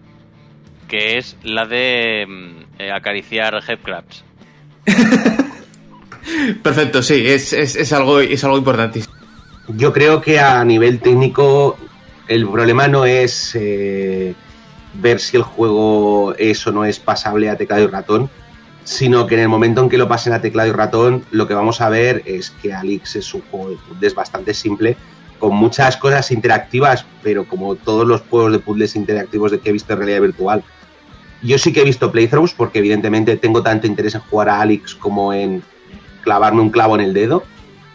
que 0.89 1.17
es 1.19 1.37
la 1.43 1.67
de 1.67 2.27
mm, 2.29 2.83
acariciar 2.95 3.55
headcrabs. 3.67 4.25
Perfecto, 6.63 7.03
sí, 7.03 7.27
es, 7.27 7.53
es- 7.53 7.77
es 7.77 7.93
algo, 7.93 8.21
es 8.21 8.45
algo 8.45 8.59
importantísimo. 8.59 9.12
Yo 9.69 9.93
creo 9.93 10.21
que 10.21 10.41
a 10.41 10.65
nivel 10.65 11.01
técnico 11.01 11.77
el 12.29 12.49
problema 12.49 12.89
no 12.89 13.05
es 13.05 13.55
eh, 13.55 14.35
ver 14.95 15.21
si 15.21 15.37
el 15.37 15.43
juego 15.43 16.35
es 16.37 16.67
o 16.67 16.73
no 16.73 16.85
es 16.85 16.99
pasable 16.99 17.49
a 17.49 17.57
teclado 17.57 17.85
y 17.85 17.87
ratón, 17.87 18.31
sino 18.85 19.27
que 19.27 19.35
en 19.37 19.43
el 19.43 19.49
momento 19.49 19.81
en 19.81 19.89
que 19.89 19.99
lo 19.99 20.09
pasen 20.09 20.33
a 20.33 20.41
teclado 20.41 20.69
y 20.69 20.73
ratón, 20.73 21.25
lo 21.31 21.47
que 21.47 21.55
vamos 21.55 21.81
a 21.81 21.89
ver 21.89 22.23
es 22.27 22.51
que 22.51 22.75
Alix 22.75 23.17
es 23.17 23.33
un 23.35 23.43
juego 23.51 23.71
de 23.71 23.77
puzzles 23.77 24.15
bastante 24.15 24.55
simple, 24.55 24.97
con 25.39 25.55
muchas 25.55 25.97
cosas 25.97 26.31
interactivas, 26.31 27.07
pero 27.23 27.47
como 27.47 27.77
todos 27.77 28.07
los 28.07 28.23
juegos 28.23 28.53
de 28.53 28.59
puzzles 28.59 28.97
interactivos 28.97 29.53
de 29.53 29.61
que 29.61 29.71
he 29.71 29.73
visto 29.73 29.93
en 29.93 29.99
realidad 29.99 30.21
virtual. 30.23 30.65
Yo 31.43 31.59
sí 31.59 31.73
que 31.73 31.81
he 31.81 31.85
visto 31.85 32.13
playthroughs, 32.13 32.55
porque 32.55 32.79
evidentemente 32.79 33.37
tengo 33.37 33.63
tanto 33.63 33.87
interés 33.87 34.15
en 34.15 34.21
jugar 34.23 34.49
a 34.49 34.61
Alix 34.61 34.95
como 34.95 35.33
en 35.33 35.63
clavarme 36.23 36.61
un 36.61 36.71
clavo 36.71 36.95
en 36.95 37.01
el 37.01 37.13
dedo. 37.13 37.43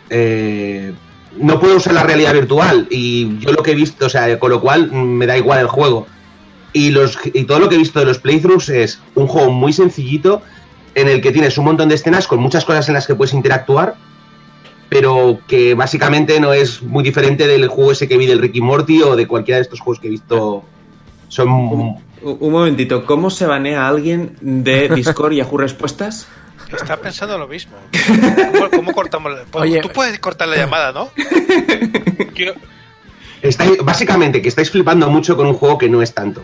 Eh, 0.09 0.93
no 1.36 1.59
puedo 1.59 1.78
usar 1.78 1.93
la 1.93 2.03
realidad 2.03 2.34
virtual 2.34 2.88
y 2.89 3.38
yo 3.39 3.51
lo 3.51 3.63
que 3.63 3.71
he 3.71 3.75
visto, 3.75 4.05
o 4.05 4.09
sea, 4.09 4.39
con 4.39 4.51
lo 4.51 4.61
cual 4.61 4.91
mm, 4.91 4.95
me 4.95 5.25
da 5.25 5.38
igual 5.38 5.59
el 5.59 5.67
juego. 5.67 6.07
Y, 6.73 6.91
los, 6.91 7.17
y 7.25 7.45
todo 7.45 7.59
lo 7.59 7.69
que 7.69 7.75
he 7.75 7.78
visto 7.78 7.99
de 7.99 8.05
los 8.05 8.19
playthroughs 8.19 8.69
es 8.69 8.99
un 9.15 9.28
juego 9.28 9.51
muy 9.51 9.73
sencillito 9.73 10.41
en 10.95 11.07
el 11.07 11.21
que 11.21 11.32
tienes 11.32 11.57
un 11.57 11.65
montón 11.65 11.89
de 11.89 11.95
escenas 11.95 12.28
con 12.28 12.39
muchas 12.39 12.65
cosas 12.65 12.88
en 12.88 12.95
las 12.95 13.07
que 13.07 13.15
puedes 13.15 13.34
interactuar, 13.34 13.95
pero 14.89 15.39
que 15.47 15.73
básicamente 15.73 16.39
no 16.39 16.53
es 16.53 16.82
muy 16.82 17.03
diferente 17.03 17.47
del 17.47 17.67
juego 17.67 17.91
ese 17.91 18.07
que 18.07 18.17
vi 18.17 18.25
del 18.25 18.39
Ricky 18.39 18.61
Morty 18.61 19.01
o 19.03 19.15
de 19.15 19.28
cualquiera 19.28 19.57
de 19.57 19.63
estos 19.63 19.80
juegos 19.80 19.99
que 19.99 20.07
he 20.07 20.11
visto. 20.11 20.63
Son 21.30 21.49
Un, 21.49 21.97
un 22.21 22.51
momentito, 22.51 23.05
¿cómo 23.05 23.30
se 23.30 23.45
banea 23.45 23.86
a 23.86 23.89
alguien 23.89 24.36
de 24.41 24.89
Discord 24.89 25.34
y 25.34 25.38
Yahoo 25.38 25.57
Respuestas? 25.57 26.28
Está 26.76 26.97
pensando 26.97 27.38
lo 27.38 27.47
mismo. 27.47 27.78
¿Cómo, 28.51 28.70
cómo 28.70 28.93
cortamos? 28.93 29.32
la- 29.34 29.45
Oye. 29.59 29.82
Tú 29.82 29.89
puedes 29.89 30.20
cortar 30.20 30.47
la 30.47 30.57
llamada, 30.57 30.91
¿no? 30.91 31.11
Quiero- 32.34 32.55
estáis- 33.41 33.78
básicamente 33.84 34.41
que 34.41 34.49
estáis 34.49 34.70
flipando 34.72 35.09
mucho 35.09 35.36
con 35.38 35.47
un 35.47 35.53
juego 35.53 35.78
que 35.78 35.89
no 35.89 36.01
es 36.01 36.13
tanto. 36.13 36.43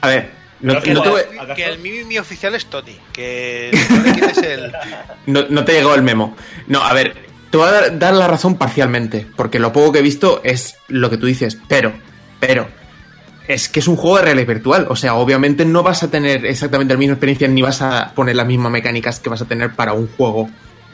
A 0.00 0.08
ver, 0.08 0.30
no, 0.60 0.80
que, 0.80 0.92
no 0.92 1.02
te, 1.02 1.08
voy- 1.08 1.22
el, 1.48 1.54
que 1.54 1.64
el 1.64 1.78
Mimi 1.78 2.18
oficial 2.18 2.54
es 2.54 2.66
Tony. 2.66 2.98
Que 3.12 3.70
no 3.90 4.42
el. 4.42 4.72
no- 5.26 5.46
no 5.48 5.64
te 5.64 5.72
llegó 5.72 5.94
el 5.94 6.02
memo. 6.02 6.36
No, 6.66 6.82
a 6.82 6.92
ver, 6.92 7.14
te 7.50 7.56
voy 7.58 7.68
a 7.68 7.72
dar, 7.72 7.98
dar 7.98 8.14
la 8.14 8.26
razón 8.28 8.56
parcialmente, 8.58 9.26
porque 9.36 9.58
lo 9.58 9.72
poco 9.72 9.92
que 9.92 9.98
he 10.00 10.02
visto 10.02 10.40
es 10.44 10.76
lo 10.88 11.08
que 11.10 11.16
tú 11.16 11.26
dices, 11.26 11.58
pero, 11.68 11.92
pero, 12.40 12.68
es 13.48 13.70
que 13.70 13.80
es 13.80 13.88
un 13.88 13.96
juego 13.96 14.18
de 14.18 14.24
realidad 14.24 14.46
virtual. 14.46 14.86
O 14.90 14.94
sea, 14.94 15.14
obviamente 15.14 15.64
no 15.64 15.82
vas 15.82 16.02
a 16.02 16.10
tener 16.10 16.44
exactamente 16.44 16.94
la 16.94 16.98
misma 16.98 17.14
experiencia 17.14 17.48
ni 17.48 17.62
vas 17.62 17.80
a 17.80 18.12
poner 18.14 18.36
las 18.36 18.46
mismas 18.46 18.70
mecánicas 18.70 19.18
que 19.18 19.30
vas 19.30 19.40
a 19.40 19.46
tener 19.46 19.74
para 19.74 19.94
un 19.94 20.06
juego 20.06 20.48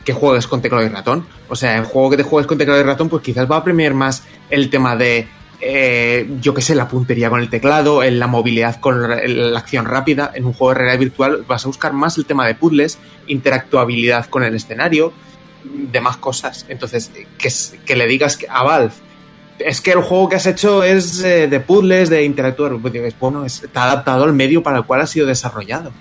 que 0.05 0.13
juegues 0.13 0.47
con 0.47 0.63
teclado 0.63 0.85
y 0.87 0.89
ratón. 0.89 1.27
O 1.49 1.57
sea, 1.57 1.77
el 1.77 1.85
juego 1.85 2.11
que 2.11 2.17
te 2.19 2.23
juegues 2.23 2.47
con 2.47 2.57
teclado 2.57 2.81
y 2.81 2.85
ratón, 2.85 3.09
pues 3.09 3.23
quizás 3.23 3.51
va 3.51 3.57
a 3.57 3.65
premiar 3.65 3.95
más 3.95 4.23
el 4.51 4.71
tema 4.71 4.95
de, 4.95 5.27
eh, 5.61 6.31
yo 6.41 6.55
qué 6.55 6.63
sé, 6.63 6.77
la 6.77 6.87
puntería 6.87 7.29
con 7.29 7.41
el 7.41 7.51
teclado, 7.51 8.05
en 8.05 8.21
la 8.21 8.29
movilidad 8.29 8.79
con 8.79 9.09
la, 9.09 9.59
acción 9.59 9.87
rápida. 9.87 10.31
En 10.33 10.45
un 10.45 10.53
juego 10.53 10.75
de 10.75 10.79
realidad 10.79 11.01
virtual 11.01 11.45
vas 11.49 11.65
a 11.65 11.69
buscar 11.69 11.93
más 11.93 12.17
el 12.19 12.25
tema 12.25 12.47
de 12.47 12.55
puzzles, 12.55 12.99
interactuabilidad 13.27 14.27
con 14.27 14.45
el 14.45 14.55
escenario, 14.55 15.13
demás 15.65 16.19
cosas. 16.19 16.67
Entonces, 16.69 17.11
que, 17.37 17.49
que 17.85 17.97
le 17.97 18.07
digas 18.07 18.39
a 18.49 18.63
Valve, 18.63 18.93
es 19.59 19.81
que 19.81 19.93
el 19.93 20.03
juego 20.03 20.29
que 20.29 20.37
has 20.37 20.47
hecho 20.47 20.83
es 20.83 21.23
eh, 21.23 21.47
de 21.49 21.61
puzzles, 21.61 22.09
de 22.11 22.25
interactuar, 22.25 22.73
bueno, 23.21 23.45
es- 23.45 23.63
está 23.63 23.85
adaptado 23.85 24.25
al 24.25 24.33
medio 24.33 24.63
para 24.63 24.79
el 24.79 24.85
cual 24.85 25.01
ha 25.01 25.07
sido 25.07 25.27
desarrollado. 25.27 25.93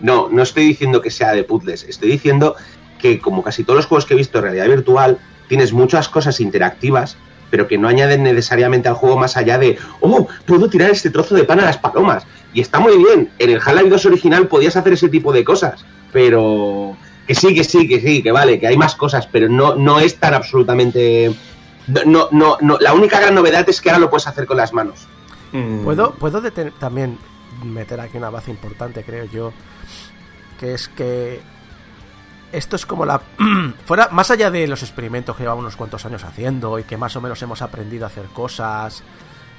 No, 0.00 0.28
no 0.30 0.42
estoy 0.42 0.64
diciendo 0.64 1.00
que 1.02 1.10
sea 1.10 1.32
de 1.32 1.44
puzzles, 1.44 1.84
estoy 1.84 2.10
diciendo 2.10 2.56
que 2.98 3.18
como 3.18 3.42
casi 3.42 3.64
todos 3.64 3.78
los 3.78 3.86
juegos 3.86 4.06
que 4.06 4.14
he 4.14 4.16
visto 4.16 4.38
en 4.38 4.44
realidad 4.44 4.66
virtual, 4.68 5.18
tienes 5.48 5.72
muchas 5.72 6.08
cosas 6.08 6.40
interactivas, 6.40 7.16
pero 7.50 7.66
que 7.66 7.78
no 7.78 7.88
añaden 7.88 8.22
necesariamente 8.22 8.88
al 8.88 8.94
juego 8.94 9.16
más 9.18 9.36
allá 9.36 9.58
de, 9.58 9.76
oh, 10.00 10.28
puedo 10.46 10.68
tirar 10.70 10.90
este 10.90 11.10
trozo 11.10 11.34
de 11.34 11.44
pan 11.44 11.60
a 11.60 11.64
las 11.64 11.78
palomas. 11.78 12.24
Y 12.54 12.60
está 12.60 12.78
muy 12.78 12.96
bien, 12.96 13.30
en 13.38 13.50
el 13.50 13.56
Half-Life 13.58 13.88
2 13.90 14.06
original 14.06 14.46
podías 14.48 14.76
hacer 14.76 14.92
ese 14.92 15.08
tipo 15.08 15.32
de 15.32 15.44
cosas, 15.44 15.84
pero 16.12 16.96
que 17.26 17.34
sí, 17.34 17.54
que 17.54 17.64
sí, 17.64 17.88
que 17.88 18.00
sí, 18.00 18.22
que 18.22 18.32
vale, 18.32 18.58
que 18.60 18.66
hay 18.68 18.76
más 18.76 18.94
cosas, 18.94 19.26
pero 19.26 19.48
no, 19.48 19.74
no 19.76 19.98
es 20.00 20.16
tan 20.16 20.34
absolutamente... 20.34 21.32
No, 21.88 22.28
no, 22.30 22.56
no, 22.60 22.78
la 22.78 22.92
única 22.92 23.18
gran 23.20 23.34
novedad 23.34 23.68
es 23.68 23.80
que 23.80 23.90
ahora 23.90 24.00
lo 24.00 24.10
puedes 24.10 24.26
hacer 24.26 24.46
con 24.46 24.56
las 24.56 24.72
manos. 24.72 25.06
Mm. 25.52 25.82
¿Puedo, 25.84 26.12
puedo 26.12 26.40
detener- 26.42 26.72
también 26.78 27.18
meter 27.64 28.00
aquí 28.00 28.16
una 28.16 28.30
base 28.30 28.50
importante, 28.50 29.02
creo 29.04 29.24
yo, 29.24 29.52
que 30.58 30.74
es 30.74 30.88
que 30.88 31.40
esto 32.52 32.76
es 32.76 32.86
como 32.86 33.04
la... 33.04 33.20
fuera, 33.84 34.08
más 34.10 34.30
allá 34.30 34.50
de 34.50 34.66
los 34.66 34.82
experimentos 34.82 35.36
que 35.36 35.42
llevamos 35.42 35.62
unos 35.62 35.76
cuantos 35.76 36.04
años 36.06 36.24
haciendo 36.24 36.78
y 36.78 36.84
que 36.84 36.96
más 36.96 37.14
o 37.16 37.20
menos 37.20 37.40
hemos 37.42 37.62
aprendido 37.62 38.04
a 38.04 38.08
hacer 38.08 38.26
cosas 38.26 39.02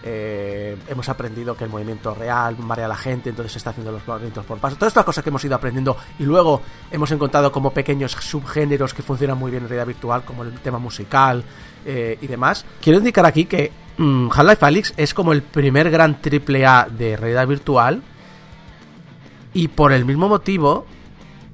eh, 0.03 0.75
hemos 0.87 1.09
aprendido 1.09 1.55
que 1.55 1.63
el 1.63 1.69
movimiento 1.69 2.13
real 2.15 2.57
marea 2.57 2.85
a 2.85 2.89
la 2.89 2.97
gente, 2.97 3.29
entonces 3.29 3.51
se 3.51 3.57
está 3.59 3.69
haciendo 3.69 3.91
los 3.91 4.07
movimientos 4.07 4.45
por 4.45 4.57
paso. 4.57 4.75
Todas 4.75 4.91
estas 4.91 5.05
cosas 5.05 5.23
que 5.23 5.29
hemos 5.29 5.43
ido 5.45 5.55
aprendiendo 5.55 5.95
y 6.17 6.23
luego 6.23 6.61
hemos 6.89 7.11
encontrado 7.11 7.51
como 7.51 7.71
pequeños 7.71 8.11
subgéneros 8.13 8.93
que 8.93 9.03
funcionan 9.03 9.37
muy 9.37 9.51
bien 9.51 9.63
en 9.63 9.69
realidad 9.69 9.87
virtual, 9.87 10.23
como 10.23 10.43
el 10.43 10.53
tema 10.59 10.79
musical 10.79 11.43
eh, 11.85 12.17
y 12.21 12.27
demás. 12.27 12.65
Quiero 12.81 12.99
indicar 12.99 13.25
aquí 13.25 13.45
que 13.45 13.71
mm, 13.97 14.29
Half-Life 14.31 14.65
Alyx 14.65 14.93
es 14.97 15.13
como 15.13 15.33
el 15.33 15.43
primer 15.43 15.91
gran 15.91 16.21
triple 16.21 16.65
A 16.65 16.87
de 16.89 17.15
realidad 17.17 17.47
virtual 17.47 18.01
y 19.53 19.67
por 19.67 19.91
el 19.91 20.05
mismo 20.05 20.29
motivo 20.29 20.85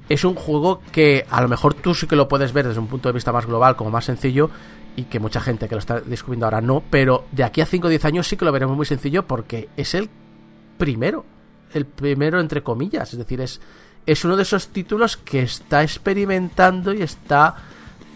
es 0.08 0.24
un 0.24 0.34
juego 0.34 0.80
que 0.92 1.26
a 1.28 1.40
lo 1.42 1.48
mejor 1.48 1.74
tú 1.74 1.94
sí 1.94 2.06
que 2.06 2.16
lo 2.16 2.28
puedes 2.28 2.52
ver 2.52 2.66
desde 2.66 2.80
un 2.80 2.86
punto 2.86 3.08
de 3.08 3.12
vista 3.12 3.32
más 3.32 3.46
global, 3.46 3.76
como 3.76 3.90
más 3.90 4.06
sencillo, 4.06 4.50
y 4.98 5.04
que 5.04 5.20
mucha 5.20 5.40
gente 5.40 5.68
que 5.68 5.76
lo 5.76 5.78
está 5.78 6.00
descubriendo 6.00 6.46
ahora 6.46 6.60
no, 6.60 6.82
pero 6.90 7.26
de 7.30 7.44
aquí 7.44 7.60
a 7.60 7.66
5 7.66 7.86
o 7.86 7.90
10 7.90 8.04
años 8.06 8.26
sí 8.26 8.36
que 8.36 8.44
lo 8.44 8.50
veremos 8.50 8.76
muy 8.76 8.84
sencillo 8.84 9.28
porque 9.28 9.68
es 9.76 9.94
el 9.94 10.10
primero, 10.76 11.24
el 11.72 11.86
primero 11.86 12.40
entre 12.40 12.64
comillas, 12.64 13.12
es 13.12 13.18
decir, 13.20 13.40
es, 13.40 13.60
es 14.06 14.24
uno 14.24 14.36
de 14.36 14.42
esos 14.42 14.70
títulos 14.70 15.16
que 15.16 15.42
está 15.42 15.84
experimentando 15.84 16.92
y 16.92 17.02
está 17.02 17.54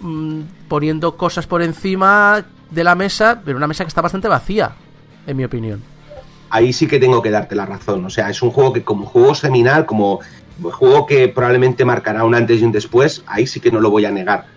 mm, 0.00 0.40
poniendo 0.66 1.16
cosas 1.16 1.46
por 1.46 1.62
encima 1.62 2.44
de 2.72 2.82
la 2.82 2.96
mesa, 2.96 3.40
pero 3.44 3.58
una 3.58 3.68
mesa 3.68 3.84
que 3.84 3.88
está 3.88 4.00
bastante 4.00 4.26
vacía, 4.26 4.72
en 5.28 5.36
mi 5.36 5.44
opinión. 5.44 5.80
Ahí 6.50 6.72
sí 6.72 6.88
que 6.88 6.98
tengo 6.98 7.22
que 7.22 7.30
darte 7.30 7.54
la 7.54 7.64
razón, 7.64 8.04
o 8.04 8.10
sea, 8.10 8.28
es 8.28 8.42
un 8.42 8.50
juego 8.50 8.72
que 8.72 8.82
como 8.82 9.06
juego 9.06 9.36
seminal, 9.36 9.86
como 9.86 10.18
juego 10.60 11.06
que 11.06 11.28
probablemente 11.28 11.84
marcará 11.84 12.24
un 12.24 12.34
antes 12.34 12.60
y 12.60 12.64
un 12.64 12.72
después, 12.72 13.22
ahí 13.28 13.46
sí 13.46 13.60
que 13.60 13.70
no 13.70 13.80
lo 13.80 13.88
voy 13.88 14.04
a 14.04 14.10
negar 14.10 14.51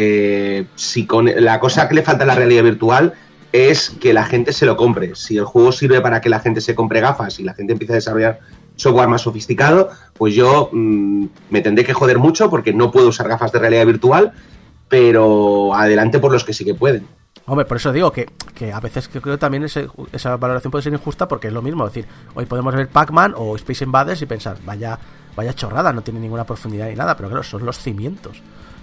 eh, 0.00 0.66
si 0.76 1.08
la 1.38 1.58
cosa 1.58 1.88
que 1.88 1.96
le 1.96 2.02
falta 2.02 2.22
a 2.22 2.26
la 2.28 2.36
realidad 2.36 2.62
virtual 2.62 3.14
es 3.50 3.90
que 3.90 4.12
la 4.12 4.24
gente 4.24 4.52
se 4.52 4.64
lo 4.64 4.76
compre. 4.76 5.16
Si 5.16 5.36
el 5.36 5.44
juego 5.44 5.72
sirve 5.72 6.00
para 6.00 6.20
que 6.20 6.28
la 6.28 6.38
gente 6.38 6.60
se 6.60 6.76
compre 6.76 7.00
gafas 7.00 7.40
y 7.40 7.42
la 7.42 7.52
gente 7.52 7.72
empiece 7.72 7.94
a 7.94 7.96
desarrollar 7.96 8.38
software 8.76 9.08
más 9.08 9.22
sofisticado, 9.22 9.90
pues 10.16 10.36
yo 10.36 10.70
mm, 10.72 11.26
me 11.50 11.62
tendré 11.62 11.84
que 11.84 11.94
joder 11.94 12.18
mucho 12.18 12.48
porque 12.48 12.72
no 12.72 12.92
puedo 12.92 13.08
usar 13.08 13.26
gafas 13.26 13.50
de 13.50 13.58
realidad 13.58 13.86
virtual, 13.86 14.32
pero 14.88 15.74
adelante 15.74 16.20
por 16.20 16.30
los 16.30 16.44
que 16.44 16.52
sí 16.52 16.64
que 16.64 16.76
pueden. 16.76 17.04
Hombre, 17.46 17.64
por 17.64 17.78
eso 17.78 17.92
digo 17.92 18.12
que, 18.12 18.28
a 18.72 18.78
veces 18.78 19.08
creo 19.08 19.20
que 19.20 19.36
también 19.36 19.64
esa 19.64 20.36
valoración 20.36 20.70
puede 20.70 20.82
ser 20.82 20.92
injusta 20.92 21.26
porque 21.26 21.48
es 21.48 21.52
lo 21.52 21.62
mismo. 21.62 21.84
Es 21.88 21.92
decir, 21.92 22.08
hoy 22.36 22.46
podemos 22.46 22.72
ver 22.72 22.86
Pac-Man 22.86 23.34
o 23.36 23.56
Space 23.56 23.82
Invaders 23.82 24.22
y 24.22 24.26
pensar, 24.26 24.58
vaya, 24.64 24.96
vaya 25.34 25.52
chorrada, 25.54 25.92
no 25.92 26.02
tiene 26.02 26.20
ninguna 26.20 26.44
profundidad 26.44 26.88
ni 26.88 26.94
nada, 26.94 27.16
pero 27.16 27.28
claro, 27.30 27.42
son 27.42 27.66
los 27.66 27.78
cimientos 27.78 28.40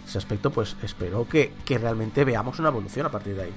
ese 0.07 0.17
aspecto, 0.17 0.51
pues 0.51 0.75
espero 0.83 1.27
que, 1.27 1.51
realmente 1.67 2.23
veamos 2.23 2.59
una 2.59 2.69
evolución 2.69 3.05
a 3.05 3.11
partir 3.11 3.35
de 3.35 3.43
ahí. 3.43 3.51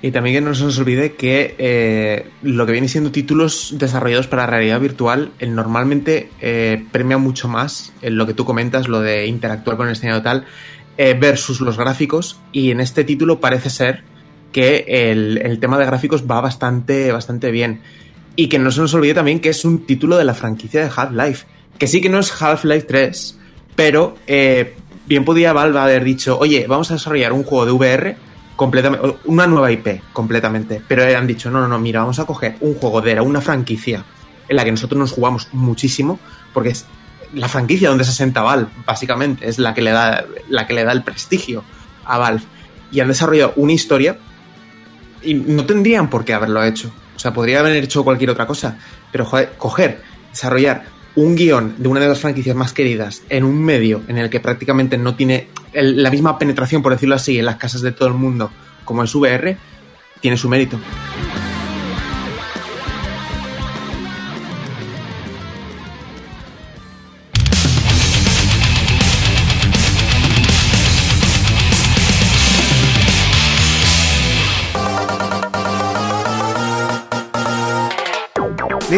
Y 0.00 0.12
también 0.12 0.36
que 0.36 0.40
no 0.40 0.54
se 0.54 0.62
nos 0.62 0.78
olvide 0.78 1.14
que 1.14 1.56
eh, 1.58 2.30
lo 2.42 2.66
que 2.66 2.72
viene 2.72 2.86
siendo 2.86 3.10
títulos 3.10 3.74
desarrollados 3.78 4.28
para 4.28 4.46
realidad 4.46 4.80
virtual 4.80 5.32
eh, 5.40 5.46
normalmente 5.48 6.30
eh, 6.40 6.84
premia 6.92 7.18
mucho 7.18 7.48
más 7.48 7.92
en 8.00 8.16
lo 8.16 8.24
que 8.24 8.32
tú 8.32 8.44
comentas, 8.44 8.86
lo 8.86 9.00
de 9.00 9.26
interactuar 9.26 9.76
con 9.76 9.88
el 9.88 9.94
escenario 9.94 10.22
tal, 10.22 10.46
versus 10.96 11.60
los 11.60 11.76
gráficos. 11.76 12.38
Y 12.52 12.70
en 12.70 12.80
este 12.80 13.04
título 13.04 13.40
parece 13.40 13.70
ser 13.70 14.02
que 14.52 14.84
el, 14.88 15.38
el, 15.38 15.60
tema 15.60 15.78
de 15.78 15.86
gráficos 15.86 16.24
va 16.28 16.40
bastante, 16.40 17.12
bastante 17.12 17.50
bien. 17.50 17.80
Y 18.36 18.48
que 18.48 18.58
no 18.58 18.70
se 18.70 18.80
nos 18.80 18.94
olvide 18.94 19.14
también 19.14 19.40
que 19.40 19.48
es 19.48 19.64
un 19.64 19.84
título 19.84 20.16
de 20.16 20.24
la 20.24 20.34
franquicia 20.34 20.80
de 20.80 20.90
Half-Life. 20.94 21.46
Que 21.76 21.86
sí 21.86 22.00
que 22.00 22.08
no 22.08 22.18
es 22.18 22.42
Half-Life 22.42 22.86
3, 22.86 23.38
pero 23.78 24.16
eh, 24.26 24.74
bien 25.06 25.24
podía 25.24 25.52
Valve 25.52 25.78
haber 25.78 26.02
dicho, 26.02 26.36
oye, 26.36 26.66
vamos 26.66 26.90
a 26.90 26.94
desarrollar 26.94 27.32
un 27.32 27.44
juego 27.44 27.64
de 27.64 27.70
VR 27.70 28.16
completamente, 28.56 29.14
una 29.26 29.46
nueva 29.46 29.70
IP 29.70 30.02
completamente, 30.12 30.82
pero 30.88 31.04
han 31.16 31.28
dicho, 31.28 31.48
no, 31.48 31.60
no, 31.60 31.68
no, 31.68 31.78
mira, 31.78 32.00
vamos 32.00 32.18
a 32.18 32.24
coger 32.24 32.56
un 32.58 32.74
juego 32.74 33.00
de 33.00 33.20
una 33.20 33.40
franquicia 33.40 34.02
en 34.48 34.56
la 34.56 34.64
que 34.64 34.72
nosotros 34.72 34.98
nos 34.98 35.12
jugamos 35.12 35.46
muchísimo, 35.52 36.18
porque 36.52 36.70
es 36.70 36.86
la 37.34 37.46
franquicia 37.46 37.88
donde 37.88 38.02
se 38.02 38.10
asenta 38.10 38.42
Valve, 38.42 38.68
básicamente, 38.84 39.48
es 39.48 39.60
la 39.60 39.74
que 39.74 39.82
le 39.82 39.92
da, 39.92 40.24
la 40.48 40.66
que 40.66 40.74
le 40.74 40.82
da 40.82 40.90
el 40.90 41.04
prestigio 41.04 41.62
a 42.04 42.18
Valve. 42.18 42.42
Y 42.90 42.98
han 42.98 43.06
desarrollado 43.06 43.52
una 43.54 43.74
historia 43.74 44.18
y 45.22 45.34
no 45.34 45.64
tendrían 45.66 46.10
por 46.10 46.24
qué 46.24 46.34
haberlo 46.34 46.64
hecho. 46.64 46.90
O 47.14 47.18
sea, 47.20 47.32
podría 47.32 47.60
haber 47.60 47.76
hecho 47.84 48.02
cualquier 48.02 48.30
otra 48.30 48.44
cosa, 48.44 48.76
pero 49.12 49.30
coger, 49.56 50.02
desarrollar 50.32 50.97
un 51.18 51.34
guion 51.34 51.74
de 51.78 51.88
una 51.88 51.98
de 51.98 52.06
las 52.06 52.20
franquicias 52.20 52.54
más 52.54 52.72
queridas 52.72 53.22
en 53.28 53.42
un 53.42 53.60
medio 53.60 54.02
en 54.06 54.18
el 54.18 54.30
que 54.30 54.38
prácticamente 54.38 54.96
no 54.98 55.16
tiene 55.16 55.48
la 55.72 56.12
misma 56.12 56.38
penetración, 56.38 56.80
por 56.80 56.92
decirlo 56.92 57.16
así, 57.16 57.40
en 57.40 57.44
las 57.44 57.56
casas 57.56 57.82
de 57.82 57.90
todo 57.90 58.06
el 58.06 58.14
mundo 58.14 58.52
como 58.84 59.02
es 59.02 59.12
VR, 59.12 59.56
tiene 60.20 60.36
su 60.36 60.48
mérito. 60.48 60.78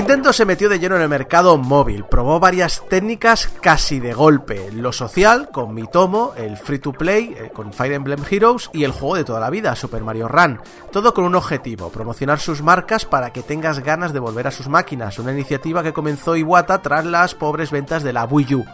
Nintendo 0.01 0.33
se 0.33 0.47
metió 0.47 0.71
de 0.71 0.79
lleno 0.79 0.97
en 0.97 1.03
el 1.03 1.11
mercado 1.11 1.59
móvil, 1.59 2.07
probó 2.07 2.41
varias 2.41 2.83
técnicas 2.89 3.49
casi 3.61 4.01
de 4.01 4.15
golpe, 4.15 4.73
lo 4.73 4.95
social 4.95 5.51
con 5.51 5.75
Mitomo, 5.75 6.33
el 6.39 6.57
free 6.57 6.79
to 6.79 6.91
play 6.91 7.37
eh, 7.37 7.51
con 7.53 7.75
Fire 7.75 7.93
Emblem 7.93 8.25
Heroes 8.29 8.71
y 8.73 8.85
el 8.85 8.93
juego 8.93 9.17
de 9.17 9.25
toda 9.25 9.41
la 9.41 9.51
vida, 9.51 9.77
Super 9.77 10.03
Mario 10.03 10.27
Run, 10.27 10.59
todo 10.91 11.13
con 11.13 11.27
un 11.27 11.35
objetivo, 11.35 11.91
promocionar 11.91 12.41
sus 12.41 12.63
marcas 12.63 13.05
para 13.05 13.31
que 13.31 13.43
tengas 13.43 13.81
ganas 13.81 14.15
de 14.15 14.21
volver 14.21 14.47
a 14.47 14.53
sus 14.53 14.69
máquinas, 14.69 15.19
una 15.19 15.33
iniciativa 15.33 15.83
que 15.83 15.93
comenzó 15.93 16.35
Iwata 16.35 16.81
tras 16.81 17.05
las 17.05 17.35
pobres 17.35 17.71
ventas 17.71 18.03
de 18.03 18.15
la 18.15 18.25
Wii 18.25 18.55
U. 18.55 18.65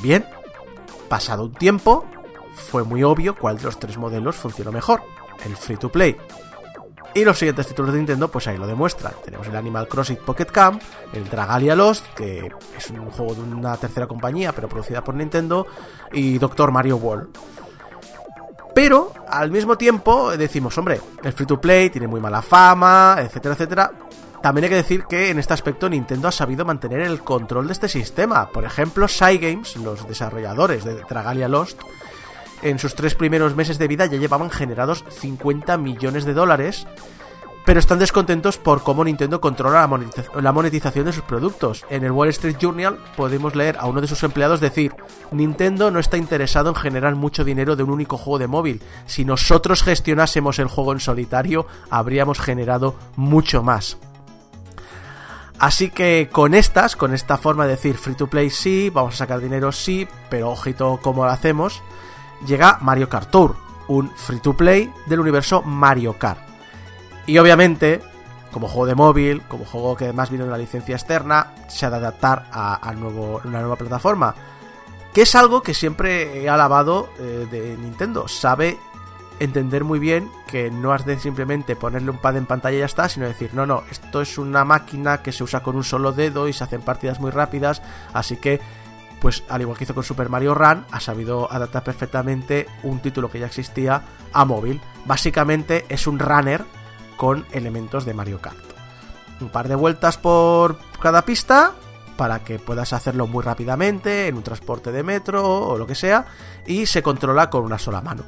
Bien, 0.00 0.24
pasado 1.08 1.42
un 1.42 1.54
tiempo, 1.54 2.06
fue 2.54 2.84
muy 2.84 3.02
obvio 3.02 3.34
cuál 3.34 3.58
de 3.58 3.64
los 3.64 3.80
tres 3.80 3.98
modelos 3.98 4.36
funcionó 4.36 4.70
mejor, 4.70 5.02
el 5.44 5.56
free 5.56 5.76
to 5.76 5.90
play. 5.90 6.16
Y 7.14 7.24
los 7.24 7.38
siguientes 7.38 7.66
títulos 7.66 7.92
de 7.92 7.98
Nintendo, 7.98 8.28
pues 8.28 8.46
ahí 8.46 8.56
lo 8.56 8.66
demuestran. 8.66 9.12
Tenemos 9.24 9.46
el 9.48 9.56
Animal 9.56 9.88
Crossing 9.88 10.18
Pocket 10.18 10.46
Camp, 10.46 10.80
el 11.12 11.28
Dragalia 11.28 11.74
Lost, 11.74 12.06
que 12.14 12.50
es 12.76 12.90
un 12.90 13.10
juego 13.10 13.34
de 13.34 13.42
una 13.42 13.76
tercera 13.76 14.06
compañía, 14.06 14.52
pero 14.52 14.68
producida 14.68 15.02
por 15.02 15.16
Nintendo, 15.16 15.66
y 16.12 16.38
Doctor 16.38 16.70
Mario 16.70 16.96
World. 16.98 17.28
Pero, 18.74 19.12
al 19.28 19.50
mismo 19.50 19.76
tiempo, 19.76 20.36
decimos, 20.36 20.78
hombre, 20.78 21.00
el 21.24 21.32
free 21.32 21.46
to 21.46 21.60
play 21.60 21.90
tiene 21.90 22.06
muy 22.06 22.20
mala 22.20 22.42
fama, 22.42 23.16
etcétera, 23.18 23.54
etcétera. 23.54 23.92
También 24.40 24.64
hay 24.64 24.70
que 24.70 24.76
decir 24.76 25.04
que 25.04 25.30
en 25.30 25.38
este 25.38 25.52
aspecto 25.52 25.88
Nintendo 25.88 26.28
ha 26.28 26.32
sabido 26.32 26.64
mantener 26.64 27.00
el 27.00 27.20
control 27.20 27.66
de 27.66 27.72
este 27.72 27.88
sistema. 27.88 28.48
Por 28.48 28.64
ejemplo, 28.64 29.06
Cygames, 29.08 29.76
los 29.76 30.06
desarrolladores 30.08 30.84
de 30.84 30.94
Dragalia 31.02 31.48
Lost, 31.48 31.82
en 32.62 32.78
sus 32.78 32.94
tres 32.94 33.14
primeros 33.14 33.56
meses 33.56 33.78
de 33.78 33.88
vida 33.88 34.06
ya 34.06 34.18
llevaban 34.18 34.50
generados 34.50 35.04
50 35.08 35.76
millones 35.78 36.24
de 36.24 36.34
dólares, 36.34 36.86
pero 37.64 37.78
están 37.78 37.98
descontentos 37.98 38.58
por 38.58 38.82
cómo 38.82 39.04
Nintendo 39.04 39.40
controla 39.40 39.88
la 40.40 40.52
monetización 40.52 41.04
de 41.04 41.12
sus 41.12 41.22
productos. 41.22 41.84
En 41.90 42.04
el 42.04 42.10
Wall 42.10 42.30
Street 42.30 42.56
Journal 42.58 42.98
podemos 43.16 43.54
leer 43.54 43.76
a 43.78 43.86
uno 43.86 44.00
de 44.00 44.08
sus 44.08 44.22
empleados 44.22 44.60
decir, 44.60 44.94
Nintendo 45.30 45.90
no 45.90 45.98
está 45.98 46.16
interesado 46.16 46.70
en 46.70 46.74
generar 46.74 47.14
mucho 47.16 47.44
dinero 47.44 47.76
de 47.76 47.82
un 47.82 47.90
único 47.90 48.16
juego 48.16 48.38
de 48.38 48.48
móvil. 48.48 48.82
Si 49.06 49.24
nosotros 49.24 49.82
gestionásemos 49.82 50.58
el 50.58 50.68
juego 50.68 50.92
en 50.92 51.00
solitario, 51.00 51.66
habríamos 51.90 52.40
generado 52.40 52.96
mucho 53.16 53.62
más. 53.62 53.98
Así 55.58 55.90
que 55.90 56.30
con 56.32 56.54
estas, 56.54 56.96
con 56.96 57.12
esta 57.12 57.36
forma 57.36 57.66
de 57.66 57.72
decir 57.72 57.98
free 57.98 58.14
to 58.14 58.28
play 58.28 58.48
sí, 58.48 58.88
vamos 58.88 59.14
a 59.14 59.18
sacar 59.18 59.40
dinero 59.40 59.72
sí, 59.72 60.08
pero 60.30 60.48
ojito 60.48 60.98
cómo 61.02 61.26
lo 61.26 61.30
hacemos, 61.30 61.82
llega 62.46 62.78
Mario 62.80 63.08
Kart 63.08 63.30
Tour, 63.30 63.56
un 63.88 64.10
free 64.10 64.40
to 64.40 64.54
play 64.54 64.92
del 65.06 65.20
universo 65.20 65.62
Mario 65.62 66.18
Kart. 66.18 66.40
Y 67.26 67.38
obviamente, 67.38 68.00
como 68.50 68.68
juego 68.68 68.86
de 68.86 68.94
móvil, 68.94 69.42
como 69.42 69.64
juego 69.64 69.96
que 69.96 70.04
además 70.04 70.30
viene 70.30 70.44
de 70.44 70.50
una 70.50 70.58
licencia 70.58 70.96
externa, 70.96 71.54
se 71.68 71.86
ha 71.86 71.90
de 71.90 71.96
adaptar 71.96 72.46
a, 72.52 72.92
nuevo, 72.96 73.40
una 73.44 73.60
nueva 73.60 73.76
plataforma. 73.76 74.34
Que 75.12 75.22
es 75.22 75.34
algo 75.34 75.62
que 75.62 75.74
siempre 75.74 76.42
he 76.42 76.48
alabado 76.48 77.10
eh, 77.18 77.46
de 77.50 77.76
Nintendo. 77.76 78.28
Sabe 78.28 78.78
entender 79.40 79.84
muy 79.84 79.98
bien 79.98 80.30
que 80.46 80.70
no 80.70 80.92
has 80.92 81.06
de 81.06 81.18
simplemente 81.18 81.74
ponerle 81.74 82.10
un 82.10 82.18
pad 82.18 82.36
en 82.36 82.46
pantalla 82.46 82.76
y 82.76 82.80
ya 82.80 82.86
está, 82.86 83.08
sino 83.08 83.26
decir, 83.26 83.50
no, 83.54 83.66
no, 83.66 83.82
esto 83.90 84.20
es 84.20 84.38
una 84.38 84.64
máquina 84.64 85.22
que 85.22 85.32
se 85.32 85.42
usa 85.42 85.62
con 85.62 85.76
un 85.76 85.84
solo 85.84 86.12
dedo 86.12 86.46
y 86.46 86.52
se 86.52 86.62
hacen 86.62 86.82
partidas 86.82 87.20
muy 87.20 87.30
rápidas, 87.30 87.80
así 88.12 88.36
que 88.36 88.60
pues 89.20 89.42
al 89.48 89.60
igual 89.60 89.76
que 89.76 89.84
hizo 89.84 89.94
con 89.94 90.02
Super 90.04 90.28
Mario 90.28 90.54
Run, 90.54 90.84
ha 90.90 91.00
sabido 91.00 91.50
adaptar 91.52 91.84
perfectamente 91.84 92.66
un 92.82 93.00
título 93.00 93.30
que 93.30 93.38
ya 93.38 93.46
existía 93.46 94.02
a 94.32 94.44
móvil. 94.44 94.80
Básicamente 95.04 95.84
es 95.88 96.06
un 96.06 96.18
runner 96.18 96.64
con 97.16 97.44
elementos 97.52 98.04
de 98.04 98.14
Mario 98.14 98.40
Kart. 98.40 98.56
Un 99.40 99.50
par 99.50 99.68
de 99.68 99.74
vueltas 99.74 100.16
por 100.18 100.78
cada 101.00 101.22
pista 101.24 101.72
para 102.16 102.40
que 102.40 102.58
puedas 102.58 102.92
hacerlo 102.92 103.26
muy 103.26 103.42
rápidamente 103.42 104.26
en 104.28 104.36
un 104.36 104.42
transporte 104.42 104.92
de 104.92 105.02
metro 105.02 105.42
o 105.68 105.78
lo 105.78 105.86
que 105.86 105.94
sea 105.94 106.26
y 106.66 106.86
se 106.86 107.02
controla 107.02 107.48
con 107.50 107.62
una 107.64 107.78
sola 107.78 108.00
mano. 108.02 108.22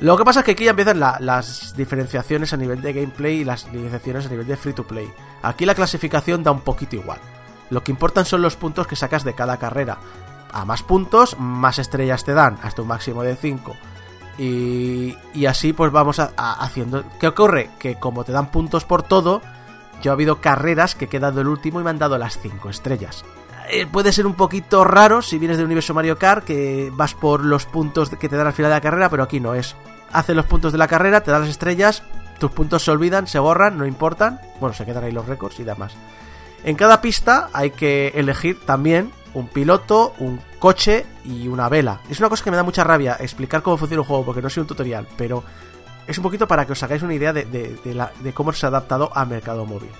Lo 0.00 0.16
que 0.16 0.24
pasa 0.24 0.40
es 0.40 0.46
que 0.46 0.52
aquí 0.52 0.64
ya 0.64 0.70
empiezan 0.70 0.98
la- 0.98 1.18
las 1.20 1.74
diferenciaciones 1.76 2.52
a 2.52 2.56
nivel 2.56 2.82
de 2.82 2.92
gameplay 2.92 3.40
y 3.40 3.44
las 3.44 3.64
diferenciaciones 3.70 4.26
a 4.26 4.28
nivel 4.28 4.46
de 4.46 4.56
free 4.56 4.72
to 4.72 4.84
play. 4.84 5.08
Aquí 5.42 5.64
la 5.64 5.74
clasificación 5.74 6.42
da 6.42 6.50
un 6.50 6.60
poquito 6.62 6.96
igual. 6.96 7.20
Lo 7.74 7.82
que 7.84 7.90
importan 7.92 8.24
son 8.24 8.40
los 8.40 8.56
puntos 8.56 8.86
que 8.86 8.96
sacas 8.96 9.24
de 9.24 9.34
cada 9.34 9.58
carrera. 9.58 9.98
A 10.52 10.64
más 10.64 10.82
puntos, 10.84 11.36
más 11.38 11.78
estrellas 11.80 12.24
te 12.24 12.32
dan, 12.32 12.56
hasta 12.62 12.82
un 12.82 12.88
máximo 12.88 13.22
de 13.24 13.34
5. 13.36 13.74
Y, 14.38 15.16
y 15.34 15.46
así 15.46 15.72
pues 15.72 15.92
vamos 15.92 16.18
a- 16.18 16.30
haciendo... 16.36 17.04
¿Qué 17.20 17.28
ocurre? 17.28 17.70
Que 17.78 17.96
como 17.96 18.24
te 18.24 18.32
dan 18.32 18.50
puntos 18.50 18.84
por 18.84 19.02
todo, 19.02 19.42
yo 20.02 20.10
ha 20.10 20.14
habido 20.14 20.40
carreras 20.40 20.94
que 20.94 21.06
he 21.06 21.08
quedado 21.08 21.40
el 21.40 21.48
último 21.48 21.80
y 21.80 21.84
me 21.84 21.90
han 21.90 21.98
dado 21.98 22.16
las 22.18 22.38
5 22.38 22.68
estrellas. 22.70 23.24
Eh, 23.70 23.86
puede 23.86 24.12
ser 24.12 24.26
un 24.26 24.34
poquito 24.34 24.84
raro 24.84 25.22
si 25.22 25.38
vienes 25.38 25.56
del 25.56 25.66
universo 25.66 25.94
Mario 25.94 26.18
Kart, 26.18 26.44
que 26.44 26.90
vas 26.94 27.14
por 27.14 27.44
los 27.44 27.64
puntos 27.66 28.10
que 28.10 28.28
te 28.28 28.36
dan 28.36 28.46
al 28.46 28.52
final 28.52 28.70
de 28.70 28.76
la 28.76 28.80
carrera, 28.80 29.08
pero 29.08 29.22
aquí 29.22 29.40
no 29.40 29.54
es. 29.54 29.74
Hace 30.12 30.34
los 30.34 30.46
puntos 30.46 30.70
de 30.72 30.78
la 30.78 30.86
carrera, 30.88 31.22
te 31.22 31.30
dan 31.30 31.40
las 31.40 31.50
estrellas, 31.50 32.02
tus 32.38 32.50
puntos 32.50 32.84
se 32.84 32.90
olvidan, 32.90 33.26
se 33.26 33.38
borran, 33.38 33.78
no 33.78 33.86
importan. 33.86 34.40
Bueno, 34.60 34.74
se 34.74 34.84
quedan 34.84 35.02
ahí 35.04 35.12
los 35.12 35.26
récords 35.26 35.58
y 35.60 35.64
demás. 35.64 35.92
En 36.64 36.76
cada 36.76 37.02
pista 37.02 37.50
hay 37.52 37.70
que 37.70 38.08
elegir 38.14 38.58
también 38.60 39.12
un 39.34 39.48
piloto, 39.48 40.14
un 40.18 40.40
coche 40.58 41.04
y 41.24 41.46
una 41.48 41.68
vela. 41.68 42.00
Es 42.08 42.20
una 42.20 42.30
cosa 42.30 42.42
que 42.42 42.50
me 42.50 42.56
da 42.56 42.62
mucha 42.62 42.84
rabia 42.84 43.16
explicar 43.20 43.62
cómo 43.62 43.76
funciona 43.76 44.00
un 44.00 44.08
juego 44.08 44.24
porque 44.24 44.40
no 44.40 44.48
soy 44.48 44.62
un 44.62 44.66
tutorial, 44.66 45.06
pero 45.18 45.44
es 46.06 46.16
un 46.16 46.22
poquito 46.22 46.48
para 46.48 46.64
que 46.66 46.72
os 46.72 46.82
hagáis 46.82 47.02
una 47.02 47.14
idea 47.14 47.34
de, 47.34 48.32
cómo 48.32 48.52
se 48.52 48.64
ha 48.64 48.70
adaptado 48.70 49.10
a 49.14 49.26
mercado 49.26 49.66
móvil. 49.66 49.90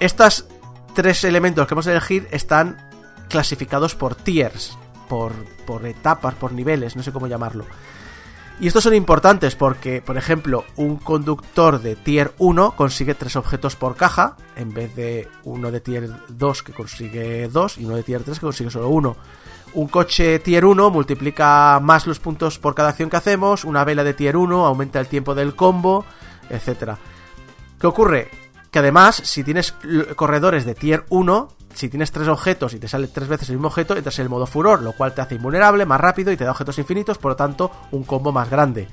Estas 0.00 0.46
tres 0.94 1.22
elementos 1.22 1.66
que 1.68 1.74
vamos 1.74 1.86
a 1.86 1.92
elegir 1.92 2.26
están 2.32 2.90
clasificados 3.28 3.94
por 3.94 4.16
tiers, 4.16 4.76
por, 5.08 5.32
por 5.64 5.86
etapas, 5.86 6.34
por 6.34 6.52
niveles, 6.52 6.96
no 6.96 7.04
sé 7.04 7.12
cómo 7.12 7.28
llamarlo. 7.28 7.66
Y 8.60 8.66
estos 8.66 8.84
son 8.84 8.94
importantes 8.94 9.56
porque, 9.56 10.02
por 10.02 10.18
ejemplo, 10.18 10.66
un 10.76 10.96
conductor 10.96 11.80
de 11.80 11.96
tier 11.96 12.34
1 12.36 12.72
consigue 12.76 13.14
3 13.14 13.36
objetos 13.36 13.74
por 13.74 13.96
caja, 13.96 14.36
en 14.54 14.74
vez 14.74 14.94
de 14.94 15.30
uno 15.44 15.70
de 15.70 15.80
tier 15.80 16.10
2 16.28 16.62
que 16.62 16.74
consigue 16.74 17.48
2 17.48 17.78
y 17.78 17.86
uno 17.86 17.96
de 17.96 18.02
tier 18.02 18.22
3 18.22 18.38
que 18.38 18.44
consigue 18.44 18.70
solo 18.70 18.90
1. 18.90 19.16
Un 19.72 19.88
coche 19.88 20.40
tier 20.40 20.66
1 20.66 20.90
multiplica 20.90 21.80
más 21.80 22.06
los 22.06 22.20
puntos 22.20 22.58
por 22.58 22.74
cada 22.74 22.90
acción 22.90 23.08
que 23.08 23.16
hacemos, 23.16 23.64
una 23.64 23.82
vela 23.82 24.04
de 24.04 24.12
tier 24.12 24.36
1 24.36 24.66
aumenta 24.66 25.00
el 25.00 25.06
tiempo 25.06 25.34
del 25.34 25.54
combo, 25.54 26.04
etcétera. 26.50 26.98
¿Qué 27.80 27.86
ocurre? 27.86 28.28
Que 28.70 28.80
además, 28.80 29.22
si 29.24 29.42
tienes 29.42 29.74
corredores 30.16 30.66
de 30.66 30.74
tier 30.74 31.06
1, 31.08 31.48
si 31.74 31.88
tienes 31.88 32.10
tres 32.10 32.28
objetos 32.28 32.74
y 32.74 32.78
te 32.78 32.88
sale 32.88 33.08
tres 33.08 33.28
veces 33.28 33.48
el 33.50 33.56
mismo 33.56 33.68
objeto, 33.68 33.96
entras 33.96 34.18
en 34.18 34.24
el 34.24 34.28
modo 34.28 34.46
furor, 34.46 34.82
lo 34.82 34.92
cual 34.92 35.14
te 35.14 35.20
hace 35.20 35.36
invulnerable, 35.36 35.86
más 35.86 36.00
rápido 36.00 36.32
y 36.32 36.36
te 36.36 36.44
da 36.44 36.50
objetos 36.50 36.78
infinitos, 36.78 37.18
por 37.18 37.32
lo 37.32 37.36
tanto, 37.36 37.70
un 37.90 38.04
combo 38.04 38.32
más 38.32 38.50
grande. 38.50 38.88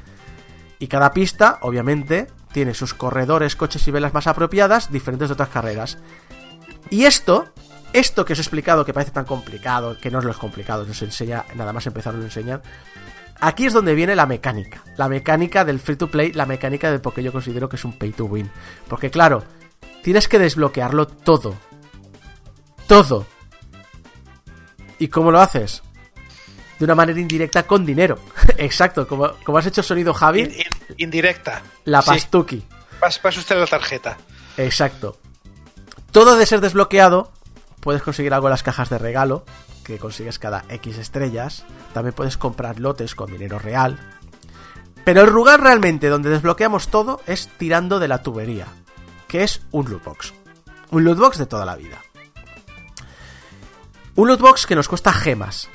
Y 0.80 0.88
cada 0.88 1.12
pista, 1.12 1.60
obviamente, 1.62 2.28
tiene 2.52 2.74
sus 2.74 2.94
corredores, 2.94 3.56
coches 3.56 3.88
y 3.88 3.91
velas 3.91 4.14
más 4.14 4.28
apropiadas, 4.28 4.91
diferentes 4.91 5.30
de 5.30 5.34
otras 5.34 5.49
carreras. 5.49 5.98
Y 6.90 7.06
esto, 7.06 7.45
esto 7.94 8.26
que 8.26 8.34
os 8.34 8.40
he 8.40 8.41
explicado, 8.41 8.86
que 8.86 8.94
parece 8.94 9.12
tan 9.12 9.26
complicado, 9.26 9.98
que 9.99 10.12
no 10.12 10.20
es 10.20 10.26
lo 10.26 10.34
complicado, 10.38 10.86
nos 10.86 11.02
enseña, 11.02 11.45
nada 11.56 11.74
más 11.74 11.88
empezar 11.88 12.14
nos 12.14 12.22
lo 12.22 12.28
enseñan. 12.28 12.62
Aquí 13.40 13.66
es 13.66 13.74
donde 13.74 13.94
viene 13.94 14.16
la 14.16 14.26
mecánica. 14.26 14.84
La 14.95 15.10
mecánica 15.10 15.64
del 15.64 15.80
free 15.80 15.95
to 15.95 16.08
play, 16.08 16.32
la 16.34 16.45
mecánica 16.45 16.91
de 16.91 16.99
porque 16.99 17.22
yo 17.22 17.32
considero 17.32 17.70
que 17.70 17.76
es 17.76 17.86
un 17.86 17.94
pay 17.94 18.12
to 18.12 18.26
win. 18.26 18.49
Porque 18.88 19.12
claro, 19.12 19.44
tienes 20.02 20.28
que 20.28 20.40
desbloquearlo 20.40 21.08
todo. 21.08 21.56
Todo. 22.88 23.26
¿Y 25.00 25.08
cómo 25.10 25.32
lo 25.32 25.40
haces? 25.40 25.84
De 26.80 26.86
una 26.86 26.96
manera 26.96 27.20
indirecta 27.20 27.64
con 27.64 27.86
dinero. 27.86 28.20
Exacto, 28.58 29.08
como, 29.08 29.32
como 29.44 29.58
has 29.58 29.66
hecho 29.66 29.84
sonido 29.84 30.14
Javi, 30.14 30.42
In- 30.42 30.52
in- 30.54 30.96
indirecta. 30.98 31.62
la 31.86 32.02
Sí. 32.02 32.10
pastuki. 32.12 32.64
Pas- 33.00 33.20
Pasa 33.20 33.40
usted 33.40 33.58
la 33.60 33.68
tarjeta. 33.68 34.18
Exacto. 34.58 35.18
Todo 36.12 36.36
de 36.36 36.46
ser 36.46 36.62
desbloqueado, 36.62 37.32
puedes 37.80 38.02
conseguir 38.02 38.34
algo 38.34 38.48
en 38.48 38.52
las 38.52 38.64
cajas 38.64 38.90
de 38.90 38.98
regalo, 38.98 39.46
que 39.84 40.00
consigues 40.00 40.40
cada 40.40 40.66
X 40.70 40.98
estrellas. 40.98 41.64
También 41.94 42.14
puedes 42.16 42.38
comprar 42.38 42.80
lotes 42.80 43.14
con 43.16 43.32
dinero 43.32 43.60
real. 43.60 44.00
Pero 45.04 45.22
el 45.22 45.30
lugar 45.30 45.62
realmente 45.62 46.10
donde 46.10 46.30
desbloqueamos 46.30 46.90
todo 46.90 47.22
es 47.28 47.50
tirando 47.58 48.00
de 48.00 48.08
la 48.08 48.22
tubería, 48.24 48.68
que 49.28 49.44
es 49.44 49.62
un 49.72 49.90
lootbox. 49.90 50.34
Un 50.92 51.04
lootbox 51.06 51.38
de 51.38 51.46
toda 51.46 51.66
la 51.66 51.76
vida. 51.76 52.02
Un 54.18 54.27
lootbox 54.27 54.65
que 54.65 54.76
nos 54.76 54.89
cuesta 54.89 55.14
gemas, 55.14 55.69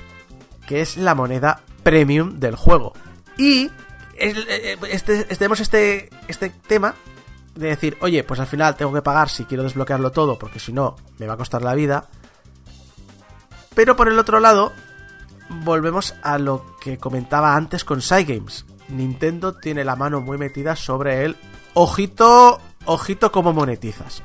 que 0.67 0.81
es 0.83 0.97
la 0.99 1.15
moneda 1.15 1.63
premium 1.83 2.39
del 2.39 2.57
juego. 2.57 2.93
Y 3.39 3.71
el- 4.19 4.47
eh, 4.49 4.77
este, 4.91 5.21
este- 5.21 5.37
tenemos 5.37 5.61
este, 5.61 6.11
este 6.29 6.51
tema 6.51 6.95
de 7.55 7.69
decir, 7.69 7.97
oye, 8.01 8.25
pues 8.25 8.41
al 8.41 8.47
final 8.47 8.77
tengo 8.77 8.93
que 8.93 9.01
pagar 9.03 9.29
si 9.31 9.45
quiero 9.45 9.63
desbloquearlo 9.63 10.11
todo, 10.11 10.39
porque 10.39 10.59
si 10.59 10.73
no, 10.73 10.97
me 11.19 11.27
va 11.27 11.35
a 11.35 11.39
costar 11.39 11.63
la 11.63 11.75
vida. 11.75 12.09
Pero 13.75 13.97
por 13.97 14.09
el 14.09 14.19
otro 14.19 14.41
lado, 14.41 14.73
volvemos 15.49 16.15
a 16.23 16.39
lo 16.39 16.77
que 16.81 16.99
comentaba 16.99 17.55
antes 17.57 17.85
con 17.85 18.03
Cygames. 18.03 18.67
Nintendo 18.89 19.55
tiene 19.55 19.85
la 19.85 19.97
mano 19.97 20.21
muy 20.21 20.37
metida 20.37 20.77
sobre 20.77 21.25
el 21.25 21.37
ojito, 21.75 22.61
ojito 22.87 23.31
cómo 23.33 23.53
monetizas. 23.53 24.23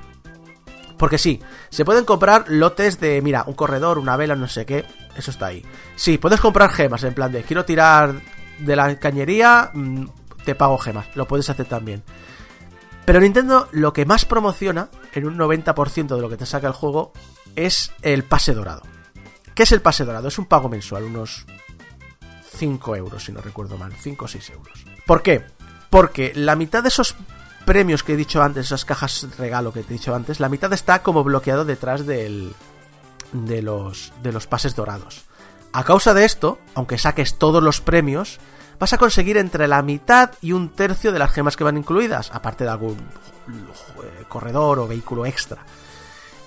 Porque 0.97 1.17
sí, 1.17 1.41
se 1.69 1.85
pueden 1.85 2.05
comprar 2.05 2.45
lotes 2.47 2.99
de, 2.99 3.21
mira, 3.21 3.43
un 3.45 3.53
corredor, 3.53 3.99
una 3.99 4.17
vela, 4.17 4.35
no 4.35 4.47
sé 4.47 4.65
qué, 4.65 4.85
eso 5.15 5.31
está 5.31 5.47
ahí. 5.47 5.63
Sí, 5.95 6.17
puedes 6.17 6.39
comprar 6.39 6.71
gemas, 6.71 7.03
en 7.03 7.13
plan 7.13 7.31
de, 7.31 7.43
quiero 7.43 7.65
tirar 7.65 8.15
de 8.59 8.75
la 8.75 8.97
cañería, 8.99 9.71
mm, 9.73 10.05
te 10.43 10.55
pago 10.55 10.77
gemas, 10.77 11.07
lo 11.15 11.27
puedes 11.27 11.49
hacer 11.49 11.67
también. 11.67 12.03
Pero 13.05 13.19
Nintendo 13.19 13.69
lo 13.71 13.93
que 13.93 14.05
más 14.05 14.25
promociona, 14.25 14.89
en 15.13 15.25
un 15.25 15.37
90% 15.37 16.15
de 16.15 16.21
lo 16.21 16.29
que 16.29 16.37
te 16.37 16.45
saca 16.45 16.67
el 16.67 16.73
juego, 16.73 17.13
es 17.55 17.91
el 18.01 18.23
pase 18.23 18.53
dorado. 18.53 18.81
¿Qué 19.55 19.63
es 19.63 19.71
el 19.71 19.81
pase 19.81 20.03
dorado? 20.03 20.27
Es 20.27 20.37
un 20.37 20.45
pago 20.45 20.67
mensual, 20.67 21.03
unos 21.03 21.45
5 22.57 22.95
euros, 22.95 23.23
si 23.23 23.31
no 23.31 23.41
recuerdo 23.41 23.77
mal, 23.77 23.93
5 23.93 24.25
o 24.25 24.27
6 24.27 24.49
euros. 24.49 24.85
¿Por 25.05 25.21
qué? 25.21 25.45
Porque 25.89 26.33
la 26.35 26.55
mitad 26.55 26.83
de 26.83 26.89
esos 26.89 27.15
premios 27.67 28.01
que 28.01 28.13
he 28.13 28.17
dicho 28.17 28.41
antes, 28.41 28.67
esas 28.67 28.85
cajas 28.85 29.27
regalo 29.37 29.73
que 29.73 29.83
te 29.83 29.93
he 29.93 29.97
dicho 29.97 30.15
antes, 30.15 30.39
la 30.39 30.47
mitad 30.47 30.71
está 30.71 31.03
como 31.03 31.25
bloqueado 31.25 31.65
detrás 31.65 32.05
del, 32.05 32.53
de, 33.33 33.61
los, 33.61 34.13
de 34.23 34.31
los 34.31 34.47
pases 34.47 34.73
dorados. 34.73 35.25
A 35.73 35.83
causa 35.83 36.13
de 36.13 36.23
esto, 36.23 36.59
aunque 36.75 36.97
saques 36.97 37.37
todos 37.37 37.61
los 37.61 37.81
premios, 37.81 38.39
vas 38.79 38.93
a 38.93 38.97
conseguir 38.97 39.35
entre 39.35 39.67
la 39.67 39.81
mitad 39.81 40.31
y 40.41 40.53
un 40.53 40.69
tercio 40.69 41.11
de 41.11 41.19
las 41.19 41.31
gemas 41.31 41.57
que 41.57 41.65
van 41.65 41.77
incluidas, 41.77 42.31
aparte 42.33 42.63
de 42.63 42.69
algún 42.69 42.97
eh, 42.97 44.23
corredor 44.29 44.79
o 44.79 44.87
vehículo 44.87 45.25
extra. 45.25 45.65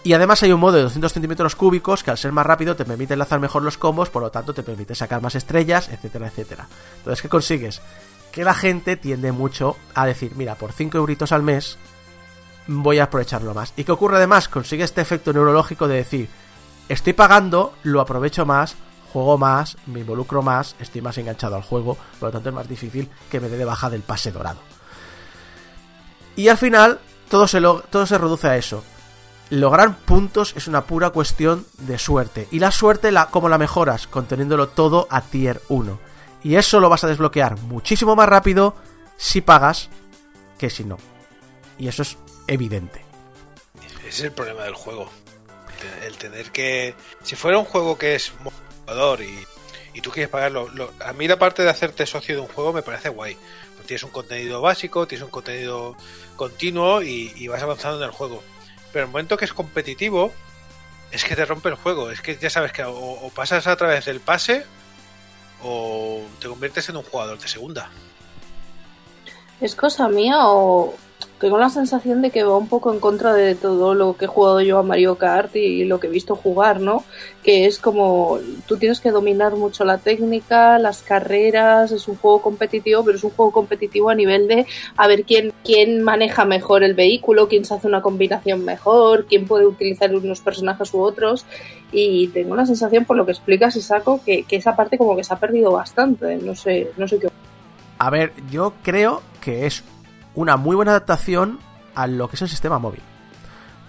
Y 0.03 0.15
además 0.15 0.43
hay 0.43 0.53
un 0.53 0.61
modo 0.61 0.79
de 0.79 0.85
200 0.85 1.13
centímetros 1.13 1.55
cúbicos 1.55 2.03
que 2.03 2.11
al 2.11 2.17
ser 2.17 2.33
más 2.33 2.47
rápido 2.47 2.77
te 2.77 2.87
permite 2.87 3.13
enlazar 3.13 3.41
mejor 3.41 3.63
los 3.63 3.77
combos, 3.77 4.09
por 4.09 4.23
lo 4.23 4.31
tanto 4.31 4.55
te 4.55 4.63
permite 4.63 4.95
sacar 4.95 5.21
más 5.21 5.35
estrellas, 5.35 5.91
etcétera, 5.91 6.29
etcétera. 6.29 6.67
Entonces, 6.97 7.21
¿qué 7.21 7.29
consigues? 7.29 7.83
Que 8.33 8.45
la 8.45 8.55
gente 8.55 8.97
tiende 8.97 9.33
mucho 9.33 9.77
a 9.95 10.07
decir, 10.07 10.33
mira, 10.37 10.55
por 10.55 10.73
5 10.73 10.97
euritos 10.99 11.33
al 11.33 11.43
mes 11.43 11.79
voy 12.67 12.99
a 13.01 13.05
aprovecharlo 13.05 13.55
más. 13.55 13.73
¿Y 13.77 13.85
qué 13.85 13.93
ocurre 13.93 14.17
además? 14.19 14.49
Consigue 14.49 14.85
este 14.85 15.01
efecto 15.01 15.33
neurológico 15.33 15.89
de 15.89 15.97
decir, 15.97 16.29
estoy 16.89 17.13
pagando, 17.13 17.75
lo 17.83 18.01
aprovecho 18.01 18.47
más, 18.47 18.77
juego 19.13 19.37
más, 19.39 19.77
me 19.87 20.01
involucro 20.01 20.43
más, 20.43 20.77
estoy 20.79 21.01
más 21.03 21.19
enganchado 21.19 21.57
al 21.57 21.63
juego, 21.63 21.97
por 22.21 22.29
lo 22.29 22.33
tanto 22.33 22.51
es 22.51 22.55
más 22.55 22.69
difícil 22.69 23.09
que 23.31 23.41
me 23.41 23.49
dé 23.49 23.57
de 23.57 23.65
baja 23.65 23.91
del 23.91 24.03
pase 24.03 24.31
dorado. 24.31 24.61
Y 26.37 26.49
al 26.49 26.59
final, 26.59 27.01
todo 27.29 27.49
se, 27.49 27.61
lo- 27.61 27.81
todo 27.83 28.07
se 28.07 28.19
reduce 28.19 28.47
a 28.49 28.57
eso. 28.57 28.85
Lograr 29.51 29.97
puntos 29.99 30.53
es 30.57 30.69
una 30.69 30.83
pura 30.85 31.11
cuestión 31.11 31.67
de 31.79 31.99
suerte. 31.99 32.47
Y 32.53 32.61
la 32.61 32.71
suerte, 32.71 33.11
la, 33.11 33.27
¿cómo 33.27 33.49
la 33.49 33.59
mejoras? 33.59 34.07
Conteniéndolo 34.07 34.69
todo 34.69 35.09
a 35.11 35.23
tier 35.23 35.61
1. 35.69 35.99
Y 36.43 36.57
eso 36.57 36.81
lo 36.81 36.89
vas 36.89 37.05
a 37.05 37.09
desbloquear 37.09 37.59
muchísimo 37.59 38.17
más 38.17 38.29
rápido 38.29 38.75
si 39.17 39.41
pagas 39.41 39.89
que 40.59 40.71
si 40.71 40.85
no. 40.85 40.99
Y 41.79 41.89
eso 41.89 42.03
es 42.03 42.17
evidente. 42.47 43.05
Ese 44.01 44.09
es 44.09 44.21
el 44.21 44.33
problema 44.33 44.65
del 44.65 44.75
juego. 44.75 45.11
El- 46.03 46.17
tener 46.17 46.51
que. 46.51 46.95
Si 47.23 47.37
fuera 47.37 47.59
un 47.59 47.65
juego 47.65 47.97
que 47.97 48.15
es 48.15 48.33
jugador 48.85 49.23
y, 49.23 49.47
y 49.95 50.01
tú 50.01 50.11
quieres 50.11 50.31
pagarlo. 50.31 50.69
lo- 50.69 50.93
a 51.05 51.13
mí 51.13 51.27
la 51.29 51.39
parte 51.39 51.63
de 51.63 51.71
hacerte 51.71 52.05
socio 52.07 52.35
de 52.35 52.41
un 52.43 52.49
juego 52.49 52.73
me 52.73 52.83
parece 52.83 53.09
guay. 53.09 53.37
Pues 53.77 53.87
tienes 53.87 54.03
un 54.03 54.11
contenido 54.11 54.61
básico, 54.61 55.07
tienes 55.07 55.25
un 55.25 55.31
contenido 55.31 55.97
continuo 56.37 57.03
y, 57.03 57.47
vas 57.49 57.63
avanzando 57.63 57.99
en 57.99 58.05
el 58.05 58.11
juego. 58.11 58.43
Pero 58.93 59.05
el 59.07 59.11
momento 59.11 59.37
que 59.37 59.45
es 59.47 59.53
competitivo, 59.55 60.33
es 61.13 61.25
que 61.25 61.37
te 61.37 61.45
rompe 61.47 61.69
el 61.71 61.77
juego. 61.77 62.11
Es 62.11 62.21
que 62.21 62.37
ya 62.37 62.51
sabes 62.51 62.73
que 62.73 62.83
o 62.85 63.31
pasas 63.35 63.67
a 63.67 63.77
través 63.77 64.05
del 64.05 64.21
pase 64.21 64.65
o 65.63 66.23
te 66.39 66.49
conviertes 66.49 66.89
en 66.89 66.97
un 66.97 67.03
jugador 67.03 67.39
de 67.39 67.49
segunda. 67.49 67.91
¿Es 69.61 69.75
cosa 69.75 70.09
mía 70.09 70.37
o, 70.49 70.95
tengo 71.41 71.57
la 71.57 71.71
sensación 71.71 72.21
de 72.21 72.31
que 72.31 72.45
va 72.45 72.59
un 72.59 72.69
poco 72.69 72.93
en 72.93 73.01
contra 73.01 73.33
de 73.33 73.55
todo 73.55 73.95
lo 73.95 74.15
que 74.15 74.27
he 74.27 74.29
jugado 74.29 74.61
yo 74.61 74.79
a 74.79 74.83
Mario 74.83 75.17
Kart 75.17 75.57
y 75.57 75.87
lo 75.87 75.99
que 75.99 76.07
he 76.07 76.11
visto 76.11 76.37
jugar, 76.37 76.81
¿no? 76.81 77.03
Que 77.43 77.65
es 77.65 77.79
como 77.79 78.39
tú 78.67 78.77
tienes 78.77 79.01
que 79.01 79.11
dominar 79.11 79.57
mucho 79.57 79.87
la 79.87 79.97
técnica, 79.97 80.79
las 80.79 81.03
carreras, 81.03 81.93
es 81.93 82.09
un 82.09 82.17
juego 82.17 82.43
competitivo, 82.43 83.03
pero 83.03 83.17
es 83.17 83.25
un 83.25 83.31
juego 83.31 83.53
competitivo 83.53 84.11
a 84.11 84.15
nivel 84.15 84.49
de 84.49 84.67
a 84.99 85.09
ver 85.09 85.25
quién, 85.25 85.55
quién 85.65 86.03
maneja 86.03 86.45
mejor 86.45 86.83
el 86.83 86.93
vehículo, 86.93 87.49
quién 87.49 87.65
se 87.65 87.73
hace 87.73 87.87
una 87.87 88.03
combinación 88.03 88.63
mejor, 88.63 89.25
quién 89.25 89.47
puede 89.47 89.65
utilizar 89.65 90.15
unos 90.15 90.41
personajes 90.41 90.93
u 90.93 91.01
otros. 91.01 91.47
Y 91.91 92.29
tengo 92.29 92.55
la 92.55 92.67
sensación, 92.67 93.07
por 93.07 93.17
lo 93.17 93.25
que 93.25 93.33
explicas, 93.33 93.77
y 93.77 93.81
saco, 93.81 94.21
que, 94.25 94.43
que 94.43 94.57
esa 94.57 94.77
parte 94.77 94.99
como 94.99 95.17
que 95.17 95.25
se 95.25 95.33
ha 95.33 95.39
perdido 95.39 95.73
bastante. 95.73 96.37
No 96.37 96.55
sé, 96.55 96.91
no 96.99 97.09
sé 97.09 97.19
qué. 97.19 97.29
A 97.99 98.11
ver, 98.11 98.33
yo 98.51 98.75
creo 98.83 99.23
que 99.41 99.67
es 99.67 99.83
una 100.35 100.57
muy 100.57 100.77
buena 100.77 100.93
adaptación 100.93 101.59
a 101.95 102.07
lo 102.07 102.29
que 102.29 102.37
es 102.37 102.43
el 102.43 102.49
sistema 102.49 102.79
móvil. 102.79 103.03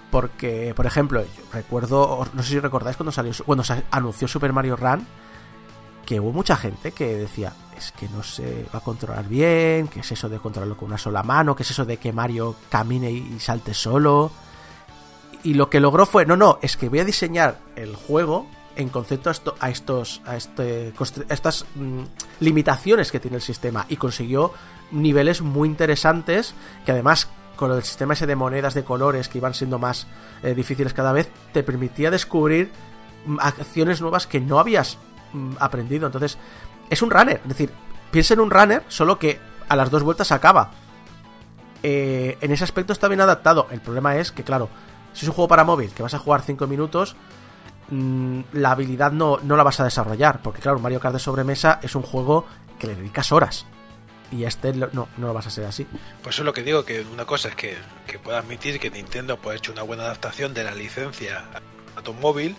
Porque, 0.10 0.74
por 0.76 0.86
ejemplo, 0.86 1.22
yo 1.22 1.44
recuerdo, 1.54 2.28
no 2.34 2.44
sé 2.44 2.50
si 2.50 2.60
recordáis 2.60 2.98
cuando 2.98 3.12
salió, 3.12 3.32
cuando 3.46 3.64
se 3.64 3.84
anunció 3.92 4.28
Super 4.28 4.52
Mario 4.52 4.76
Run, 4.76 5.06
que 6.06 6.20
hubo 6.20 6.34
mucha 6.34 6.58
gente 6.58 6.92
que 6.92 7.16
decía, 7.16 7.54
es 7.78 7.94
que 7.94 8.10
no 8.10 8.22
se 8.22 8.66
va 8.74 8.80
a 8.80 8.84
controlar 8.84 9.28
bien, 9.30 9.88
que 9.88 10.02
es 10.02 10.12
eso 10.12 10.28
de 10.28 10.40
controlarlo 10.40 10.76
con 10.76 10.90
una 10.90 10.98
sola 10.98 11.24
mano, 11.24 11.56
que 11.56 11.64
es 11.64 11.72
eso 11.72 11.86
de 11.86 11.98
que 11.98 12.12
Mario 12.12 12.56
camine 12.70 13.10
y 13.10 13.40
salte 13.40 13.74
solo. 13.74 14.32
Y 15.44 15.54
lo 15.54 15.70
que 15.70 15.80
logró 15.80 16.06
fue, 16.06 16.26
no, 16.26 16.36
no, 16.36 16.60
es 16.62 16.76
que 16.76 16.90
voy 16.90 17.00
a 17.00 17.06
diseñar 17.06 17.60
el 17.76 17.96
juego 17.96 18.48
en 18.76 18.90
concepto 18.90 19.30
a, 19.30 19.32
esto, 19.32 19.56
a 19.60 19.70
estos 19.70 20.22
a, 20.26 20.36
este, 20.36 20.94
a 21.30 21.34
estas 21.34 21.66
mm, 21.76 22.02
limitaciones 22.42 23.12
que 23.12 23.20
tiene 23.20 23.38
el 23.38 23.42
sistema 23.42 23.86
y 23.90 23.98
consiguió 23.98 24.54
niveles 24.92 25.42
muy 25.42 25.68
interesantes 25.68 26.54
que 26.86 26.92
además 26.92 27.30
con 27.56 27.72
el 27.72 27.84
sistema 27.84 28.14
ese 28.14 28.26
de 28.26 28.36
monedas 28.36 28.74
de 28.74 28.84
colores 28.84 29.30
que 29.30 29.38
iban 29.38 29.54
siendo 29.54 29.80
más 29.80 30.08
eh, 30.44 30.54
difíciles 30.54 30.94
cada 30.94 31.12
vez 31.12 31.30
te 31.54 31.64
permitía 31.64 32.12
descubrir 32.12 32.72
mm, 33.26 33.38
acciones 33.40 34.02
nuevas 34.02 34.28
que 34.28 34.40
no 34.40 34.60
habías 34.60 34.98
mm, 35.34 35.54
aprendido 35.60 36.08
entonces 36.08 36.38
es 36.90 37.02
un 37.02 37.12
runner 37.12 37.40
es 37.44 37.50
decir 37.50 37.72
piensa 38.12 38.34
en 38.34 38.40
un 38.40 38.52
runner 38.52 38.84
solo 38.88 39.20
que 39.20 39.40
a 39.70 39.76
las 39.76 39.90
dos 39.90 40.04
vueltas 40.04 40.32
acaba 40.32 40.72
eh, 41.84 42.38
en 42.42 42.52
ese 42.52 42.64
aspecto 42.64 42.94
está 42.94 43.08
bien 43.08 43.22
adaptado 43.22 43.68
el 43.72 43.82
problema 43.82 44.18
es 44.18 44.32
que 44.32 44.44
claro 44.44 44.70
si 45.14 45.26
es 45.26 45.30
un 45.30 45.36
juego 45.36 45.48
para 45.48 45.64
móvil 45.64 45.92
que 45.92 46.04
vas 46.04 46.14
a 46.14 46.20
jugar 46.20 46.42
5 46.42 46.68
minutos 46.68 47.16
mm, 47.90 48.40
la 48.54 48.72
habilidad 48.72 49.12
no, 49.12 49.40
no 49.44 49.56
la 49.56 49.64
vas 49.64 49.80
a 49.80 49.84
desarrollar. 49.84 50.42
Porque 50.42 50.62
claro, 50.62 50.80
Mario 50.80 51.00
Kart 51.00 51.14
de 51.14 51.20
sobremesa 51.20 51.80
es 51.82 51.96
un 51.96 52.04
juego 52.04 52.46
que 52.80 52.88
le 52.88 52.96
dedicas 52.96 53.32
horas. 53.32 53.66
Y 54.32 54.46
este 54.46 54.74
lo- 54.74 54.90
no, 54.94 55.10
no 55.18 55.28
lo 55.28 55.34
vas 55.34 55.48
a 55.48 55.50
ser 55.50 55.66
así. 55.66 55.86
Pues 56.24 56.36
eso 56.36 56.44
es 56.44 56.46
lo 56.46 56.54
que 56.54 56.64
digo, 56.64 56.86
que 56.86 57.02
una 57.02 57.26
cosa 57.26 57.50
es 57.50 57.56
que, 57.56 57.76
que 58.08 58.18
pueda 58.18 58.40
admitir 58.40 58.80
que 58.80 58.90
Nintendo 58.90 59.38
pues, 59.38 59.56
ha 59.56 59.58
hecho 59.58 59.72
una 59.74 59.84
buena 59.84 60.04
adaptación 60.04 60.54
de 60.54 60.64
la 60.64 60.74
licencia 60.74 61.44
a 61.96 62.02
tu 62.02 62.14
móvil 62.14 62.56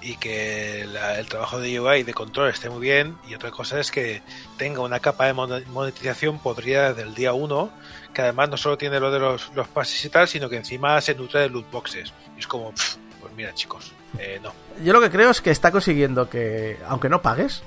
y 0.00 0.16
que 0.16 0.86
la- 0.92 1.18
el 1.18 1.26
trabajo 1.28 1.60
de 1.60 1.78
UI 1.80 1.98
y 1.98 2.02
de 2.04 2.14
control 2.14 2.50
esté 2.50 2.70
muy 2.70 2.80
bien 2.80 3.16
y 3.28 3.34
otra 3.34 3.50
cosa 3.50 3.80
es 3.80 3.90
que 3.90 4.22
tenga 4.56 4.80
una 4.80 5.00
capa 5.00 5.26
de 5.26 5.32
mon- 5.32 5.64
monetización 5.72 6.38
podrida 6.38 6.88
desde 6.92 7.02
el 7.08 7.14
día 7.16 7.32
1 7.32 7.70
que 8.14 8.22
además 8.22 8.48
no 8.48 8.56
solo 8.56 8.78
tiene 8.78 9.00
lo 9.00 9.10
de 9.10 9.18
los, 9.18 9.50
los 9.54 9.66
pases 9.68 10.04
y 10.04 10.08
tal 10.08 10.28
sino 10.28 10.48
que 10.48 10.56
encima 10.56 11.00
se 11.00 11.14
nutre 11.16 11.40
de 11.40 11.48
loot 11.50 11.68
boxes 11.72 12.12
y 12.36 12.40
es 12.40 12.46
como 12.46 12.70
pff, 12.72 12.94
pues 13.20 13.32
mira 13.34 13.52
chicos 13.54 13.92
eh, 14.20 14.38
no 14.40 14.52
Yo 14.84 14.92
lo 14.92 15.00
que 15.00 15.10
creo 15.10 15.30
es 15.30 15.40
que 15.40 15.50
está 15.50 15.72
consiguiendo 15.72 16.30
que, 16.30 16.78
aunque 16.88 17.08
no 17.08 17.20
pagues, 17.20 17.62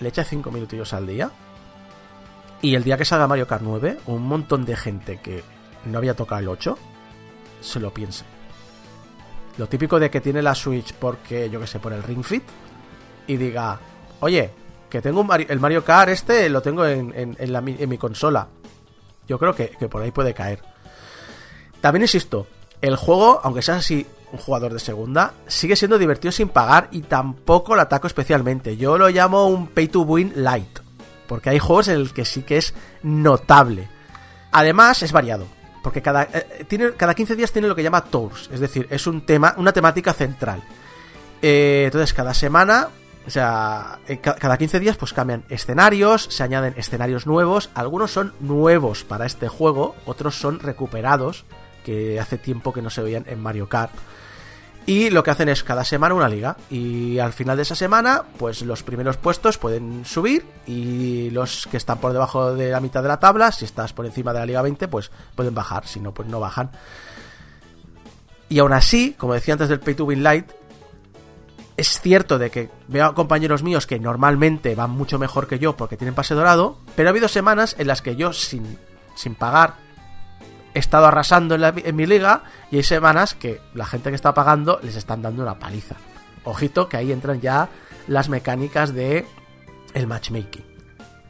le 0.00 0.08
eche 0.08 0.24
5 0.24 0.50
minutillos 0.50 0.92
al 0.94 1.06
día. 1.06 1.30
Y 2.64 2.74
el 2.76 2.82
día 2.82 2.96
que 2.96 3.04
salga 3.04 3.26
Mario 3.26 3.46
Kart 3.46 3.62
9, 3.62 3.98
un 4.06 4.22
montón 4.22 4.64
de 4.64 4.74
gente 4.74 5.18
que 5.18 5.44
no 5.84 5.98
había 5.98 6.16
tocado 6.16 6.40
el 6.40 6.48
8 6.48 6.78
se 7.60 7.78
lo 7.78 7.92
piense. 7.92 8.24
Lo 9.58 9.66
típico 9.68 10.00
de 10.00 10.08
que 10.10 10.22
tiene 10.22 10.40
la 10.40 10.54
Switch 10.54 10.94
porque, 10.94 11.50
yo 11.50 11.60
que 11.60 11.66
sé, 11.66 11.78
por 11.78 11.92
el 11.92 12.02
Ring 12.02 12.24
Fit 12.24 12.42
y 13.26 13.36
diga, 13.36 13.78
oye, 14.20 14.50
que 14.88 15.02
tengo 15.02 15.20
un 15.20 15.26
Mario- 15.26 15.48
el 15.50 15.60
Mario 15.60 15.84
Kart 15.84 16.08
este, 16.08 16.48
lo 16.48 16.62
tengo 16.62 16.86
en, 16.86 17.36
mi 17.86 17.98
consola. 17.98 18.48
Yo 19.28 19.38
creo 19.38 19.54
que, 19.54 19.68
que 19.68 19.90
por 19.90 20.00
ahí 20.00 20.10
puede 20.10 20.32
caer. 20.32 20.60
También 21.82 22.04
insisto, 22.04 22.46
el 22.80 22.96
juego, 22.96 23.40
aunque 23.44 23.60
seas 23.60 23.80
así 23.80 24.06
un 24.32 24.38
jugador 24.38 24.72
de 24.72 24.78
segunda, 24.80 25.34
sigue 25.46 25.76
siendo 25.76 25.98
divertido 25.98 26.32
sin 26.32 26.48
pagar 26.48 26.88
y 26.92 27.02
tampoco 27.02 27.74
lo 27.76 27.82
ataco 27.82 28.06
especialmente. 28.06 28.78
Yo 28.78 28.96
lo 28.96 29.10
llamo 29.10 29.48
un 29.48 29.66
pay 29.66 29.88
to 29.88 30.00
win 30.00 30.32
light, 30.36 30.78
porque 31.34 31.50
hay 31.50 31.58
juegos 31.58 31.88
en 31.88 31.96
el 31.96 32.12
que 32.12 32.24
sí 32.24 32.42
que 32.42 32.58
es 32.58 32.74
notable. 33.02 33.88
Además, 34.52 35.02
es 35.02 35.10
variado, 35.10 35.48
porque 35.82 36.00
cada, 36.00 36.28
eh, 36.32 36.64
tiene, 36.68 36.92
cada 36.92 37.12
15 37.12 37.34
días 37.34 37.50
tiene 37.50 37.66
lo 37.66 37.74
que 37.74 37.82
llama 37.82 38.04
tours, 38.04 38.48
es 38.52 38.60
decir, 38.60 38.86
es 38.88 39.08
un 39.08 39.26
tema, 39.26 39.52
una 39.56 39.72
temática 39.72 40.12
central. 40.12 40.62
Eh, 41.42 41.82
entonces, 41.86 42.12
cada 42.12 42.34
semana, 42.34 42.86
o 43.26 43.30
sea, 43.30 43.98
eh, 44.06 44.18
ca- 44.18 44.36
cada 44.36 44.56
15 44.56 44.78
días, 44.78 44.96
pues 44.96 45.12
cambian 45.12 45.42
escenarios, 45.48 46.28
se 46.30 46.44
añaden 46.44 46.74
escenarios 46.76 47.26
nuevos. 47.26 47.68
Algunos 47.74 48.12
son 48.12 48.32
nuevos 48.38 49.02
para 49.02 49.26
este 49.26 49.48
juego, 49.48 49.96
otros 50.06 50.36
son 50.38 50.60
recuperados, 50.60 51.44
que 51.84 52.20
hace 52.20 52.38
tiempo 52.38 52.72
que 52.72 52.80
no 52.80 52.90
se 52.90 53.02
veían 53.02 53.24
en 53.26 53.42
Mario 53.42 53.68
Kart. 53.68 53.92
Y 54.86 55.08
lo 55.08 55.22
que 55.22 55.30
hacen 55.30 55.48
es 55.48 55.64
cada 55.64 55.84
semana 55.84 56.14
una 56.14 56.28
liga. 56.28 56.56
Y 56.70 57.18
al 57.18 57.32
final 57.32 57.56
de 57.56 57.62
esa 57.62 57.74
semana, 57.74 58.22
pues 58.38 58.62
los 58.62 58.82
primeros 58.82 59.16
puestos 59.16 59.56
pueden 59.56 60.04
subir. 60.04 60.44
Y 60.66 61.30
los 61.30 61.66
que 61.70 61.78
están 61.78 61.98
por 61.98 62.12
debajo 62.12 62.54
de 62.54 62.70
la 62.70 62.80
mitad 62.80 63.02
de 63.02 63.08
la 63.08 63.18
tabla, 63.18 63.50
si 63.50 63.64
estás 63.64 63.92
por 63.92 64.04
encima 64.04 64.32
de 64.32 64.40
la 64.40 64.46
liga 64.46 64.62
20, 64.62 64.88
pues 64.88 65.10
pueden 65.34 65.54
bajar. 65.54 65.86
Si 65.86 66.00
no, 66.00 66.12
pues 66.12 66.28
no 66.28 66.38
bajan. 66.38 66.70
Y 68.50 68.58
aún 68.58 68.74
así, 68.74 69.14
como 69.18 69.34
decía 69.34 69.54
antes 69.54 69.70
del 69.70 69.80
Pay 69.80 69.94
to 69.94 70.04
Win 70.04 70.22
Light, 70.22 70.50
es 71.76 72.00
cierto 72.00 72.38
de 72.38 72.50
que 72.50 72.70
veo 72.86 73.06
a 73.06 73.14
compañeros 73.14 73.62
míos 73.62 73.86
que 73.86 73.98
normalmente 73.98 74.74
van 74.74 74.90
mucho 74.90 75.18
mejor 75.18 75.48
que 75.48 75.58
yo 75.58 75.76
porque 75.76 75.96
tienen 75.96 76.14
pase 76.14 76.34
dorado, 76.34 76.78
pero 76.94 77.08
ha 77.08 77.10
habido 77.10 77.26
semanas 77.26 77.74
en 77.78 77.88
las 77.88 78.00
que 78.00 78.16
yo 78.16 78.32
sin, 78.32 78.78
sin 79.16 79.34
pagar 79.34 79.74
he 80.74 80.78
estado 80.80 81.06
arrasando 81.06 81.54
en, 81.54 81.60
la- 81.62 81.72
en 81.76 81.96
mi 81.96 82.04
liga 82.06 82.42
y 82.70 82.76
hay 82.76 82.82
semanas 82.82 83.34
que 83.34 83.60
la 83.74 83.86
gente 83.86 84.10
que 84.10 84.16
está 84.16 84.34
pagando 84.34 84.80
les 84.82 84.96
están 84.96 85.22
dando 85.22 85.42
una 85.42 85.58
paliza. 85.58 85.94
Ojito 86.44 86.88
que 86.88 86.96
ahí 86.96 87.12
entran 87.12 87.40
ya 87.40 87.68
las 88.08 88.28
mecánicas 88.28 88.92
de 88.92 89.24
el 89.94 90.06
matchmaking. 90.06 90.64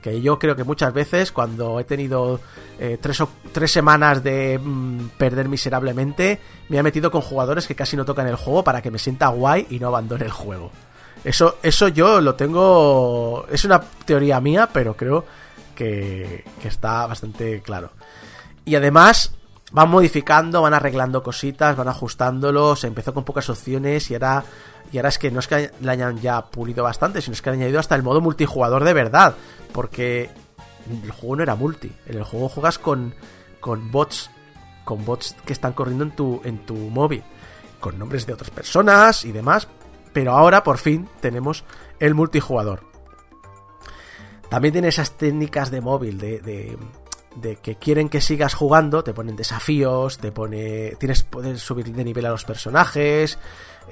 Que 0.03 0.21
yo 0.21 0.39
creo 0.39 0.55
que 0.57 0.65
muchas 0.65 0.93
veces 0.93 1.33
cuando 1.33 1.81
he 1.81 1.85
tenido 1.85 2.41
eh, 2.79 2.99
tres, 3.01 3.21
o- 3.21 3.29
tres 3.53 3.71
semanas 3.71 4.23
de 4.23 4.59
mm, 4.63 5.09
perder 5.17 5.49
miserablemente, 5.49 6.41
me 6.69 6.79
he 6.79 6.83
metido 6.83 7.11
con 7.11 7.21
jugadores 7.23 7.67
que 7.67 7.75
casi 7.75 7.97
no 7.97 8.05
tocan 8.05 8.27
el 8.27 8.37
juego 8.37 8.65
para 8.65 8.83
que 8.83 8.91
me 8.91 8.99
sienta 8.99 9.29
guay 9.29 9.67
y 9.71 9.79
no 9.79 9.89
abandone 9.89 10.25
el 10.25 10.31
juego. 10.33 10.71
Eso, 11.25 11.57
eso 11.63 11.89
yo 11.89 12.21
lo 12.21 12.35
tengo... 12.35 13.47
Es 13.51 13.65
una 13.65 13.81
teoría 13.81 14.41
mía, 14.41 14.69
pero 14.71 14.95
creo 14.95 15.25
que, 15.75 16.45
que 16.61 16.69
está 16.69 17.07
bastante 17.07 17.63
claro. 17.63 17.91
Y 18.65 18.75
además 18.77 19.33
van 19.73 19.91
modificando, 19.91 20.63
van 20.63 20.75
arreglando 20.75 21.23
cositas, 21.23 21.77
van 21.77 21.89
ajustándolo. 21.89 22.77
Se 22.77 22.87
empezó 22.87 23.13
con 23.13 23.25
pocas 23.25 23.49
opciones 23.51 24.11
y 24.11 24.15
ahora, 24.15 24.45
y 24.93 24.99
ahora 24.99 25.09
es 25.09 25.19
que 25.19 25.31
no 25.31 25.41
es 25.41 25.49
que 25.49 25.71
le 25.81 25.91
hayan 25.91 26.21
ya 26.21 26.47
pulido 26.47 26.85
bastante, 26.85 27.21
sino 27.21 27.35
es 27.35 27.43
que 27.43 27.51
han 27.51 27.57
añadido 27.57 27.81
hasta 27.81 27.95
el 27.95 28.03
modo 28.03 28.21
multijugador 28.21 28.85
de 28.85 28.93
verdad. 28.93 29.35
Porque 29.73 30.31
el 30.89 31.11
juego 31.11 31.37
no 31.37 31.43
era 31.43 31.57
multi. 31.57 31.93
En 32.07 32.17
el 32.17 32.25
juego 32.25 32.49
juegas 32.49 32.79
con, 32.79 33.15
con 33.61 33.91
bots. 33.91 34.31
Con 34.85 35.05
bots 35.05 35.35
que 35.45 35.53
están 35.53 35.73
corriendo 35.73 36.05
en 36.05 36.11
tu, 36.13 36.41
en 36.45 36.59
tu 36.65 36.75
móvil. 36.75 37.23
Con 37.81 37.99
nombres 37.99 38.27
de 38.27 38.35
otras 38.35 38.51
personas 38.51 39.25
y 39.25 39.33
demás. 39.33 39.69
Pero 40.13 40.33
ahora 40.33 40.63
por 40.63 40.79
fin 40.79 41.09
tenemos 41.21 41.65
el 41.99 42.15
multijugador. 42.15 42.95
También 44.49 44.73
tiene 44.73 44.89
esas 44.89 45.13
técnicas 45.13 45.71
de 45.73 45.81
móvil 45.81 46.19
de, 46.19 46.41
de, 46.41 46.79
de 47.37 47.57
que 47.57 47.77
quieren 47.77 48.09
que 48.09 48.21
sigas 48.21 48.55
jugando, 48.55 49.05
te 49.05 49.15
ponen 49.15 49.37
desafíos, 49.37 50.19
te 50.19 50.33
pone. 50.33 50.97
Tienes, 50.99 51.23
puedes 51.23 51.61
subir 51.61 51.93
de 51.93 52.05
nivel 52.05 52.27
a 52.27 52.31
los 52.31 52.45
personajes, 52.45 53.39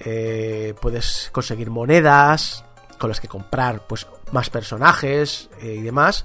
eh, 0.00 0.74
puedes 0.80 1.30
conseguir 1.32 1.70
monedas 1.70 2.64
con 2.98 3.08
las 3.10 3.20
que 3.20 3.28
comprar 3.28 3.86
pues 3.86 4.06
más 4.30 4.50
personajes 4.50 5.50
eh, 5.60 5.76
y 5.78 5.82
demás. 5.82 6.24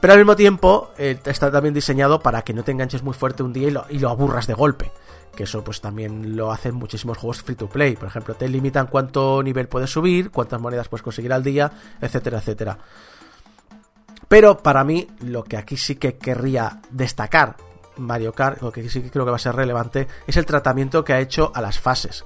Pero 0.00 0.12
al 0.12 0.18
mismo 0.20 0.36
tiempo 0.36 0.92
eh, 0.96 1.18
está 1.24 1.50
también 1.50 1.74
diseñado 1.74 2.20
para 2.20 2.42
que 2.42 2.54
no 2.54 2.62
te 2.62 2.72
enganches 2.72 3.02
muy 3.02 3.14
fuerte 3.14 3.42
un 3.42 3.52
día 3.52 3.68
y 3.68 3.70
lo, 3.70 3.84
y 3.90 3.98
lo 3.98 4.08
aburras 4.08 4.46
de 4.46 4.54
golpe. 4.54 4.90
Que 5.34 5.44
eso 5.44 5.62
pues 5.62 5.80
también 5.80 6.36
lo 6.36 6.50
hacen 6.50 6.74
muchísimos 6.74 7.18
juegos 7.18 7.42
free 7.42 7.56
to 7.56 7.68
play. 7.68 7.94
Por 7.96 8.08
ejemplo, 8.08 8.34
te 8.34 8.48
limitan 8.48 8.86
cuánto 8.86 9.42
nivel 9.42 9.68
puedes 9.68 9.90
subir, 9.90 10.30
cuántas 10.30 10.60
monedas 10.60 10.88
puedes 10.88 11.02
conseguir 11.02 11.32
al 11.32 11.42
día, 11.42 11.70
etcétera, 12.00 12.38
etcétera. 12.38 12.78
Pero 14.28 14.58
para 14.58 14.84
mí, 14.84 15.08
lo 15.20 15.44
que 15.44 15.56
aquí 15.56 15.76
sí 15.76 15.96
que 15.96 16.18
querría 16.18 16.80
destacar 16.90 17.56
Mario 17.96 18.32
Kart, 18.32 18.62
lo 18.62 18.70
que 18.70 18.88
sí 18.88 19.02
que 19.02 19.10
creo 19.10 19.24
que 19.24 19.30
va 19.30 19.36
a 19.36 19.40
ser 19.40 19.56
relevante, 19.56 20.06
es 20.26 20.36
el 20.36 20.46
tratamiento 20.46 21.04
que 21.04 21.14
ha 21.14 21.20
hecho 21.20 21.50
a 21.54 21.62
las 21.62 21.80
fases. 21.80 22.24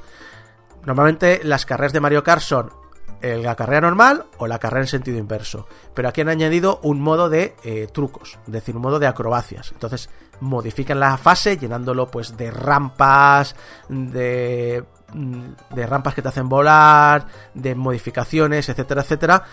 Normalmente 0.85 1.41
las 1.45 1.65
carreras 1.65 1.93
de 1.93 2.01
Mario 2.01 2.25
Kart 2.25 2.43
son 2.43 2.83
la 3.23 3.55
carrera 3.55 3.83
normal 3.83 4.27
o 4.39 4.47
la 4.47 4.59
carrera 4.59 4.83
en 4.83 4.89
sentido 4.89 5.19
inverso. 5.19 5.67
Pero 5.95 6.09
aquí 6.09 6.21
han 6.21 6.29
añadido 6.29 6.81
un 6.83 7.01
modo 7.01 7.29
de 7.29 7.55
eh, 7.63 7.87
trucos, 7.93 8.39
es 8.47 8.53
decir, 8.53 8.75
un 8.75 8.83
modo 8.83 8.99
de 8.99 9.07
acrobacias. 9.07 9.71
Entonces 9.73 10.11
modifican 10.41 10.99
la 10.99 11.17
fase 11.17 11.57
llenándolo 11.57 12.09
pues 12.09 12.37
de 12.37 12.51
rampas, 12.51 13.55
de 13.89 14.85
mm, 15.13 15.75
de 15.75 15.87
rampas 15.87 16.15
que 16.15 16.23
te 16.23 16.29
hacen 16.29 16.49
volar, 16.49 17.27
de 17.55 17.75
modificaciones, 17.75 18.69
etcétera, 18.69 19.03
etcétera. 19.03 19.45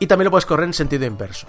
Y 0.00 0.06
también 0.06 0.24
lo 0.24 0.30
puedes 0.32 0.46
correr 0.46 0.66
en 0.66 0.74
sentido 0.74 1.06
inverso. 1.06 1.46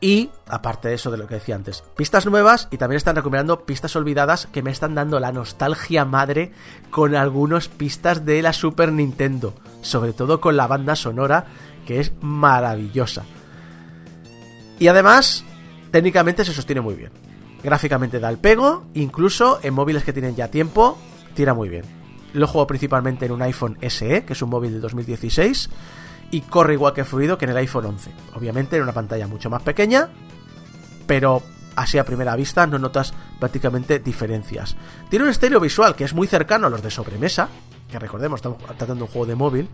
Y, 0.00 0.30
aparte 0.48 0.88
de 0.88 0.94
eso 0.94 1.10
de 1.10 1.18
lo 1.18 1.26
que 1.26 1.34
decía 1.34 1.54
antes, 1.54 1.84
pistas 1.94 2.24
nuevas 2.24 2.68
y 2.70 2.78
también 2.78 2.96
están 2.96 3.16
recuperando 3.16 3.66
pistas 3.66 3.94
olvidadas 3.96 4.46
que 4.46 4.62
me 4.62 4.70
están 4.70 4.94
dando 4.94 5.20
la 5.20 5.30
nostalgia 5.30 6.06
madre 6.06 6.52
con 6.90 7.14
algunas 7.14 7.68
pistas 7.68 8.24
de 8.24 8.40
la 8.40 8.54
Super 8.54 8.92
Nintendo. 8.92 9.54
Sobre 9.82 10.14
todo 10.14 10.40
con 10.40 10.56
la 10.56 10.66
banda 10.66 10.96
sonora, 10.96 11.44
que 11.86 12.00
es 12.00 12.12
maravillosa. 12.22 13.24
Y 14.78 14.88
además, 14.88 15.44
técnicamente 15.90 16.46
se 16.46 16.54
sostiene 16.54 16.80
muy 16.80 16.94
bien. 16.94 17.12
Gráficamente 17.62 18.20
da 18.20 18.30
el 18.30 18.38
pego, 18.38 18.86
incluso 18.94 19.60
en 19.62 19.74
móviles 19.74 20.02
que 20.04 20.14
tienen 20.14 20.34
ya 20.34 20.48
tiempo, 20.48 20.96
tira 21.34 21.52
muy 21.52 21.68
bien. 21.68 21.84
Lo 22.32 22.46
juego 22.46 22.66
principalmente 22.66 23.26
en 23.26 23.32
un 23.32 23.42
iPhone 23.42 23.76
SE, 23.86 24.24
que 24.24 24.32
es 24.32 24.40
un 24.40 24.48
móvil 24.48 24.72
de 24.72 24.80
2016 24.80 25.68
y 26.30 26.42
corre 26.42 26.74
igual 26.74 26.92
que 26.92 27.04
fluido 27.04 27.38
que 27.38 27.44
en 27.44 27.52
el 27.52 27.56
iPhone 27.56 27.86
11. 27.86 28.10
Obviamente 28.34 28.76
en 28.76 28.82
una 28.82 28.92
pantalla 28.92 29.26
mucho 29.26 29.50
más 29.50 29.62
pequeña, 29.62 30.08
pero 31.06 31.42
así 31.76 31.98
a 31.98 32.04
primera 32.04 32.36
vista 32.36 32.66
no 32.66 32.78
notas 32.78 33.12
prácticamente 33.38 33.98
diferencias. 33.98 34.76
Tiene 35.08 35.24
un 35.24 35.30
estilo 35.30 35.60
visual 35.60 35.94
que 35.94 36.04
es 36.04 36.14
muy 36.14 36.26
cercano 36.26 36.66
a 36.66 36.70
los 36.70 36.82
de 36.82 36.90
sobremesa, 36.90 37.48
que 37.90 37.98
recordemos, 37.98 38.38
estamos 38.38 38.58
tratando 38.58 39.04
un 39.04 39.10
juego 39.10 39.26
de 39.26 39.34
móvil, 39.34 39.68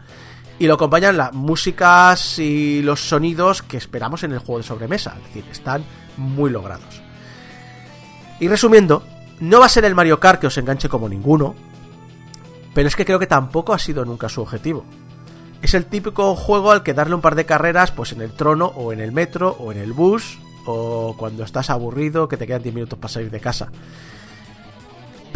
y 0.58 0.66
lo 0.66 0.74
acompañan 0.74 1.16
las 1.16 1.34
músicas 1.34 2.38
y 2.38 2.80
los 2.82 3.00
sonidos 3.00 3.62
que 3.62 3.76
esperamos 3.76 4.22
en 4.22 4.32
el 4.32 4.38
juego 4.38 4.58
de 4.58 4.64
sobremesa, 4.64 5.14
es 5.18 5.24
decir, 5.24 5.44
están 5.50 5.84
muy 6.16 6.50
logrados. 6.50 7.02
Y 8.40 8.48
resumiendo, 8.48 9.02
no 9.40 9.60
va 9.60 9.66
a 9.66 9.70
ser 9.70 9.84
el 9.84 9.94
Mario 9.94 10.18
Kart 10.18 10.40
que 10.40 10.46
os 10.46 10.56
enganche 10.56 10.88
como 10.88 11.08
ninguno, 11.08 11.54
pero 12.74 12.88
es 12.88 12.96
que 12.96 13.04
creo 13.04 13.18
que 13.18 13.26
tampoco 13.26 13.74
ha 13.74 13.78
sido 13.78 14.04
nunca 14.04 14.28
su 14.28 14.40
objetivo. 14.40 14.84
Es 15.62 15.74
el 15.74 15.86
típico 15.86 16.34
juego 16.36 16.70
al 16.70 16.82
que 16.82 16.94
darle 16.94 17.14
un 17.14 17.20
par 17.20 17.34
de 17.34 17.46
carreras 17.46 17.90
pues 17.90 18.12
en 18.12 18.20
el 18.20 18.30
trono 18.30 18.66
o 18.66 18.92
en 18.92 19.00
el 19.00 19.12
metro 19.12 19.56
o 19.58 19.72
en 19.72 19.78
el 19.78 19.92
bus 19.92 20.38
o 20.66 21.14
cuando 21.16 21.44
estás 21.44 21.70
aburrido 21.70 22.28
que 22.28 22.36
te 22.36 22.46
quedan 22.46 22.62
10 22.62 22.74
minutos 22.74 22.98
para 22.98 23.12
salir 23.12 23.30
de 23.30 23.40
casa. 23.40 23.70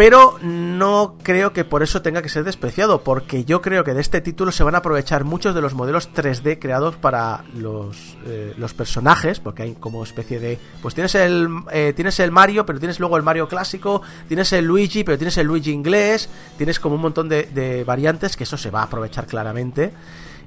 Pero 0.01 0.39
no 0.41 1.19
creo 1.23 1.53
que 1.53 1.67
por 1.67 1.83
eso 1.83 2.01
tenga 2.01 2.23
que 2.23 2.31
ser 2.31 2.43
despreciado, 2.43 3.05
porque 3.05 3.45
yo 3.45 3.61
creo 3.61 3.85
que 3.85 3.93
de 3.93 4.01
este 4.01 4.23
título 4.23 4.51
se 4.51 4.65
van 4.65 4.75
a 4.75 4.79
aprovechar 4.79 5.25
muchos 5.25 5.55
de 5.55 5.61
los 5.61 5.75
modelos 5.75 6.09
3D 6.15 6.59
creados 6.59 6.97
para 6.97 7.45
los, 7.55 8.17
eh, 8.25 8.55
los 8.57 8.73
personajes, 8.73 9.41
porque 9.41 9.65
hay 9.65 9.75
como 9.75 10.03
especie 10.03 10.41
de... 10.41 10.59
Pues 10.81 10.95
tienes 10.95 11.15
el, 11.17 11.51
eh, 11.71 11.93
tienes 11.95 12.19
el 12.19 12.31
Mario, 12.31 12.65
pero 12.65 12.79
tienes 12.79 12.99
luego 12.99 13.19
el 13.19 13.23
Mario 13.23 13.47
clásico, 13.47 14.01
tienes 14.27 14.51
el 14.55 14.65
Luigi, 14.65 15.05
pero 15.05 15.19
tienes 15.19 15.37
el 15.37 15.47
Luigi 15.47 15.71
inglés, 15.71 16.31
tienes 16.57 16.81
como 16.81 16.95
un 16.95 17.03
montón 17.03 17.29
de, 17.29 17.43
de 17.53 17.85
variantes 17.85 18.39
que 18.39 18.45
eso 18.45 18.57
se 18.57 18.71
va 18.71 18.81
a 18.81 18.85
aprovechar 18.85 19.27
claramente. 19.27 19.93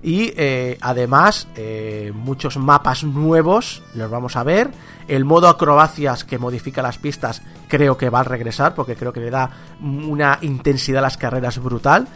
Y 0.03 0.33
eh, 0.35 0.77
además, 0.81 1.47
eh, 1.55 2.11
muchos 2.13 2.57
mapas 2.57 3.05
nuevos 3.05 3.81
los 3.95 4.11
vamos 4.11 4.35
a 4.35 4.43
ver. 4.43 4.69
El 5.07 5.23
modo 5.23 5.47
acrobacias 5.47 6.25
que 6.25 6.37
modifica 6.37 6.81
las 6.81 6.97
pistas 6.97 7.41
creo 7.69 7.97
que 7.97 8.09
va 8.09 8.19
a 8.19 8.23
regresar 8.23 8.75
porque 8.75 8.95
creo 8.95 9.13
que 9.13 9.21
le 9.21 9.29
da 9.29 9.49
una 9.81 10.39
intensidad 10.41 10.99
a 10.99 11.03
las 11.03 11.17
carreras 11.17 11.57
brutal. 11.57 12.07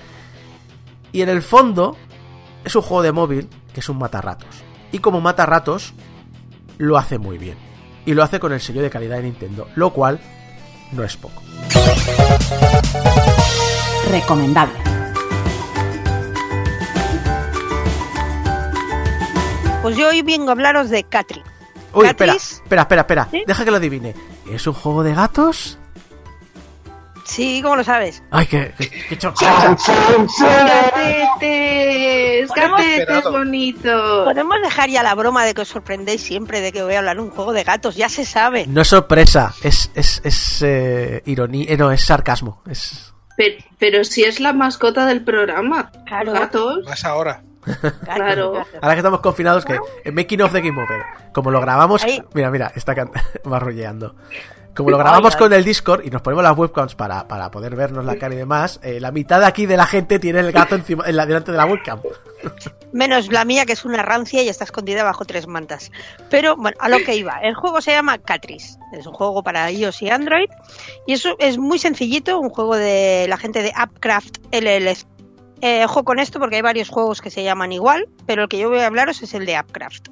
Y 1.14 1.22
en 1.22 1.30
el 1.30 1.42
fondo, 1.42 1.96
es 2.66 2.76
un 2.76 2.82
juego 2.82 3.04
de 3.04 3.14
móvil 3.14 3.50
que 3.74 3.80
es 3.80 3.88
un 3.88 3.98
matarratos. 3.98 4.64
Y 4.92 5.00
como 5.00 5.22
matarratos, 5.22 5.94
lo 6.78 6.98
hace 6.98 7.18
muy 7.18 7.38
bien. 7.38 7.58
Y 8.06 8.14
lo 8.14 8.24
hace 8.24 8.40
con 8.40 8.52
el 8.52 8.60
sello 8.60 8.82
de 8.82 8.90
calidad 8.90 9.18
de 9.18 9.24
Nintendo, 9.24 9.68
lo 9.76 9.92
cual 9.92 10.20
no 10.92 11.04
es 11.04 11.16
poco. 11.16 11.42
Recomendable. 14.12 14.87
Pues 19.88 19.98
yo 19.98 20.10
hoy 20.10 20.22
vengo 20.22 20.50
a 20.50 20.52
hablaros 20.52 20.90
de 20.90 21.04
Catri. 21.04 21.42
Uy, 21.94 22.06
espera, 22.08 22.34
Catris- 22.34 22.62
espera, 22.64 22.82
espera, 22.82 23.02
espera. 23.02 23.28
¿Sí? 23.32 23.44
Deja 23.48 23.64
que 23.66 23.72
lo 23.72 23.78
adivine. 23.78 24.14
¿Es 24.52 24.68
un 24.68 24.74
juego 24.74 25.04
de 25.04 25.14
gatos? 25.16 25.78
Sí, 27.24 27.62
¿cómo 27.62 27.76
lo 27.78 27.84
sabes? 27.84 28.24
Ay, 28.32 28.46
qué, 28.48 28.74
qué, 28.78 28.90
qué. 28.90 29.18
Gatetes, 31.40 32.50
gatetes 32.52 33.24
bonitos. 33.24 34.26
Podemos 34.26 34.58
dejar 34.62 34.90
ya 34.90 35.04
la 35.04 35.16
broma 35.16 35.46
de 35.46 35.54
que 35.54 35.62
os 35.62 35.68
sorprendéis 35.68 36.22
siempre 36.22 36.62
de 36.62 36.72
que 36.72 36.84
voy 36.84 36.94
a 36.96 37.00
hablar 37.00 37.18
de 37.18 37.24
un 37.24 37.30
juego 37.32 37.54
de 37.54 37.64
gatos, 37.64 37.96
ya 37.96 38.10
se 38.10 38.26
sabe. 38.26 38.66
No 38.68 38.82
es 38.82 38.88
sorpresa, 38.88 39.54
es, 39.64 39.92
es, 39.96 40.22
es 40.24 40.62
eh, 40.64 41.22
ironía, 41.26 41.66
eh, 41.70 41.78
no, 41.78 41.92
es 41.92 42.02
sarcasmo. 42.04 42.62
Es... 42.70 43.14
Pero, 43.36 43.56
pero 43.78 44.04
si 44.04 44.24
es 44.24 44.40
la 44.40 44.54
mascota 44.54 45.06
del 45.06 45.24
programa. 45.24 45.92
Claro. 46.06 46.32
Gatos. 46.34 46.86
Más 46.86 47.04
ahora. 47.06 47.42
Claro. 48.04 48.66
Ahora 48.82 48.94
que 48.94 49.00
estamos 49.00 49.20
confinados, 49.20 49.66
que 49.66 49.80
en 50.04 50.16
Making 50.16 50.42
of 50.42 50.52
the 50.52 50.62
Game 50.62 50.82
Over, 50.82 51.04
como 51.34 51.52
lo 51.52 51.62
grabamos, 51.62 52.04
Ahí. 52.04 52.24
mira, 52.34 52.50
mira, 52.50 52.72
está 52.76 52.96
marrulleando. 53.44 54.16
Como 54.78 54.92
lo 54.92 55.00
grabamos 55.00 55.36
con 55.36 55.52
el 55.54 55.64
Discord 55.64 56.06
y 56.06 56.12
nos 56.12 56.22
ponemos 56.22 56.44
las 56.44 56.56
webcams 56.56 56.94
para, 56.94 57.28
para 57.28 57.50
poder 57.50 57.76
vernos 57.76 58.06
la 58.06 58.18
cara 58.18 58.36
y 58.36 58.38
demás, 58.38 58.80
eh, 58.84 59.00
la 59.00 59.12
mitad 59.12 59.40
de 59.40 59.48
aquí 59.48 59.66
de 59.66 59.76
la 59.76 59.88
gente 59.88 60.20
tiene 60.20 60.40
el 60.40 60.52
gato 60.52 60.76
encima, 60.76 61.04
en 61.08 61.16
la, 61.16 61.26
delante 61.26 61.52
de 61.52 61.58
la 61.58 61.66
webcam. 61.66 62.00
Menos 62.92 63.32
la 63.32 63.44
mía, 63.44 63.66
que 63.66 63.74
es 63.74 63.86
una 63.86 64.04
rancia 64.04 64.44
y 64.44 64.50
está 64.50 64.66
escondida 64.66 65.04
bajo 65.04 65.26
tres 65.26 65.48
mantas. 65.48 65.92
Pero 66.30 66.56
bueno, 66.56 66.78
a 66.80 66.90
lo 66.90 67.00
que 67.00 67.16
iba. 67.16 67.40
El 67.42 67.56
juego 67.56 67.82
se 67.82 67.90
llama 67.90 68.20
Catris. 68.20 68.78
Es 68.94 69.08
un 69.08 69.14
juego 69.14 69.42
para 69.42 69.72
iOS 69.72 70.04
y 70.04 70.12
Android. 70.12 70.50
Y 71.08 71.14
eso 71.14 71.36
es 71.40 71.58
muy 71.58 71.80
sencillito, 71.80 72.40
un 72.40 72.52
juego 72.52 72.76
de 72.76 73.26
la 73.28 73.38
gente 73.38 73.64
de 73.64 73.74
Upcraft 73.84 74.38
LLC. 74.52 75.08
Eh, 75.62 75.86
ojo 75.86 76.04
con 76.04 76.20
esto 76.20 76.40
porque 76.40 76.58
hay 76.58 76.62
varios 76.62 76.90
juegos 76.90 77.22
que 77.22 77.32
se 77.32 77.44
llaman 77.44 77.72
igual, 77.72 78.08
pero 78.26 78.44
el 78.44 78.50
que 78.50 78.60
yo 78.60 78.70
voy 78.70 78.80
a 78.80 78.88
hablaros 78.88 79.22
es 79.24 79.34
el 79.34 79.46
de 79.46 79.60
Upcraft. 79.60 80.10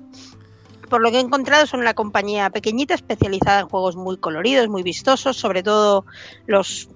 Por 0.89 1.01
lo 1.01 1.11
que 1.11 1.17
he 1.17 1.19
encontrado 1.19 1.65
son 1.65 1.79
una 1.79 1.93
compañía 1.93 2.49
pequeñita 2.49 2.93
especializada 2.93 3.61
en 3.61 3.67
juegos 3.67 3.95
muy 3.95 4.17
coloridos, 4.17 4.67
muy 4.69 4.83
vistosos, 4.83 5.37
sobre 5.37 5.63
todo 5.63 6.05
los 6.45 6.89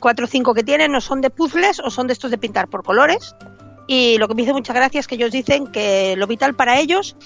cuatro 0.00 0.26
o 0.26 0.28
cinco 0.28 0.54
que 0.54 0.62
tienen 0.62 0.92
no 0.92 1.00
son 1.00 1.20
de 1.20 1.30
puzzles 1.30 1.80
o 1.80 1.90
son 1.90 2.06
de 2.06 2.12
estos 2.12 2.30
de 2.30 2.38
pintar 2.38 2.68
por 2.68 2.82
colores. 2.82 3.34
Y 3.86 4.16
lo 4.18 4.28
que 4.28 4.34
me 4.34 4.42
hizo 4.42 4.52
mucha 4.52 4.72
gracia 4.72 5.00
es 5.00 5.06
que 5.06 5.14
ellos 5.14 5.30
dicen 5.30 5.66
que 5.66 6.14
lo 6.16 6.26
vital 6.26 6.54
para 6.54 6.78
ellos 6.78 7.16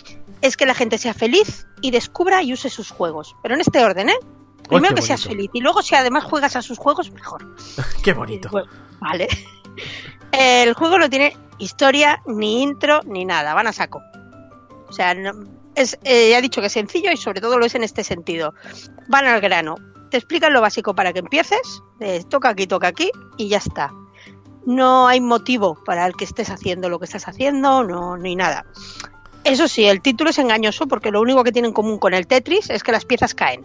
es 0.42 0.56
que 0.56 0.66
la 0.66 0.74
gente 0.74 0.98
sea 0.98 1.14
feliz 1.14 1.66
y 1.80 1.90
descubra 1.90 2.42
y 2.42 2.52
use 2.52 2.68
sus 2.70 2.90
juegos. 2.90 3.36
Pero 3.42 3.54
en 3.54 3.60
este 3.60 3.84
orden, 3.84 4.08
¿eh? 4.08 4.18
Primero 4.68 4.94
que 4.94 5.02
seas 5.02 5.24
feliz 5.24 5.50
y 5.54 5.60
luego 5.60 5.82
si 5.82 5.94
además 5.94 6.24
juegas 6.24 6.54
a 6.56 6.62
sus 6.62 6.78
juegos, 6.78 7.10
mejor. 7.12 7.46
Qué 8.02 8.12
bonito. 8.12 8.48
Bueno, 8.50 8.68
vale. 9.00 9.28
El 10.32 10.74
juego 10.74 10.98
no 10.98 11.08
tiene 11.10 11.36
historia, 11.58 12.20
ni 12.26 12.62
intro, 12.62 13.00
ni 13.04 13.24
nada. 13.24 13.54
Van 13.54 13.66
a 13.66 13.72
saco. 13.72 14.00
O 14.88 14.92
sea, 14.92 15.14
no- 15.14 15.32
es, 15.74 15.98
eh, 16.04 16.30
ya 16.30 16.38
he 16.38 16.42
dicho 16.42 16.60
que 16.60 16.66
es 16.68 16.72
sencillo 16.72 17.10
y 17.12 17.16
sobre 17.16 17.40
todo 17.40 17.58
lo 17.58 17.66
es 17.66 17.74
en 17.74 17.84
este 17.84 18.04
sentido. 18.04 18.54
Van 19.08 19.26
al 19.26 19.40
grano. 19.40 19.76
Te 20.10 20.16
explican 20.16 20.52
lo 20.52 20.60
básico 20.60 20.94
para 20.94 21.12
que 21.12 21.18
empieces. 21.20 21.82
toca 22.28 22.50
aquí, 22.50 22.66
toca 22.66 22.86
aquí 22.88 23.10
y 23.36 23.48
ya 23.48 23.58
está. 23.58 23.92
No 24.66 25.08
hay 25.08 25.20
motivo 25.20 25.82
para 25.84 26.06
el 26.06 26.14
que 26.14 26.24
estés 26.24 26.50
haciendo 26.50 26.88
lo 26.88 26.98
que 26.98 27.06
estás 27.06 27.26
haciendo, 27.26 27.82
no, 27.84 28.16
ni 28.16 28.36
nada. 28.36 28.64
Eso 29.44 29.66
sí, 29.66 29.84
el 29.86 30.00
título 30.02 30.30
es 30.30 30.38
engañoso 30.38 30.86
porque 30.86 31.10
lo 31.10 31.20
único 31.20 31.42
que 31.42 31.52
tiene 31.52 31.68
en 31.68 31.74
común 31.74 31.98
con 31.98 32.14
el 32.14 32.26
Tetris 32.26 32.70
es 32.70 32.82
que 32.82 32.92
las 32.92 33.04
piezas 33.04 33.34
caen. 33.34 33.62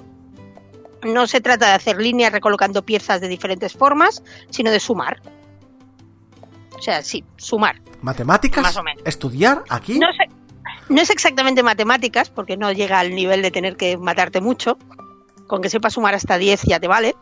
No 1.04 1.28
se 1.28 1.42
trata 1.42 1.68
de 1.68 1.74
hacer 1.74 1.98
líneas 2.02 2.32
recolocando 2.32 2.84
piezas 2.84 3.22
de 3.22 3.28
diferentes 3.28 3.74
formas, 3.74 4.24
sino 4.50 4.72
de 4.72 4.80
sumar. 4.80 5.22
O 6.84 6.86
sea, 6.86 7.02
sí, 7.02 7.24
sumar. 7.38 7.78
¿Matemáticas? 8.02 8.62
Más 8.62 8.76
o 8.76 8.84
menos. 8.84 9.02
¿Estudiar 9.06 9.64
aquí? 9.70 10.00
No, 10.00 10.08
sé- 10.12 10.28
no 10.90 11.02
es 11.02 11.10
exactamente 11.10 11.64
matemáticas, 11.64 12.30
porque 12.30 12.58
no 12.58 12.74
llega 12.74 13.00
al 13.00 13.16
nivel 13.16 13.42
de 13.42 13.52
tener 13.52 13.78
que 13.78 13.98
matarte 13.98 14.42
mucho. 14.42 14.78
Con 15.48 15.62
que 15.62 15.70
sepas 15.70 15.94
sumar 15.94 16.14
hasta 16.14 16.38
10 16.38 16.64
ya 16.64 16.82
te 16.82 16.90
vale. 16.90 17.16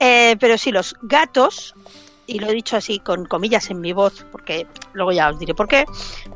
Eh, 0.00 0.36
pero 0.40 0.56
sí, 0.56 0.72
los 0.72 0.96
gatos, 1.02 1.74
y 2.26 2.38
lo 2.38 2.46
he 2.48 2.54
dicho 2.54 2.78
así 2.78 2.98
con 2.98 3.26
comillas 3.26 3.68
en 3.68 3.82
mi 3.82 3.92
voz, 3.92 4.24
porque 4.32 4.66
luego 4.94 5.12
ya 5.12 5.28
os 5.28 5.38
diré 5.38 5.54
por 5.54 5.68
qué, 5.68 5.84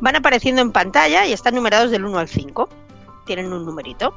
van 0.02 0.16
apareciendo 0.16 0.60
en 0.60 0.72
pantalla 0.72 1.24
y 1.24 1.32
están 1.32 1.54
numerados 1.54 1.90
del 1.90 2.04
1 2.04 2.18
al 2.18 2.28
5. 2.28 2.68
Tienen 3.24 3.50
un 3.50 3.64
numerito. 3.64 4.12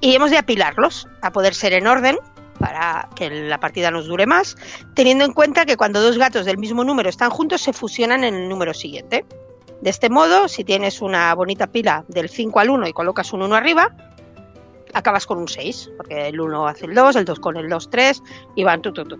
Y 0.00 0.14
hemos 0.14 0.30
de 0.30 0.38
apilarlos 0.38 1.06
a 1.20 1.30
poder 1.32 1.54
ser 1.54 1.74
en 1.74 1.86
orden 1.86 2.16
para 2.62 3.08
que 3.16 3.28
la 3.28 3.58
partida 3.58 3.90
nos 3.90 4.06
dure 4.06 4.24
más, 4.24 4.56
teniendo 4.94 5.24
en 5.24 5.32
cuenta 5.32 5.66
que 5.66 5.76
cuando 5.76 6.00
dos 6.00 6.16
gatos 6.16 6.46
del 6.46 6.58
mismo 6.58 6.84
número 6.84 7.08
están 7.08 7.28
juntos 7.28 7.60
se 7.60 7.72
fusionan 7.72 8.22
en 8.22 8.34
el 8.36 8.48
número 8.48 8.72
siguiente. 8.72 9.24
De 9.80 9.90
este 9.90 10.08
modo, 10.08 10.46
si 10.46 10.62
tienes 10.62 11.02
una 11.02 11.34
bonita 11.34 11.66
pila 11.66 12.04
del 12.06 12.28
5 12.28 12.60
al 12.60 12.70
1 12.70 12.86
y 12.86 12.92
colocas 12.92 13.32
un 13.32 13.42
1 13.42 13.56
arriba, 13.56 13.92
acabas 14.92 15.26
con 15.26 15.38
un 15.38 15.48
6, 15.48 15.90
porque 15.96 16.28
el 16.28 16.40
1 16.40 16.68
hace 16.68 16.86
el 16.86 16.94
2, 16.94 17.16
el 17.16 17.24
2 17.24 17.40
con 17.40 17.56
el 17.56 17.68
2, 17.68 17.90
3 17.90 18.22
y 18.54 18.62
van 18.62 18.80
tu, 18.80 18.92
tu, 18.92 19.06
tu. 19.06 19.18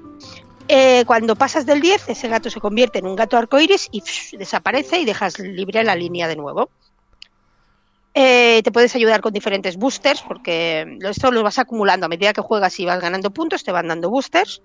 Eh, 0.69 1.03
cuando 1.05 1.35
pasas 1.35 1.67
del 1.67 1.81
10, 1.81 2.11
ese 2.11 2.29
gato 2.29 2.49
se 2.49 2.61
convierte 2.61 3.01
en 3.01 3.07
un 3.07 3.17
gato 3.17 3.37
arcoíris 3.37 3.89
y 3.91 4.05
desaparece 4.37 5.01
y 5.01 5.05
dejas 5.05 5.41
libre 5.41 5.83
la 5.83 5.97
línea 5.97 6.29
de 6.29 6.37
nuevo. 6.37 6.71
Eh, 8.15 8.61
te 8.63 8.71
puedes 8.71 8.95
ayudar 8.95 9.23
con 9.23 9.33
diferentes 9.33 9.77
boosters 9.79 10.23
porque 10.23 10.99
esto 11.01 11.31
lo 11.31 11.43
vas 11.43 11.59
acumulando 11.59 12.07
a 12.07 12.09
medida 12.11 12.35
que 12.35 12.43
juegas 12.43 12.79
y 12.79 12.85
vas 12.85 13.01
ganando 13.01 13.31
puntos, 13.31 13.65
te 13.65 13.73
van 13.73 13.89
dando 13.89 14.11
boosters. 14.11 14.63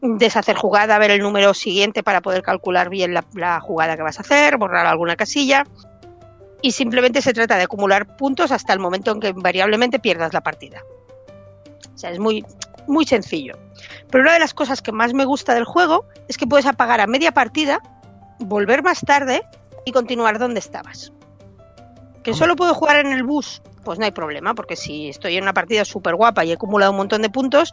Deshacer 0.00 0.56
jugada, 0.56 0.98
ver 0.98 1.12
el 1.12 1.20
número 1.20 1.54
siguiente 1.54 2.02
para 2.02 2.20
poder 2.20 2.42
calcular 2.42 2.90
bien 2.90 3.14
la, 3.14 3.60
jugada 3.60 3.96
que 3.96 4.02
vas 4.02 4.18
a 4.18 4.22
hacer, 4.22 4.58
borrar 4.58 4.86
alguna 4.86 5.16
casilla. 5.16 5.64
Y 6.60 6.72
simplemente 6.72 7.22
se 7.22 7.32
trata 7.32 7.56
de 7.56 7.64
acumular 7.64 8.16
puntos 8.16 8.50
hasta 8.50 8.72
el 8.72 8.80
momento 8.80 9.12
en 9.12 9.20
que 9.20 9.28
invariablemente 9.28 9.98
pierdas 9.98 10.32
la 10.32 10.40
partida. 10.40 10.82
O 11.94 11.98
sea, 11.98 12.10
es 12.10 12.18
muy, 12.18 12.44
muy 12.88 13.06
sencillo. 13.06 13.54
Pero 14.10 14.22
una 14.22 14.34
de 14.34 14.40
las 14.40 14.54
cosas 14.54 14.82
que 14.82 14.92
más 14.92 15.14
me 15.14 15.24
gusta 15.24 15.54
del 15.54 15.64
juego 15.64 16.04
es 16.28 16.36
que 16.36 16.46
puedes 16.46 16.66
apagar 16.66 17.00
a 17.00 17.06
media 17.06 17.32
partida, 17.32 17.80
volver 18.40 18.82
más 18.82 19.00
tarde 19.00 19.42
y 19.84 19.92
continuar 19.92 20.38
donde 20.38 20.60
estabas. 20.60 21.12
¿Que 22.26 22.34
solo 22.34 22.56
puedo 22.56 22.74
jugar 22.74 22.96
en 23.06 23.12
el 23.12 23.22
bus? 23.22 23.62
Pues 23.84 23.98
no 24.00 24.04
hay 24.04 24.10
problema, 24.10 24.54
porque 24.54 24.74
si 24.74 25.08
estoy 25.08 25.36
en 25.36 25.44
una 25.44 25.54
partida 25.54 25.84
súper 25.84 26.16
guapa 26.16 26.44
y 26.44 26.50
he 26.50 26.54
acumulado 26.54 26.90
un 26.90 26.96
montón 26.96 27.22
de 27.22 27.30
puntos, 27.30 27.72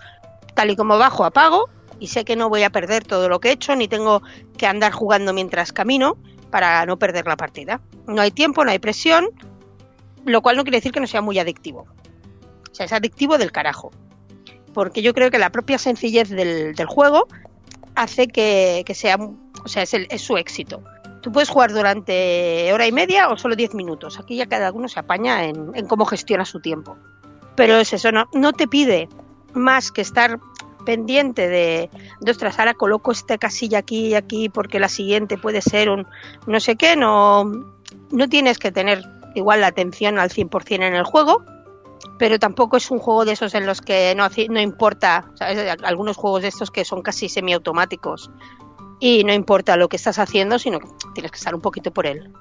tal 0.54 0.70
y 0.70 0.76
como 0.76 0.98
bajo, 1.00 1.26
apago 1.26 1.70
y 2.00 2.08
sé 2.08 2.24
que 2.24 2.36
no 2.36 2.50
voy 2.50 2.62
a 2.64 2.70
perder 2.70 3.04
todo 3.04 3.30
lo 3.30 3.40
que 3.40 3.50
he 3.50 3.52
hecho, 3.54 3.76
ni 3.76 3.88
tengo 3.88 4.22
que 4.58 4.68
andar 4.68 4.92
jugando 4.92 5.34
mientras 5.34 5.74
camino 5.74 6.18
para 6.52 6.86
no 6.86 7.00
perder 7.00 7.26
la 7.26 7.36
partida. 7.36 7.82
No 8.06 8.22
hay 8.22 8.30
tiempo, 8.30 8.64
no 8.64 8.70
hay 8.70 8.78
presión, 8.78 9.26
lo 10.24 10.42
cual 10.44 10.56
no 10.56 10.64
quiere 10.64 10.78
decir 10.78 10.92
que 10.92 11.00
no 11.00 11.08
sea 11.08 11.22
muy 11.24 11.40
adictivo. 11.40 11.88
O 12.72 12.76
sea, 12.76 12.86
es 12.86 12.94
adictivo 12.94 13.40
del 13.40 13.52
carajo. 13.52 13.90
Porque 14.74 15.02
yo 15.02 15.16
creo 15.16 15.32
que 15.32 15.40
la 15.40 15.52
propia 15.52 15.80
sencillez 15.80 16.30
del, 16.30 16.76
del 16.76 16.86
juego 16.88 17.28
hace 17.96 18.28
que, 18.28 18.84
que 18.86 18.94
sea, 18.94 19.18
o 19.18 19.68
sea, 19.68 19.82
es, 19.84 19.94
el- 19.96 20.08
es 20.12 20.22
su 20.22 20.38
éxito. 20.38 20.84
Tú 21.24 21.32
puedes 21.32 21.50
jugar 21.50 21.72
durante 21.72 22.70
hora 22.74 22.86
y 22.86 22.92
media 22.92 23.30
o 23.30 23.38
solo 23.38 23.56
10 23.56 23.76
minutos. 23.76 24.20
Aquí 24.20 24.36
ya 24.36 24.46
cada 24.46 24.74
uno 24.74 24.90
se 24.90 25.00
apaña 25.00 25.46
en, 25.46 25.72
en 25.74 25.88
cómo 25.88 26.06
gestiona 26.06 26.44
su 26.44 26.60
tiempo. 26.60 26.98
Pero 27.56 27.78
es 27.78 27.94
eso, 27.94 28.12
no, 28.12 28.28
no 28.34 28.52
te 28.52 28.68
pide 28.68 29.08
más 29.54 29.94
que 29.94 30.02
estar 30.02 30.38
pendiente 30.86 31.48
de, 31.48 31.90
de, 32.20 32.32
ostras, 32.32 32.60
ahora 32.60 32.74
coloco 32.74 33.14
esta 33.14 33.38
casilla 33.38 33.78
aquí 33.78 34.08
y 34.08 34.16
aquí 34.16 34.50
porque 34.50 34.80
la 34.80 34.90
siguiente 34.90 35.38
puede 35.38 35.62
ser 35.62 35.90
un 35.90 36.06
no 36.46 36.60
sé 36.60 36.76
qué. 36.76 36.98
No, 36.98 37.46
no 38.12 38.28
tienes 38.28 38.60
que 38.60 38.74
tener 38.74 39.02
igual 39.34 39.62
la 39.62 39.68
atención 39.68 40.20
al 40.20 40.30
100% 40.30 40.74
en 40.74 40.94
el 40.94 41.06
juego, 41.06 41.42
pero 42.20 42.38
tampoco 42.38 42.76
es 42.76 42.92
un 42.92 43.00
juego 43.00 43.24
de 43.24 43.32
esos 43.32 43.56
en 43.56 43.66
los 43.66 43.80
que 43.80 44.14
no, 44.16 44.28
no 44.50 44.60
importa, 44.60 45.32
¿sabes? 45.36 45.78
algunos 45.84 46.18
juegos 46.18 46.42
de 46.42 46.50
estos 46.50 46.70
que 46.70 46.84
son 46.84 47.02
casi 47.02 47.30
semiautomáticos 47.30 48.30
y 49.06 49.24
no 49.26 49.34
importa 49.34 49.76
lo 49.76 49.90
que 49.90 49.98
estás 49.98 50.18
haciendo, 50.18 50.58
sino 50.60 50.80
que 50.80 50.88
tienes 51.14 51.32
que 51.32 51.38
estar 51.38 51.54
un 51.54 51.60
poquito 51.62 51.92
por 51.92 52.06
él. 52.06 52.32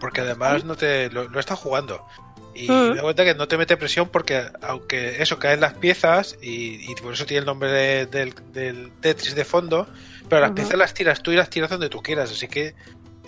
Porque 0.00 0.20
además 0.22 0.64
no 0.64 0.74
te 0.74 1.08
lo, 1.10 1.28
lo 1.28 1.38
estás 1.38 1.58
jugando. 1.58 2.04
Y 2.54 2.68
Mm. 2.70 2.72
me 2.88 2.88
doy 2.94 3.00
cuenta 3.00 3.24
que 3.24 3.34
no 3.34 3.46
te 3.46 3.56
mete 3.58 3.76
presión 3.76 4.08
porque 4.08 4.42
aunque 4.62 5.22
eso 5.22 5.38
caen 5.38 5.60
las 5.60 5.74
piezas 5.74 6.36
y, 6.42 6.90
y 6.90 6.94
por 6.96 7.12
eso 7.12 7.24
tiene 7.26 7.40
el 7.40 7.46
nombre 7.46 7.70
de- 7.70 8.06
del, 8.06 8.34
del 8.52 8.90
Tetris 9.00 9.34
de 9.34 9.44
fondo, 9.44 9.86
pero 10.28 10.40
las 10.40 10.52
piezas 10.52 10.76
las 10.76 10.92
tiras 10.94 11.22
tú 11.22 11.30
y 11.30 11.36
las 11.36 11.50
tiras 11.50 11.70
donde 11.70 11.88
tú 11.88 12.02
quieras, 12.02 12.32
así 12.32 12.48
que 12.48 12.74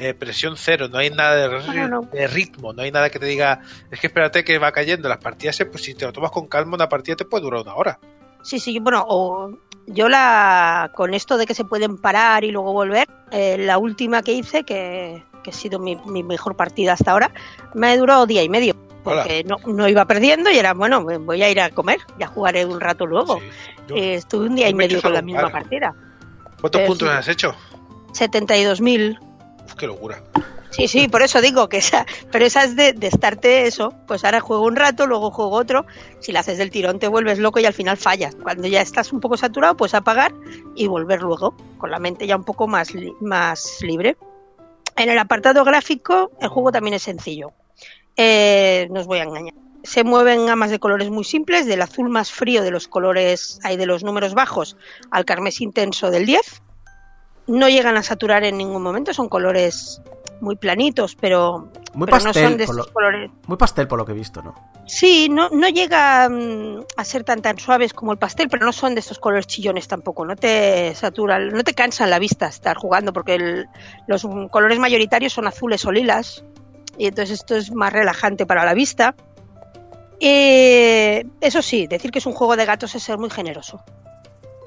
eh, 0.00 0.14
presión 0.14 0.56
cero, 0.56 0.88
no 0.88 0.98
hay 0.98 1.10
nada 1.10 1.36
de, 1.36 1.48
No, 1.76 1.88
no. 1.88 2.00
de 2.12 2.26
ritmo, 2.26 2.72
no 2.72 2.82
hay 2.82 2.90
nada 2.90 3.10
que 3.10 3.18
te 3.18 3.26
diga, 3.26 3.60
es 3.90 4.00
que 4.00 4.06
espérate 4.08 4.44
que 4.44 4.58
va 4.58 4.72
cayendo 4.72 5.08
las 5.08 5.18
partidas, 5.18 5.58
pues 5.70 5.84
si 5.84 5.94
te 5.94 6.06
lo 6.06 6.12
tomas 6.12 6.30
con 6.30 6.46
calma 6.48 6.74
una 6.74 6.88
partida 6.88 7.14
te 7.16 7.24
puede 7.24 7.42
durar 7.44 7.62
una 7.62 7.74
hora. 7.74 7.98
Sí, 8.42 8.58
sí, 8.58 8.78
bueno, 8.78 9.04
o 9.08 9.50
yo 9.86 10.08
la 10.08 10.90
con 10.94 11.14
esto 11.14 11.36
de 11.36 11.46
que 11.46 11.54
se 11.54 11.64
pueden 11.64 11.96
parar 11.98 12.44
y 12.44 12.50
luego 12.50 12.72
volver, 12.72 13.08
eh, 13.30 13.56
la 13.58 13.78
última 13.78 14.22
que 14.22 14.32
hice, 14.32 14.64
que, 14.64 15.22
que 15.42 15.50
ha 15.50 15.52
sido 15.52 15.78
mi, 15.78 15.96
mi 16.06 16.22
mejor 16.22 16.56
partida 16.56 16.92
hasta 16.94 17.12
ahora, 17.12 17.30
me 17.74 17.96
duró 17.96 18.26
día 18.26 18.42
y 18.42 18.48
medio. 18.48 18.74
Porque 19.04 19.42
no, 19.44 19.56
no 19.66 19.88
iba 19.88 20.04
perdiendo 20.04 20.50
y 20.50 20.58
era, 20.58 20.74
bueno, 20.74 21.02
voy 21.02 21.42
a 21.42 21.48
ir 21.48 21.60
a 21.60 21.70
comer, 21.70 21.98
ya 22.18 22.26
jugaré 22.26 22.66
un 22.66 22.78
rato 22.80 23.06
luego. 23.06 23.40
Eh, 23.88 24.14
estuve 24.14 24.48
un 24.48 24.54
día 24.56 24.68
y 24.68 24.74
me 24.74 24.84
medio 24.84 25.00
con 25.00 25.14
la 25.14 25.22
misma 25.22 25.42
par. 25.44 25.52
partida. 25.52 25.94
¿Cuántos 26.60 26.82
Eh, 26.82 26.86
puntos 26.86 27.08
sí. 27.08 27.14
has 27.16 27.28
hecho? 27.28 27.54
72.000. 28.12 29.18
Qué 29.76 29.86
locura. 29.86 30.22
Sí, 30.70 30.86
sí, 30.86 31.08
por 31.08 31.22
eso 31.22 31.40
digo 31.40 31.68
que 31.68 31.78
esa, 31.78 32.06
pero 32.30 32.44
esa 32.44 32.64
es 32.64 32.76
de, 32.76 32.92
de 32.92 33.06
estarte 33.06 33.66
eso, 33.66 33.94
pues 34.06 34.24
ahora 34.24 34.40
juego 34.40 34.64
un 34.64 34.76
rato, 34.76 35.06
luego 35.06 35.30
juego 35.30 35.56
otro, 35.56 35.86
si 36.20 36.30
la 36.30 36.40
haces 36.40 36.58
del 36.58 36.70
tirón 36.70 36.98
te 36.98 37.08
vuelves 37.08 37.38
loco 37.38 37.58
y 37.58 37.64
al 37.64 37.72
final 37.72 37.96
fallas. 37.96 38.36
Cuando 38.36 38.68
ya 38.68 38.80
estás 38.80 39.12
un 39.12 39.20
poco 39.20 39.36
saturado, 39.36 39.76
pues 39.76 39.94
apagar 39.94 40.34
y 40.74 40.86
volver 40.86 41.22
luego, 41.22 41.54
con 41.78 41.90
la 41.90 41.98
mente 41.98 42.26
ya 42.26 42.36
un 42.36 42.44
poco 42.44 42.66
más, 42.66 42.92
más 43.20 43.78
libre. 43.82 44.16
En 44.96 45.08
el 45.08 45.18
apartado 45.18 45.64
gráfico, 45.64 46.32
el 46.40 46.48
juego 46.48 46.70
también 46.70 46.94
es 46.94 47.02
sencillo. 47.02 47.52
Eh, 48.16 48.88
no 48.90 49.00
os 49.00 49.06
voy 49.06 49.20
a 49.20 49.22
engañar. 49.22 49.54
Se 49.84 50.04
mueven 50.04 50.46
gamas 50.46 50.70
de 50.70 50.80
colores 50.80 51.08
muy 51.08 51.24
simples, 51.24 51.66
del 51.66 51.80
azul 51.80 52.08
más 52.08 52.32
frío 52.32 52.62
de 52.62 52.72
los 52.72 52.88
colores, 52.88 53.60
hay 53.62 53.76
de 53.76 53.86
los 53.86 54.02
números 54.02 54.34
bajos, 54.34 54.76
al 55.10 55.24
carmesí 55.24 55.64
intenso 55.64 56.10
del 56.10 56.26
10. 56.26 56.62
No 57.48 57.68
llegan 57.68 57.96
a 57.96 58.02
saturar 58.02 58.44
en 58.44 58.56
ningún 58.58 58.82
momento, 58.82 59.12
son 59.12 59.28
colores 59.28 60.00
muy 60.40 60.54
planitos, 60.54 61.16
pero, 61.16 61.68
Muy 61.94 62.06
pero 62.06 62.18
no 62.18 62.24
pastel, 62.24 62.44
son 62.44 62.56
de 62.58 62.66
por 62.66 62.74
estos 62.76 62.86
lo- 62.86 62.92
colores. 62.92 63.30
Muy 63.48 63.56
pastel 63.56 63.88
por 63.88 63.98
lo 63.98 64.04
que 64.06 64.12
he 64.12 64.14
visto, 64.14 64.40
¿no? 64.42 64.54
Sí, 64.86 65.28
no, 65.28 65.48
no 65.50 65.68
llega 65.68 66.28
mm, 66.28 66.84
a 66.96 67.04
ser 67.04 67.24
tan 67.24 67.42
tan 67.42 67.58
suaves 67.58 67.92
como 67.92 68.12
el 68.12 68.18
pastel, 68.18 68.48
pero 68.48 68.64
no 68.64 68.72
son 68.72 68.94
de 68.94 69.00
estos 69.00 69.18
colores 69.18 69.46
chillones 69.48 69.88
tampoco. 69.88 70.24
No 70.24 70.36
te 70.36 70.94
saturan, 70.94 71.48
no 71.48 71.64
te 71.64 71.74
cansan 71.74 72.10
la 72.10 72.18
vista 72.20 72.46
estar 72.46 72.76
jugando, 72.76 73.12
porque 73.12 73.34
el- 73.34 73.66
los 74.06 74.24
colores 74.50 74.78
mayoritarios 74.78 75.32
son 75.32 75.46
azules 75.48 75.84
o 75.86 75.90
lilas, 75.92 76.44
y 76.96 77.06
entonces 77.06 77.40
esto 77.40 77.56
es 77.56 77.72
más 77.72 77.92
relajante 77.92 78.46
para 78.46 78.64
la 78.64 78.74
vista. 78.74 79.14
Eh, 80.20 81.24
eso 81.40 81.62
sí, 81.62 81.86
decir 81.86 82.10
que 82.10 82.18
es 82.18 82.26
un 82.26 82.32
juego 82.32 82.56
de 82.56 82.64
gatos 82.64 82.94
es 82.94 83.02
ser 83.02 83.18
muy 83.18 83.30
generoso. 83.30 83.82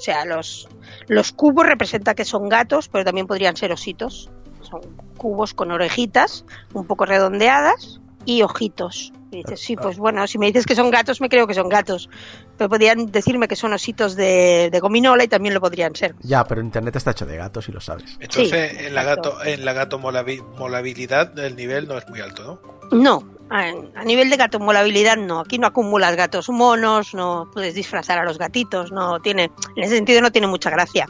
O 0.01 0.03
sea, 0.03 0.25
los, 0.25 0.67
los 1.07 1.31
cubos 1.31 1.63
representan 1.67 2.15
que 2.15 2.25
son 2.25 2.49
gatos, 2.49 2.89
pero 2.89 3.05
también 3.05 3.27
podrían 3.27 3.55
ser 3.55 3.71
ositos. 3.71 4.31
Son 4.61 4.81
cubos 5.15 5.53
con 5.53 5.69
orejitas, 5.69 6.43
un 6.73 6.87
poco 6.87 7.05
redondeadas 7.05 8.01
y 8.25 8.41
ojitos. 8.41 9.13
Y 9.29 9.37
dices, 9.43 9.59
sí, 9.61 9.75
pues 9.75 9.97
bueno, 9.99 10.25
si 10.25 10.39
me 10.39 10.47
dices 10.47 10.65
que 10.65 10.73
son 10.75 10.89
gatos, 10.89 11.21
me 11.21 11.29
creo 11.29 11.45
que 11.45 11.53
son 11.53 11.69
gatos. 11.69 12.09
Pero 12.57 12.67
podrían 12.67 13.11
decirme 13.11 13.47
que 13.47 13.55
son 13.55 13.73
ositos 13.73 14.15
de, 14.15 14.69
de 14.71 14.79
gominola 14.79 15.23
y 15.23 15.27
también 15.27 15.53
lo 15.53 15.61
podrían 15.61 15.95
ser. 15.95 16.15
Ya, 16.21 16.43
pero 16.45 16.61
internet 16.61 16.95
está 16.95 17.11
hecho 17.11 17.27
de 17.27 17.37
gatos 17.37 17.69
y 17.69 17.71
lo 17.71 17.79
sabes. 17.79 18.17
Entonces, 18.19 18.71
Sí, 18.71 18.85
en 18.87 18.95
la 18.95 19.03
gato, 19.03 19.37
en 19.45 19.63
la 19.65 19.73
gato 19.73 19.99
molabi- 19.99 20.43
molabilidad 20.57 21.37
el 21.37 21.55
nivel 21.55 21.87
no 21.87 21.95
es 21.99 22.09
muy 22.09 22.21
alto, 22.21 22.43
¿no? 22.43 22.80
No, 22.91 23.23
a, 23.49 23.71
nivel 24.05 24.29
de 24.29 24.37
gato 24.37 24.59
molabilidad 24.59 25.17
no. 25.17 25.39
Aquí 25.39 25.57
no 25.57 25.67
acumulas 25.67 26.15
gatos 26.15 26.49
monos, 26.49 27.13
no 27.13 27.49
puedes 27.53 27.73
disfrazar 27.73 28.17
a 28.19 28.23
los 28.23 28.37
gatitos, 28.37 28.91
no 28.91 29.19
tiene, 29.21 29.51
en 29.75 29.83
ese 29.83 29.95
sentido 29.95 30.21
no 30.21 30.31
tiene 30.31 30.47
mucha 30.47 30.69
gracia. 30.69 31.07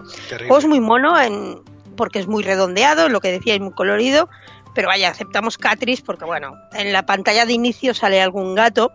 Juego 0.47 0.57
es 0.59 0.67
muy 0.67 0.79
mono 0.79 1.19
en, 1.19 1.59
porque 1.97 2.19
es 2.19 2.27
muy 2.27 2.43
redondeado, 2.43 3.09
lo 3.09 3.19
que 3.19 3.31
decía, 3.31 3.53
es 3.55 3.61
muy 3.61 3.73
colorido, 3.73 4.29
pero 4.73 4.87
vaya, 4.87 5.09
aceptamos 5.09 5.57
Catris 5.57 6.01
porque 6.01 6.25
bueno, 6.25 6.53
en 6.73 6.93
la 6.93 7.05
pantalla 7.05 7.45
de 7.45 7.53
inicio 7.53 7.93
sale 7.93 8.21
algún 8.21 8.55
gato 8.55 8.91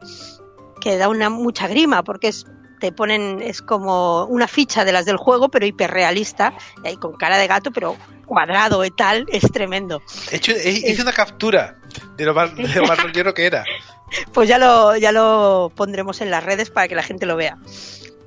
que 0.81 0.97
da 0.97 1.09
una 1.09 1.29
mucha 1.31 1.69
grima 1.69 2.03
porque 2.03 2.29
es 2.29 2.47
te 2.79 2.93
ponen 2.93 3.41
es 3.41 3.63
como 3.63 4.25
una 4.27 4.47
ficha 4.47 4.85
de 4.85 4.93
las 4.93 5.07
del 5.07 5.17
juego 5.17 5.49
pero 5.49 5.65
hiperrealista 5.65 6.53
y 6.85 6.89
ahí 6.89 6.97
con 6.99 7.15
cara 7.15 7.39
de 7.39 7.47
gato 7.47 7.71
pero 7.71 7.97
cuadrado 8.27 8.85
y 8.85 8.91
tal 8.91 9.25
es 9.33 9.51
tremendo 9.51 10.03
He 10.31 10.37
hecho, 10.37 10.53
he- 10.53 10.91
hice 10.91 11.01
una 11.01 11.13
captura 11.13 11.79
de 12.17 12.25
lo 12.25 12.35
más, 12.35 12.55
de 12.55 12.75
lo 12.75 12.87
más 12.87 12.99
que 13.35 13.47
era. 13.47 13.65
pues 14.33 14.49
ya 14.49 14.59
lo, 14.59 14.97
ya 14.97 15.13
lo 15.13 15.73
pondremos 15.75 16.21
en 16.21 16.31
las 16.31 16.45
redes 16.45 16.71
para 16.71 16.89
que 16.89 16.95
la 16.95 17.03
gente 17.03 17.27
lo 17.27 17.37
vea. 17.37 17.59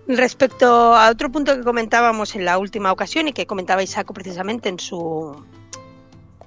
Respecto 0.07 0.95
a 0.95 1.09
otro 1.09 1.31
punto 1.31 1.55
que 1.55 1.63
comentábamos 1.63 2.35
en 2.35 2.45
la 2.45 2.57
última 2.57 2.91
ocasión 2.91 3.27
y 3.27 3.33
que 3.33 3.45
comentaba 3.45 3.83
Isaco 3.83 4.13
precisamente 4.13 4.69
en 4.69 4.79
su, 4.79 5.45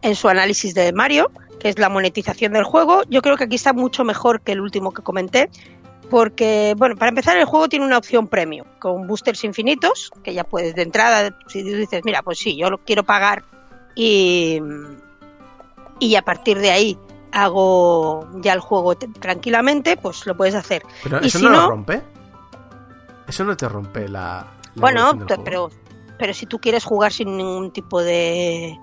en 0.03 0.17
su 0.17 0.29
análisis 0.29 0.75
de 0.75 0.93
Mario, 0.93 1.31
que 1.61 1.69
es 1.69 1.79
la 1.79 1.89
monetización 1.89 2.55
del 2.55 2.65
juego, 2.65 3.03
yo 3.09 3.23
creo 3.23 3.37
que 3.37 3.45
aquí 3.45 3.55
está 3.55 3.73
mucho 3.73 4.03
mejor 4.03 4.41
que 4.41 4.53
el 4.53 4.61
último 4.61 4.93
que 4.93 5.03
comenté, 5.03 5.49
porque, 6.11 6.75
bueno, 6.77 6.97
para 6.97 7.11
empezar 7.11 7.37
el 7.37 7.45
juego 7.45 7.69
tiene 7.69 7.87
una 7.87 7.99
opción 7.99 8.27
premium, 8.27 8.67
con 8.81 9.07
boosters 9.07 9.45
infinitos, 9.45 10.11
que 10.25 10.35
ya 10.35 10.43
puedes 10.43 10.75
de 10.75 10.83
entrada, 10.83 11.39
si 11.47 11.63
dices, 11.63 12.03
mira, 12.05 12.23
pues 12.23 12.39
sí, 12.39 12.57
yo 12.57 12.69
lo 12.69 12.79
quiero 12.79 13.05
pagar 13.05 13.45
y, 13.95 14.61
y 16.01 16.17
a 16.17 16.23
partir 16.23 16.59
de 16.59 16.73
ahí 16.73 16.99
hago 17.33 18.29
ya 18.41 18.53
el 18.53 18.61
juego 18.61 18.95
tranquilamente, 18.97 19.97
pues 19.97 20.27
lo 20.27 20.37
puedes 20.37 20.55
hacer. 20.55 20.83
Pero 21.03 21.21
y 21.23 21.27
eso 21.27 21.39
si 21.39 21.45
no, 21.45 21.51
no, 21.51 21.61
lo 21.63 21.71
rompe. 21.71 22.03
Eso 23.27 23.45
no 23.45 23.57
te 23.57 23.69
rompe 23.69 24.09
la. 24.09 24.47
la 24.75 24.81
bueno, 24.81 25.27
pero, 25.45 25.71
pero 26.19 26.35
si 26.35 26.47
tú 26.47 26.59
quieres 26.59 26.85
jugar 26.85 27.13
sin 27.13 27.37
ningún 27.37 27.73
tipo 27.73 28.03
de, 28.03 28.79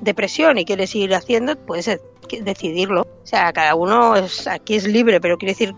de 0.00 0.14
presión 0.14 0.58
y 0.58 0.64
quieres 0.64 0.94
ir 0.94 1.14
haciendo, 1.14 1.56
puedes 1.56 1.88
eh, 1.88 2.00
decidirlo. 2.42 3.02
O 3.02 3.26
sea, 3.26 3.52
cada 3.52 3.74
uno 3.74 4.16
es, 4.16 4.46
aquí 4.46 4.74
es 4.74 4.86
libre, 4.86 5.20
pero 5.20 5.38
quiere 5.38 5.52
decir 5.52 5.74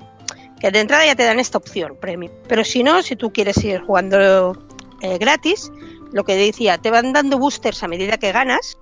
que 0.61 0.71
de 0.71 0.81
entrada 0.81 1.05
ya 1.05 1.15
te 1.15 1.25
dan 1.25 1.39
esta 1.39 1.59
opción, 1.59 1.97
premium. 2.01 2.33
Pero 2.49 2.65
si 2.65 2.83
no, 2.83 3.03
si 3.03 3.17
tú 3.17 3.33
quieres 3.33 3.63
ir 3.65 3.81
jugando 3.83 4.57
eh, 5.03 5.19
gratis, 5.19 5.71
lo 6.13 6.25
que 6.25 6.37
decía, 6.37 6.79
te 6.79 6.91
van 6.91 7.13
dando 7.13 7.39
boosters 7.39 7.83
a 7.83 7.89
medida 7.89 8.17
que 8.17 8.33
ganas, 8.33 8.79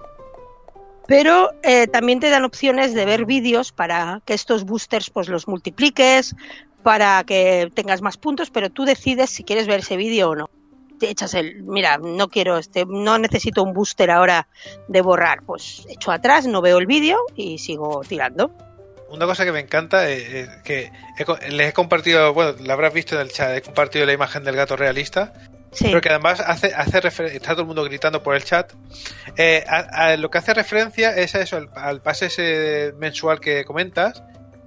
pero 1.13 1.51
eh, 1.63 1.89
también 1.89 2.21
te 2.21 2.31
dan 2.31 2.43
opciones 2.43 2.95
de 2.95 3.05
ver 3.05 3.27
vídeos 3.27 3.71
para 3.71 4.23
que 4.25 4.33
estos 4.33 4.65
boosters 4.65 5.11
pues 5.11 5.29
los 5.29 5.47
multipliques, 5.47 6.35
para 6.83 7.23
que 7.25 7.71
tengas 7.75 8.01
más 8.01 8.17
puntos, 8.17 8.49
pero 8.51 8.71
tú 8.71 8.87
decides 8.87 9.29
si 9.29 9.45
quieres 9.45 9.67
ver 9.67 9.81
ese 9.81 9.99
vídeo 9.99 10.31
o 10.31 10.35
no. 10.35 10.49
Te 10.99 11.11
echas 11.11 11.35
el, 11.35 11.65
mira, 11.65 11.99
no 11.99 12.29
quiero 12.29 12.57
este, 12.57 12.87
no 12.89 13.19
necesito 13.19 13.63
un 13.63 13.75
booster 13.75 14.11
ahora 14.11 14.49
de 14.89 15.03
borrar, 15.03 15.43
pues 15.45 15.85
echo 15.91 16.13
atrás, 16.13 16.47
no 16.47 16.63
veo 16.63 16.79
el 16.79 16.87
vídeo 16.87 17.19
y 17.37 17.59
sigo 17.59 18.01
tirando. 18.09 18.51
Una 19.11 19.27
cosa 19.27 19.45
que 19.45 19.53
me 19.53 19.61
encanta 19.61 20.09
es 20.09 20.49
que 20.65 20.91
he 21.19 21.27
co- 21.27 21.37
les 21.51 21.69
he 21.69 21.73
compartido, 21.75 22.33
bueno, 22.33 22.55
lo 22.59 22.73
habrás 22.73 22.95
visto 22.95 23.17
en 23.17 23.21
el 23.21 23.31
chat, 23.31 23.55
he 23.55 23.61
compartido 23.61 24.07
la 24.07 24.15
imagen 24.15 24.45
del 24.45 24.57
gato 24.57 24.77
realista, 24.77 25.35
Sí. 25.73 25.87
pero 25.87 26.01
que 26.03 26.11
además 26.11 26.41
hace, 26.41 26.75
hace 26.75 26.99
está 27.35 27.53
todo 27.53 27.63
el 27.63 27.67
mundo 27.67 27.83
gritando 27.85 28.23
por 28.23 28.35
el 28.35 28.45
chat. 28.45 28.73
Eh, 29.37 29.65
a- 29.67 30.09
a 30.09 30.17
lo 30.17 30.31
que 30.31 30.39
hace 30.39 30.53
referencia 30.55 31.17
es 31.17 31.35
a 31.35 31.41
eso, 31.41 31.57
al, 31.57 31.71
al 31.75 32.01
pase 32.03 32.27
ese 32.27 32.93
mensual 32.99 33.41
que 33.41 33.65
comentas, 33.65 34.23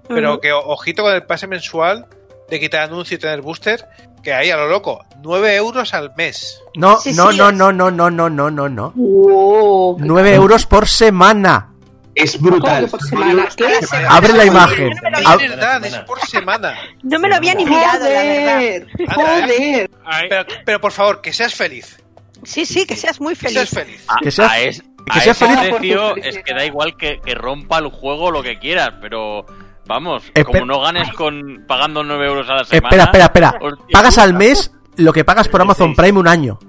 pero 0.08 0.40
que 0.42 0.52
o- 0.52 0.60
ojito 0.68 1.04
con 1.04 1.14
el 1.14 1.24
pase 1.24 1.46
mensual 1.48 2.08
de 2.50 2.60
quitar 2.60 2.82
anuncio 2.82 3.16
y 3.18 3.20
tener 3.20 3.42
booster, 3.42 3.88
que 4.24 4.34
ahí 4.34 4.50
a 4.50 4.58
lo 4.58 4.68
loco, 4.68 5.04
9 5.22 5.56
euros 5.56 5.94
al 5.94 6.12
mes. 6.16 6.60
No, 6.76 6.98
Sí, 7.00 7.14
no, 7.14 7.32
sí, 7.32 7.38
no, 7.38 7.50
es- 7.50 7.56
no, 7.56 7.72
no, 7.72 7.92
no, 7.92 8.10
no, 8.10 8.30
no, 8.30 8.50
no, 8.52 8.70
no. 8.70 8.92
Wow, 8.96 9.98
qué 9.98 10.04
9 10.06 10.34
euros 10.34 10.66
por 10.66 10.88
semana. 10.88 11.72
Es 12.16 12.38
¿Cómo 12.38 12.52
brutal. 12.52 12.86
que 12.86 12.92
por 12.92 13.04
semana? 13.04 13.48
¿Qué? 13.56 13.80
Abre 14.08 14.34
la 14.34 14.46
imagen. 14.46 14.94
Es 14.94 15.02
verdad, 15.02 15.86
es 15.86 15.96
por 16.00 16.20
semana. 16.22 16.74
No 17.04 17.20
me 17.20 17.28
lo 17.28 17.36
había 17.36 17.54
ni 17.54 17.66
mirado, 17.66 18.06
la 18.10 18.24
verdad. 18.24 18.88
Joder, 19.14 19.90
Pero, 20.30 20.46
pero 20.66 20.82
por 20.82 20.92
favor, 20.94 21.22
que 21.22 21.34
seas 21.34 21.54
feliz. 21.54 21.98
Sí, 22.44 22.66
sí, 22.66 22.86
que 22.86 22.96
seas 22.96 23.20
muy 23.20 23.36
Que 23.36 23.50
seas 23.50 23.70
feliz. 23.70 23.88
feliz. 23.98 24.06
A, 24.08 24.18
Que 24.22 24.32
seas- 24.32 24.52
a 24.52 24.60
es- 24.62 24.82
que 24.82 25.20
a 25.20 25.22
seas 25.22 25.42
ese 25.42 25.46
feliz. 25.46 25.76
precio 25.78 26.16
es 26.16 26.38
que 26.44 26.54
da 26.54 26.66
igual 26.66 26.96
que, 26.98 27.20
que 27.24 27.36
rompa 27.36 27.80
el 27.80 27.88
juego 27.90 28.32
lo 28.32 28.42
que 28.44 28.60
quieras, 28.60 28.92
pero 29.02 29.46
vamos, 29.86 30.24
Espe- 30.34 30.46
como 30.46 30.66
no 30.66 30.80
ganes 30.82 31.12
con 31.14 31.66
pagando 31.68 32.04
9 32.04 32.26
euros 32.28 32.50
a 32.50 32.56
la 32.56 32.64
semana. 32.66 32.88
Espera, 32.88 33.04
espera, 33.04 33.26
espera. 33.26 33.50
hostia 33.62 33.86
Pagas 33.92 34.18
al 34.20 34.34
mes 34.34 34.72
lo 34.96 35.12
que 35.12 35.26
pagas 35.26 35.48
por 35.50 35.62
Amazon 35.62 35.96
Prime 35.96 36.20
un 36.20 36.28
año. 36.28 36.60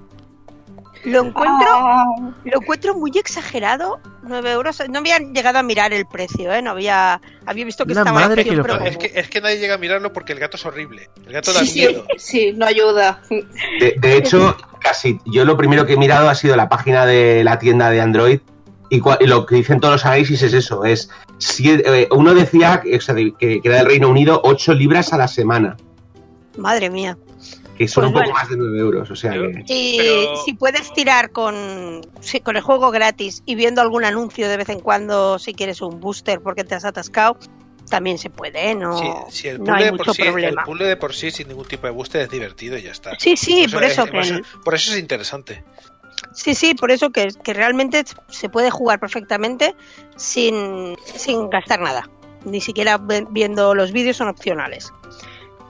Lo 1.06 1.24
encuentro, 1.24 1.66
Ah. 1.70 2.04
lo 2.44 2.60
encuentro 2.60 2.94
muy 2.96 3.12
exagerado, 3.16 4.00
9 4.24 4.52
euros. 4.52 4.82
No 4.90 4.98
había 4.98 5.18
llegado 5.18 5.58
a 5.58 5.62
mirar 5.62 5.92
el 5.92 6.04
precio, 6.06 6.52
¿eh? 6.52 6.60
No 6.62 6.72
había, 6.72 7.20
había 7.46 7.64
visto 7.64 7.86
que 7.86 7.94
La 7.94 8.00
estaba 8.02 8.20
madre 8.20 8.44
que 8.44 8.56
lo 8.56 8.64
parió. 8.64 8.86
Es 8.86 8.98
que, 8.98 9.12
es 9.14 9.28
que 9.30 9.40
nadie 9.40 9.58
llega 9.58 9.74
a 9.74 9.78
mirarlo 9.78 10.12
porque 10.12 10.32
el 10.32 10.40
gato 10.40 10.56
es 10.56 10.66
horrible. 10.66 11.08
El 11.26 11.32
gato 11.32 11.52
da 11.52 11.60
Sí, 11.60 11.66
sí, 11.66 11.78
miedo. 11.80 12.04
sí, 12.18 12.52
no 12.54 12.66
ayuda. 12.66 13.22
De, 13.30 13.94
de 13.98 14.16
hecho, 14.16 14.56
casi 14.80 15.18
yo 15.26 15.44
lo 15.44 15.56
primero 15.56 15.86
que 15.86 15.92
he 15.94 15.96
mirado 15.96 16.28
ha 16.28 16.34
sido 16.34 16.56
la 16.56 16.68
página 16.68 17.06
de 17.06 17.44
la 17.44 17.58
tienda 17.58 17.88
de 17.90 18.00
Android 18.00 18.40
y, 18.90 19.00
cua- 19.00 19.18
y 19.20 19.26
lo 19.26 19.46
que 19.46 19.54
dicen 19.56 19.78
todos 19.80 19.94
los 19.94 20.06
análisis 20.06 20.42
es 20.42 20.52
eso, 20.54 20.84
es 20.84 21.08
si, 21.38 21.70
eh, 21.70 22.08
uno 22.10 22.34
decía 22.34 22.82
o 22.96 23.00
sea, 23.00 23.14
de- 23.14 23.32
que, 23.38 23.60
que 23.60 23.68
era 23.68 23.78
del 23.78 23.86
Reino 23.86 24.08
Unido 24.08 24.40
8 24.44 24.74
libras 24.74 25.12
a 25.12 25.18
la 25.18 25.28
semana, 25.28 25.76
Madre 26.56 26.88
mía. 26.90 27.18
Que 27.76 27.88
son 27.88 28.02
Pues 28.04 28.08
un 28.08 28.12
poco 28.14 28.24
bueno. 28.24 28.34
más 28.34 28.48
de 28.48 28.56
9 28.56 28.78
euros, 28.78 29.10
o 29.10 29.16
sea 29.16 29.34
Yo- 29.34 29.42
que... 29.50 29.64
Y 29.68 29.96
Pero- 29.98 30.36
si 30.44 30.54
puedes 30.54 30.92
tirar 30.92 31.30
con, 31.30 32.00
con 32.42 32.56
el 32.56 32.62
juego 32.62 32.90
gratis 32.90 33.42
y 33.46 33.54
viendo 33.54 33.80
algún 33.82 34.04
anuncio 34.04 34.48
de 34.48 34.56
vez 34.56 34.68
en 34.68 34.80
cuando, 34.80 35.38
si 35.38 35.54
quieres 35.54 35.80
un 35.82 36.00
booster 36.00 36.40
porque 36.40 36.64
te 36.64 36.74
has 36.74 36.84
atascado, 36.84 37.38
también 37.90 38.18
se 38.18 38.30
puede, 38.30 38.70
¿eh? 38.70 38.74
No, 38.74 38.98
Sí, 38.98 39.42
sí, 39.42 39.48
el 39.48 39.58
no 39.58 39.64
puzzle 39.66 39.78
hay 39.78 39.84
de 39.84 39.92
mucho 39.92 40.04
por 40.04 40.14
sí, 40.14 40.22
el 40.22 40.28
problema. 40.32 40.64
puzzle 40.64 40.84
de 40.86 40.96
por 40.96 41.14
sí 41.14 41.30
sin 41.30 41.48
ningún 41.48 41.66
tipo 41.66 41.86
de 41.86 41.92
booster 41.92 42.22
es 42.22 42.30
divertido 42.30 42.76
y 42.76 42.82
ya 42.82 42.90
está. 42.90 43.12
Sí, 43.18 43.36
sí, 43.36 43.66
por 43.72 43.84
eso 43.84 44.02
es, 44.02 44.06
que 44.06 44.12
por, 44.12 44.22
eso, 44.24 44.34
el- 44.34 44.44
por 44.64 44.74
eso 44.74 44.92
es 44.92 44.98
interesante. 44.98 45.62
Sí, 46.32 46.54
sí, 46.54 46.74
por 46.74 46.90
eso 46.90 47.10
que, 47.10 47.28
que 47.44 47.52
realmente 47.52 48.02
se 48.28 48.48
puede 48.48 48.70
jugar 48.70 48.98
perfectamente 48.98 49.74
sin, 50.16 50.96
sin 51.04 51.48
gastar 51.50 51.80
nada. 51.80 52.08
Ni 52.44 52.60
siquiera 52.60 52.98
viendo 53.30 53.74
los 53.74 53.92
vídeos 53.92 54.16
son 54.16 54.28
opcionales. 54.28 54.92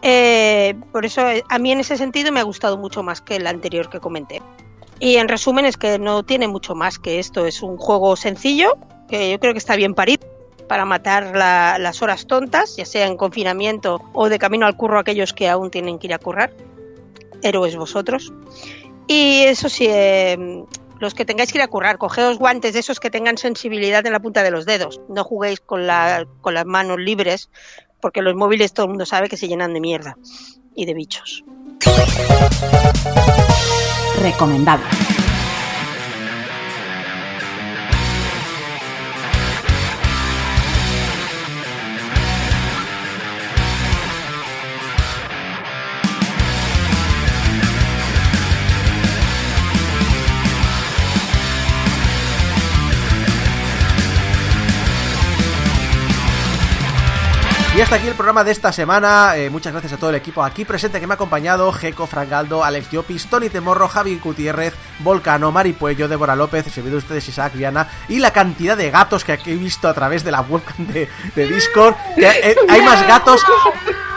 Eh, 0.02 0.74
por 0.92 1.04
eso 1.04 1.28
eh, 1.28 1.42
a 1.48 1.58
mí 1.58 1.72
en 1.72 1.80
ese 1.80 1.96
sentido 1.96 2.30
me 2.32 2.40
ha 2.40 2.44
gustado 2.44 2.76
mucho 2.78 3.02
más 3.02 3.20
que 3.20 3.36
el 3.36 3.46
anterior 3.46 3.88
que 3.88 4.00
comenté. 4.00 4.42
Y 4.98 5.16
en 5.16 5.28
resumen 5.28 5.64
es 5.66 5.76
que 5.76 5.98
no 5.98 6.22
tiene 6.22 6.48
mucho 6.48 6.74
más 6.74 6.98
que 6.98 7.18
esto. 7.18 7.46
Es 7.46 7.62
un 7.62 7.76
juego 7.76 8.16
sencillo, 8.16 8.78
que 9.08 9.30
yo 9.30 9.38
creo 9.40 9.52
que 9.52 9.58
está 9.58 9.76
bien 9.76 9.94
parido 9.94 10.26
para 10.68 10.84
matar 10.84 11.36
la- 11.36 11.78
las 11.78 12.02
horas 12.02 12.26
tontas, 12.26 12.76
ya 12.76 12.84
sea 12.86 13.06
en 13.06 13.16
confinamiento 13.16 14.00
o 14.14 14.28
de 14.28 14.38
camino 14.38 14.66
al 14.66 14.76
curro 14.76 14.98
aquellos 14.98 15.32
que 15.32 15.48
aún 15.48 15.70
tienen 15.70 15.98
que 15.98 16.06
ir 16.08 16.14
a 16.14 16.18
currar. 16.18 16.52
Héroes 17.42 17.76
vosotros. 17.76 18.32
Y 19.06 19.42
eso 19.42 19.68
sí, 19.68 19.86
eh, 19.88 20.64
los 20.98 21.14
que 21.14 21.24
tengáis 21.24 21.52
que 21.52 21.58
ir 21.58 21.62
a 21.62 21.68
currar, 21.68 21.98
cogeos 21.98 22.38
guantes 22.38 22.72
de 22.72 22.80
esos 22.80 22.98
que 22.98 23.10
tengan 23.10 23.36
sensibilidad 23.38 24.04
en 24.06 24.12
la 24.12 24.18
punta 24.20 24.42
de 24.42 24.50
los 24.50 24.64
dedos. 24.66 25.00
No 25.08 25.22
juguéis 25.22 25.60
con 25.60 25.86
las 25.86 26.26
manos 26.64 26.98
libres, 26.98 27.50
porque 28.00 28.22
los 28.22 28.34
móviles 28.34 28.72
todo 28.72 28.86
el 28.86 28.90
mundo 28.90 29.06
sabe 29.06 29.28
que 29.28 29.36
se 29.36 29.48
llenan 29.48 29.74
de 29.74 29.80
mierda 29.80 30.16
y 30.74 30.86
de 30.86 30.94
bichos. 30.94 31.44
Recomendado. 34.20 34.82
Y 57.76 57.80
hasta 57.82 57.96
aquí 57.96 58.06
el 58.08 58.14
programa 58.14 58.42
de 58.42 58.52
esta 58.52 58.72
semana. 58.72 59.36
Eh, 59.36 59.50
muchas 59.50 59.70
gracias 59.72 59.92
a 59.92 59.96
todo 59.98 60.08
el 60.08 60.16
equipo 60.16 60.42
aquí 60.42 60.64
presente 60.64 60.98
que 60.98 61.06
me 61.06 61.12
ha 61.12 61.16
acompañado: 61.16 61.70
Geco, 61.72 62.06
Frangaldo, 62.06 62.64
Alex 62.64 62.90
Llopis, 62.90 63.26
Tony 63.28 63.50
Temorro, 63.50 63.86
Javi 63.86 64.18
Gutiérrez, 64.18 64.72
Volcano, 65.00 65.52
Mari 65.52 65.74
Puello, 65.74 66.08
Débora 66.08 66.34
López, 66.34 66.64
servidor 66.72 66.92
de 67.00 67.04
ustedes 67.04 67.28
Isaac 67.28 67.52
Viana 67.54 67.86
y 68.08 68.18
la 68.18 68.32
cantidad 68.32 68.78
de 68.78 68.90
gatos 68.90 69.24
que 69.24 69.32
aquí 69.32 69.50
he 69.50 69.56
visto 69.56 69.88
a 69.88 69.94
través 69.94 70.24
de 70.24 70.30
la 70.30 70.40
webcam 70.40 70.86
de, 70.86 71.08
Discord. 71.34 71.94
Eh, 72.16 72.56
hay 72.68 72.80
más 72.80 73.06
gatos. 73.06 73.42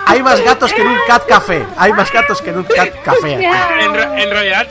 Hay 0.06 0.24
más 0.24 0.42
gatos 0.42 0.74
que 0.74 0.82
en 0.82 0.88
un 0.88 0.98
cat 1.06 1.28
café. 1.28 1.68
Hay 1.78 1.92
más 1.94 2.12
gatos 2.14 2.42
que 2.42 2.50
en 2.52 2.58
un 2.60 2.64
cat 2.64 2.90
café. 3.04 3.36
aquí. 3.36 3.84
En, 3.84 3.94
ra- 3.94 4.22
en 4.22 4.30
realidad, 4.32 4.68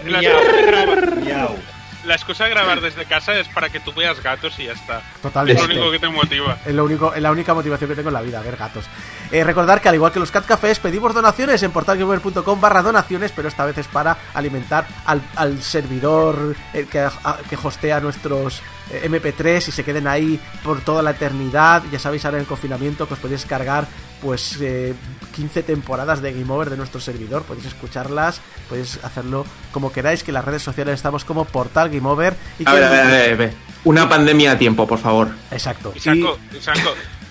la 2.08 2.14
excusa, 2.16 2.44
de 2.44 2.50
grabar, 2.50 2.80
desde 2.80 3.04
casa 3.04 3.34
es 3.38 3.46
para 3.48 3.68
que 3.68 3.78
tú 3.80 3.92
veas 3.92 4.20
gatos 4.22 4.58
y 4.58 4.64
ya 4.64 4.72
está. 4.72 4.98
Es 4.98 5.04
lo 5.14 5.20
Totalmente. 5.30 5.62
único 5.64 5.90
que 5.90 5.98
te 5.98 6.08
motiva. 6.08 6.58
Es, 6.66 6.74
lo 6.74 6.84
único, 6.84 7.14
es 7.14 7.22
la 7.22 7.30
única 7.30 7.54
motivación 7.54 7.90
que 7.90 7.96
tengo 7.96 8.08
en 8.08 8.14
la 8.14 8.22
vida, 8.22 8.40
ver 8.42 8.56
gatos. 8.56 8.84
Eh, 9.30 9.44
recordar 9.44 9.80
que 9.80 9.88
al 9.88 9.94
igual 9.94 10.10
que 10.12 10.18
los 10.20 10.30
Cat 10.30 10.46
Cafés, 10.46 10.78
pedimos 10.80 11.14
donaciones 11.14 11.62
en 11.62 11.70
portalgamer.com 11.70 12.60
barra 12.60 12.82
donaciones, 12.82 13.30
pero 13.32 13.48
esta 13.48 13.64
vez 13.66 13.78
es 13.78 13.86
para 13.86 14.16
alimentar 14.34 14.86
al, 15.06 15.22
al 15.36 15.62
servidor 15.62 16.56
eh, 16.74 16.86
que, 16.90 17.00
a- 17.00 17.38
que 17.48 17.56
hostea 17.62 18.00
nuestros 18.00 18.62
eh, 18.90 19.08
MP3 19.08 19.68
y 19.68 19.72
se 19.72 19.84
queden 19.84 20.06
ahí 20.08 20.40
por 20.64 20.80
toda 20.80 21.02
la 21.02 21.10
eternidad. 21.10 21.82
Ya 21.92 21.98
sabéis 21.98 22.24
ahora 22.24 22.38
en 22.38 22.42
el 22.42 22.46
confinamiento 22.48 23.06
que 23.06 23.14
os 23.14 23.20
podéis 23.20 23.44
cargar 23.44 23.86
pues 24.22 24.58
eh, 24.60 24.94
15 25.36 25.62
temporadas 25.62 26.20
de 26.22 26.32
Game 26.32 26.52
Over 26.52 26.70
de 26.70 26.76
nuestro 26.76 27.00
servidor. 27.00 27.42
Podéis 27.44 27.66
escucharlas, 27.66 28.40
podéis 28.68 28.98
hacerlo 29.04 29.46
como 29.72 29.92
queráis, 29.92 30.22
que 30.22 30.30
en 30.30 30.34
las 30.34 30.44
redes 30.44 30.62
sociales 30.62 30.94
estamos 30.94 31.24
como 31.24 31.44
Portal 31.44 31.88
Game 31.90 32.08
Over. 32.08 32.34
Y 32.58 32.62
A 32.68 32.72
que- 32.72 32.80
ver, 32.80 32.84
a 32.84 32.90
ver, 32.90 33.00
a 33.00 33.04
ver, 33.06 33.32
a 33.32 33.36
ver. 33.36 33.54
Una 33.84 34.08
pandemia 34.08 34.52
a 34.52 34.58
tiempo, 34.58 34.86
por 34.86 34.98
favor. 34.98 35.28
Exacto. 35.50 35.92
Y 35.94 36.00
saco, 36.00 36.38
y. 36.52 36.58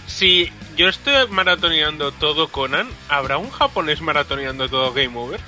Si 0.09 0.49
yo 0.77 0.88
estoy 0.88 1.14
maratoneando 1.30 2.11
todo 2.14 2.47
Conan, 2.47 2.88
¿habrá 3.09 3.38
un 3.38 3.49
japonés 3.51 4.01
maratoneando 4.01 4.69
todo 4.69 4.93
Game 4.93 5.11
Over? 5.18 5.41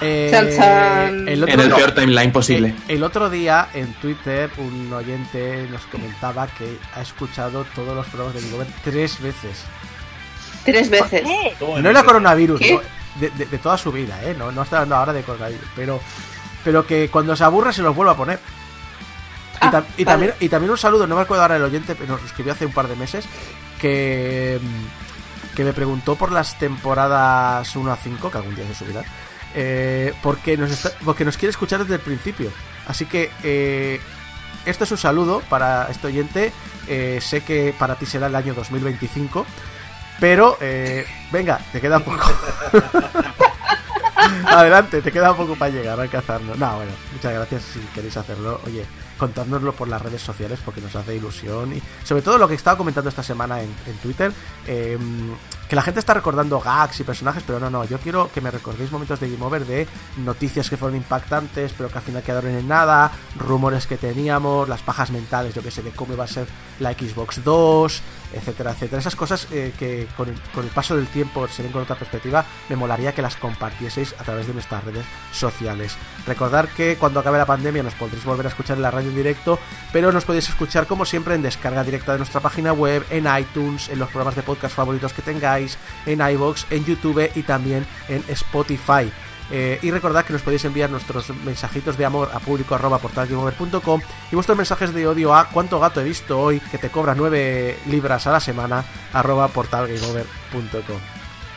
Eh, 0.00 0.28
Chan, 0.30 0.48
chan. 0.54 1.28
el 1.28 1.42
otro 1.42 1.54
En 1.54 1.60
el 1.60 1.68
no. 1.70 1.76
peor 1.76 1.92
timeline 1.92 2.32
posible. 2.32 2.74
El, 2.88 2.96
el 2.96 3.02
otro 3.02 3.30
día 3.30 3.68
en 3.74 3.92
Twitter 3.94 4.50
un 4.58 4.92
oyente 4.92 5.66
nos 5.70 5.82
comentaba 5.86 6.46
que 6.48 6.78
ha 6.94 7.00
escuchado 7.02 7.64
todos 7.74 7.94
los 7.94 8.06
programas 8.08 8.34
de 8.34 8.40
Game 8.42 8.54
Over 8.56 8.66
tres 8.84 9.20
veces. 9.20 9.62
Tres 10.66 10.90
veces. 10.90 11.22
No 11.60 11.88
era 11.90 12.02
coronavirus, 12.02 12.60
¿Qué? 12.60 12.74
no, 12.74 12.80
de, 13.20 13.30
de- 13.30 13.46
de 13.46 13.58
toda 13.58 13.78
su 13.78 13.90
vida, 13.90 14.18
¿eh? 14.22 14.34
No, 14.36 14.52
no 14.52 14.62
está 14.62 14.76
hablando 14.76 14.96
ahora 14.96 15.12
de 15.14 15.22
coronavirus, 15.22 15.66
pero, 15.74 16.00
pero 16.64 16.86
que 16.86 17.08
cuando 17.10 17.34
se 17.34 17.44
aburre 17.44 17.72
se 17.72 17.82
los 17.82 17.94
vuelve 17.96 18.12
a 18.12 18.16
poner. 18.16 18.38
Y, 18.38 19.58
Ah, 19.60 19.70
tam- 19.72 19.84
y 19.96 20.04
vale. 20.04 20.04
también, 20.04 20.34
y 20.40 20.48
también 20.50 20.70
un 20.70 20.76
saludo, 20.78 21.06
no 21.06 21.16
me 21.16 21.22
acuerdo 21.22 21.42
ahora 21.42 21.56
el 21.56 21.62
oyente, 21.62 21.94
pero 21.94 22.12
nos 22.14 22.24
escribió 22.24 22.52
hace 22.52 22.66
un 22.66 22.72
par 22.72 22.88
de 22.88 22.96
meses, 22.96 23.24
que, 23.80 24.60
mm, 24.62 25.54
que 25.56 25.64
me 25.64 25.72
preguntó 25.72 26.14
por 26.16 26.30
las 26.30 26.58
temporadas 26.58 27.74
1 27.74 27.90
a 27.90 27.96
5, 27.96 28.30
que 28.30 28.36
algún 28.38 28.54
día 28.54 28.66
se 28.68 28.74
subirá, 28.74 29.02
eh, 29.54 30.12
porque, 30.22 30.58
nos 30.58 30.70
está- 30.70 30.92
porque 31.04 31.24
nos 31.24 31.38
quiere 31.38 31.50
escuchar 31.50 31.80
desde 31.80 31.94
el 31.94 32.00
principio. 32.00 32.50
Así 32.86 33.06
que 33.06 33.30
eh, 33.42 33.98
esto 34.66 34.84
es 34.84 34.90
un 34.90 34.98
saludo 34.98 35.40
para 35.48 35.88
este 35.90 36.08
oyente, 36.08 36.52
eh, 36.86 37.18
sé 37.22 37.40
que 37.42 37.74
para 37.78 37.94
ti 37.94 38.04
será 38.04 38.26
el 38.26 38.34
año 38.34 38.52
2025, 38.52 39.46
pero 40.20 40.56
eh, 40.60 41.06
venga, 41.30 41.58
te 41.72 41.80
queda 41.80 41.98
poco. 41.98 42.24
Adelante, 44.46 45.02
te 45.02 45.12
queda 45.12 45.36
poco 45.36 45.54
para 45.56 45.70
llegar 45.70 45.98
a 45.98 46.02
alcanzarlo. 46.02 46.54
No, 46.56 46.76
bueno, 46.76 46.92
muchas 47.12 47.32
gracias 47.32 47.62
si 47.62 47.80
queréis 47.94 48.16
hacerlo. 48.16 48.60
Oye, 48.66 48.84
contárnoslo 49.18 49.72
por 49.72 49.88
las 49.88 50.02
redes 50.02 50.22
sociales 50.22 50.60
porque 50.64 50.80
nos 50.80 50.94
hace 50.96 51.14
ilusión 51.14 51.74
y 51.74 51.82
sobre 52.04 52.22
todo 52.22 52.38
lo 52.38 52.48
que 52.48 52.54
estaba 52.54 52.76
comentando 52.76 53.08
esta 53.08 53.22
semana 53.22 53.60
en, 53.62 53.74
en 53.86 53.96
Twitter, 53.98 54.32
eh, 54.66 54.98
que 55.68 55.76
la 55.76 55.82
gente 55.82 56.00
está 56.00 56.14
recordando 56.14 56.60
gags 56.60 57.00
y 57.00 57.04
personajes, 57.04 57.42
pero 57.46 57.58
no, 57.58 57.70
no, 57.70 57.84
yo 57.84 57.98
quiero 57.98 58.30
que 58.32 58.40
me 58.40 58.50
recordéis 58.50 58.92
momentos 58.92 59.18
de 59.20 59.30
Game 59.30 59.44
Over 59.44 59.66
de 59.66 59.86
noticias 60.18 60.70
que 60.70 60.76
fueron 60.76 60.96
impactantes, 60.96 61.72
pero 61.76 61.88
que 61.88 61.98
al 61.98 62.04
final 62.04 62.22
quedaron 62.22 62.52
en 62.52 62.68
nada, 62.68 63.10
rumores 63.36 63.86
que 63.86 63.96
teníamos, 63.96 64.68
las 64.68 64.82
pajas 64.82 65.10
mentales, 65.10 65.54
yo 65.54 65.62
que 65.62 65.70
sé, 65.70 65.82
de 65.82 65.90
cómo 65.90 66.14
iba 66.14 66.24
a 66.24 66.28
ser 66.28 66.46
la 66.78 66.92
Xbox 66.92 67.42
2, 67.42 68.02
etcétera, 68.32 68.72
etcétera. 68.72 69.00
Esas 69.00 69.16
cosas 69.16 69.48
eh, 69.50 69.72
que 69.78 70.06
con 70.16 70.28
el, 70.28 70.70
paso 70.70 70.96
del 70.96 71.06
tiempo 71.06 71.48
se 71.48 71.62
ven 71.62 71.72
con 71.72 71.82
otra 71.82 71.96
perspectiva, 71.96 72.44
me 72.68 72.76
molaría 72.76 73.12
que 73.12 73.22
las 73.22 73.36
compartieseis 73.36 74.14
a 74.18 74.24
través 74.24 74.46
de 74.46 74.52
nuestras 74.52 74.84
redes 74.84 75.04
sociales. 75.32 75.96
Recordar 76.26 76.68
que 76.68 76.96
cuando 76.96 77.20
acabe 77.20 77.38
la 77.38 77.46
pandemia 77.46 77.82
nos 77.82 77.94
podréis 77.94 78.24
volver 78.24 78.46
a 78.46 78.50
escuchar 78.50 78.76
en 78.76 78.82
la 78.82 78.90
radio 78.90 79.08
en 79.08 79.16
directo, 79.16 79.58
pero 79.92 80.12
nos 80.12 80.24
podéis 80.24 80.48
escuchar 80.48 80.86
como 80.86 81.04
siempre 81.04 81.34
en 81.34 81.42
descarga 81.42 81.82
directa 81.82 82.12
de 82.12 82.18
nuestra 82.18 82.40
página 82.40 82.72
web, 82.72 83.04
en 83.10 83.26
iTunes, 83.38 83.88
en 83.88 83.98
los 83.98 84.08
programas 84.08 84.36
de 84.36 84.42
podcast 84.42 84.74
favoritos 84.74 85.12
que 85.12 85.22
tengáis, 85.22 85.55
en 86.06 86.20
iBox, 86.20 86.66
en 86.70 86.84
YouTube 86.84 87.30
y 87.34 87.42
también 87.42 87.86
en 88.08 88.24
Spotify. 88.28 89.10
Eh, 89.50 89.78
y 89.82 89.90
recordad 89.92 90.24
que 90.24 90.32
nos 90.32 90.42
podéis 90.42 90.64
enviar 90.64 90.90
nuestros 90.90 91.30
mensajitos 91.44 91.96
de 91.96 92.04
amor 92.04 92.30
a 92.34 92.40
público 92.40 92.74
arroba 92.74 92.98
portalgameover.com 92.98 94.00
y 94.32 94.34
vuestros 94.34 94.58
mensajes 94.58 94.92
de 94.92 95.06
odio 95.06 95.34
a 95.34 95.48
cuánto 95.50 95.78
gato 95.78 96.00
he 96.00 96.04
visto 96.04 96.40
hoy 96.40 96.58
que 96.58 96.78
te 96.78 96.90
cobra 96.90 97.14
9 97.14 97.78
libras 97.86 98.26
a 98.26 98.32
la 98.32 98.40
semana 98.40 98.84
arroba 99.12 99.46
portalgameover.com. 99.48 100.98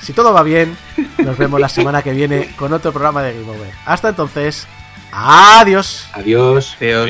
Si 0.01 0.13
todo 0.13 0.33
va 0.33 0.43
bien, 0.43 0.77
nos 1.17 1.37
vemos 1.37 1.59
la 1.59 1.69
semana 1.69 2.01
que 2.01 2.11
viene 2.11 2.55
con 2.55 2.71
otro 2.73 2.91
programa 2.91 3.23
de 3.23 3.33
Game 3.33 3.49
Over. 3.49 3.73
Hasta 3.85 4.09
entonces, 4.09 4.67
adiós. 5.11 6.07
Adiós. 6.13 6.77
Adiós. 6.79 7.09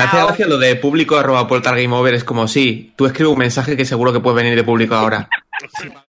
Me 0.00 0.06
hace 0.06 0.16
gracia 0.16 0.46
lo 0.46 0.58
de 0.58 0.76
público 0.76 1.18
arroba 1.18 1.46
portal 1.46 1.76
game 1.76 1.94
over. 1.94 2.14
Es 2.14 2.24
como, 2.24 2.48
sí, 2.48 2.92
tú 2.96 3.04
escribes 3.04 3.32
un 3.32 3.38
mensaje 3.38 3.76
que 3.76 3.84
seguro 3.84 4.12
que 4.12 4.20
puede 4.20 4.36
venir 4.36 4.56
de 4.56 4.64
público 4.64 4.94
ahora. 4.94 5.28